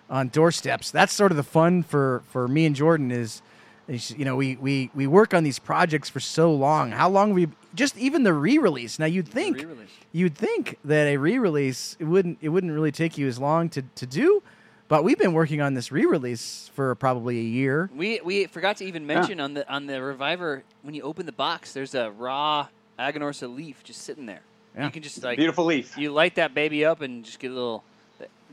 on 0.09 0.29
doorsteps. 0.29 0.89
That's 0.89 1.11
sort 1.11 1.33
of 1.33 1.35
the 1.35 1.43
fun 1.43 1.83
for 1.83 2.23
for 2.29 2.47
me 2.47 2.65
and 2.65 2.73
Jordan 2.73 3.11
is 3.11 3.41
you 3.87 4.25
know, 4.25 4.35
we 4.35 4.55
we 4.57 4.89
we 4.95 5.07
work 5.07 5.33
on 5.33 5.43
these 5.43 5.59
projects 5.59 6.09
for 6.09 6.19
so 6.19 6.51
long. 6.53 6.91
How 6.91 7.09
long 7.09 7.33
we 7.33 7.49
just 7.75 7.97
even 7.97 8.23
the 8.23 8.33
re-release. 8.33 8.99
Now 8.99 9.05
you'd 9.07 9.27
think 9.27 9.57
Re-release. 9.57 9.89
you'd 10.11 10.35
think 10.37 10.77
that 10.85 11.07
a 11.07 11.17
re-release 11.17 11.97
it 11.99 12.05
wouldn't 12.05 12.37
it 12.41 12.49
wouldn't 12.49 12.71
really 12.71 12.91
take 12.91 13.17
you 13.17 13.27
as 13.27 13.39
long 13.39 13.67
to, 13.69 13.81
to 13.95 14.05
do 14.05 14.43
but 14.89 15.03
we've 15.03 15.17
been 15.17 15.33
working 15.33 15.59
on 15.59 15.73
this 15.73 15.91
re-release 15.91 16.69
for 16.75 16.93
probably 16.93 17.39
a 17.39 17.43
year 17.43 17.89
We 17.95 18.21
we 18.23 18.45
forgot 18.45 18.77
to 18.77 18.85
even 18.85 19.07
mention 19.07 19.39
on 19.39 19.55
the 19.55 19.67
on 19.71 19.87
the 19.87 20.01
reviver 20.03 20.63
when 20.83 20.93
you 20.93 21.01
open 21.01 21.25
the 21.25 21.31
box, 21.31 21.73
there's 21.73 21.95
a 21.95 22.11
raw 22.11 22.67
Aganorsa 22.99 23.53
leaf 23.53 23.83
just 23.83 24.01
sitting 24.03 24.27
there. 24.27 24.41
Yeah. 24.75 24.85
You 24.85 24.91
can 24.91 25.01
just 25.01 25.23
like 25.23 25.37
Beautiful 25.37 25.65
leaf. 25.65 25.97
you 25.97 26.11
light 26.11 26.35
that 26.35 26.53
baby 26.53 26.85
up 26.85 27.01
and 27.01 27.23
just 27.25 27.39
get 27.39 27.49
a 27.49 27.55
little 27.55 27.83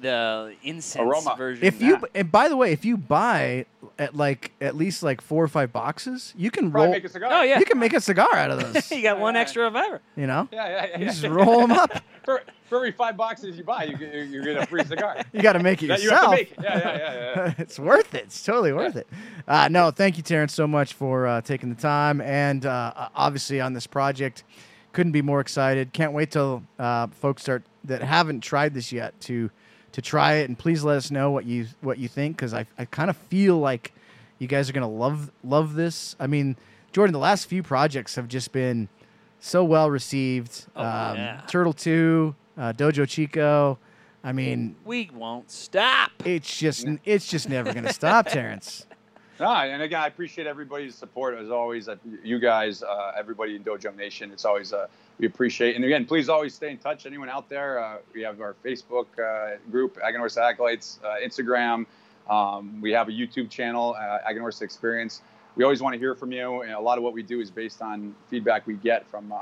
the, 0.01 0.55
the 0.62 0.68
incense 0.68 1.03
Aroma. 1.03 1.34
version. 1.36 1.64
if 1.64 1.80
you 1.80 1.92
Yeah. 1.94 2.01
and 2.14 2.32
by 2.32 2.48
the 2.48 2.57
way 2.57 2.72
if 2.72 2.84
you 2.84 2.96
buy 2.96 3.66
at 3.98 4.16
like 4.16 4.53
at 4.61 4.76
least 4.76 5.03
like 5.03 5.20
four 5.20 5.42
or 5.44 5.48
five 5.48 5.72
boxes 5.72 6.32
you 6.36 6.51
can 6.51 6.70
Probably 6.70 6.86
roll 6.86 6.94
make 6.94 7.05
a 7.05 7.09
cigar. 7.09 7.28
Oh, 7.32 7.42
yeah. 7.42 7.59
you 7.59 7.64
can 7.64 7.78
make 7.78 7.92
a 7.92 8.01
cigar 8.01 8.32
out 8.34 8.51
of 8.51 8.61
those 8.72 8.90
you 8.90 9.03
got 9.03 9.18
one 9.18 9.34
Yeah. 9.34 9.40
extra 9.40 9.64
reviver. 9.64 10.01
you 10.16 10.26
know 10.26 10.48
Yeah, 10.53 10.68
yeah, 10.68 10.86
yeah. 10.92 10.98
you 10.98 11.05
yeah. 11.07 11.11
just 11.11 11.24
roll 11.24 11.61
them 11.66 11.72
up 11.72 11.90
for, 12.24 12.42
for 12.68 12.76
every 12.76 12.92
five 12.92 13.16
boxes 13.16 13.57
you 13.59 13.64
buy, 13.64 13.84
you 13.84 13.96
get, 13.96 14.14
you 14.14 14.42
get 14.44 14.57
a 14.57 14.66
free 14.66 14.84
cigar. 14.84 15.16
you 15.32 15.42
got 15.42 15.55
to 15.55 15.59
make 15.62 15.82
it 15.82 15.88
that 15.88 16.03
you 16.03 16.11
have 16.11 16.30
to 16.30 16.30
yourself 16.30 16.34
make. 16.34 16.55
Yeah, 16.62 16.78
yeah, 16.78 16.96
yeah, 16.98 17.34
yeah. 17.46 17.55
it's 17.59 17.78
worth 17.78 18.14
it. 18.14 18.24
It's 18.24 18.42
totally 18.44 18.72
worth 18.72 18.94
it. 18.96 19.09
Uh, 19.48 19.68
no, 19.68 19.90
thank 19.90 20.16
you, 20.16 20.22
Terrence, 20.22 20.55
so 20.55 20.66
much 20.68 20.92
for 20.94 21.26
uh, 21.26 21.40
taking 21.40 21.68
the 21.74 21.80
time 21.80 22.20
and 22.20 22.64
uh, 22.66 23.09
obviously 23.16 23.61
on 23.61 23.72
this 23.72 23.86
project. 23.88 24.44
Couldn't 24.92 25.12
be 25.12 25.22
more 25.22 25.40
excited. 25.40 25.92
Can't 25.92 26.12
wait 26.12 26.30
till 26.32 26.62
uh, 26.78 27.07
folks 27.09 27.42
start 27.42 27.64
that 27.84 28.03
haven't 28.03 28.40
tried 28.40 28.74
this 28.74 28.92
yet 28.92 29.18
to 29.22 29.51
to 29.93 30.03
try 30.03 30.34
it. 30.34 30.49
And 30.49 30.59
please 30.59 30.84
let 30.84 30.97
us 30.97 31.11
know 31.11 31.30
what 31.30 31.45
you 31.47 31.66
what 31.80 31.99
you 31.99 32.09
think 32.09 32.36
because 32.36 32.55
I 32.55 32.66
I 32.78 32.84
kind 32.84 33.11
of 33.11 33.16
feel 33.16 33.59
like 33.59 33.93
you 34.38 34.47
guys 34.47 34.68
are 34.70 34.72
gonna 34.72 34.88
love 34.88 35.30
love 35.45 35.74
this. 35.74 36.16
I 36.18 36.26
mean, 36.26 36.57
Jordan, 36.93 37.12
the 37.12 37.18
last 37.18 37.47
few 37.47 37.62
projects 37.62 38.14
have 38.16 38.28
just 38.28 38.53
been 38.53 38.88
so 39.41 39.64
well 39.64 39.91
received. 39.91 40.66
Oh, 40.76 40.82
um, 40.82 41.16
yeah. 41.16 41.41
Turtle 41.47 41.72
Two, 41.72 42.34
uh, 42.59 42.72
Dojo 42.72 43.09
Chico. 43.09 43.78
I 44.22 44.32
mean, 44.32 44.76
We 44.84 45.11
won't 45.14 45.51
stop. 45.51 46.11
it's 46.26 46.59
just 46.59 46.86
it's 47.05 47.26
just 47.26 47.49
never 47.49 47.72
gonna 47.72 47.93
stop, 47.93 48.26
Terrence. 48.26 48.86
No, 49.41 49.49
and 49.49 49.80
again, 49.80 50.03
I 50.03 50.07
appreciate 50.07 50.47
everybody's 50.47 50.95
support 50.95 51.34
as 51.38 51.51
always. 51.51 51.88
uh, 51.88 51.97
You 52.22 52.38
guys, 52.38 52.82
uh, 52.82 53.12
everybody 53.16 53.57
in 53.57 53.64
Dojo 53.64 53.97
Nation, 53.97 54.30
it's 54.32 54.45
always 54.45 54.74
uh, 54.74 54.86
we 55.18 55.26
appreciate. 55.26 55.76
And 55.76 55.84
again, 55.84 56.05
please 56.05 56.28
always 56.28 56.55
stay 56.55 56.70
in 56.70 56.76
touch. 56.76 57.07
Anyone 57.07 57.30
out 57.30 57.49
there, 57.49 57.82
uh, 57.82 57.97
we 58.12 58.20
have 58.20 58.38
our 58.43 58.55
Facebook 58.62 59.07
uh, 59.18 59.57
group, 59.70 59.99
Aganorsa 59.99 60.43
Acolytes, 60.43 61.01
uh, 61.03 61.14
Instagram. 61.24 61.86
Um, 62.28 62.82
we 62.82 62.93
have 62.93 63.09
a 63.09 63.12
YouTube 63.12 63.49
channel, 63.49 63.97
uh, 63.99 64.18
Experience. 64.61 65.22
We 65.57 65.64
always 65.64 65.80
want 65.80 65.95
to 65.95 65.99
hear 65.99 66.14
from 66.14 66.32
you, 66.32 66.61
and 66.61 66.72
a 66.72 66.80
lot 66.80 66.99
of 66.99 67.03
what 67.05 67.14
we 67.14 67.22
do 67.22 67.41
is 67.41 67.51
based 67.51 67.80
on 67.80 68.14
feedback 68.28 68.66
we 68.66 68.74
get 68.74 69.07
from 69.09 69.32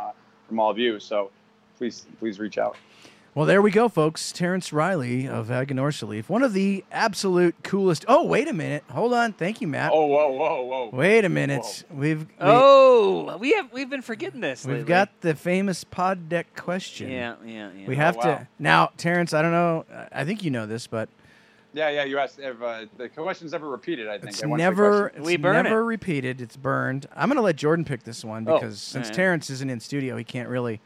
from 0.47 0.61
all 0.61 0.71
of 0.71 0.79
you. 0.79 1.01
So 1.01 1.31
please, 1.77 2.07
please 2.21 2.39
reach 2.39 2.57
out. 2.57 2.77
Well, 3.35 3.47
there 3.47 3.63
we 3.63 3.71
go, 3.71 3.89
folks. 3.89 4.33
Terrence 4.33 4.73
Riley 4.73 5.29
of 5.29 5.47
Aganorsa 5.49 6.09
Leaf, 6.09 6.29
one 6.29 6.43
of 6.43 6.55
the 6.55 6.85
absolute 6.91 7.55
coolest. 7.63 8.05
Oh, 8.09 8.25
wait 8.25 8.49
a 8.49 8.53
minute. 8.53 8.83
Hold 8.91 9.13
on. 9.13 9.33
Thank 9.33 9.61
you, 9.61 9.69
Matt. 9.69 9.93
Oh, 9.95 10.07
whoa, 10.07 10.33
whoa, 10.33 10.63
whoa. 10.65 10.91
Wait 10.93 11.25
a 11.25 11.29
minute. 11.29 11.85
We've 11.89 12.23
we, 12.23 12.27
Oh, 12.41 13.37
we 13.39 13.53
have 13.53 13.73
we've 13.73 13.89
been 13.89 14.03
forgetting 14.03 14.41
this. 14.41 14.65
we've 14.65 14.79
lately. 14.79 14.89
got 14.89 15.21
the 15.21 15.37
famous 15.37 15.85
pod 15.85 16.29
deck 16.29 16.57
question. 16.57 17.11
Yeah, 17.13 17.37
yeah, 17.45 17.71
yeah. 17.77 17.87
We 17.87 17.95
have 17.97 18.17
wow. 18.17 18.23
to 18.23 18.49
now, 18.59 18.91
Terrence. 18.97 19.33
I 19.33 19.43
don't 19.43 19.53
know. 19.53 19.85
I 20.11 20.25
think 20.25 20.43
you 20.43 20.51
know 20.51 20.67
this, 20.67 20.89
but 20.89 21.09
Yeah, 21.75 21.91
yeah. 21.91 22.05
You 22.05 22.19
asked 22.19 22.41
if 22.41 22.61
uh, 22.61 22.87
the 22.97 23.09
question's 23.09 23.53
never 23.53 23.69
repeated. 23.69 24.09
I 24.09 24.19
think 24.19 24.31
it's 24.31 24.43
I 24.43 24.49
never 24.49 25.09
it's 25.09 25.21
We 25.25 25.37
burn 25.37 25.63
never 25.63 25.81
it. 25.83 25.85
repeated. 25.85 26.41
It's 26.41 26.57
burned. 26.57 27.07
I'm 27.15 27.29
gonna 27.29 27.43
let 27.43 27.55
Jordan 27.55 27.85
pick 27.85 28.03
this 28.03 28.25
one 28.25 28.45
because 28.45 28.81
since 28.81 29.07
alright. 29.07 29.15
Terrence 29.15 29.49
isn't 29.51 29.71
in 29.71 29.79
studio, 29.79 30.17
he 30.17 30.25
can't 30.25 30.49
really 30.49 30.81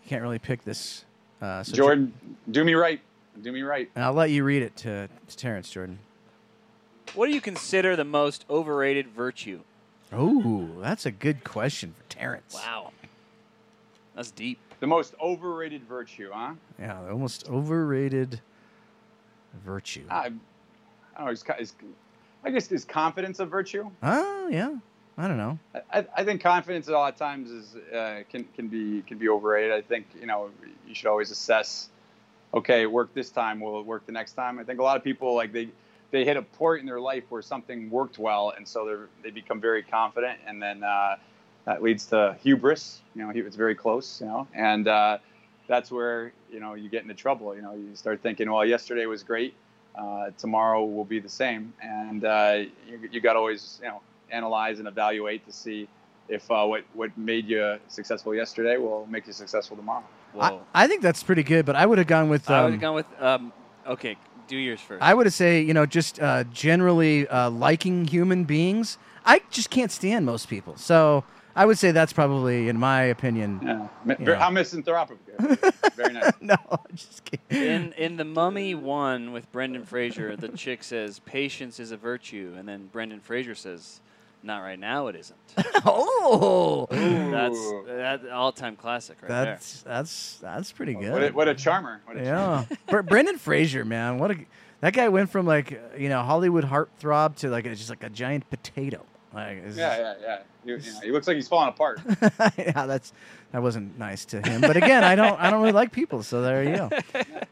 he 0.00 0.08
can't 0.08 0.22
really 0.22 0.38
pick 0.38 0.64
this. 0.64 1.04
Uh, 1.40 1.62
so 1.62 1.72
Jo- 1.72 1.82
Jordan, 1.84 2.12
do 2.50 2.64
me 2.64 2.74
right. 2.74 3.00
Do 3.42 3.52
me 3.52 3.62
right. 3.62 3.88
and 3.94 4.04
I'll 4.04 4.12
let 4.12 4.30
you 4.30 4.42
read 4.42 4.62
it 4.62 4.76
to, 4.78 5.08
to 5.28 5.36
Terrence 5.36 5.70
Jordan. 5.70 5.98
What 7.14 7.26
do 7.26 7.32
you 7.32 7.40
consider 7.40 7.94
the 7.96 8.04
most 8.04 8.44
overrated 8.50 9.08
virtue? 9.08 9.60
Oh, 10.12 10.68
that's 10.80 11.06
a 11.06 11.10
good 11.10 11.44
question 11.44 11.94
for 11.96 12.02
Terrence. 12.08 12.54
Wow, 12.54 12.92
that's 14.14 14.30
deep. 14.30 14.58
The 14.80 14.86
most 14.86 15.14
overrated 15.20 15.82
virtue, 15.84 16.30
huh? 16.32 16.54
Yeah, 16.78 17.02
the 17.02 17.10
almost 17.12 17.48
overrated 17.48 18.40
virtue. 19.64 20.04
I, 20.10 20.26
I 20.26 20.30
don't 21.18 21.26
know. 21.26 21.30
Is, 21.30 21.44
is, 21.58 21.74
I 22.44 22.50
guess 22.50 22.70
is 22.72 22.84
confidence 22.84 23.40
a 23.40 23.46
virtue? 23.46 23.90
Oh, 24.02 24.48
yeah. 24.50 24.76
I 25.18 25.26
don't 25.26 25.36
know. 25.36 25.58
I, 25.92 26.06
I 26.16 26.24
think 26.24 26.40
confidence 26.40 26.86
a 26.86 26.92
lot 26.92 27.12
of 27.12 27.18
times 27.18 27.50
is 27.50 27.76
uh, 27.92 28.22
can 28.30 28.44
can 28.54 28.68
be 28.68 29.02
can 29.02 29.18
be 29.18 29.28
overrated. 29.28 29.72
I 29.72 29.82
think 29.82 30.06
you 30.18 30.26
know 30.26 30.50
you 30.86 30.94
should 30.94 31.08
always 31.08 31.32
assess. 31.32 31.90
Okay, 32.54 32.82
it 32.82 32.90
worked 32.90 33.14
this 33.14 33.30
time. 33.30 33.60
Will 33.60 33.80
it 33.80 33.84
work 33.84 34.06
the 34.06 34.12
next 34.12 34.32
time? 34.32 34.58
I 34.58 34.64
think 34.64 34.78
a 34.78 34.82
lot 34.82 34.96
of 34.96 35.02
people 35.02 35.34
like 35.34 35.52
they 35.52 35.68
they 36.12 36.24
hit 36.24 36.36
a 36.36 36.42
point 36.42 36.80
in 36.80 36.86
their 36.86 37.00
life 37.00 37.24
where 37.30 37.42
something 37.42 37.90
worked 37.90 38.18
well, 38.18 38.54
and 38.56 38.66
so 38.66 39.08
they 39.22 39.28
they 39.28 39.30
become 39.30 39.60
very 39.60 39.82
confident, 39.82 40.38
and 40.46 40.62
then 40.62 40.84
uh, 40.84 41.16
that 41.64 41.82
leads 41.82 42.06
to 42.06 42.36
hubris. 42.40 43.00
You 43.16 43.24
know, 43.24 43.32
it's 43.34 43.56
very 43.56 43.74
close. 43.74 44.20
You 44.20 44.28
know, 44.28 44.48
and 44.54 44.86
uh, 44.86 45.18
that's 45.66 45.90
where 45.90 46.32
you 46.50 46.60
know 46.60 46.74
you 46.74 46.88
get 46.88 47.02
into 47.02 47.14
trouble. 47.14 47.56
You 47.56 47.62
know, 47.62 47.74
you 47.74 47.96
start 47.96 48.22
thinking, 48.22 48.50
well, 48.50 48.64
yesterday 48.64 49.06
was 49.06 49.24
great. 49.24 49.54
Uh, 49.96 50.30
tomorrow 50.38 50.84
will 50.84 51.04
be 51.04 51.18
the 51.18 51.28
same, 51.28 51.74
and 51.82 52.24
uh, 52.24 52.58
you, 52.86 53.00
you 53.10 53.20
got 53.20 53.32
to 53.32 53.40
always 53.40 53.80
you 53.82 53.88
know 53.88 54.00
analyze 54.30 54.78
and 54.78 54.88
evaluate 54.88 55.44
to 55.46 55.52
see 55.52 55.88
if 56.28 56.50
uh, 56.50 56.64
what 56.64 56.84
what 56.94 57.16
made 57.16 57.48
you 57.48 57.78
successful 57.88 58.34
yesterday 58.34 58.76
will 58.76 59.06
make 59.06 59.26
you 59.26 59.32
successful 59.32 59.76
tomorrow. 59.76 60.04
I, 60.38 60.58
I 60.74 60.86
think 60.86 61.02
that's 61.02 61.22
pretty 61.22 61.42
good, 61.42 61.64
but 61.64 61.74
I 61.74 61.86
would 61.86 61.98
have 61.98 62.06
gone 62.06 62.28
with. 62.28 62.48
I 62.50 62.60
would 62.62 62.66
Um, 62.66 62.72
have 62.72 62.80
gone 62.80 62.94
with. 62.94 63.06
Um, 63.22 63.52
okay, 63.86 64.16
do 64.46 64.56
yours 64.56 64.80
first. 64.80 65.02
I 65.02 65.14
would 65.14 65.26
have 65.26 65.32
say, 65.34 65.60
you 65.62 65.72
know, 65.74 65.86
just 65.86 66.20
uh, 66.20 66.44
generally 66.52 67.26
uh, 67.28 67.48
liking 67.50 68.06
human 68.06 68.44
beings. 68.44 68.98
I 69.24 69.40
just 69.50 69.70
can't 69.70 69.90
stand 69.90 70.26
most 70.26 70.48
people, 70.48 70.76
so 70.76 71.24
I 71.56 71.64
would 71.66 71.76
say 71.78 71.90
that's 71.92 72.12
probably, 72.12 72.68
in 72.68 72.78
my 72.78 73.02
opinion. 73.02 73.60
Yeah, 73.62 73.88
Mi- 74.04 74.14
Yeah. 74.18 74.24
very- 74.24 74.38
how 74.38 74.50
misanthropic. 74.50 75.18
very 75.96 76.12
nice. 76.12 76.32
no, 76.40 76.56
I'm 76.70 76.78
just 76.94 77.24
kidding. 77.24 77.62
in 77.66 77.92
in 77.94 78.16
the 78.16 78.24
Mummy 78.24 78.74
one 78.74 79.32
with 79.32 79.50
Brendan 79.50 79.84
Fraser, 79.84 80.36
the 80.36 80.48
chick 80.50 80.84
says 80.84 81.20
patience 81.20 81.80
is 81.80 81.90
a 81.90 81.96
virtue, 81.96 82.54
and 82.58 82.68
then 82.68 82.86
Brendan 82.92 83.20
Fraser 83.20 83.54
says, 83.54 84.00
"Not 84.42 84.60
right 84.60 84.78
now, 84.78 85.08
it 85.08 85.16
isn't." 85.16 85.38
oh, 85.84 86.86
That's 86.90 88.22
that 88.22 88.30
all 88.30 88.52
time 88.52 88.76
classic 88.76 89.18
right 89.22 89.28
that's 89.28 89.82
that's 89.82 90.38
that's 90.40 90.72
pretty 90.72 90.94
good. 90.94 91.12
What 91.12 91.22
a, 91.24 91.30
what 91.30 91.48
a 91.48 91.54
charmer. 91.54 92.00
What 92.04 92.16
a 92.16 92.24
charmer. 92.24 92.66
Yeah, 92.70 92.76
Br- 92.88 93.02
Brendan 93.02 93.38
Fraser, 93.38 93.84
man, 93.84 94.18
what 94.18 94.30
a 94.30 94.36
that 94.80 94.92
guy 94.92 95.08
went 95.08 95.30
from 95.30 95.46
like 95.46 95.80
you 95.96 96.08
know 96.08 96.22
Hollywood 96.22 96.64
heartthrob 96.64 97.36
to 97.36 97.48
like 97.48 97.66
a, 97.66 97.74
just 97.74 97.90
like 97.90 98.02
a 98.02 98.10
giant 98.10 98.48
potato. 98.50 99.04
Like, 99.32 99.58
it's 99.58 99.76
Yeah, 99.76 99.98
yeah, 99.98 100.14
yeah. 100.20 100.38
He, 100.64 100.70
you 100.70 100.92
he 101.02 101.12
looks 101.12 101.26
like 101.26 101.36
he's 101.36 101.48
falling 101.48 101.68
apart. 101.68 102.00
yeah, 102.58 102.86
that's 102.86 103.12
that 103.52 103.62
wasn't 103.62 103.98
nice 103.98 104.24
to 104.26 104.42
him. 104.42 104.60
But 104.60 104.76
again, 104.76 105.04
I 105.04 105.14
don't 105.14 105.38
I 105.40 105.50
don't 105.50 105.60
really 105.60 105.72
like 105.72 105.92
people, 105.92 106.22
so 106.22 106.42
there 106.42 106.62
you 106.64 106.76
go. 106.76 106.90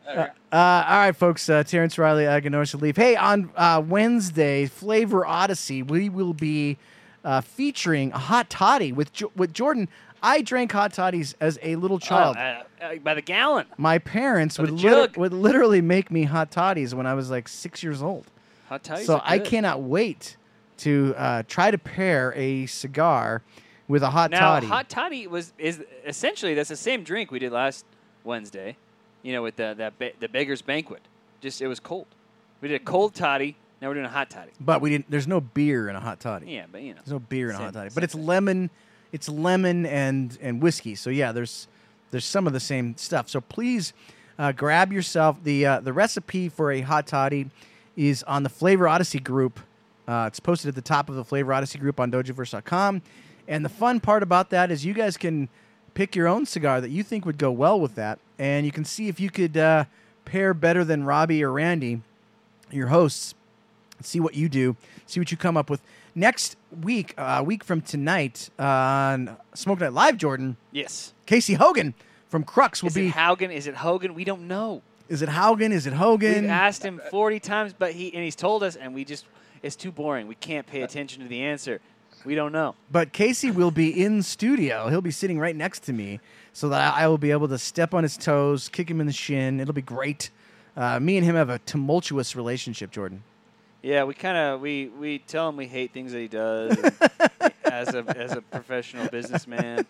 Yeah, 0.07 0.31
Uh, 0.53 0.57
all 0.89 0.97
right, 0.99 1.17
folks. 1.17 1.47
Uh, 1.49 1.63
Terrence 1.65 1.99
Riley, 1.99 2.25
Aganorsa 2.25 2.81
Leaf. 2.81 2.97
Hey, 2.97 3.17
on 3.17 3.51
uh, 3.57 3.83
Wednesday, 3.87 4.65
Flavor 4.67 5.27
Odyssey, 5.27 5.83
we 5.83 6.09
will 6.09 6.33
be 6.33 6.79
uh, 7.25 7.41
featuring 7.43 8.13
a 8.13 8.19
hot 8.19 8.49
toddy 8.49 8.93
with 8.93 9.13
jo- 9.13 9.33
with 9.37 9.53
Jordan. 9.53 9.89
I 10.23 10.41
drank 10.43 10.73
hot 10.73 10.93
toddies 10.95 11.35
as 11.41 11.59
a 11.63 11.77
little 11.77 11.99
child. 11.99 12.37
Oh, 12.39 12.41
uh, 12.41 12.63
uh, 12.83 12.95
by 12.97 13.15
the 13.15 13.21
gallon. 13.21 13.67
My 13.77 13.99
parents 13.99 14.57
By 14.57 14.63
would 14.63 14.73
lit- 14.81 15.17
would 15.19 15.33
literally 15.35 15.83
make 15.83 16.11
me 16.11 16.23
hot 16.23 16.51
toddies 16.51 16.95
when 16.95 17.07
I 17.07 17.13
was 17.15 17.29
like 17.31 17.49
six 17.49 17.83
years 17.83 18.03
old. 18.03 18.27
Hot 18.69 18.83
toddies 18.83 19.07
so 19.07 19.21
I 19.25 19.39
cannot 19.39 19.83
wait 19.83 20.37
to 20.79 21.15
uh, 21.19 21.43
try 21.49 21.71
to 21.71 21.79
pair 21.79 22.33
a 22.37 22.67
cigar 22.67 23.43
with 23.89 24.03
a 24.03 24.11
hot 24.11 24.31
Now, 24.31 24.41
toddy. 24.55 24.67
hot 24.67 24.89
toddy 24.89 25.27
was 25.27 25.53
is 25.59 25.83
essentially 26.05 26.55
that's 26.55 26.69
the 26.69 26.77
same 26.77 27.03
drink 27.05 27.31
we 27.31 27.39
did 27.39 27.53
last 27.53 27.85
Wednesday. 28.25 28.77
You 29.23 29.33
know, 29.33 29.43
with 29.43 29.57
the 29.57 29.75
that 29.79 29.99
ba- 29.99 30.13
the 30.21 30.29
beggar's 30.29 30.63
banquet. 30.63 31.03
Just 31.41 31.61
it 31.61 31.69
was 31.69 31.81
cold. 31.81 32.07
We 32.61 32.69
did 32.69 32.81
a 32.81 32.85
cold 32.85 33.15
toddy. 33.15 33.57
Now 33.81 33.89
we're 33.89 33.95
doing 33.95 34.07
a 34.07 34.11
hot 34.11 34.31
toddy. 34.31 34.53
but 34.61 34.81
we 34.81 34.91
didn't. 34.91 35.11
There's 35.11 35.27
no 35.29 35.41
beer 35.41 35.89
in 35.89 35.97
a 35.97 36.01
hot 36.01 36.19
toddy. 36.21 36.47
Yeah, 36.51 36.65
but 36.71 36.83
you 36.83 36.95
know. 36.95 37.01
There's 37.05 37.13
no 37.13 37.19
beer 37.19 37.51
in 37.51 37.57
a 37.57 37.59
hot 37.59 37.75
toddy, 37.75 37.91
but 37.95 38.03
it's 38.05 38.15
thing. 38.15 38.27
lemon. 38.27 38.71
It's 39.13 39.29
lemon 39.29 39.85
and 39.87 40.37
and 40.41 40.63
whiskey. 40.63 40.95
So 40.95 41.11
yeah, 41.11 41.33
there's 41.33 41.69
there's 42.11 42.25
some 42.25 42.47
of 42.47 42.53
the 42.53 42.61
same 42.61 42.97
stuff. 42.97 43.29
So 43.29 43.41
please 43.41 43.93
uh, 44.39 44.53
grab 44.53 44.93
yourself 44.93 45.43
the 45.43 45.67
uh, 45.67 45.81
the 45.81 45.93
recipe 45.93 46.49
for 46.49 46.73
a 46.73 46.81
hot 46.81 47.07
toddy 47.07 47.51
is 47.97 48.23
on 48.25 48.43
the 48.43 48.49
Flavor 48.49 48.89
Odyssey 48.89 49.19
group. 49.19 49.61
Uh, 50.09 50.25
it's 50.29 50.41
posted 50.41 50.69
at 50.69 50.75
the 50.75 50.83
top 50.83 51.09
of 51.09 51.17
the 51.17 51.25
Flavor 51.25 51.53
Odyssey 51.53 51.79
group 51.79 51.99
on 51.99 52.11
dojoverse.com. 52.13 53.03
And 53.49 53.65
the 53.65 53.69
fun 53.69 54.01
part 54.01 54.23
about 54.23 54.51
that 54.51 54.71
is 54.71 54.85
you 54.85 54.93
guys 54.95 55.17
can 55.17 55.49
pick 55.95 56.15
your 56.17 56.27
own 56.27 56.47
cigar 56.47 56.81
that 56.81 56.91
you 56.91 57.03
think 57.03 57.25
would 57.25 57.39
go 57.39 57.51
well 57.51 57.81
with 57.81 57.95
that, 57.95 58.19
and 58.39 58.67
you 58.67 58.73
can 58.73 58.85
see 58.85 59.09
if 59.09 59.19
you 59.21 59.31
could 59.31 59.57
uh, 59.57 59.85
pair 60.25 60.53
better 60.53 60.85
than 60.85 61.05
Robbie 61.05 61.43
or 61.43 61.53
Randy, 61.53 62.03
your 62.71 62.89
hosts, 62.89 63.35
see 64.03 64.21
what 64.21 64.35
you 64.35 64.49
do, 64.49 64.77
see 65.07 65.21
what 65.21 65.31
you 65.31 65.37
come 65.37 65.57
up 65.57 65.71
with. 65.71 65.81
Next 66.15 66.57
week, 66.83 67.15
uh, 67.17 67.37
a 67.39 67.43
week 67.43 67.63
from 67.63 67.81
tonight 67.83 68.51
on 68.59 69.37
Smoke 69.55 69.81
Night 69.81 69.93
Live, 69.93 70.17
Jordan, 70.17 70.57
Yes. 70.73 71.13
Casey 71.27 71.55
Hogan 71.55 71.95
from 72.29 72.43
Crux 72.43 72.83
will 72.83 72.89
Is 72.89 72.95
be. 72.95 73.09
it 73.09 73.15
Haugen? 73.15 73.53
Is 73.53 73.67
it 73.67 73.77
Hogan? 73.77 74.15
We 74.15 74.25
don't 74.25 74.49
know. 74.49 74.83
is 75.09 75.23
it 75.23 75.29
Haugen? 75.29 75.71
Is 75.73 75.87
it 75.87 75.93
Hogan? 75.93 76.43
We've 76.43 76.51
asked 76.51 76.83
him 76.83 77.01
40 77.11 77.39
times, 77.41 77.73
but 77.79 77.93
he 77.93 78.13
and 78.13 78.25
he's 78.25 78.35
told 78.37 78.63
us, 78.63 78.77
and 78.77 78.93
we 78.95 79.05
just 79.05 79.25
it's 79.63 79.77
too 79.77 79.93
boring. 79.93 80.27
We 80.27 80.35
can't 80.35 80.67
pay 80.67 80.83
attention 80.83 81.23
to 81.23 81.29
the 81.29 81.43
answer. 81.43 81.81
We 82.25 82.35
don't 82.35 82.53
know. 82.53 82.75
But 82.91 83.13
Casey 83.13 83.51
will 83.51 83.71
be 83.71 84.03
in 84.03 84.23
studio. 84.23 84.89
He'll 84.89 85.01
be 85.01 85.11
sitting 85.11 85.39
right 85.39 85.55
next 85.55 85.85
to 85.85 85.93
me, 85.93 86.21
so 86.53 86.69
that 86.71 86.95
I 86.95 87.07
will 87.09 87.19
be 87.19 87.31
able 87.31 87.49
to 87.49 87.59
step 87.59 87.95
on 87.95 88.03
his 88.03 88.17
toes, 88.17 88.69
kick 88.69 88.91
him 88.91 89.01
in 89.01 89.07
the 89.07 89.13
shin. 89.13 89.61
It'll 89.61 89.75
be 89.75 89.83
great. 89.83 90.31
Uh, 90.77 91.01
me 91.01 91.17
and 91.17 91.25
him 91.25 91.35
have 91.35 91.51
a 91.51 91.59
tumultuous 91.61 92.37
relationship, 92.37 92.91
Jordan. 92.91 93.23
Yeah, 93.83 94.05
we 94.05 94.15
kind 94.15 94.37
of 94.37 94.61
we 94.61 94.89
we 94.89 95.19
tell 95.21 95.49
him 95.49 95.57
we 95.57 95.67
hate 95.67 95.93
things 95.93 96.13
that 96.13 96.19
he 96.19 96.29
does 96.29 96.77
as 97.65 97.95
a 97.95 98.05
as 98.17 98.33
a 98.33 98.43
professional 98.43 99.09
businessman. 99.09 99.87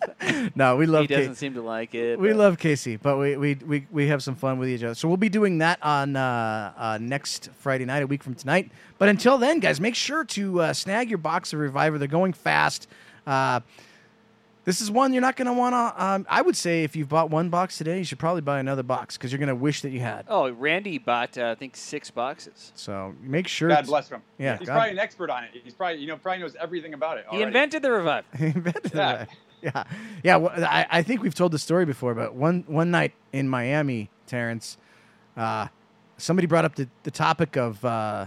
No, 0.54 0.76
we 0.76 0.86
love. 0.86 1.02
Casey. 1.08 1.14
He 1.14 1.18
doesn't 1.20 1.34
Ca- 1.34 1.38
seem 1.38 1.54
to 1.54 1.62
like 1.62 1.94
it. 1.94 2.18
we 2.18 2.28
but- 2.28 2.36
love 2.36 2.58
Casey, 2.58 2.96
but 2.96 3.16
we, 3.18 3.36
we, 3.36 3.54
we, 3.54 3.86
we 3.90 4.08
have 4.08 4.22
some 4.22 4.34
fun 4.34 4.58
with 4.58 4.68
each 4.68 4.82
other. 4.82 4.94
So 4.94 5.08
we'll 5.08 5.16
be 5.16 5.28
doing 5.28 5.58
that 5.58 5.78
on 5.82 6.16
uh, 6.16 6.72
uh, 6.76 6.98
next 7.00 7.50
Friday 7.58 7.84
night, 7.84 8.02
a 8.02 8.06
week 8.06 8.22
from 8.22 8.34
tonight. 8.34 8.70
But 8.98 9.08
until 9.08 9.38
then, 9.38 9.60
guys, 9.60 9.80
make 9.80 9.94
sure 9.94 10.24
to 10.24 10.60
uh, 10.60 10.72
snag 10.72 11.08
your 11.08 11.18
box 11.18 11.52
of 11.52 11.60
Reviver. 11.60 11.98
They're 11.98 12.08
going 12.08 12.32
fast. 12.32 12.88
Uh, 13.26 13.60
this 14.64 14.82
is 14.82 14.90
one 14.90 15.14
you're 15.14 15.22
not 15.22 15.36
going 15.36 15.46
to 15.46 15.52
want 15.54 15.72
to. 15.72 16.04
Um, 16.04 16.26
I 16.28 16.42
would 16.42 16.56
say 16.56 16.84
if 16.84 16.94
you've 16.94 17.08
bought 17.08 17.30
one 17.30 17.48
box 17.48 17.78
today, 17.78 17.96
you 17.98 18.04
should 18.04 18.18
probably 18.18 18.42
buy 18.42 18.60
another 18.60 18.82
box 18.82 19.16
because 19.16 19.32
you're 19.32 19.38
going 19.38 19.48
to 19.48 19.54
wish 19.54 19.80
that 19.80 19.90
you 19.92 20.00
had. 20.00 20.26
Oh, 20.28 20.50
Randy 20.50 20.98
bought 20.98 21.38
uh, 21.38 21.52
I 21.52 21.54
think 21.54 21.74
six 21.74 22.10
boxes. 22.10 22.72
So 22.74 23.14
make 23.22 23.48
sure. 23.48 23.70
God 23.70 23.86
bless 23.86 24.10
him. 24.10 24.20
Yeah, 24.36 24.58
he's 24.58 24.66
God- 24.66 24.74
probably 24.74 24.90
an 24.90 24.98
expert 24.98 25.30
on 25.30 25.44
it. 25.44 25.50
He's 25.64 25.72
probably 25.72 26.00
you 26.00 26.06
know 26.08 26.18
probably 26.18 26.40
knows 26.42 26.54
everything 26.60 26.92
about 26.92 27.16
it. 27.16 27.24
He 27.30 27.40
invented 27.40 27.80
the 27.82 27.90
revive. 27.90 28.24
He 28.38 28.46
invented 28.46 28.92
Yeah. 28.94 29.16
that. 29.24 29.28
Yeah, 29.62 29.84
yeah. 30.22 30.36
Well, 30.36 30.52
I, 30.56 30.86
I 30.88 31.02
think 31.02 31.22
we've 31.22 31.34
told 31.34 31.52
the 31.52 31.58
story 31.58 31.84
before, 31.84 32.14
but 32.14 32.34
one 32.34 32.64
one 32.68 32.90
night 32.90 33.12
in 33.32 33.48
Miami, 33.48 34.08
Terrence, 34.26 34.76
uh, 35.36 35.66
somebody 36.16 36.46
brought 36.46 36.64
up 36.64 36.76
the, 36.76 36.88
the 37.02 37.10
topic 37.10 37.56
of 37.56 37.84
uh, 37.84 38.26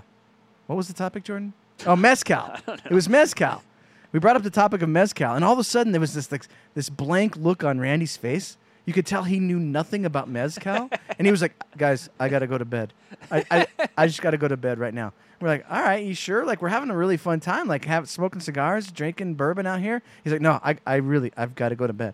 what 0.67 0.75
was 0.75 0.87
the 0.87 0.93
topic, 0.93 1.23
Jordan? 1.23 1.53
Oh, 1.85 1.95
mezcal. 1.95 2.55
It 2.67 2.91
was 2.91 3.07
mezcal. 3.07 3.63
We 4.11 4.19
brought 4.19 4.35
up 4.35 4.43
the 4.43 4.49
topic 4.49 4.81
of 4.81 4.89
mezcal, 4.89 5.35
and 5.35 5.45
all 5.45 5.53
of 5.53 5.59
a 5.59 5.63
sudden 5.63 5.93
there 5.93 6.01
was 6.01 6.13
this 6.13 6.31
like 6.31 6.45
this 6.75 6.89
blank 6.89 7.37
look 7.37 7.63
on 7.63 7.79
Randy's 7.79 8.17
face. 8.17 8.57
You 8.85 8.93
could 8.93 9.05
tell 9.05 9.23
he 9.23 9.39
knew 9.39 9.59
nothing 9.59 10.05
about 10.05 10.27
mezcal, 10.27 10.89
and 11.17 11.25
he 11.25 11.31
was 11.31 11.41
like, 11.41 11.53
"Guys, 11.77 12.09
I 12.19 12.27
gotta 12.27 12.47
go 12.47 12.57
to 12.57 12.65
bed. 12.65 12.93
I 13.31 13.45
I, 13.49 13.67
I 13.97 14.07
just 14.07 14.21
gotta 14.21 14.37
go 14.37 14.47
to 14.49 14.57
bed 14.57 14.79
right 14.79 14.93
now." 14.93 15.13
We're 15.41 15.47
like, 15.47 15.65
"All 15.69 15.81
right, 15.81 16.03
you 16.03 16.13
sure? 16.13 16.45
Like 16.45 16.61
we're 16.61 16.69
having 16.69 16.89
a 16.91 16.95
really 16.95 17.17
fun 17.17 17.39
time, 17.39 17.67
like 17.67 17.85
have 17.85 18.07
smoking 18.07 18.39
cigars, 18.41 18.91
drinking 18.91 19.35
bourbon 19.35 19.65
out 19.65 19.79
here." 19.79 20.01
He's 20.23 20.31
like, 20.31 20.41
"No, 20.41 20.59
I 20.63 20.77
I 20.85 20.95
really 20.95 21.31
I've 21.35 21.55
got 21.55 21.69
to 21.69 21.75
go 21.75 21.87
to 21.87 21.93
bed." 21.93 22.13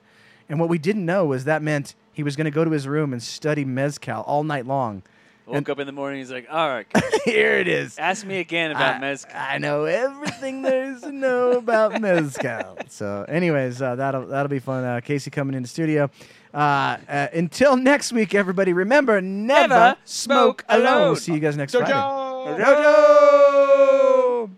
And 0.49 0.59
what 0.59 0.69
we 0.69 0.77
didn't 0.77 1.05
know 1.05 1.25
was 1.25 1.43
that 1.43 1.61
meant 1.61 1.93
he 2.13 2.23
was 2.23 2.35
going 2.37 2.45
to 2.45 2.51
go 2.51 2.63
to 2.63 2.71
his 2.71 2.87
room 2.87 3.11
and 3.11 3.21
study 3.21 3.65
mezcal 3.65 4.21
all 4.23 4.43
night 4.45 4.65
long. 4.65 5.03
Woke 5.45 5.69
up 5.69 5.79
in 5.79 5.87
the 5.87 5.93
morning. 5.93 6.19
He's 6.19 6.31
like, 6.31 6.45
all 6.51 6.67
right, 6.67 6.85
Here 7.25 7.53
it 7.53 7.69
is. 7.69 7.97
ask 7.97 8.25
me 8.25 8.39
again 8.39 8.71
about 8.71 8.95
I, 8.95 8.99
mezcal. 8.99 9.31
I 9.33 9.57
know 9.59 9.85
everything 9.85 10.61
there 10.61 10.91
is 10.91 11.01
to 11.03 11.11
know 11.13 11.51
about 11.51 12.01
mezcal. 12.01 12.77
So, 12.89 13.25
anyways, 13.29 13.81
uh, 13.81 13.95
that'll 13.95 14.27
that'll 14.27 14.49
be 14.49 14.59
fun. 14.59 14.83
Uh, 14.83 14.99
Casey 15.01 15.29
coming 15.31 15.55
in 15.55 15.61
the 15.63 15.69
studio. 15.69 16.09
Uh, 16.53 16.97
uh, 17.07 17.27
until 17.33 17.77
next 17.77 18.11
week, 18.11 18.33
everybody. 18.33 18.73
Remember, 18.73 19.21
never, 19.21 19.67
Never 19.69 19.97
smoke 20.05 20.63
smoke 20.63 20.65
alone. 20.69 20.83
We'll 20.83 21.03
alone. 21.05 21.15
see 21.17 21.33
you 21.33 21.39
guys 21.39 21.55
next 21.55 21.73
Jojo! 21.73 21.85
Friday. 21.85 22.26
Jojo! 22.55 24.49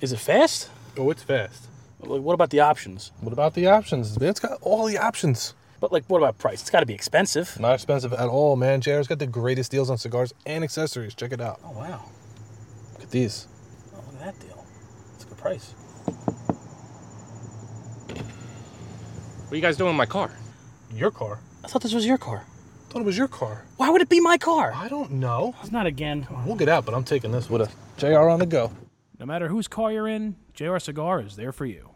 Is 0.00 0.12
it 0.12 0.18
fast? 0.18 0.70
Oh, 0.96 1.10
it's 1.10 1.22
fast. 1.22 1.68
Like, 2.00 2.20
What 2.20 2.34
about 2.34 2.50
the 2.50 2.60
options? 2.60 3.12
What 3.20 3.32
about 3.32 3.54
the 3.54 3.66
options? 3.68 4.16
It's 4.20 4.40
got 4.40 4.58
all 4.60 4.86
the 4.86 4.98
options. 4.98 5.54
But 5.80 5.92
like, 5.92 6.04
what 6.08 6.18
about 6.18 6.38
price? 6.38 6.60
It's 6.62 6.70
got 6.70 6.80
to 6.80 6.86
be 6.86 6.94
expensive. 6.94 7.58
Not 7.60 7.74
expensive 7.74 8.12
at 8.12 8.28
all, 8.28 8.56
man. 8.56 8.80
JR's 8.80 9.06
got 9.06 9.18
the 9.18 9.26
greatest 9.26 9.70
deals 9.70 9.90
on 9.90 9.98
cigars 9.98 10.32
and 10.46 10.64
accessories. 10.64 11.14
Check 11.14 11.32
it 11.32 11.40
out. 11.40 11.60
Oh 11.64 11.72
wow! 11.72 12.02
Look 12.94 13.02
at 13.04 13.10
these. 13.10 13.46
Oh, 13.94 13.98
look 13.98 14.14
at 14.20 14.34
that 14.34 14.40
deal. 14.40 14.64
It's 15.14 15.24
a 15.24 15.28
good 15.28 15.38
price. 15.38 15.72
What 18.08 19.52
are 19.52 19.56
you 19.56 19.62
guys 19.62 19.76
doing 19.76 19.90
in 19.90 19.96
my 19.96 20.06
car? 20.06 20.30
Your 20.92 21.10
car? 21.10 21.40
I 21.62 21.68
thought 21.68 21.82
this 21.82 21.92
was 21.94 22.06
your 22.06 22.18
car. 22.18 22.44
Thought 22.96 23.02
it 23.02 23.04
was 23.04 23.18
your 23.18 23.28
car. 23.28 23.62
Why 23.76 23.90
would 23.90 24.00
it 24.00 24.08
be 24.08 24.20
my 24.20 24.38
car? 24.38 24.72
I 24.74 24.88
don't 24.88 25.10
know. 25.10 25.54
It's 25.60 25.70
not 25.70 25.84
again. 25.84 26.26
We'll 26.46 26.56
get 26.56 26.70
out, 26.70 26.86
but 26.86 26.94
I'm 26.94 27.04
taking 27.04 27.30
this 27.30 27.50
with 27.50 27.60
us. 27.60 27.76
JR 27.98 28.30
on 28.30 28.38
the 28.38 28.46
go. 28.46 28.72
No 29.18 29.26
matter 29.26 29.48
whose 29.48 29.68
car 29.68 29.92
you're 29.92 30.08
in, 30.08 30.34
JR 30.54 30.78
Cigar 30.78 31.20
is 31.20 31.36
there 31.36 31.52
for 31.52 31.66
you. 31.66 31.90